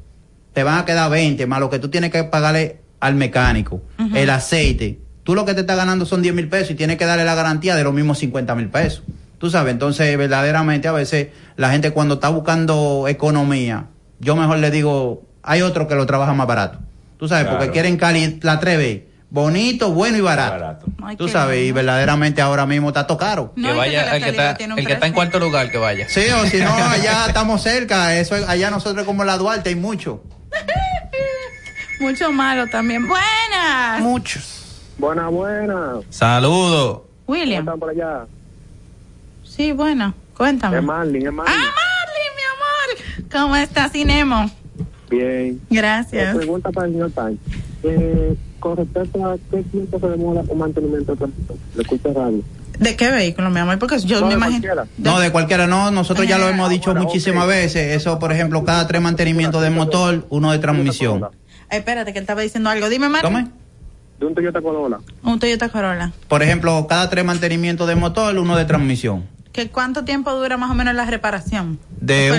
Te 0.53 0.63
van 0.63 0.79
a 0.79 0.85
quedar 0.85 1.11
20, 1.11 1.45
más 1.47 1.59
lo 1.59 1.71
que 1.71 1.81
tú 1.81 1.89
tienes 1.89 2.13
que 2.13 2.23
pagarle 2.23 2.81
al 3.01 3.17
mecánico, 3.17 3.83
el 4.15 4.31
aceite. 4.31 5.01
Tú 5.25 5.35
lo 5.35 5.45
que 5.45 5.55
te 5.55 5.61
estás 5.61 5.77
ganando 5.77 6.07
son 6.07 6.23
10 6.23 6.35
mil 6.35 6.49
pesos 6.49 6.71
y 6.71 6.75
tienes 6.75 6.99
que 6.99 7.05
darle 7.05 7.25
la 7.25 7.35
garantía 7.35 7.75
de 7.75 7.85
los 7.85 7.93
mismos 7.93 8.19
50 8.19 8.55
mil 8.55 8.69
pesos. 8.69 9.03
Tú 9.39 9.51
sabes, 9.51 9.73
entonces 9.73 10.17
verdaderamente 10.19 10.89
a 10.89 10.93
veces 10.93 11.29
la 11.57 11.71
gente 11.71 11.93
cuando 11.93 12.15
está 12.15 12.29
buscando 12.29 13.07
economía, 13.09 13.87
yo 14.19 14.35
mejor 14.37 14.59
le 14.59 14.71
digo, 14.71 15.23
hay 15.43 15.63
otro 15.63 15.87
que 15.87 15.95
lo 15.95 16.07
trabaja 16.07 16.33
más 16.35 16.47
barato. 16.47 16.81
Tú 17.19 17.29
sabes, 17.29 17.47
porque 17.47 17.71
quieren 17.71 17.97
Cali, 17.97 18.39
la 18.43 18.59
Treve, 18.61 19.09
bonito, 19.31 19.93
bueno 19.93 20.19
y 20.19 20.21
barato. 20.21 20.87
Tú 21.17 21.29
sabes, 21.29 21.65
y 21.65 21.73
verdaderamente 21.73 22.41
ahora 22.43 22.67
mismo 22.67 22.89
está 22.89 23.07
todo 23.07 23.19
caro. 23.19 23.53
que 23.55 23.73
vaya 23.73 24.17
el 24.17 24.23
que 24.23 24.31
está, 24.31 24.51
el 24.53 24.87
que 24.87 24.93
está 24.93 25.07
en 25.07 25.13
cuarto 25.13 25.39
lugar, 25.39 25.71
que 25.71 25.79
vaya. 25.79 26.09
Sí, 26.09 26.23
o 26.31 26.45
si 26.47 26.59
no, 26.59 26.73
allá 26.91 27.27
estamos 27.29 27.63
cerca, 27.63 28.17
eso 28.19 28.35
es- 28.37 28.49
allá 28.49 28.71
nosotros 28.71 29.05
como 29.07 29.25
la 29.25 29.37
Duarte 29.37 29.69
hay 29.69 29.77
mucho. 29.77 30.23
Mucho 32.01 32.31
malo 32.33 32.67
también. 32.69 33.07
Buenas. 33.09 34.01
Muchos. 34.01 34.83
Buena, 34.99 35.29
buena. 35.29 35.95
Saludos. 36.11 37.01
William. 37.27 37.65
¿Cómo 37.65 37.75
están 37.77 37.81
por 37.81 37.91
allá? 37.91 38.27
Sí, 39.59 39.73
bueno, 39.73 40.15
cuéntame. 40.37 40.79
Es 40.79 40.85
Marlin, 40.85 41.27
es 41.27 41.33
Marlin. 41.33 41.53
Ah, 41.53 41.75
Marlin, 41.75 42.31
mi 42.37 43.19
amor. 43.19 43.29
¿Cómo 43.33 43.57
estás, 43.57 43.91
Cinemo? 43.91 44.49
Bien. 45.11 45.61
Gracias. 45.69 46.37
Pregunta 46.37 46.71
para 46.71 46.87
el 46.87 46.93
señor 46.93 47.13
Sánchez. 47.13 47.41
Eh, 47.83 48.37
con 48.61 48.77
respecto 48.77 49.27
a 49.27 49.37
qué 49.51 49.65
tiempo 49.65 49.99
se 49.99 50.09
demora 50.09 50.43
un 50.47 50.59
mantenimiento 50.59 51.17
de. 51.17 51.27
Le 51.75 51.83
escucho 51.83 52.13
radio. 52.15 52.41
¿De 52.79 52.95
qué 52.95 53.11
vehículo, 53.11 53.51
mi 53.51 53.59
amor? 53.59 53.81
Porque 53.81 53.99
yo 53.99 54.21
No, 54.21 54.29
me 54.29 54.35
imagino. 54.35 54.75
No, 54.97 55.19
de 55.19 55.33
cualquiera 55.33 55.67
no, 55.67 55.91
nosotros 55.91 56.29
ya 56.29 56.39
lo 56.39 56.49
hemos 56.49 56.71
dicho 56.71 56.93
bueno, 56.93 57.07
muchísimas 57.07 57.49
veces. 57.49 57.97
Eso, 57.97 58.21
por 58.21 58.31
ejemplo, 58.31 58.65
cada 58.65 58.87
tres 58.87 59.03
mantenimientos 59.03 59.61
de 59.61 59.71
motor, 59.71 60.25
uno 60.29 60.53
de 60.53 60.61
transmisión. 60.61 61.25
Ay, 61.69 61.79
espérate, 61.79 62.13
que 62.13 62.21
él 62.21 62.23
estaba 62.23 62.43
diciendo 62.43 62.71
algo. 62.71 62.89
Dime, 62.89 63.09
Marlin. 63.09 63.33
¿Cómo 63.35 63.53
De 64.21 64.27
un 64.27 64.35
Toyota 64.37 64.63
Corolla. 64.63 64.99
Un 65.25 65.41
Toyota 65.41 65.69
Corolla. 65.69 66.13
Por 66.29 66.45
ejemplo, 66.45 66.87
cada 66.89 67.11
tres 67.11 67.25
mantenimientos 67.25 67.89
de 67.89 67.97
motor, 67.97 68.39
uno 68.39 68.57
de 68.57 68.65
transmisión. 68.65 69.25
¿Que 69.59 69.71
¿Cuánto 69.71 70.05
tiempo 70.05 70.33
dura 70.35 70.57
más 70.57 70.71
o 70.71 70.75
menos 70.75 70.95
la 70.95 71.05
reparación? 71.05 71.81
De, 72.01 72.31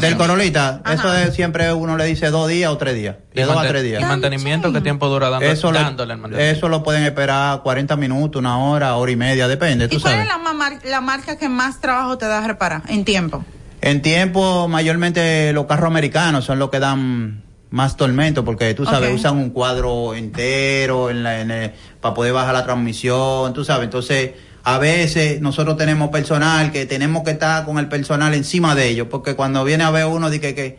del 0.00 0.16
Corolita, 0.16 0.80
Ajá. 0.84 0.94
eso 0.94 1.12
es 1.16 1.34
siempre 1.34 1.72
uno 1.72 1.96
le 1.96 2.04
dice 2.04 2.30
dos 2.30 2.46
días 2.48 2.70
o 2.70 2.78
tres 2.78 2.94
días. 2.94 3.16
De 3.34 3.42
¿Y 3.42 3.44
dos 3.44 3.56
a 3.56 3.66
tres 3.66 3.82
días. 3.82 4.00
¿Y 4.00 4.04
mantenimiento 4.04 4.72
qué 4.72 4.80
tiempo 4.80 5.08
dura 5.08 5.28
dando, 5.28 5.44
Eso 5.44 5.72
lo, 5.72 5.80
dándole 5.80 6.12
el 6.14 6.20
mantenimiento? 6.20 6.56
eso 6.56 6.68
lo 6.68 6.84
pueden 6.84 7.02
esperar 7.02 7.62
40 7.64 7.96
minutos, 7.96 8.38
una 8.38 8.58
hora, 8.58 8.94
hora 8.94 9.10
y 9.10 9.16
media, 9.16 9.48
depende, 9.48 9.88
tú 9.88 9.96
¿Y 9.96 10.00
cuál 10.00 10.12
sabes. 10.14 10.28
es 10.28 10.82
la, 10.84 10.90
la 10.90 11.00
marca 11.00 11.36
que 11.36 11.48
más 11.48 11.80
trabajo 11.80 12.16
te 12.16 12.26
da 12.26 12.46
reparar 12.46 12.82
en 12.86 13.04
tiempo? 13.04 13.44
En 13.80 14.00
tiempo, 14.00 14.68
mayormente 14.68 15.52
los 15.52 15.66
carros 15.66 15.88
americanos 15.88 16.44
son 16.44 16.60
los 16.60 16.70
que 16.70 16.78
dan 16.78 17.42
más 17.70 17.96
tormento, 17.96 18.44
porque 18.44 18.72
tú 18.74 18.84
sabes, 18.86 19.12
usan 19.12 19.36
un 19.36 19.50
cuadro 19.50 20.14
entero 20.14 21.10
en 21.10 21.24
la, 21.24 21.40
en 21.40 21.50
el- 21.50 21.72
para 22.00 22.14
poder 22.14 22.32
bajar 22.32 22.54
la 22.54 22.62
transmisión, 22.64 23.52
tú 23.52 23.64
sabes. 23.64 23.86
Entonces, 23.86 24.30
a 24.74 24.78
veces 24.78 25.40
nosotros 25.40 25.76
tenemos 25.76 26.10
personal 26.10 26.70
que 26.72 26.84
tenemos 26.86 27.22
que 27.22 27.30
estar 27.32 27.64
con 27.64 27.78
el 27.78 27.88
personal 27.88 28.34
encima 28.34 28.74
de 28.74 28.88
ellos, 28.88 29.06
porque 29.10 29.34
cuando 29.34 29.64
viene 29.64 29.84
a 29.84 29.90
ver 29.90 30.04
uno, 30.06 30.28
dice 30.30 30.54
que, 30.54 30.78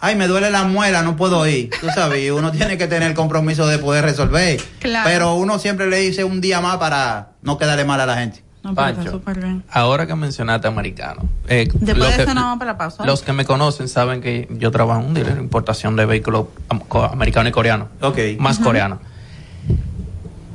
ay, 0.00 0.16
me 0.16 0.26
duele 0.26 0.50
la 0.50 0.64
muela, 0.64 1.02
no 1.02 1.14
puedo 1.16 1.46
ir, 1.46 1.70
tú 1.80 1.86
sabes, 1.94 2.30
uno 2.32 2.50
tiene 2.58 2.76
que 2.78 2.86
tener 2.88 3.08
el 3.08 3.14
compromiso 3.14 3.66
de 3.66 3.78
poder 3.78 4.04
resolver. 4.04 4.60
Claro. 4.80 5.08
Pero 5.08 5.34
uno 5.34 5.58
siempre 5.58 5.86
le 5.88 5.98
dice 5.98 6.24
un 6.24 6.40
día 6.40 6.60
más 6.60 6.78
para 6.78 7.30
no 7.42 7.58
quedarle 7.58 7.84
mal 7.84 8.00
a 8.00 8.06
la 8.06 8.16
gente. 8.16 8.42
No, 8.64 8.74
pero 8.74 8.88
está 8.88 8.96
Pancho. 9.02 9.12
súper 9.12 9.38
bien. 9.40 9.62
Ahora 9.70 10.04
que 10.08 10.16
mencionaste 10.16 10.66
americano, 10.66 11.28
eh, 11.46 11.68
Después 11.74 11.96
lo 11.96 12.04
de 12.06 12.16
que- 12.16 12.22
eso 12.22 12.34
nos 12.34 12.42
vamos 12.42 12.58
para 12.58 12.72
la 12.72 12.78
pausa. 12.78 13.06
los 13.06 13.22
que 13.22 13.32
me 13.32 13.44
conocen 13.44 13.86
saben 13.88 14.20
que 14.20 14.48
yo 14.50 14.72
trabajo 14.72 15.00
en 15.00 15.06
un 15.06 15.14
dealer 15.14 15.36
de 15.36 15.40
importación 15.40 15.94
de 15.94 16.04
vehículos 16.06 16.46
am- 16.68 16.80
co- 16.80 17.04
americano 17.04 17.48
y 17.48 17.52
coreano. 17.52 17.88
Más 18.40 18.56
Ujú. 18.56 18.64
coreano. 18.64 18.98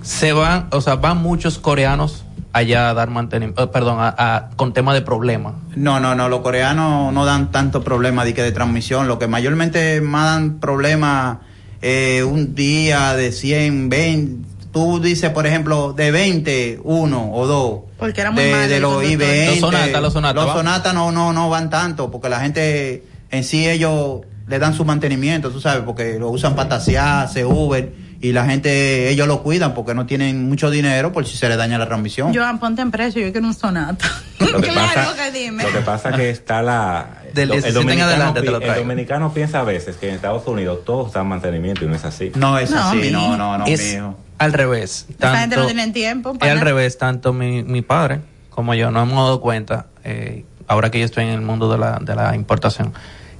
Se 0.01 0.34
van, 0.34 0.68
o 0.72 0.81
sea, 0.81 0.95
van 0.97 1.18
muchos 1.22 1.60
coreanos 1.60 2.26
allá 2.53 2.89
a 2.89 2.93
dar 2.93 3.09
mantenimiento, 3.09 3.69
perdón, 3.71 3.97
a, 3.99 4.13
a- 4.17 4.49
con 4.55 4.73
tema 4.73 4.93
de 4.93 5.01
problemas. 5.01 5.55
No, 5.75 5.99
no, 5.99 6.15
no, 6.15 6.30
los 6.30 6.41
coreanos 6.41 7.11
no 7.13 7.25
dan 7.25 7.51
tanto 7.51 7.84
problema 7.84 8.23
de 8.25 8.34
que 8.34 8.43
de 8.43 8.51
transmisión, 8.51 9.07
lo 9.07 9.19
que 9.19 9.27
mayormente 9.27 9.99
más 10.01 10.25
dan 10.25 10.59
problema 10.59 11.41
eh, 11.81 12.23
un 12.23 12.55
día 12.55 13.15
de 13.15 13.31
100, 13.31 13.89
20, 13.89 14.47
tú 14.71 14.99
dices, 14.99 15.31
por 15.31 15.45
ejemplo, 15.47 15.93
de 15.93 16.11
20, 16.11 16.80
uno 16.84 17.31
o 17.34 17.45
dos. 17.47 17.81
Porque 17.97 18.21
era 18.21 18.31
muy 18.31 18.43
de, 18.43 18.67
de 18.67 18.80
los 18.80 18.93
conductor. 18.95 19.27
I-20. 19.27 19.45
Los 19.49 19.59
Sonata, 19.59 20.01
los 20.01 20.13
Sonata, 20.13 20.34
Los 20.39 20.47
¿va? 20.49 20.53
Sonata 20.53 20.93
no, 20.93 21.11
no, 21.11 21.34
no 21.34 21.49
van 21.49 21.69
tanto, 21.69 22.09
porque 22.11 22.30
la 22.30 22.39
gente 22.39 23.03
en 23.31 23.43
sí 23.43 23.67
ellos 23.67 24.21
le 24.47 24.59
dan 24.59 24.73
su 24.73 24.84
mantenimiento, 24.85 25.49
tú 25.51 25.59
sabes, 25.59 25.84
porque 25.84 26.19
lo 26.19 26.30
usan 26.30 26.55
para 26.55 26.69
tasear, 26.69 27.30
se 27.30 27.45
Uber, 27.45 27.93
y 28.23 28.31
la 28.31 28.45
gente, 28.45 29.09
ellos 29.09 29.27
lo 29.27 29.43
cuidan 29.43 29.73
porque 29.73 29.93
no 29.93 30.05
tienen 30.05 30.47
mucho 30.47 30.69
dinero 30.71 31.11
por 31.11 31.25
si 31.27 31.35
se 31.37 31.49
le 31.49 31.57
daña 31.57 31.77
la 31.77 31.85
transmisión. 31.87 32.33
Joan, 32.33 32.57
ponte 32.57 32.81
en 32.81 32.89
precio, 32.89 33.21
yo 33.21 33.31
quiero 33.33 33.45
un 33.47 33.53
sonata. 33.53 34.09
Lo 34.39 34.61
que 34.61 34.69
claro 34.71 34.87
pasa- 34.95 35.15
que 35.31 35.31
dime. 35.39 35.63
Lo 35.63 35.71
que 35.73 35.79
pasa 35.79 36.11
que 36.13 36.29
está 36.29 36.61
la... 36.61 37.17
Del 37.33 37.49
lo- 37.49 37.55
17 37.55 37.91
en 37.93 38.01
adelante 38.01 38.41
te 38.41 38.49
lo 38.51 38.59
pi- 38.59 38.65
el 38.67 38.75
dominicano 38.75 39.33
piensa 39.33 39.59
a 39.59 39.63
veces 39.63 39.97
que 39.97 40.07
en 40.07 40.15
Estados 40.15 40.47
Unidos 40.47 40.85
todo 40.85 41.07
está 41.07 41.19
en 41.21 41.27
mantenimiento 41.27 41.83
y 41.83 41.87
no 41.89 41.95
es 41.95 42.05
así. 42.05 42.31
No 42.35 42.57
es 42.57 42.71
No, 42.71 42.79
así, 42.89 43.11
no, 43.11 43.35
no, 43.35 43.57
no, 43.57 43.65
es 43.65 43.99
al 44.37 44.53
revés. 44.53 45.05
Esa 45.09 45.37
gente 45.37 45.55
no 45.57 45.63
Tanto- 45.63 45.73
tiene 45.75 45.91
tiempo. 45.93 46.33
Es 46.41 46.49
al 46.49 46.61
revés, 46.61 46.97
tanto 46.97 47.33
mi, 47.33 47.63
mi 47.63 47.81
padre 47.81 48.21
como 48.49 48.73
yo 48.73 48.89
nos 48.91 49.03
hemos 49.03 49.17
dado 49.25 49.41
cuenta, 49.41 49.87
eh, 50.05 50.45
ahora 50.67 50.91
que 50.91 50.99
yo 50.99 51.05
estoy 51.05 51.25
en 51.25 51.31
el 51.31 51.41
mundo 51.41 51.69
de 51.71 51.77
la, 51.77 51.99
de 51.99 52.15
la 52.15 52.35
importación, 52.35 52.93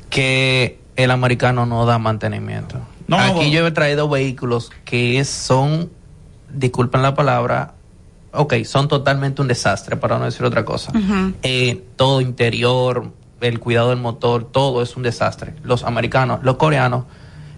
que 0.10 0.80
el 0.96 1.12
americano 1.12 1.66
no 1.66 1.86
da 1.86 1.98
mantenimiento. 2.00 2.80
No, 3.08 3.18
Aquí 3.18 3.52
yo 3.52 3.66
he 3.66 3.72
traído 3.72 4.08
vehículos 4.10 4.72
que 4.86 5.24
son, 5.26 5.90
disculpen 6.54 7.02
la 7.02 7.16
palabra, 7.16 7.74
ok, 8.32 8.64
son 8.64 8.88
totalmente 8.88 9.42
un 9.42 9.48
desastre, 9.48 9.98
para 9.98 10.18
no 10.18 10.26
decir 10.26 10.46
otra 10.46 10.66
cosa. 10.66 10.92
Eh, 11.44 11.84
todo 11.96 12.22
interior, 12.22 13.12
el 13.42 13.60
cuidado 13.60 13.90
del 13.90 14.00
motor, 14.00 14.46
todo 14.46 14.82
es 14.82 14.96
un 14.96 15.04
desastre. 15.04 15.54
Los 15.64 15.84
americanos, 15.84 16.40
los 16.44 16.56
coreanos, 16.56 17.06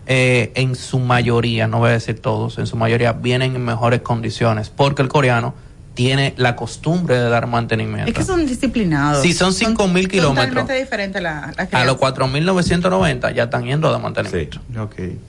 eh, 0.08 0.52
en 0.56 0.76
su 0.76 1.00
mayoría, 1.00 1.68
no 1.68 1.80
voy 1.80 1.90
a 1.90 1.94
decir 1.94 2.20
todos, 2.20 2.58
en 2.58 2.68
su 2.68 2.76
mayoría 2.76 3.14
vienen 3.14 3.56
en 3.56 3.66
mejores 3.66 4.02
condiciones, 4.02 4.70
porque 4.70 5.02
el 5.02 5.08
coreano 5.08 5.54
tiene 5.96 6.34
la 6.38 6.56
costumbre 6.56 7.16
de 7.16 7.30
dar 7.30 7.48
mantenimiento. 7.48 8.12
Es 8.12 8.14
que 8.14 8.24
son 8.24 8.46
disciplinados. 8.46 9.24
Si 9.24 9.34
son 9.34 9.54
5.000 9.54 10.10
kilómetros, 10.10 10.50
Totalmente 10.50 10.74
diferente 10.74 11.22
la, 11.22 11.54
la 11.58 11.80
a 11.80 11.86
los 11.86 11.98
4.990 11.98 13.34
ya 13.34 13.44
están 13.44 13.64
yendo 13.64 13.92
de 13.92 14.00
mantenimiento. 14.00 14.60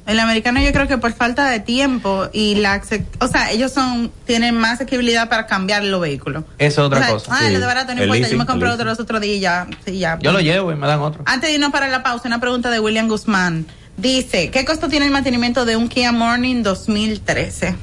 El 0.07 0.19
americano 0.19 0.61
yo 0.61 0.73
creo 0.73 0.89
que 0.89 0.99
por 0.99 1.13
falta 1.13 1.49
de 1.49 1.61
tiempo 1.61 2.29
y 2.33 2.57
la 2.57 2.83
o 3.21 3.29
sea, 3.29 3.53
ellos 3.53 3.73
son 3.73 4.11
tienen 4.27 4.57
más 4.57 4.81
accesibilidad 4.81 5.29
para 5.29 5.47
cambiar 5.47 5.85
los 5.85 6.01
vehículos. 6.01 6.45
Esa 6.59 6.83
es 6.83 6.87
otra 6.87 6.99
O 6.99 7.03
sea, 7.03 7.13
cosa. 7.13 7.37
Ah, 7.39 7.49
lo 7.49 7.61
de 7.61 7.67
barato 7.67 7.95
no 7.95 8.03
El 8.03 8.09
importa, 8.09 8.29
yo 8.29 8.39
me 8.39 8.47
compré 8.47 8.69
otro 8.69 8.85
los 8.85 9.01
otros 9.01 9.21
días 9.21 9.37
y 9.37 9.41
ya, 9.41 9.67
sí, 9.85 9.99
ya. 9.99 10.19
Yo 10.21 10.33
lo 10.33 10.41
llevo 10.41 10.73
y 10.73 10.75
me 10.75 10.87
dan 10.87 11.01
otro. 11.01 11.23
Antes 11.27 11.49
de 11.49 11.55
irnos 11.55 11.71
para 11.71 11.89
la 11.89 12.03
pausa, 12.03 12.27
una 12.27 12.41
pregunta 12.41 12.71
de 12.71 12.81
William 12.81 13.09
Guzmán. 13.09 13.67
Dice, 13.97 14.51
¿qué 14.51 14.65
costo 14.67 14.89
tiene 14.89 15.07
el 15.07 15.13
mantenimiento 15.13 15.65
de 15.65 15.77
un 15.77 15.89
Kia 15.89 16.13
Morning 16.13 16.63
2013? 16.63 17.75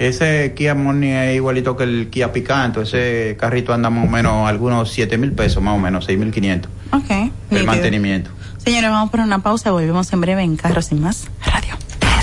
Ese 0.00 0.54
Kia 0.54 0.74
Morning 0.74 1.10
es 1.10 1.36
igualito 1.36 1.76
que 1.76 1.84
el 1.84 2.08
Kia 2.08 2.32
Picanto. 2.32 2.80
Ese 2.80 3.36
carrito 3.38 3.74
anda 3.74 3.90
más 3.90 4.06
o 4.06 4.10
menos 4.10 4.48
algunos 4.48 4.90
7 4.90 5.18
mil 5.18 5.32
pesos, 5.32 5.62
más 5.62 5.76
o 5.76 5.78
menos, 5.78 6.06
6 6.06 6.18
mil 6.18 6.32
500. 6.32 6.72
Ok. 6.92 7.30
El 7.50 7.66
mantenimiento. 7.66 8.30
Señores, 8.56 8.90
vamos 8.90 9.10
por 9.10 9.20
una 9.20 9.40
pausa, 9.40 9.72
volvemos 9.72 10.10
en 10.14 10.22
breve 10.22 10.42
en 10.42 10.56
Carros 10.56 10.86
Sin 10.86 11.02
Más. 11.02 11.28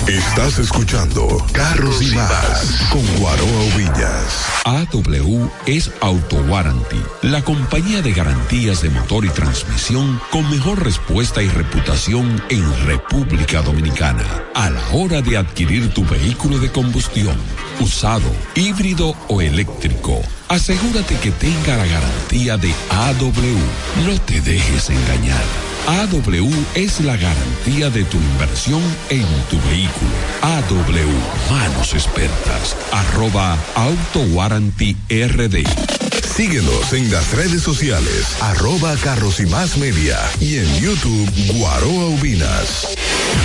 Estás 0.08 0.58
escuchando 0.58 1.28
Carros 1.52 2.00
y 2.00 2.06
Más 2.14 2.88
con 2.90 3.06
Guaroa 3.18 3.76
Villas. 3.76 4.46
AW 4.64 5.50
es 5.66 5.90
Auto 6.00 6.36
Warranty, 6.48 6.96
la 7.20 7.42
compañía 7.42 8.00
de 8.00 8.12
garantías 8.12 8.80
de 8.80 8.88
motor 8.88 9.26
y 9.26 9.28
transmisión 9.28 10.18
con 10.30 10.48
mejor 10.50 10.82
respuesta 10.82 11.42
y 11.42 11.48
reputación 11.48 12.42
en 12.48 12.86
República 12.86 13.60
Dominicana. 13.60 14.24
A 14.54 14.70
la 14.70 14.88
hora 14.94 15.20
de 15.20 15.36
adquirir 15.36 15.92
tu 15.92 16.06
vehículo 16.06 16.58
de 16.58 16.72
combustión, 16.72 17.36
usado, 17.78 18.32
híbrido 18.54 19.14
o 19.28 19.42
eléctrico, 19.42 20.22
asegúrate 20.48 21.16
que 21.16 21.32
tenga 21.32 21.76
la 21.76 21.84
garantía 21.84 22.56
de 22.56 22.72
AW. 22.88 24.06
No 24.06 24.18
te 24.22 24.40
dejes 24.40 24.88
engañar. 24.88 25.67
AW 25.88 26.50
es 26.74 27.00
la 27.00 27.16
garantía 27.16 27.88
de 27.88 28.04
tu 28.04 28.18
inversión 28.18 28.82
en 29.08 29.24
tu 29.48 29.58
vehículo. 29.70 30.10
AW, 30.42 31.50
manos 31.50 31.94
expertas, 31.94 32.76
arroba 32.92 33.56
Auto 33.74 34.20
Warranty 34.34 34.94
RD. 35.08 35.64
Síguenos 36.38 36.92
en 36.92 37.10
las 37.10 37.32
redes 37.32 37.62
sociales, 37.62 38.36
arroba 38.42 38.94
carros 38.96 39.40
y 39.40 39.46
más 39.46 39.78
media 39.78 40.18
y 40.40 40.58
en 40.58 40.78
YouTube 40.78 41.56
Guaroa 41.56 42.06
Ubinas. 42.08 42.86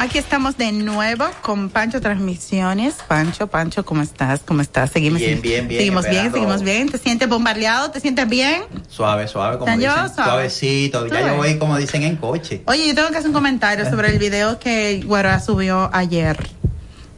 Aquí 0.00 0.16
estamos 0.18 0.56
de 0.56 0.70
nuevo 0.70 1.24
con 1.42 1.70
Pancho 1.70 2.00
Transmisiones. 2.00 2.94
Pancho, 3.08 3.48
Pancho, 3.48 3.84
¿cómo 3.84 4.02
estás? 4.02 4.40
¿Cómo 4.46 4.62
estás? 4.62 4.90
Seguimos 4.92 5.18
Bien, 5.18 5.42
bien, 5.42 5.66
bien, 5.66 5.80
Seguimos 5.80 6.08
bien, 6.08 6.32
seguimos 6.32 6.62
bien. 6.62 6.88
¿Te 6.88 6.98
sientes 6.98 7.28
bombardeado? 7.28 7.90
¿Te 7.90 7.98
sientes 7.98 8.28
bien? 8.28 8.62
Suave, 8.88 9.26
suave, 9.26 9.54
como 9.58 9.66
¿Tan 9.66 9.80
yo 9.80 9.90
dicen. 9.92 10.14
suave? 10.14 10.30
Suavecito. 10.30 11.06
Ya 11.08 11.26
yo 11.26 11.36
voy, 11.36 11.58
como 11.58 11.76
dicen, 11.76 12.04
en 12.04 12.14
coche. 12.16 12.62
Oye, 12.66 12.86
yo 12.86 12.94
tengo 12.94 13.08
que 13.10 13.16
hacer 13.16 13.26
un 13.28 13.34
comentario 13.34 13.90
sobre 13.90 14.10
el 14.10 14.18
video 14.20 14.60
que 14.60 15.02
Guará 15.04 15.40
subió 15.40 15.90
ayer 15.92 16.38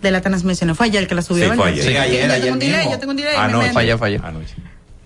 de 0.01 0.11
la 0.11 0.23
transmisión. 0.23 0.75
Fue 0.75 0.87
ayer 0.87 1.07
que 1.07 1.15
la 1.15 1.21
subió. 1.23 1.51
Sí, 1.51 1.57
fue 1.57 1.69
ayer. 1.69 1.85
Sí, 1.85 1.97
ayer, 1.99 2.13
Yo 2.13 2.21
tengo 2.23 2.35
ayer 2.35 2.53
un 2.53 2.59
delay, 2.61 2.77
mismo. 2.79 2.93
yo 2.93 2.99
tengo 2.99 3.11
un 3.11 3.17
delay. 3.19 3.35
Ah, 3.37 3.49
me- 3.49 3.73
falla, 3.75 3.99
falla. 3.99 4.23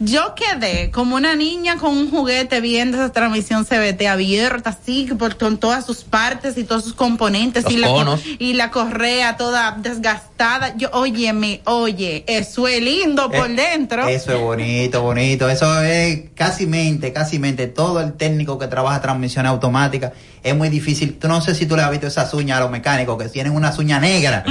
Yo 0.04 0.34
quedé 0.34 0.90
como 0.90 1.16
una 1.16 1.34
niña 1.34 1.76
con 1.76 1.96
un 1.96 2.10
juguete 2.10 2.60
viendo 2.60 2.98
esa 2.98 3.10
transmisión 3.10 3.64
CBT 3.64 4.06
abierta, 4.06 4.70
así, 4.70 5.08
por, 5.18 5.38
con 5.38 5.56
todas 5.56 5.86
sus 5.86 6.04
partes 6.04 6.58
y 6.58 6.64
todos 6.64 6.84
sus 6.84 6.92
componentes 6.92 7.64
Los 7.64 7.72
y 7.72 7.76
la, 7.78 8.18
y 8.38 8.52
la 8.52 8.70
correa 8.70 9.38
toda 9.38 9.76
desgastada. 9.80 10.76
Yo, 10.76 10.90
óyeme, 10.92 11.62
oye, 11.64 12.24
eso 12.26 12.68
es 12.68 12.82
lindo 12.82 13.30
por 13.30 13.50
Eh, 13.50 13.54
dentro. 13.54 14.06
Eso 14.06 14.32
es 14.32 14.40
bonito, 14.40 15.02
bonito. 15.02 15.48
Eso 15.48 15.82
es 15.82 16.24
casi 16.34 16.66
mente, 16.66 17.12
casi 17.12 17.38
mente. 17.38 17.66
Todo 17.66 18.00
el 18.00 18.12
técnico 18.12 18.58
que 18.58 18.66
trabaja 18.66 19.00
transmisión 19.00 19.46
automática 19.46 20.12
es 20.42 20.54
muy 20.54 20.68
difícil. 20.68 21.14
Tú 21.18 21.28
no 21.28 21.40
sé 21.40 21.54
si 21.54 21.64
tú 21.64 21.76
le 21.76 21.82
has 21.82 21.90
visto 21.90 22.06
esas 22.06 22.34
uñas 22.34 22.58
a 22.58 22.60
los 22.60 22.70
mecánicos 22.70 23.16
que 23.16 23.28
tienen 23.30 23.54
unas 23.54 23.78
uñas 23.78 24.02
negras. 24.02 24.44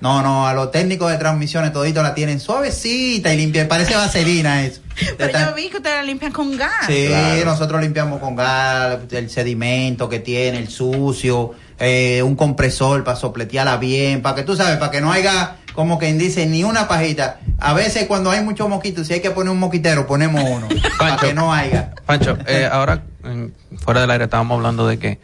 No, 0.00 0.22
no, 0.22 0.46
a 0.46 0.54
los 0.54 0.70
técnicos 0.70 1.10
de 1.10 1.18
transmisiones 1.18 1.72
todito 1.72 2.02
la 2.02 2.14
tienen 2.14 2.40
suavecita 2.40 3.32
y 3.32 3.36
limpia. 3.36 3.68
Parece 3.68 3.94
vaselina 3.94 4.64
eso. 4.64 4.85
Pero 5.18 5.38
yo 5.38 5.54
vi 5.54 5.68
que 5.68 5.76
ustedes 5.76 5.96
la 5.96 6.02
limpian 6.02 6.32
con 6.32 6.56
gas. 6.56 6.86
Sí, 6.86 7.08
nosotros 7.44 7.80
limpiamos 7.82 8.20
con 8.20 8.34
gas, 8.36 8.98
el 9.10 9.30
sedimento 9.30 10.08
que 10.08 10.20
tiene, 10.20 10.58
el 10.58 10.68
sucio, 10.68 11.52
eh, 11.78 12.22
un 12.22 12.36
compresor 12.36 13.04
para 13.04 13.16
sopletearla 13.16 13.76
bien, 13.76 14.22
para 14.22 14.34
que 14.36 14.42
tú 14.42 14.56
sabes, 14.56 14.76
para 14.78 14.90
que 14.90 15.00
no 15.00 15.12
haya, 15.12 15.56
como 15.74 15.98
quien 15.98 16.16
dice, 16.18 16.46
ni 16.46 16.64
una 16.64 16.88
pajita. 16.88 17.40
A 17.58 17.74
veces 17.74 18.06
cuando 18.06 18.30
hay 18.30 18.42
muchos 18.42 18.68
mosquitos, 18.68 19.06
si 19.06 19.12
hay 19.14 19.20
que 19.20 19.30
poner 19.30 19.52
un 19.52 19.58
mosquitero, 19.58 20.06
ponemos 20.06 20.42
uno, 20.42 20.68
para 20.98 21.16
que 21.20 21.34
no 21.34 21.52
haya. 21.52 21.92
Pancho, 22.06 22.38
eh, 22.46 22.68
ahora 22.70 23.02
en- 23.24 23.54
fuera 23.78 24.00
del 24.00 24.10
aire 24.10 24.24
estábamos 24.24 24.56
hablando 24.56 24.86
de 24.86 24.98
que 24.98 25.18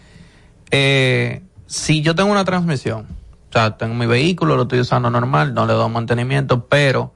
eh, 0.71 1.43
si 1.67 2.03
yo 2.03 2.15
tengo 2.15 2.31
una 2.31 2.45
transmisión, 2.45 3.07
o 3.51 3.53
sea, 3.53 3.77
tengo 3.77 3.95
mi 3.95 4.07
vehículo, 4.07 4.57
lo 4.57 4.63
estoy 4.63 4.81
usando 4.81 5.11
normal, 5.11 5.55
no 5.55 5.67
le 5.67 5.73
doy 5.75 5.91
mantenimiento, 5.91 6.67
pero 6.67 7.15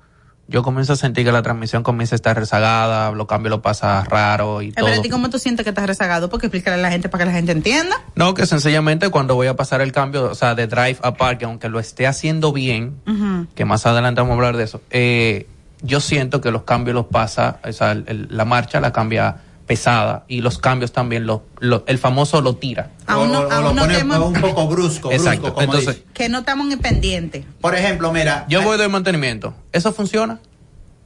yo 0.48 0.62
comienzo 0.62 0.92
a 0.92 0.96
sentir 0.96 1.24
que 1.24 1.32
la 1.32 1.42
transmisión 1.42 1.82
comienza 1.82 2.14
a 2.14 2.16
estar 2.16 2.38
rezagada, 2.38 3.10
los 3.10 3.26
cambios 3.26 3.50
lo 3.50 3.62
pasa 3.62 4.04
raro 4.04 4.62
y 4.62 4.70
todo. 4.72 4.86
Pero 4.86 4.98
¿a 4.98 5.02
ti 5.02 5.08
cómo 5.08 5.28
tú 5.28 5.38
sientes 5.38 5.64
que 5.64 5.70
estás 5.70 5.86
rezagado? 5.86 6.28
Porque 6.28 6.46
explícale 6.46 6.76
a 6.76 6.80
la 6.80 6.90
gente 6.90 7.08
para 7.08 7.24
que 7.24 7.30
la 7.30 7.36
gente 7.36 7.52
entienda. 7.52 7.96
No, 8.14 8.34
que 8.34 8.46
sencillamente 8.46 9.08
cuando 9.10 9.34
voy 9.34 9.48
a 9.48 9.56
pasar 9.56 9.80
el 9.80 9.90
cambio, 9.92 10.24
o 10.30 10.34
sea, 10.34 10.54
de 10.54 10.66
drive 10.68 10.98
a 11.02 11.14
park, 11.14 11.42
aunque 11.42 11.68
lo 11.68 11.80
esté 11.80 12.06
haciendo 12.06 12.52
bien, 12.52 12.96
Ujú. 13.06 13.46
que 13.54 13.64
más 13.64 13.86
adelante 13.86 14.20
vamos 14.20 14.34
a 14.34 14.36
hablar 14.36 14.56
de 14.56 14.64
eso, 14.64 14.80
eh, 14.90 15.48
yo 15.82 16.00
siento 16.00 16.40
que 16.40 16.50
los 16.50 16.62
cambios 16.62 16.94
los 16.94 17.06
pasa, 17.06 17.58
o 17.66 17.72
sea, 17.72 17.92
el- 17.92 18.04
el- 18.06 18.28
la 18.30 18.44
marcha 18.44 18.80
la 18.80 18.92
cambia 18.92 19.38
pesada 19.66 20.24
y 20.28 20.40
los 20.40 20.58
cambios 20.58 20.92
también, 20.92 21.26
lo, 21.26 21.42
lo- 21.58 21.84
el 21.86 21.98
famoso 21.98 22.40
lo 22.40 22.54
tira. 22.56 22.90
Aún 23.06 23.32
no, 23.32 23.40
o, 23.40 23.46
o 23.46 23.60
lo 23.62 23.68
pone 23.74 23.94
tenemos- 23.94 24.18
un 24.20 24.40
poco 24.40 24.66
brusco, 24.68 25.10
Exacto, 25.10 25.40
brusco, 25.42 25.54
como 25.54 25.64
entonces- 25.64 25.94
dice. 25.96 26.06
que 26.14 26.28
no 26.28 26.38
estamos 26.38 26.72
en 26.72 26.78
pendiente. 26.78 27.44
Por 27.60 27.74
ejemplo, 27.74 28.12
mira. 28.12 28.46
Yo 28.48 28.62
voy 28.62 28.78
de 28.78 28.88
mantenimiento. 28.88 29.54
¿Eso 29.72 29.92
funciona? 29.92 30.38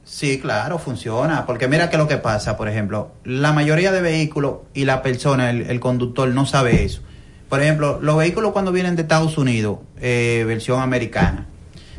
Sí, 0.03 0.39
claro, 0.39 0.77
funciona. 0.79 1.45
Porque 1.45 1.67
mira 1.67 1.89
que 1.89 1.97
lo 1.97 2.07
que 2.07 2.17
pasa, 2.17 2.57
por 2.57 2.67
ejemplo, 2.67 3.11
la 3.23 3.51
mayoría 3.53 3.91
de 3.91 4.01
vehículos 4.01 4.55
y 4.73 4.85
la 4.85 5.01
persona, 5.01 5.49
el, 5.49 5.61
el 5.63 5.79
conductor, 5.79 6.27
no 6.29 6.45
sabe 6.45 6.83
eso. 6.83 7.01
Por 7.49 7.61
ejemplo, 7.61 7.99
los 8.01 8.17
vehículos 8.17 8.51
cuando 8.51 8.71
vienen 8.71 8.95
de 8.95 9.01
Estados 9.03 9.37
Unidos, 9.37 9.79
eh, 9.99 10.43
versión 10.47 10.81
americana, 10.81 11.47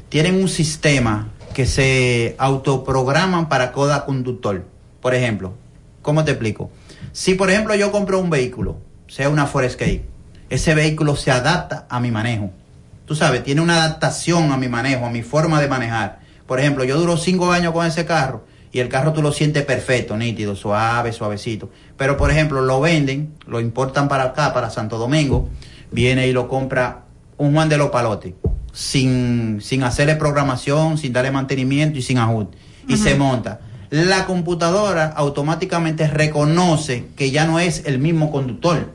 tienen 0.09 0.34
un 0.40 0.48
sistema 0.48 1.28
que 1.55 1.66
se 1.66 2.34
autoprograman 2.39 3.48
para 3.48 3.72
cada 3.72 4.05
conductor. 4.05 4.64
Por 5.01 5.14
ejemplo, 5.14 5.55
¿cómo 6.02 6.24
te 6.24 6.32
explico? 6.32 6.70
Si, 7.12 7.34
por 7.34 7.50
ejemplo, 7.50 7.74
yo 7.74 7.90
compro 7.90 8.18
un 8.18 8.30
vehículo, 8.30 8.76
sea 9.08 9.28
una 9.28 9.46
Forescape, 9.46 10.04
ese 10.50 10.74
vehículo 10.74 11.16
se 11.16 11.30
adapta 11.30 11.86
a 11.88 12.00
mi 12.00 12.10
manejo. 12.10 12.50
Tú 13.06 13.14
sabes, 13.14 13.42
tiene 13.42 13.60
una 13.60 13.82
adaptación 13.82 14.52
a 14.52 14.56
mi 14.56 14.68
manejo, 14.68 15.06
a 15.06 15.10
mi 15.10 15.22
forma 15.22 15.60
de 15.60 15.68
manejar. 15.68 16.20
Por 16.46 16.60
ejemplo, 16.60 16.84
yo 16.84 16.98
duro 16.98 17.16
cinco 17.16 17.50
años 17.52 17.72
con 17.72 17.86
ese 17.86 18.04
carro 18.04 18.44
y 18.72 18.80
el 18.80 18.88
carro 18.88 19.12
tú 19.12 19.22
lo 19.22 19.32
sientes 19.32 19.64
perfecto, 19.64 20.16
nítido, 20.16 20.56
suave, 20.56 21.12
suavecito. 21.12 21.70
Pero, 21.96 22.16
por 22.16 22.30
ejemplo, 22.30 22.62
lo 22.62 22.80
venden, 22.80 23.34
lo 23.46 23.60
importan 23.60 24.08
para 24.08 24.24
acá, 24.24 24.52
para 24.54 24.70
Santo 24.70 24.98
Domingo, 24.98 25.48
viene 25.90 26.26
y 26.26 26.32
lo 26.32 26.48
compra 26.48 27.04
un 27.36 27.52
Juan 27.52 27.68
de 27.68 27.76
los 27.76 27.90
Palotes, 27.90 28.34
sin, 28.72 29.60
sin 29.60 29.82
hacerle 29.82 30.16
programación, 30.16 30.96
sin 30.96 31.12
darle 31.12 31.30
mantenimiento 31.30 31.98
y 31.98 32.02
sin 32.02 32.18
ajuste. 32.18 32.56
Y 32.88 32.96
se 32.96 33.14
monta. 33.14 33.60
La 33.93 34.24
computadora 34.24 35.12
automáticamente 35.14 36.06
reconoce 36.06 37.09
que 37.14 37.31
ya 37.31 37.44
no 37.44 37.60
es 37.60 37.82
el 37.85 37.98
mismo 37.98 38.32
conductor. 38.32 38.90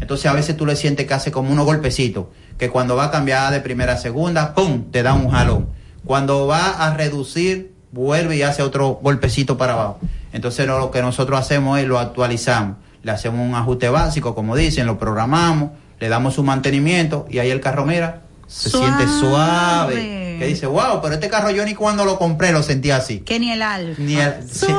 Entonces 0.00 0.26
a 0.26 0.32
veces 0.32 0.56
tú 0.56 0.66
le 0.66 0.74
sientes 0.74 1.06
que 1.06 1.14
hace 1.14 1.30
como 1.30 1.52
unos 1.52 1.66
golpecitos. 1.66 2.24
que 2.58 2.68
cuando 2.68 2.96
va 2.96 3.04
a 3.04 3.10
cambiar 3.12 3.52
de 3.52 3.60
primera 3.60 3.92
a 3.92 3.96
segunda, 3.96 4.52
¡pum!, 4.56 4.90
te 4.90 5.04
da 5.04 5.14
un 5.14 5.30
jalón. 5.30 5.68
Cuando 6.04 6.48
va 6.48 6.84
a 6.84 6.96
reducir, 6.96 7.72
vuelve 7.92 8.38
y 8.38 8.42
hace 8.42 8.64
otro 8.64 8.98
golpecito 9.00 9.56
para 9.56 9.74
abajo. 9.74 10.00
Entonces 10.32 10.66
lo 10.66 10.90
que 10.90 11.00
nosotros 11.00 11.38
hacemos 11.38 11.78
es 11.78 11.86
lo 11.86 12.00
actualizamos. 12.00 12.78
Le 13.04 13.12
hacemos 13.12 13.48
un 13.48 13.54
ajuste 13.54 13.88
básico, 13.88 14.34
como 14.34 14.56
dicen, 14.56 14.84
lo 14.84 14.98
programamos, 14.98 15.70
le 16.00 16.08
damos 16.08 16.34
su 16.34 16.42
mantenimiento 16.42 17.24
y 17.30 17.38
ahí 17.38 17.50
el 17.50 17.60
carro, 17.60 17.86
mira, 17.86 18.22
se 18.50 18.70
siente 18.70 19.06
suave. 19.06 20.36
Que 20.38 20.46
dice, 20.46 20.66
wow, 20.66 21.00
pero 21.00 21.14
este 21.14 21.28
carro 21.28 21.50
yo 21.50 21.64
ni 21.64 21.74
cuando 21.74 22.04
lo 22.04 22.18
compré 22.18 22.52
lo 22.52 22.62
sentí 22.62 22.90
así. 22.90 23.20
Que 23.20 23.38
ni 23.38 23.52
el 23.52 23.62
al. 23.62 23.94
Ni 23.98 24.16
el, 24.16 24.48
sí. 24.50 24.66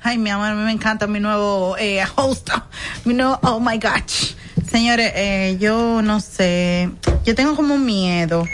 Ay, 0.00 0.16
mi 0.16 0.30
amor, 0.30 0.46
a 0.46 0.54
mí 0.54 0.62
me 0.62 0.70
encanta 0.70 1.08
mi 1.08 1.18
nuevo 1.18 1.76
eh, 1.78 2.04
host. 2.14 2.50
Mi 3.04 3.14
nuevo, 3.14 3.36
oh 3.42 3.58
my 3.58 3.78
gosh. 3.78 4.34
Señores, 4.70 5.10
eh, 5.14 5.56
yo 5.58 6.02
no 6.02 6.20
sé. 6.20 6.88
Yo 7.24 7.34
tengo 7.34 7.56
como 7.56 7.78
miedo. 7.78 8.44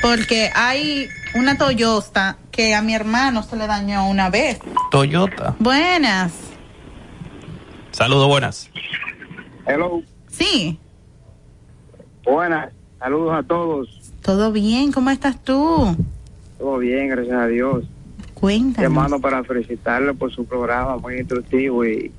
Porque 0.00 0.52
hay 0.54 1.08
una 1.34 1.58
Toyota 1.58 2.36
que 2.52 2.74
a 2.74 2.82
mi 2.82 2.94
hermano 2.94 3.42
se 3.42 3.56
le 3.56 3.66
dañó 3.66 4.08
una 4.08 4.30
vez. 4.30 4.60
Toyota. 4.90 5.56
Buenas. 5.58 6.32
Saludos, 7.90 8.28
buenas. 8.28 8.70
Hello. 9.66 10.02
Sí. 10.28 10.78
Buenas. 12.24 12.72
Saludos 13.00 13.34
a 13.34 13.42
todos. 13.42 14.12
¿Todo 14.22 14.52
bien? 14.52 14.92
¿Cómo 14.92 15.10
estás 15.10 15.42
tú? 15.42 15.96
Todo 16.58 16.78
bien, 16.78 17.08
gracias 17.08 17.36
a 17.36 17.46
Dios. 17.46 17.84
Cuéntanos. 18.34 18.90
Llamando 18.90 19.18
para 19.18 19.42
felicitarle 19.42 20.14
por 20.14 20.32
su 20.32 20.44
programa, 20.44 20.98
muy 20.98 21.18
instructivo 21.18 21.84
y 21.84 22.12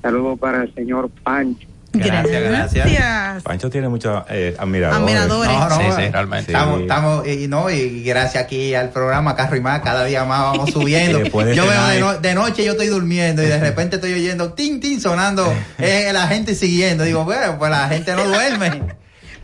saludos 0.00 0.38
para 0.38 0.62
el 0.62 0.74
señor 0.74 1.10
Pancho. 1.22 1.66
Gracias, 1.94 2.42
gracias. 2.42 3.42
Pancho 3.42 3.70
tiene 3.70 3.88
muchos 3.88 4.22
eh, 4.28 4.54
admiradores. 4.58 5.48
No, 5.50 5.68
no, 5.68 5.76
Sí, 5.76 5.82
sí, 5.96 6.08
realmente. 6.10 6.52
Estamos, 6.52 6.80
estamos, 6.82 7.26
y 7.28 7.48
no, 7.48 7.70
y 7.70 8.02
gracias 8.02 8.44
aquí 8.44 8.74
al 8.74 8.90
programa 8.90 9.34
Carro 9.36 9.56
y 9.56 9.60
más, 9.60 9.80
cada 9.80 10.04
día 10.04 10.24
más 10.24 10.40
vamos 10.52 10.70
subiendo. 10.72 11.20
Yo 11.22 11.66
veo 11.66 11.86
de, 11.88 12.00
no- 12.00 12.18
de 12.18 12.34
noche 12.34 12.64
yo 12.64 12.72
estoy 12.72 12.88
durmiendo 12.88 13.42
y 13.42 13.46
de 13.46 13.58
repente 13.60 13.96
estoy 13.96 14.12
oyendo 14.14 14.52
tin 14.52 14.80
tin 14.80 15.00
sonando, 15.00 15.52
eh, 15.78 16.10
la 16.12 16.26
gente 16.26 16.54
siguiendo. 16.54 17.04
Digo, 17.04 17.24
bueno, 17.24 17.58
pues 17.58 17.70
la 17.70 17.88
gente 17.88 18.14
no 18.14 18.24
duerme. 18.24 18.82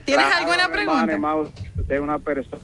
¿Tienes 0.05 0.27
Claro, 0.27 0.39
alguna 0.41 0.69
pregunta? 0.73 1.13
hermano, 1.13 1.41
usted 1.77 1.95
es 1.95 2.01
una 2.01 2.19
persona 2.19 2.59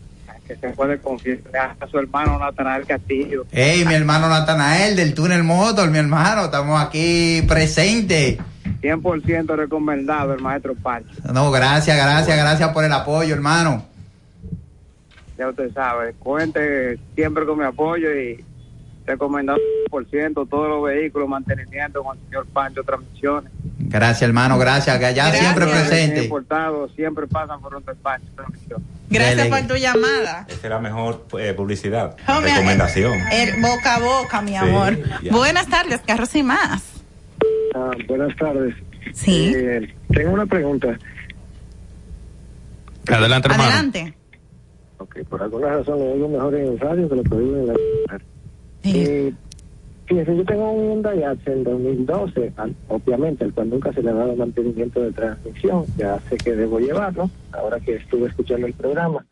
que 0.49 0.55
se 0.57 0.69
puede 0.71 0.99
confiar 1.01 1.75
a 1.81 1.87
su 1.89 1.99
hermano 1.99 2.39
Natanael 2.39 2.87
Castillo. 2.87 3.45
Hey, 3.51 3.85
mi 3.87 3.95
hermano 3.95 4.29
Natanael 4.29 4.95
del 4.97 5.13
Túnel 5.15 5.43
Motor, 5.43 5.91
mi 5.91 5.99
hermano, 5.99 6.45
estamos 6.45 6.81
aquí 6.81 7.43
presentes. 7.49 8.39
100% 8.83 9.57
recomendado 9.57 10.35
el 10.35 10.41
maestro 10.41 10.75
Pancho. 10.75 11.11
No, 11.33 11.51
gracias, 11.51 11.97
gracias, 11.97 12.37
gracias 12.37 12.69
por 12.71 12.85
el 12.85 12.93
apoyo, 12.93 13.35
hermano. 13.35 13.85
Ya 15.39 15.49
usted 15.49 15.73
sabe, 15.75 16.15
cuente 16.15 16.99
siempre 17.15 17.45
con 17.45 17.59
mi 17.59 17.65
apoyo 17.65 18.11
y 18.15 18.43
recomendado 19.05 19.59
100% 19.91 20.49
todos 20.49 20.69
los 20.69 20.83
vehículos, 20.85 21.29
mantenimiento 21.29 22.03
con 22.03 22.17
el 22.17 22.25
señor 22.25 22.47
Pancho 22.47 22.83
Transmisiones. 22.83 23.53
Gracias, 23.79 24.23
hermano, 24.23 24.59
gracias, 24.59 24.99
que 24.99 25.07
allá 25.07 25.31
siempre 25.33 25.67
presente. 25.67 26.31
Siempre 26.97 27.27
pasan 27.27 27.61
por 27.61 27.73
donde 27.75 27.93
el 27.93 27.99
Pancho 27.99 28.27
Transmisiones. 28.35 28.87
Gracias 29.09 29.37
Dele. 29.37 29.51
por 29.51 29.69
tu 29.69 29.75
llamada. 29.77 30.47
Esa 30.49 30.61
es 30.67 30.71
la 30.71 30.81
mejor 30.81 31.27
eh, 31.39 31.53
publicidad. 31.55 32.17
Recomendación. 32.27 33.13
El 33.31 33.61
boca 33.63 33.95
a 33.95 33.99
boca, 34.01 34.43
mi 34.43 34.51
Sí, 34.53 34.57
amor. 34.57 34.99
ya. 35.23 35.33
Buenas 35.33 35.69
tardes, 35.69 36.01
carros 36.05 36.35
y 36.35 36.43
más. 36.43 36.83
Ah, 37.75 37.91
buenas 38.09 38.35
tardes. 38.37 38.75
Sí. 39.13 39.53
Eh, 39.55 39.95
tengo 40.13 40.33
una 40.33 40.47
pregunta. 40.47 40.99
Adelante, 43.09 43.49
hermano. 43.49 43.65
Adelante. 43.71 44.15
Ok, 44.99 45.19
por 45.29 45.43
alguna 45.43 45.69
razón 45.69 45.99
lo 45.99 46.07
oigo 46.13 46.29
mejor 46.29 46.55
en 46.55 46.67
el 46.69 46.79
radio 46.81 47.09
que 47.09 47.17
lo 47.17 47.23
que 47.23 47.35
oigo 47.35 47.57
en 47.57 47.67
la... 47.69 47.75
Eh, 48.85 49.33
fíjense, 50.07 50.37
yo 50.37 50.45
tengo 50.45 50.71
un 50.73 50.89
Hyundai 50.95 51.23
Accent 51.25 51.65
2012, 51.67 52.53
al- 52.57 52.75
obviamente, 52.89 53.45
al 53.45 53.53
cual 53.53 53.71
nunca 53.71 53.93
se 53.93 54.03
le 54.03 54.11
ha 54.11 54.15
dado 54.15 54.35
mantenimiento 54.37 55.01
de 55.03 55.13
transmisión, 55.13 55.85
ya 55.97 56.19
sé 56.29 56.37
que 56.39 56.55
debo 56.55 56.79
llevarlo, 56.81 57.31
ahora 57.53 57.79
que 57.81 57.97
estuve 57.97 58.29
escuchando 58.29 58.67
el 58.67 58.73
programa. 58.75 59.25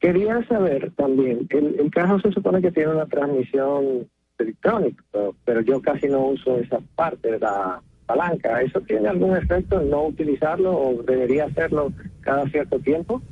Quería 0.00 0.42
saber 0.46 0.92
también, 0.96 1.46
el, 1.50 1.76
el 1.78 1.90
carro 1.90 2.18
se 2.20 2.32
supone 2.32 2.62
que 2.62 2.72
tiene 2.72 2.92
una 2.92 3.06
transmisión 3.06 4.08
electrónica, 4.42 5.02
pero, 5.44 5.60
yo 5.62 5.80
casi 5.80 6.06
no 6.08 6.26
uso 6.26 6.58
esa 6.58 6.78
parte 6.94 7.32
de 7.32 7.38
la 7.38 7.80
palanca. 8.06 8.60
¿Eso 8.62 8.80
tiene 8.80 9.08
algún 9.08 9.36
efecto 9.36 9.80
en 9.80 9.90
no 9.90 10.06
utilizarlo 10.06 10.72
o 10.72 11.02
debería 11.02 11.44
hacerlo 11.44 11.92
cada 12.20 12.48
cierto 12.50 12.78
tiempo? 12.78 13.22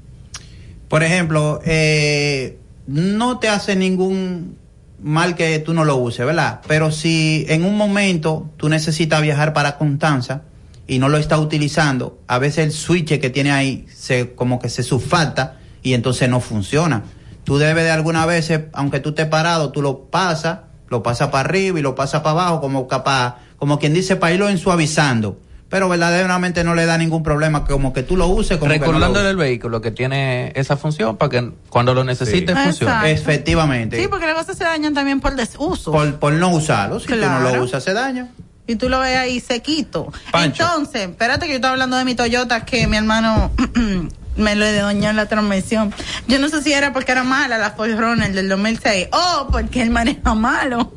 Por 0.89 1.03
ejemplo, 1.03 1.61
eh, 1.67 2.59
no 2.87 3.39
te 3.39 3.49
hace 3.49 3.77
ningún 3.77 4.57
mal 5.03 5.35
que 5.35 5.59
tú 5.59 5.75
no 5.75 5.85
lo 5.85 5.97
uses, 5.97 6.25
¿verdad? 6.25 6.61
Pero 6.67 6.91
si 6.91 7.45
en 7.49 7.65
un 7.65 7.77
momento 7.77 8.51
tú 8.57 8.69
necesitas 8.69 9.23
viajar 9.23 9.53
para 9.53 9.77
Constanza 9.79 10.43
y 10.87 10.99
no 10.99 11.09
lo 11.09 11.19
estás 11.19 11.39
utilizando, 11.39 12.19
a 12.27 12.39
veces 12.39 12.67
el 12.67 12.73
switch 12.73 13.21
que 13.21 13.31
tiene 13.31 13.51
ahí 13.51 13.87
se 13.89 14.35
como 14.35 14.59
que 14.59 14.69
se 14.69 14.83
sulfata 14.83 15.59
y 15.83 15.93
entonces 15.93 16.29
no 16.29 16.41
funciona. 16.41 17.05
Tú 17.45 17.59
debes 17.59 17.85
de 17.85 17.91
alguna 17.91 18.27
veces, 18.27 18.63
aunque 18.73 19.01
tú 19.01 19.11
estés 19.11 19.27
parado, 19.27 19.73
tú 19.73 19.83
lo 19.83 20.05
pasas, 20.11 20.61
lo 20.91 21.03
pasas 21.03 21.29
para 21.29 21.41
arriba 21.49 21.79
y 21.79 21.83
lo 21.83 21.95
pasas 21.95 22.21
para 22.23 22.33
abajo, 22.33 22.61
como 22.61 22.89
capaz, 22.89 23.37
como 23.57 23.79
quien 23.79 23.95
dice, 23.95 24.17
para 24.17 24.33
irlo 24.35 24.49
ensuavizando. 24.49 25.39
Pero 25.69 25.87
verdaderamente 25.91 26.65
no 26.65 26.75
le 26.75 26.87
da 26.87 26.97
ningún 26.97 27.23
problema, 27.23 27.65
como 27.67 27.93
que 27.93 28.03
tú 28.03 28.17
lo 28.17 28.27
uses 28.27 28.57
como 28.57 28.73
que 28.73 28.79
no 28.79 28.87
lo 28.87 28.91
Recordándole 28.93 29.29
el 29.31 29.37
vehículo 29.37 29.83
que 29.83 29.91
tiene 29.91 30.51
esa 30.57 30.79
función 30.79 31.19
para 31.19 31.29
que 31.29 31.53
cuando 31.69 31.93
lo 31.93 32.05
necesite 32.05 32.55
Sí. 32.55 32.59
funcione. 32.65 32.93
Exacto. 32.95 33.07
Efectivamente. 33.31 34.01
Sí, 34.01 34.09
porque 34.09 34.25
las 34.27 34.35
cosas 34.37 34.57
se 34.57 34.65
dañan 34.65 34.95
también 34.95 35.21
por 35.21 35.35
desuso. 35.37 35.93
por, 35.93 36.15
por 36.19 36.33
no 36.33 36.49
usarlo. 36.55 36.99
Si 37.01 37.07
tú 37.07 37.17
no 37.17 37.21
Claro. 37.21 37.57
lo 37.57 37.63
usas, 37.65 37.85
se 37.85 37.93
daña. 37.93 38.29
Y 38.67 38.77
tú 38.77 38.89
lo 38.89 38.99
ves 39.01 39.17
ahí 39.19 39.41
sequito. 39.41 40.11
Pancho. 40.33 40.63
Entonces, 40.65 41.03
espérate 41.11 41.45
que 41.47 41.53
yo 41.53 41.57
estaba 41.57 41.73
hablando 41.73 41.97
de 41.99 42.05
mi 42.07 42.15
Toyota 42.15 42.65
que 42.65 42.87
mi 42.87 42.97
hermano 42.97 43.51
me 44.39 44.55
lo 44.55 44.71
dañó 44.73 45.11
en 45.11 45.17
la 45.17 45.27
transmisión. 45.27 45.93
Yo 46.27 46.39
no 46.39 46.49
sé 46.49 46.63
si 46.63 46.73
era 46.73 46.93
porque 46.93 47.13
era 47.13 47.25
mala 47.25 47.59
la 47.59 47.73
Forerunner 47.73 48.33
del 48.33 48.49
2006 48.49 49.09
o 49.13 49.49
porque 49.51 49.83
él 49.83 49.91
maneja 49.91 50.35
malo. 50.35 50.93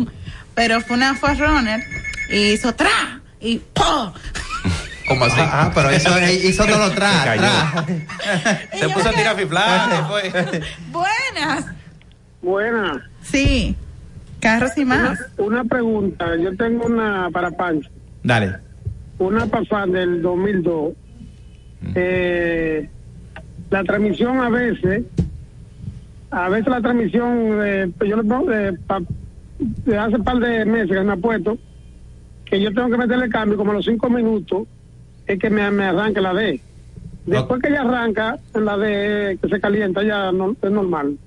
Pero 0.55 0.81
fue 0.81 0.95
una 0.95 1.15
Forerunner 1.15 1.81
y 2.29 2.53
hizo 2.53 2.73
tra 2.73 3.21
y 3.39 3.57
¡po! 3.57 4.13
¿Cómo 5.07 5.25
así? 5.25 5.39
Ah, 5.39 5.71
pero 5.73 5.89
eso 5.89 6.09
hizo 6.31 6.65
todo 6.65 6.77
lo 6.77 6.91
tra. 6.91 7.85
Se 8.79 8.87
puso 8.89 9.09
a 9.09 9.11
tirar 9.11 9.35
fiflar, 9.35 10.07
fue. 10.07 10.31
Buenas. 10.89 11.65
Buenas. 12.41 12.97
Sí. 13.21 13.75
Carros 14.39 14.71
y 14.77 14.85
más. 14.85 15.19
Una, 15.37 15.47
una 15.47 15.63
pregunta, 15.65 16.25
yo 16.41 16.55
tengo 16.55 16.85
una 16.85 17.29
para 17.31 17.51
Pancho. 17.51 17.89
Dale. 18.23 18.57
Una 19.19 19.45
pasada 19.45 19.87
del 19.87 20.21
2002. 20.21 20.93
Eh, 21.95 22.89
la 23.71 23.83
transmisión 23.83 24.39
a 24.39 24.49
veces, 24.49 25.03
a 26.29 26.49
veces 26.49 26.67
la 26.67 26.81
transmisión, 26.81 27.59
eh, 27.63 27.89
yo 28.07 28.17
le 28.17 28.23
pongo 28.23 28.51
de, 28.51 28.73
pa- 28.73 29.01
de 29.59 29.97
hace 29.97 30.19
par 30.19 30.37
de 30.39 30.65
meses 30.65 30.91
que 30.91 31.01
me 31.01 31.13
ha 31.13 31.17
puesto, 31.17 31.57
que 32.45 32.61
yo 32.61 32.73
tengo 32.73 32.89
que 32.89 32.97
meterle 32.97 33.29
cambio 33.29 33.57
como 33.57 33.71
a 33.71 33.75
los 33.75 33.85
cinco 33.85 34.09
minutos, 34.09 34.67
es 35.25 35.39
que 35.39 35.49
me, 35.49 35.69
me 35.71 35.85
arranque 35.85 36.21
la 36.21 36.33
D. 36.33 36.59
Después 37.25 37.61
que 37.61 37.69
ella 37.69 37.81
arranca, 37.81 38.39
la 38.53 38.77
D 38.77 39.37
que 39.41 39.47
se 39.49 39.59
calienta, 39.61 40.03
ya 40.03 40.31
no, 40.31 40.55
es 40.61 40.71
normal. 40.71 41.17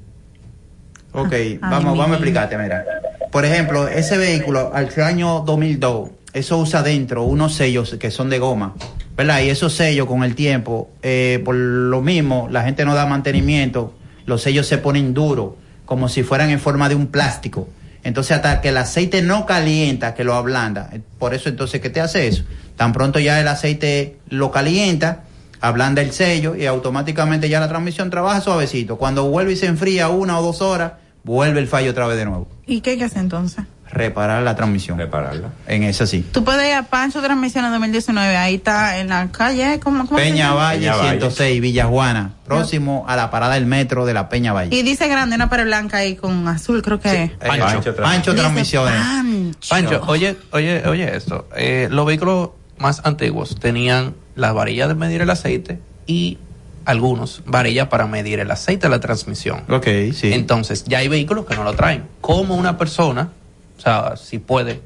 Ok, 1.12 1.32
vamos, 1.60 1.96
vamos 1.96 2.10
a 2.10 2.14
explicarte, 2.14 2.58
mira. 2.58 2.84
Por 3.30 3.44
ejemplo, 3.44 3.88
ese 3.88 4.18
vehículo 4.18 4.70
al 4.74 4.88
año 5.02 5.40
2002, 5.40 6.10
eso 6.32 6.58
usa 6.58 6.82
dentro 6.82 7.22
unos 7.22 7.54
sellos 7.54 7.94
que 7.98 8.10
son 8.10 8.28
de 8.28 8.38
goma, 8.40 8.74
¿verdad? 9.16 9.43
Y 9.43 9.51
esos 9.51 9.73
sellos 9.73 10.07
con 10.07 10.24
el 10.24 10.35
tiempo, 10.35 10.91
eh, 11.03 11.41
por 11.45 11.55
lo 11.55 12.03
mismo, 12.03 12.49
la 12.51 12.65
gente 12.65 12.85
no 12.85 12.95
da 12.95 13.07
mantenimiento, 13.07 13.95
los 14.27 14.43
sellos 14.43 14.66
se 14.66 14.78
ponen 14.78 15.15
duros, 15.15 15.53
como 15.85 16.09
si 16.09 16.23
fueran 16.23 16.51
en 16.51 16.61
forma 16.61 16.89
de 16.89 16.95
un 16.95 17.09
plástico. 17.09 17.69
Entonces, 18.03 18.36
hasta 18.36 18.61
que 18.61 18.69
el 18.69 18.77
aceite 18.77 19.23
no 19.23 19.47
calienta, 19.47 20.15
que 20.15 20.24
lo 20.24 20.35
ablanda. 20.35 20.91
Por 21.19 21.32
eso, 21.32 21.49
entonces, 21.49 21.81
¿qué 21.81 21.91
te 21.91 22.01
hace 22.01 22.27
eso? 22.27 22.45
Tan 22.77 22.93
pronto 22.93 23.19
ya 23.19 23.41
el 23.41 23.49
aceite 23.49 24.19
lo 24.28 24.51
calienta, 24.51 25.24
ablanda 25.61 26.03
el 26.03 26.12
sello 26.12 26.55
y 26.55 26.66
automáticamente 26.66 27.49
ya 27.49 27.61
la 27.61 27.69
transmisión 27.69 28.11
trabaja 28.11 28.43
suavecito. 28.43 28.99
Cuando 28.99 29.28
vuelve 29.31 29.53
y 29.53 29.57
se 29.57 29.66
enfría 29.66 30.09
una 30.09 30.39
o 30.39 30.43
dos 30.43 30.61
horas, 30.61 30.93
vuelve 31.23 31.61
el 31.61 31.69
fallo 31.69 31.93
otra 31.93 32.07
vez 32.07 32.19
de 32.19 32.27
nuevo. 32.27 32.47
¿Y 32.66 32.82
qué 32.82 32.91
hay 32.91 33.03
entonces? 33.16 33.65
Reparar 33.94 34.42
la 34.42 34.54
transmisión. 34.56 34.98
Repararla. 34.98 35.50
En 35.66 35.82
esa 35.82 36.06
sí. 36.06 36.26
Tú 36.32 36.44
puedes 36.44 36.68
ir 36.68 36.74
a 36.74 36.82
Pancho 36.84 37.22
Transmisiones 37.22 37.70
2019, 37.70 38.36
ahí 38.36 38.56
está 38.56 38.98
en 38.98 39.08
la 39.08 39.30
calle, 39.30 39.80
¿cómo, 39.82 40.06
cómo 40.06 40.16
Peña? 40.16 40.52
Valle 40.52 40.80
Peña 40.80 40.96
Valle. 40.96 41.10
106, 41.10 41.60
Villajuana, 41.60 42.32
próximo 42.44 43.04
a 43.08 43.16
la 43.16 43.30
parada 43.30 43.54
del 43.54 43.66
metro 43.66 44.04
de 44.04 44.14
la 44.14 44.28
Peña 44.28 44.52
Valle. 44.52 44.74
Y 44.76 44.82
dice 44.82 45.08
grande 45.08 45.36
una 45.36 45.48
pared 45.48 45.64
blanca 45.64 45.98
ahí 45.98 46.16
con 46.16 46.46
azul, 46.48 46.82
creo 46.82 47.00
que 47.00 47.08
es. 47.08 47.30
Eh, 47.30 47.36
Pancho, 47.38 47.76
Dice 47.78 47.92
Transmisiones. 47.92 48.94
Pancho. 48.94 49.68
Pancho, 49.68 50.02
oye, 50.06 50.36
oye, 50.50 50.86
oye 50.86 51.16
esto. 51.16 51.48
Eh, 51.56 51.88
los 51.90 52.06
vehículos 52.06 52.50
más 52.78 53.00
antiguos 53.04 53.58
tenían 53.58 54.14
la 54.34 54.52
varilla 54.52 54.88
de 54.88 54.94
medir 54.94 55.20
el 55.20 55.30
aceite 55.30 55.78
y 56.06 56.38
algunos 56.84 57.42
varillas 57.46 57.88
para 57.88 58.06
medir 58.06 58.40
el 58.40 58.50
aceite 58.50 58.86
de 58.86 58.90
la 58.90 59.00
transmisión. 59.00 59.62
Ok, 59.68 59.86
sí. 60.12 60.32
Entonces, 60.32 60.84
ya 60.84 60.98
hay 60.98 61.08
vehículos 61.08 61.46
que 61.46 61.54
no 61.54 61.64
lo 61.64 61.72
traen. 61.74 62.04
¿Cómo 62.20 62.54
una 62.56 62.76
persona, 62.76 63.30
o 63.76 63.80
sea, 63.80 64.16
si 64.16 64.38
puede 64.38 64.80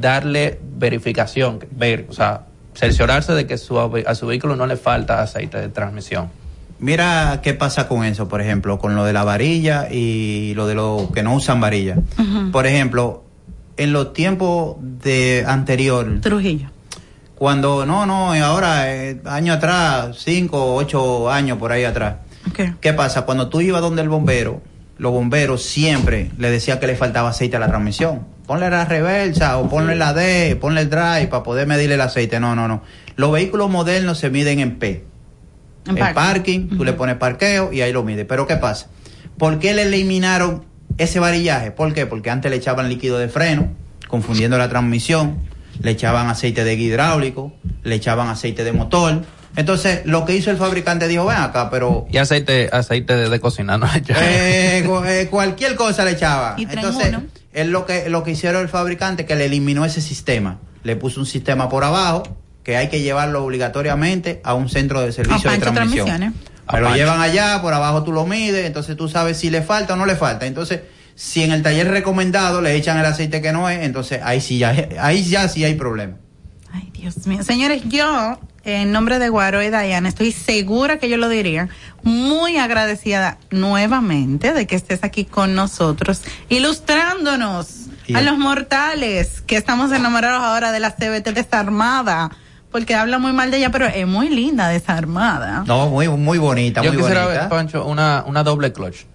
darle 0.00 0.58
verificación, 0.76 1.60
ver, 1.70 2.06
o 2.08 2.12
sea, 2.12 2.46
cerciorarse 2.74 3.32
de 3.32 3.46
que 3.46 3.58
su, 3.58 3.78
a 3.78 4.14
su 4.14 4.26
vehículo 4.26 4.56
no 4.56 4.66
le 4.66 4.76
falta 4.76 5.22
aceite 5.22 5.58
de 5.58 5.68
transmisión? 5.68 6.30
Mira 6.78 7.40
qué 7.42 7.54
pasa 7.54 7.86
con 7.86 8.04
eso, 8.04 8.28
por 8.28 8.40
ejemplo, 8.40 8.78
con 8.78 8.96
lo 8.96 9.04
de 9.04 9.12
la 9.12 9.22
varilla 9.22 9.88
y 9.88 10.52
lo 10.56 10.66
de 10.66 10.74
los 10.74 11.12
que 11.12 11.22
no 11.22 11.34
usan 11.34 11.60
varilla. 11.60 11.96
Por 12.50 12.66
ejemplo, 12.66 13.22
en 13.76 13.92
los 13.92 14.12
tiempos 14.12 14.76
de 14.80 15.44
anterior, 15.46 16.20
Trujillo. 16.20 16.70
cuando 17.36 17.86
no, 17.86 18.04
no, 18.04 18.32
ahora, 18.32 18.92
eh, 18.92 19.20
año 19.26 19.52
atrás, 19.52 20.16
cinco, 20.18 20.74
ocho 20.74 21.30
años 21.30 21.56
por 21.58 21.70
ahí 21.70 21.84
atrás. 21.84 22.16
¿Qué 22.80 22.92
pasa? 22.92 23.22
Cuando 23.22 23.48
tú 23.48 23.60
ibas 23.60 23.80
donde 23.80 24.02
el 24.02 24.08
bombero, 24.08 24.60
los 24.98 25.12
bomberos 25.12 25.62
siempre 25.62 26.30
le 26.38 26.50
decían 26.50 26.78
que 26.78 26.86
le 26.86 26.96
faltaba 26.96 27.30
aceite 27.30 27.56
a 27.56 27.60
la 27.60 27.68
transmisión. 27.68 28.26
Ponle 28.46 28.70
la 28.70 28.84
reversa 28.84 29.58
o 29.58 29.68
ponle 29.68 29.96
la 29.96 30.12
D, 30.12 30.56
ponle 30.60 30.82
el 30.82 30.90
drive 30.90 31.28
para 31.28 31.42
poder 31.42 31.66
medirle 31.66 31.94
el 31.94 32.00
aceite. 32.00 32.40
No, 32.40 32.54
no, 32.54 32.68
no. 32.68 32.82
Los 33.16 33.32
vehículos 33.32 33.70
modernos 33.70 34.18
se 34.18 34.30
miden 34.30 34.60
en 34.60 34.78
P. 34.78 35.04
En 35.86 35.96
parking. 35.96 36.14
parking, 36.14 36.68
tú 36.76 36.84
le 36.84 36.92
pones 36.92 37.16
parqueo 37.16 37.72
y 37.72 37.80
ahí 37.80 37.92
lo 37.92 38.04
mide. 38.04 38.24
Pero 38.24 38.46
¿qué 38.46 38.56
pasa? 38.56 38.88
¿Por 39.38 39.58
qué 39.58 39.74
le 39.74 39.82
eliminaron 39.82 40.64
ese 40.98 41.18
varillaje? 41.18 41.70
¿Por 41.70 41.92
qué? 41.94 42.06
Porque 42.06 42.30
antes 42.30 42.50
le 42.50 42.56
echaban 42.56 42.88
líquido 42.88 43.18
de 43.18 43.28
freno, 43.28 43.70
confundiendo 44.08 44.58
la 44.58 44.68
transmisión, 44.68 45.38
le 45.80 45.90
echaban 45.92 46.28
aceite 46.28 46.64
de 46.64 46.74
hidráulico, 46.74 47.52
le 47.82 47.94
echaban 47.94 48.28
aceite 48.28 48.62
de 48.64 48.72
motor. 48.72 49.22
Entonces, 49.56 50.02
lo 50.04 50.24
que 50.24 50.34
hizo 50.34 50.50
el 50.50 50.56
fabricante 50.56 51.08
dijo, 51.08 51.26
ven 51.26 51.36
acá, 51.36 51.68
pero 51.70 52.06
Y 52.10 52.18
aceite, 52.18 52.70
aceite 52.72 53.16
de, 53.16 53.28
de 53.28 53.40
cocina, 53.40 53.76
¿no? 53.76 53.86
eh, 54.08 54.84
eh, 55.06 55.28
cualquier 55.30 55.74
cosa 55.74 56.04
le 56.04 56.12
echaba. 56.12 56.54
Y 56.56 56.62
Entonces, 56.62 57.14
es 57.52 57.66
lo 57.66 57.84
que, 57.84 58.08
lo 58.08 58.22
que 58.22 58.30
hicieron 58.30 58.62
el 58.62 58.68
fabricante, 58.68 59.26
que 59.26 59.36
le 59.36 59.46
eliminó 59.46 59.84
ese 59.84 60.00
sistema. 60.00 60.58
Le 60.84 60.96
puso 60.96 61.20
un 61.20 61.26
sistema 61.26 61.68
por 61.68 61.84
abajo, 61.84 62.22
que 62.62 62.76
hay 62.76 62.88
que 62.88 63.00
llevarlo 63.00 63.44
obligatoriamente 63.44 64.40
a 64.44 64.54
un 64.54 64.68
centro 64.68 65.00
de 65.00 65.12
servicio 65.12 65.50
de 65.50 65.58
transmisión. 65.58 66.06
Transmisiones. 66.06 66.52
Me 66.72 66.80
lo 66.80 66.94
llevan 66.94 67.20
allá, 67.20 67.60
por 67.60 67.74
abajo 67.74 68.02
tú 68.02 68.12
lo 68.12 68.24
mides, 68.24 68.64
entonces 68.64 68.96
tú 68.96 69.08
sabes 69.08 69.36
si 69.36 69.50
le 69.50 69.62
falta 69.62 69.94
o 69.94 69.96
no 69.96 70.06
le 70.06 70.16
falta. 70.16 70.46
Entonces, 70.46 70.80
si 71.14 71.42
en 71.42 71.52
el 71.52 71.62
taller 71.62 71.88
recomendado 71.88 72.62
le 72.62 72.74
echan 72.74 72.98
el 72.98 73.04
aceite 73.04 73.42
que 73.42 73.52
no 73.52 73.68
es, 73.68 73.82
entonces 73.82 74.20
ahí 74.22 74.40
sí 74.40 74.58
ya, 74.58 74.88
ahí 75.00 75.24
ya 75.24 75.48
sí 75.48 75.64
hay 75.64 75.74
problema. 75.74 76.16
Ay, 76.72 76.90
Dios 76.92 77.26
mío. 77.26 77.42
Señores, 77.42 77.82
yo, 77.88 78.38
en 78.64 78.92
nombre 78.92 79.18
de 79.18 79.28
Guaro 79.28 79.62
y 79.62 79.68
Diana, 79.70 80.08
estoy 80.08 80.32
segura 80.32 80.98
que 80.98 81.08
yo 81.08 81.16
lo 81.16 81.28
diría, 81.28 81.68
muy 82.02 82.56
agradecida 82.58 83.38
nuevamente 83.50 84.52
de 84.52 84.66
que 84.66 84.76
estés 84.76 85.02
aquí 85.04 85.24
con 85.24 85.54
nosotros, 85.54 86.22
ilustrándonos 86.48 87.86
a 88.14 88.20
los 88.20 88.38
mortales 88.38 89.40
que 89.42 89.56
estamos 89.56 89.92
enamorados 89.92 90.42
ahora 90.42 90.72
de 90.72 90.80
la 90.80 90.90
CBT 90.90 91.30
desarmada, 91.34 92.30
porque 92.70 92.94
habla 92.94 93.18
muy 93.18 93.32
mal 93.32 93.50
de 93.50 93.58
ella, 93.58 93.70
pero 93.70 93.86
es 93.86 94.06
muy 94.06 94.28
linda 94.28 94.68
desarmada. 94.68 95.64
No, 95.66 95.88
muy, 95.88 96.08
muy 96.08 96.38
bonita, 96.38 96.82
Yo 96.82 96.92
muy 96.92 97.02
quisiera 97.02 97.24
bonita. 97.24 97.40
ver, 97.42 97.48
Pancho, 97.50 97.84
una, 97.84 98.24
una 98.26 98.42
doble 98.42 98.72
clutch. 98.72 99.06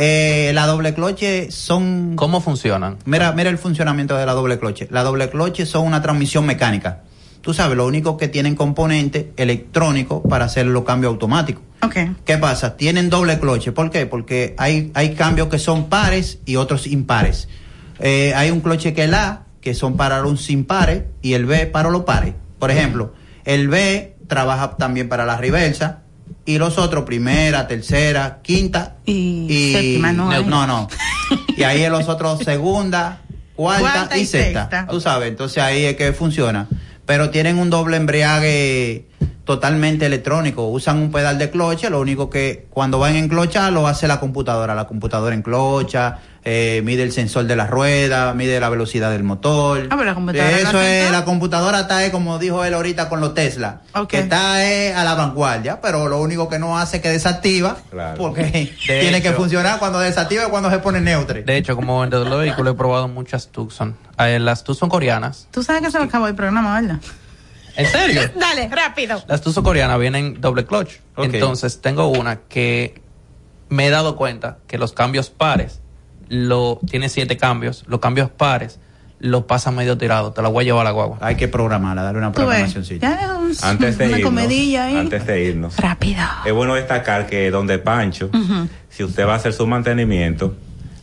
Eh, 0.00 0.52
la 0.54 0.66
doble 0.66 0.94
cloche 0.94 1.50
son... 1.50 2.14
¿Cómo 2.14 2.40
funcionan? 2.40 2.98
Mira, 3.04 3.32
mira 3.32 3.50
el 3.50 3.58
funcionamiento 3.58 4.16
de 4.16 4.26
la 4.26 4.32
doble 4.32 4.58
cloche. 4.60 4.86
La 4.92 5.02
doble 5.02 5.28
cloche 5.28 5.66
son 5.66 5.86
una 5.86 6.00
transmisión 6.02 6.46
mecánica. 6.46 7.00
Tú 7.40 7.54
sabes, 7.54 7.76
lo 7.76 7.86
único 7.86 8.16
que 8.16 8.28
tienen 8.28 8.54
componente 8.56 9.32
electrónico 9.36 10.22
para 10.22 10.46
hacer 10.46 10.66
los 10.66 10.84
cambios 10.84 11.12
automáticos. 11.12 11.62
Okay. 11.82 12.14
¿Qué 12.24 12.36
pasa? 12.38 12.76
Tienen 12.76 13.08
doble 13.08 13.38
cloche. 13.38 13.72
¿Por 13.72 13.90
qué? 13.90 14.06
Porque 14.06 14.54
hay, 14.58 14.90
hay 14.94 15.14
cambios 15.14 15.48
que 15.48 15.58
son 15.58 15.88
pares 15.88 16.40
y 16.44 16.56
otros 16.56 16.86
impares. 16.86 17.48
Eh, 18.00 18.32
hay 18.34 18.50
un 18.50 18.60
cloche 18.60 18.94
que 18.94 19.02
es 19.02 19.08
el 19.08 19.14
A, 19.14 19.44
que 19.60 19.74
son 19.74 19.96
para 19.96 20.20
los 20.20 20.50
impares, 20.50 21.04
y 21.22 21.34
el 21.34 21.46
B 21.46 21.66
para 21.66 21.90
los 21.90 22.02
pares. 22.02 22.34
Por 22.58 22.70
ejemplo, 22.70 23.14
el 23.44 23.68
B 23.68 24.16
trabaja 24.26 24.76
también 24.76 25.08
para 25.08 25.24
la 25.24 25.36
reversa, 25.36 26.02
y 26.44 26.58
los 26.58 26.78
otros, 26.78 27.04
primera, 27.04 27.68
tercera, 27.68 28.40
quinta 28.42 28.96
y, 29.04 29.72
séptima, 29.72 30.12
no 30.12 30.30
hay. 30.30 30.44
no, 30.44 30.66
no. 30.66 30.88
Y 31.56 31.62
ahí 31.62 31.86
los 31.90 32.08
otros 32.08 32.40
segunda, 32.40 33.20
cuarta, 33.54 33.80
Cuarta 33.92 34.18
y, 34.18 34.22
y 34.22 34.26
sexta. 34.26 34.60
sexta. 34.62 34.86
Tú 34.86 35.00
sabes, 35.00 35.28
entonces 35.28 35.62
ahí 35.62 35.84
es 35.84 35.96
que 35.96 36.12
funciona. 36.12 36.66
Pero 37.08 37.30
tienen 37.30 37.56
un 37.56 37.70
doble 37.70 37.96
embriague 37.96 39.06
totalmente 39.44 40.04
electrónico. 40.04 40.68
Usan 40.68 40.98
un 40.98 41.10
pedal 41.10 41.38
de 41.38 41.48
cloche, 41.48 41.88
lo 41.88 42.00
único 42.00 42.28
que 42.28 42.66
cuando 42.68 42.98
van 42.98 43.14
a 43.14 43.18
enclochar 43.18 43.72
lo 43.72 43.86
hace 43.86 44.06
la 44.06 44.20
computadora. 44.20 44.74
La 44.74 44.86
computadora 44.86 45.34
enclocha, 45.34 46.18
eh, 46.44 46.82
mide 46.84 47.02
el 47.02 47.12
sensor 47.12 47.44
de 47.44 47.56
la 47.56 47.66
rueda, 47.66 48.32
mide 48.34 48.58
la 48.60 48.68
velocidad 48.68 49.10
del 49.10 49.24
motor. 49.24 49.86
Ah, 49.90 49.96
pero 49.96 50.04
la 50.04 50.14
computadora 50.14 50.58
Eso 50.58 50.72
no 50.72 50.80
es, 50.80 51.10
la 51.10 51.24
computadora 51.24 51.80
está, 51.80 52.04
eh, 52.06 52.10
como 52.10 52.38
dijo 52.38 52.64
él 52.64 52.74
ahorita 52.74 53.08
con 53.08 53.20
los 53.20 53.34
Tesla, 53.34 53.82
que 54.08 54.20
está 54.20 54.64
eh, 54.64 54.94
a 54.94 55.04
la 55.04 55.14
vanguardia, 55.14 55.80
pero 55.80 56.08
lo 56.08 56.20
único 56.20 56.48
que 56.48 56.58
no 56.58 56.78
hace 56.78 56.98
es 56.98 57.02
que 57.02 57.10
desactiva, 57.10 57.76
porque 58.16 58.72
tiene 58.86 59.20
que 59.22 59.32
funcionar 59.32 59.78
cuando 59.78 59.98
desactiva 59.98 60.44
y 60.46 60.50
cuando 60.50 60.70
se 60.70 60.78
pone 60.78 61.00
neutro. 61.00 61.42
De 61.42 61.56
hecho, 61.56 61.76
como 61.76 62.00
vendedor 62.00 62.28
de 62.30 62.36
vehículos 62.36 62.74
he 62.74 62.76
probado 62.76 63.08
muchas 63.08 63.48
Tucson. 63.48 63.96
Eh, 64.18 64.38
las 64.38 64.64
Tucson 64.64 64.88
coreanas. 64.88 65.48
Tú 65.50 65.62
sabes 65.62 65.82
que 65.82 65.90
se 65.90 65.98
me 65.98 66.04
acabó 66.04 66.28
el 66.28 66.34
programa, 66.34 66.80
¿verdad? 66.80 66.98
¿En 67.76 67.86
serio? 67.86 68.22
Dale, 68.38 68.68
rápido. 68.68 69.22
Las 69.26 69.40
Tucson 69.40 69.62
coreanas 69.62 69.98
vienen 69.98 70.40
doble 70.40 70.64
clutch. 70.64 70.94
Entonces 71.16 71.80
tengo 71.80 72.08
una 72.08 72.40
que 72.48 73.00
me 73.68 73.86
he 73.86 73.90
dado 73.90 74.16
cuenta 74.16 74.58
que 74.66 74.78
los 74.78 74.92
cambios 74.92 75.30
pares, 75.30 75.80
lo 76.28 76.78
tiene 76.88 77.08
siete 77.08 77.36
cambios, 77.36 77.84
los 77.88 78.00
cambios 78.00 78.30
pares 78.30 78.78
lo 79.20 79.48
pasa 79.48 79.72
medio 79.72 79.98
tirado, 79.98 80.32
te 80.32 80.42
la 80.42 80.48
voy 80.48 80.62
a 80.62 80.66
llevar 80.66 80.82
a 80.82 80.84
la 80.84 80.90
guagua. 80.92 81.18
Hay 81.20 81.34
que 81.34 81.48
programarla, 81.48 82.02
darle 82.02 82.18
una 82.20 82.30
programación. 82.30 82.84
Antes 83.62 83.98
de 83.98 84.06
una 84.06 84.18
irnos, 84.18 84.30
comedilla 84.30 84.84
ahí. 84.84 84.96
antes 84.96 85.26
de 85.26 85.44
irnos, 85.44 85.76
Rápido. 85.76 86.22
es 86.44 86.52
bueno 86.52 86.74
destacar 86.74 87.26
que 87.26 87.50
donde 87.50 87.78
Pancho, 87.78 88.30
si 88.90 89.02
usted 89.02 89.26
va 89.26 89.32
a 89.32 89.36
hacer 89.36 89.52
su 89.52 89.66
mantenimiento, 89.66 90.54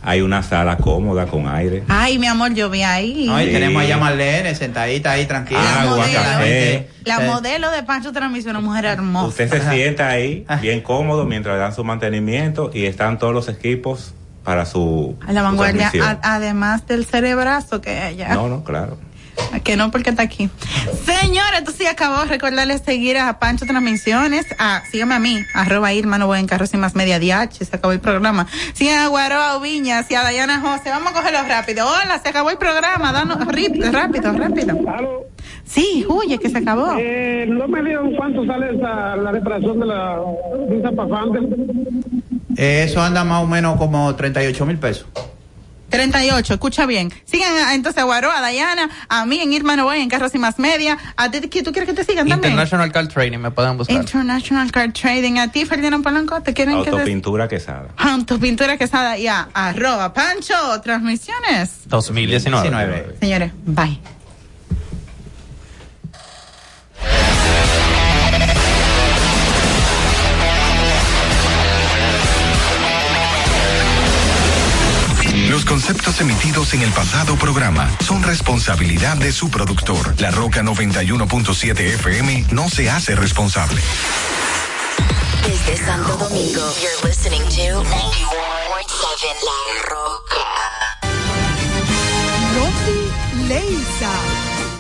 hay 0.02 0.22
una 0.22 0.44
sala 0.44 0.78
cómoda 0.78 1.26
con 1.26 1.48
aire. 1.48 1.84
Ay, 1.90 2.18
mi 2.20 2.28
amor, 2.28 2.54
yo 2.54 2.70
vi 2.70 2.84
ahí. 2.84 3.28
Ay, 3.30 3.48
Sí. 3.48 3.52
tenemos 3.54 3.82
allá 3.82 3.96
a 3.96 3.98
Marlene 3.98 4.54
sentadita 4.56 5.12
ahí 5.12 5.26
tranquila. 5.26 5.82
Agua, 5.82 6.06
la 6.08 6.14
café. 6.24 6.90
La 7.04 7.20
modelo 7.22 7.72
de 7.72 7.82
Pancho 7.84 8.14
Transmisión, 8.14 8.56
una 8.56 8.66
mujer 8.66 8.86
hermosa. 8.86 9.28
Usted 9.28 9.50
se 9.50 9.70
sienta 9.72 10.08
ahí 10.10 10.46
bien 10.62 10.82
cómodo 10.82 11.26
mientras 11.26 11.56
le 11.56 11.60
dan 11.60 11.74
su 11.74 11.84
mantenimiento 11.84 12.70
y 12.74 12.86
están 12.86 13.18
todos 13.20 13.34
los 13.34 13.50
equipos 13.50 14.14
para 14.46 14.66
su, 14.66 15.16
A 15.28 15.34
la 15.34 15.42
vanguardia, 15.42 15.92
a- 16.02 16.20
además 16.36 16.88
del 16.88 17.04
cerebrazo 17.06 17.82
que 17.82 18.08
ella. 18.10 18.34
No, 18.36 18.48
no, 18.48 18.64
claro. 18.64 18.98
Que 19.66 19.76
no 19.76 19.92
porque 19.92 20.12
está 20.12 20.24
aquí. 20.24 20.50
Señora, 21.04 21.58
esto 21.58 21.72
sí 21.72 21.86
acabó. 21.86 22.24
Recordarles 22.24 22.84
seguir 22.84 23.18
a 23.18 23.38
Pancho 23.38 23.66
Transmisiones. 23.66 24.46
A, 24.60 24.82
sígame 24.90 25.14
a 25.16 25.20
mí, 25.20 25.40
arroba 25.54 25.92
Irma, 25.92 26.18
no 26.18 26.28
voy 26.28 26.40
en 26.40 26.48
carros 26.48 26.74
y 26.74 26.78
más 26.78 26.96
media 26.96 27.20
DH. 27.20 27.66
Se 27.66 27.76
acabó 27.76 27.92
el 27.92 28.00
programa. 28.00 28.48
Sigan 28.74 29.00
a 29.00 29.08
Guaroa 29.08 29.60
Viñas 29.60 30.10
y 30.10 30.16
a 30.16 30.24
Dayana 30.24 30.62
José. 30.62 30.90
Vamos 30.90 31.12
a 31.12 31.16
cogerlo 31.16 31.40
rápido. 31.50 31.86
Hola, 31.86 32.18
se 32.24 32.30
acabó 32.30 32.50
el 32.50 32.58
programa. 32.58 33.12
Danos 33.12 33.40
rip- 33.48 33.92
rápido, 33.92 34.32
rápido. 34.32 34.78
Sí, 35.66 36.06
huye, 36.08 36.38
que 36.38 36.50
se 36.50 36.60
acabó. 36.60 36.96
Eh, 36.98 37.46
no 37.50 37.68
me 37.68 37.82
digan 37.84 38.14
cuánto 38.16 38.46
sale 38.46 38.78
esa, 38.78 39.18
la 39.18 39.32
reparación 39.34 39.82
de 39.82 39.86
la 39.86 40.18
de 40.70 40.78
esa 40.80 40.92
eso 42.58 43.02
anda 43.02 43.24
más 43.24 43.44
o 43.44 43.48
menos 43.48 43.78
como 43.78 44.14
38 44.16 44.66
mil 44.66 44.78
pesos. 44.78 45.06
38, 45.90 46.56
escucha 46.56 46.86
bien. 46.88 47.14
Sigan 47.26 47.54
a- 47.56 47.74
entonces 47.76 48.02
a 48.02 48.06
Guaroa, 48.06 48.40
a 48.40 48.42
Dayana, 48.42 48.90
a 49.08 49.26
mí 49.26 49.40
en 49.40 49.54
Irma 49.54 49.76
No 49.78 49.86
voy 49.86 50.00
en 50.00 50.10
carros 50.10 50.34
y 50.36 50.40
más 50.40 50.58
media. 50.60 50.98
A 51.16 51.30
ti, 51.32 51.40
¿tú 51.40 51.72
quieres 51.72 51.88
que 51.88 51.94
te 51.94 52.04
sigan 52.04 52.28
también? 52.28 52.52
International 52.54 52.92
Car 52.92 53.08
Training 53.08 53.38
me 53.38 53.52
pueden 53.52 53.78
buscar. 53.78 53.96
International 53.96 54.72
Car 54.72 54.92
Trading. 54.92 55.38
A 55.38 55.52
ti, 55.52 55.64
Ferdinand 55.66 56.04
Polanco, 56.04 56.42
¿te 56.42 56.54
quieren 56.54 56.80
que 56.84 56.90
te... 56.90 56.98
Autopintura 56.98 57.48
quesada. 57.48 57.90
Autopintura 57.98 58.78
quesada 58.78 59.18
y 59.18 59.28
a 59.28 59.48
arroba 59.54 60.12
Pancho 60.14 60.56
Transmisiones. 60.84 61.88
2019. 61.88 63.16
Señores, 63.22 63.52
bye. 63.66 64.00
Los 75.66 75.82
conceptos 75.82 76.22
emitidos 76.22 76.76
en 76.76 76.84
el 76.84 76.92
pasado 76.92 77.36
programa 77.38 77.90
son 78.06 78.22
responsabilidad 78.22 79.18
de 79.18 79.32
su 79.32 79.50
productor. 79.50 80.14
La 80.22 80.30
Roca 80.30 80.62
91.7 80.62 81.80
FM 81.80 82.46
no 82.52 82.70
se 82.70 82.88
hace 82.88 83.16
responsable. 83.16 83.82
Desde 85.42 85.84
Santo 85.84 86.18
Domingo, 86.18 86.62
you're 86.80 87.08
listening 87.08 87.42
to 87.42 87.82
91.7 87.84 87.90
La 89.44 89.90
Roca. 89.90 90.46
Rosy 92.54 93.48
Leisa. 93.48 94.35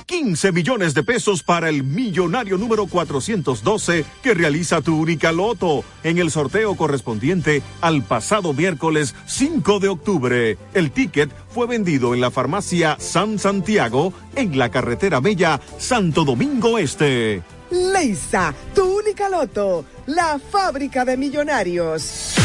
15 0.05 0.51
millones 0.51 0.93
de 0.93 1.03
pesos 1.03 1.41
para 1.41 1.69
el 1.69 1.83
millonario 1.83 2.57
número 2.57 2.85
412 2.85 4.05
que 4.21 4.33
realiza 4.33 4.81
tu 4.81 4.99
única 4.99 5.31
loto 5.31 5.83
en 6.03 6.19
el 6.19 6.29
sorteo 6.29 6.75
correspondiente 6.75 7.63
al 7.81 8.03
pasado 8.03 8.53
miércoles 8.53 9.15
5 9.25 9.79
de 9.79 9.87
octubre. 9.87 10.57
El 10.73 10.91
ticket 10.91 11.31
fue 11.49 11.67
vendido 11.67 12.13
en 12.13 12.21
la 12.21 12.31
farmacia 12.31 12.97
San 12.99 13.39
Santiago 13.39 14.13
en 14.35 14.57
la 14.57 14.69
carretera 14.69 15.19
Bella 15.19 15.59
Santo 15.77 16.23
Domingo 16.23 16.77
Este. 16.77 17.41
Leisa, 17.71 18.53
tu 18.75 18.99
única 18.99 19.27
loto. 19.27 19.85
La 20.05 20.39
fábrica 20.39 21.03
de 21.03 21.17
millonarios. 21.17 22.44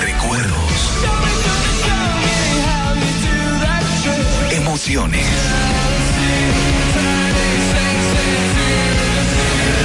Recuerdos. 0.00 0.58
Emociones. 4.50 5.26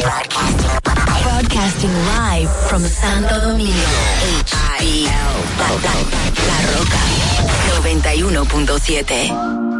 Broadcasting 0.04 1.90
live 1.90 2.50
from 2.68 2.82
Santo 2.82 3.40
Domingo. 3.40 3.72
HIL. 4.50 5.08
La, 5.58 5.68
la, 5.80 5.94
la 6.44 6.58
Roca 6.76 7.04
91.7. 7.80 9.73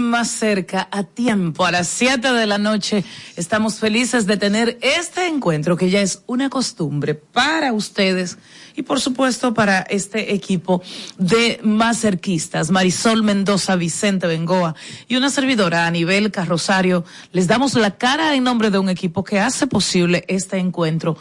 más 0.00 0.30
cerca, 0.30 0.88
a 0.90 1.02
tiempo, 1.02 1.66
a 1.66 1.70
las 1.70 1.88
7 1.88 2.32
de 2.32 2.46
la 2.46 2.58
noche. 2.58 3.04
Estamos 3.36 3.76
felices 3.76 4.26
de 4.26 4.36
tener 4.36 4.78
este 4.80 5.26
encuentro 5.26 5.76
que 5.76 5.90
ya 5.90 6.00
es 6.00 6.22
una 6.26 6.50
costumbre 6.50 7.14
para 7.14 7.72
ustedes 7.72 8.38
y 8.74 8.82
por 8.82 9.00
supuesto 9.00 9.54
para 9.54 9.80
este 9.80 10.34
equipo 10.34 10.82
de 11.18 11.58
más 11.62 12.00
cerquistas, 12.00 12.70
Marisol 12.70 13.22
Mendoza, 13.22 13.76
Vicente 13.76 14.26
Bengoa 14.26 14.74
y 15.08 15.16
una 15.16 15.30
servidora 15.30 15.86
a 15.86 15.90
nivel 15.90 16.30
carrosario. 16.30 17.04
Les 17.32 17.46
damos 17.46 17.74
la 17.74 17.96
cara 17.96 18.34
en 18.34 18.44
nombre 18.44 18.70
de 18.70 18.78
un 18.78 18.88
equipo 18.88 19.24
que 19.24 19.40
hace 19.40 19.66
posible 19.66 20.24
este 20.28 20.58
encuentro 20.58 21.16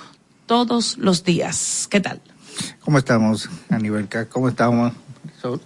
todos 0.46 0.98
los 0.98 1.24
días. 1.24 1.88
¿Qué 1.90 2.00
tal? 2.00 2.22
¿Cómo 2.82 2.98
estamos, 2.98 3.50
Aníbal? 3.70 4.08
¿Cómo 4.30 4.50
estamos? 4.50 4.94
Sol? 5.42 5.62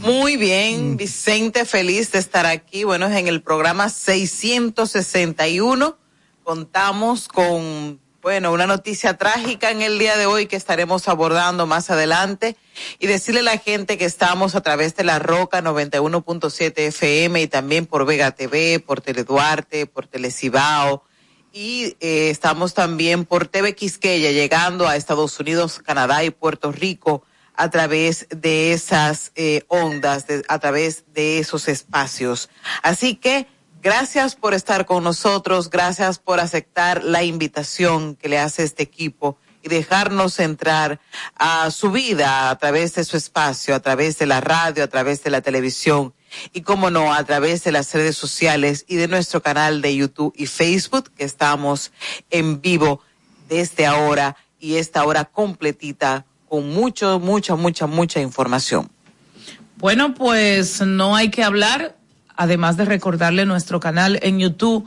Muy 0.00 0.36
bien, 0.36 0.96
Vicente, 0.96 1.64
feliz 1.64 2.12
de 2.12 2.18
estar 2.18 2.46
aquí. 2.46 2.84
Bueno, 2.84 3.06
es 3.06 3.16
en 3.16 3.28
el 3.28 3.42
programa 3.42 3.88
661. 3.88 5.96
Contamos 6.42 7.28
con 7.28 8.00
Bueno, 8.20 8.52
una 8.52 8.66
noticia 8.66 9.18
trágica 9.18 9.70
en 9.70 9.82
el 9.82 9.98
día 9.98 10.16
de 10.16 10.26
hoy 10.26 10.46
que 10.46 10.54
estaremos 10.54 11.08
abordando 11.08 11.66
más 11.66 11.90
adelante 11.90 12.56
y 13.00 13.08
decirle 13.08 13.40
a 13.40 13.44
la 13.44 13.58
gente 13.58 13.98
que 13.98 14.04
estamos 14.04 14.54
a 14.54 14.60
través 14.60 14.94
de 14.94 15.02
la 15.02 15.18
Roca 15.18 15.60
91.7 15.60 16.72
FM 16.76 17.42
y 17.42 17.48
también 17.48 17.86
por 17.86 18.06
Vega 18.06 18.30
TV, 18.30 18.78
por 18.78 19.00
Teleduarte, 19.00 19.86
por 19.86 20.06
Telecibao 20.06 21.02
y 21.52 21.96
eh, 22.00 22.30
estamos 22.30 22.74
también 22.74 23.24
por 23.24 23.46
TV 23.46 23.74
Quisqueya 23.74 24.30
llegando 24.30 24.88
a 24.88 24.96
Estados 24.96 25.38
Unidos, 25.38 25.80
Canadá 25.84 26.24
y 26.24 26.30
Puerto 26.30 26.72
Rico 26.72 27.22
a 27.54 27.70
través 27.70 28.26
de 28.30 28.72
esas 28.72 29.32
eh, 29.34 29.64
ondas, 29.68 30.26
a 30.48 30.58
través 30.58 31.04
de 31.14 31.38
esos 31.38 31.68
espacios. 31.68 32.48
Así 32.82 33.16
que 33.16 33.46
gracias 33.82 34.34
por 34.34 34.54
estar 34.54 34.86
con 34.86 35.04
nosotros, 35.04 35.70
gracias 35.70 36.18
por 36.18 36.40
aceptar 36.40 37.02
la 37.04 37.22
invitación 37.22 38.16
que 38.16 38.28
le 38.28 38.38
hace 38.38 38.62
este 38.62 38.82
equipo 38.82 39.36
y 39.62 39.68
dejarnos 39.68 40.40
entrar 40.40 41.00
a 41.36 41.70
su 41.70 41.90
vida 41.92 42.50
a 42.50 42.58
través 42.58 42.94
de 42.94 43.04
su 43.04 43.16
espacio, 43.16 43.74
a 43.74 43.80
través 43.80 44.18
de 44.18 44.26
la 44.26 44.40
radio, 44.40 44.84
a 44.84 44.88
través 44.88 45.22
de 45.22 45.30
la 45.30 45.40
televisión 45.40 46.14
y, 46.52 46.62
como 46.62 46.90
no, 46.90 47.12
a 47.12 47.22
través 47.24 47.62
de 47.64 47.72
las 47.72 47.92
redes 47.94 48.16
sociales 48.16 48.84
y 48.88 48.96
de 48.96 49.08
nuestro 49.08 49.42
canal 49.42 49.82
de 49.82 49.94
YouTube 49.94 50.32
y 50.36 50.46
Facebook, 50.46 51.12
que 51.14 51.24
estamos 51.24 51.92
en 52.30 52.60
vivo 52.60 53.00
desde 53.48 53.86
ahora 53.86 54.36
y 54.58 54.76
esta 54.76 55.04
hora 55.04 55.24
completita 55.24 56.24
con 56.52 56.68
mucho, 56.74 57.18
mucha, 57.18 57.56
mucha, 57.56 57.86
mucha 57.86 58.20
información. 58.20 58.90
Bueno, 59.78 60.12
pues 60.12 60.82
no 60.82 61.16
hay 61.16 61.30
que 61.30 61.42
hablar, 61.42 61.96
además 62.36 62.76
de 62.76 62.84
recordarle 62.84 63.46
nuestro 63.46 63.80
canal 63.80 64.18
en 64.20 64.38
YouTube, 64.38 64.86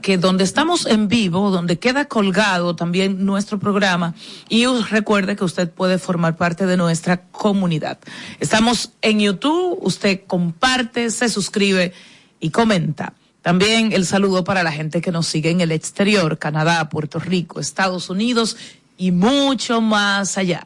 que 0.00 0.16
donde 0.16 0.44
estamos 0.44 0.86
en 0.86 1.08
vivo, 1.08 1.50
donde 1.50 1.80
queda 1.80 2.04
colgado 2.04 2.76
también 2.76 3.26
nuestro 3.26 3.58
programa, 3.58 4.14
y 4.48 4.64
recuerde 4.66 5.34
que 5.34 5.42
usted 5.42 5.68
puede 5.68 5.98
formar 5.98 6.36
parte 6.36 6.66
de 6.66 6.76
nuestra 6.76 7.22
comunidad. 7.32 7.98
Estamos 8.38 8.92
en 9.02 9.18
YouTube, 9.18 9.80
usted 9.82 10.20
comparte, 10.28 11.10
se 11.10 11.28
suscribe 11.28 11.94
y 12.38 12.50
comenta. 12.50 13.14
También 13.42 13.92
el 13.92 14.06
saludo 14.06 14.44
para 14.44 14.62
la 14.62 14.70
gente 14.70 15.00
que 15.00 15.10
nos 15.10 15.26
sigue 15.26 15.50
en 15.50 15.60
el 15.60 15.72
exterior, 15.72 16.38
Canadá, 16.38 16.88
Puerto 16.88 17.18
Rico, 17.18 17.58
Estados 17.58 18.08
Unidos 18.08 18.56
y 18.96 19.10
mucho 19.10 19.80
más 19.80 20.38
allá. 20.38 20.64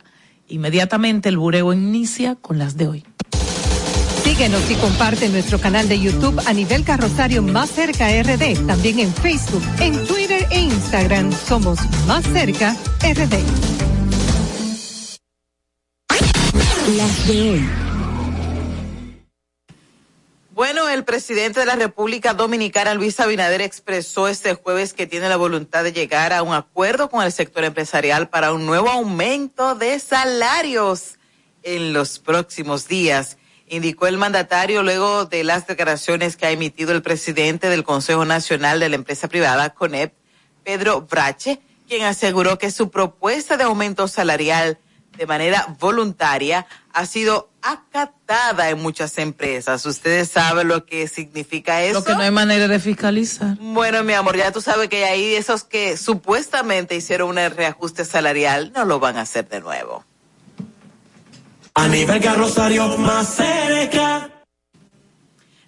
Inmediatamente 0.51 1.29
el 1.29 1.39
bureo 1.39 1.73
inicia 1.73 2.35
con 2.35 2.59
las 2.59 2.77
de 2.77 2.89
hoy. 2.89 3.05
Síguenos 4.25 4.71
y 4.71 4.75
comparte 4.75 5.29
nuestro 5.29 5.59
canal 5.59 5.89
de 5.89 6.01
YouTube 6.01 6.41
a 6.47 6.53
nivel 6.53 6.85
carrosario 6.85 7.43
Más 7.43 7.71
Cerca 7.71 8.09
RD. 8.09 8.67
También 8.67 8.99
en 8.99 9.15
Facebook, 9.15 9.63
en 9.81 10.05
Twitter 10.07 10.47
e 10.51 10.61
Instagram 10.61 11.33
somos 11.33 11.79
Más 12.07 12.25
Cerca 12.25 12.77
RD. 13.03 13.35
Las 16.97 17.29
de 17.29 17.51
hoy. 17.51 17.80
Bueno, 20.61 20.91
el 20.91 21.05
presidente 21.05 21.61
de 21.61 21.65
la 21.65 21.75
República 21.75 22.35
Dominicana, 22.35 22.93
Luis 22.93 23.19
Abinader, 23.19 23.63
expresó 23.63 24.29
este 24.29 24.53
jueves 24.53 24.93
que 24.93 25.07
tiene 25.07 25.31
la 25.31 25.39
voluntad 25.39 25.85
de 25.85 25.95
llegar 25.95 26.35
a 26.35 26.43
un 26.43 26.53
acuerdo 26.53 27.09
con 27.09 27.25
el 27.25 27.33
sector 27.33 27.65
empresarial 27.65 28.29
para 28.29 28.53
un 28.53 28.67
nuevo 28.67 28.91
aumento 28.91 29.75
de 29.75 29.99
salarios 29.99 31.19
en 31.63 31.95
los 31.95 32.19
próximos 32.19 32.89
días, 32.89 33.39
indicó 33.69 34.07
el 34.07 34.19
mandatario 34.19 34.83
luego 34.83 35.25
de 35.25 35.45
las 35.45 35.67
declaraciones 35.67 36.37
que 36.37 36.45
ha 36.45 36.51
emitido 36.51 36.93
el 36.93 37.01
presidente 37.01 37.71
del 37.71 37.83
Consejo 37.83 38.27
Nacional 38.27 38.81
de 38.81 38.91
la 38.91 38.97
Empresa 38.97 39.29
Privada, 39.29 39.71
CONEP, 39.71 40.13
Pedro 40.63 41.01
Brache, 41.01 41.59
quien 41.89 42.03
aseguró 42.03 42.59
que 42.59 42.71
su 42.71 42.91
propuesta 42.91 43.57
de 43.57 43.65
aumento 43.65 44.09
salarial 44.09 44.79
de 45.17 45.27
manera 45.27 45.77
voluntaria 45.79 46.67
ha 46.93 47.07
sido 47.07 47.51
acatada 47.63 48.71
en 48.71 48.81
muchas 48.81 49.19
empresas. 49.19 49.85
Ustedes 49.85 50.31
saben 50.31 50.69
lo 50.69 50.87
que 50.87 51.09
significa 51.09 51.83
eso. 51.83 52.01
Lo 52.01 52.05
que 52.05 52.15
no 52.15 52.23
hay 52.23 52.31
manera 52.31 52.69
de 52.69 52.81
fiscalizar. 52.81 53.57
Bueno, 53.61 54.03
mi 54.03 54.15
amor, 54.15 54.37
ya 54.37 54.51
tú 54.51 54.61
sabes 54.61 54.89
que 54.89 55.05
ahí 55.05 55.35
esos 55.35 55.65
que 55.65 55.97
supuestamente 55.97 56.97
hicieron 56.97 57.31
un 57.31 57.37
reajuste 57.37 58.05
salarial 58.05 58.73
no 58.75 58.85
lo 58.85 58.99
van 58.99 59.17
a 59.17 59.23
hacer 59.23 59.49
de 59.49 59.61
nuevo. 59.61 60.05
A 61.75 61.89
nivel 61.89 62.21
carrosario 62.21 62.89
más 62.99 63.35
cerca. 63.37 64.31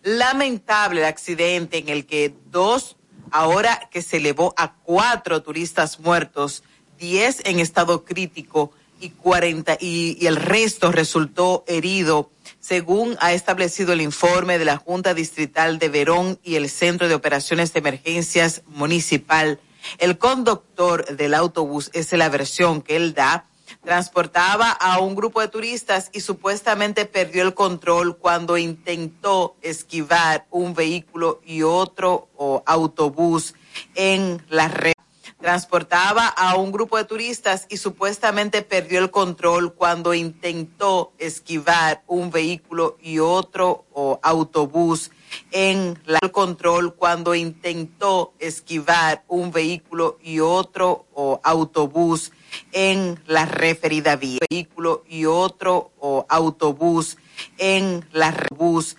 Lamentable 0.02 1.00
el 1.00 1.06
accidente 1.06 1.78
en 1.78 1.88
el 1.88 2.06
que 2.06 2.34
dos, 2.46 2.96
ahora 3.30 3.88
que 3.90 4.02
se 4.02 4.16
elevó 4.16 4.52
a 4.56 4.74
cuatro 4.74 5.42
turistas 5.42 6.00
muertos, 6.00 6.64
diez 6.98 7.40
en 7.44 7.60
estado 7.60 8.04
crítico 8.04 8.72
y 9.02 9.10
40 9.10 9.78
y, 9.80 10.26
el 10.26 10.36
resto 10.36 10.92
resultó 10.92 11.64
herido, 11.66 12.30
según 12.60 13.16
ha 13.20 13.32
establecido 13.32 13.92
el 13.92 14.00
informe 14.00 14.58
de 14.58 14.64
la 14.64 14.76
Junta 14.76 15.12
Distrital 15.12 15.78
de 15.78 15.88
Verón 15.88 16.38
y 16.44 16.54
el 16.54 16.70
Centro 16.70 17.08
de 17.08 17.14
Operaciones 17.14 17.72
de 17.72 17.80
Emergencias 17.80 18.62
Municipal. 18.66 19.60
El 19.98 20.16
conductor 20.16 21.04
del 21.16 21.34
autobús, 21.34 21.90
esa 21.92 22.14
es 22.14 22.18
la 22.18 22.28
versión 22.28 22.80
que 22.80 22.94
él 22.94 23.14
da, 23.14 23.46
transportaba 23.82 24.70
a 24.70 25.00
un 25.00 25.16
grupo 25.16 25.40
de 25.40 25.48
turistas 25.48 26.10
y 26.12 26.20
supuestamente 26.20 27.04
perdió 27.04 27.42
el 27.42 27.54
control 27.54 28.16
cuando 28.16 28.56
intentó 28.56 29.56
esquivar 29.60 30.46
un 30.50 30.74
vehículo 30.74 31.40
y 31.44 31.62
otro 31.62 32.28
o 32.36 32.62
autobús 32.64 33.54
en 33.96 34.40
la 34.48 34.68
red. 34.68 34.92
Transportaba 35.42 36.28
a 36.28 36.54
un 36.54 36.70
grupo 36.70 36.96
de 36.96 37.04
turistas 37.04 37.66
y 37.68 37.76
supuestamente 37.76 38.62
perdió 38.62 39.00
el 39.00 39.10
control 39.10 39.74
cuando 39.74 40.14
intentó 40.14 41.12
esquivar 41.18 42.04
un 42.06 42.30
vehículo 42.30 42.96
y 43.02 43.18
otro 43.18 43.84
o 43.92 44.20
autobús 44.22 45.10
en 45.50 45.98
la 46.06 46.20
control 46.30 46.94
cuando 46.94 47.34
intentó 47.34 48.34
esquivar 48.38 49.24
un 49.26 49.50
vehículo 49.50 50.16
y 50.22 50.38
otro 50.38 51.06
o 51.12 51.40
autobús 51.42 52.30
en 52.70 53.20
la 53.26 53.44
referida 53.44 54.14
vía. 54.14 54.38
Vehículo 54.48 55.02
y 55.08 55.24
otro 55.24 55.90
o 55.98 56.24
autobús 56.28 57.16
en 57.58 58.06
la 58.12 58.30
referida. 58.30 58.92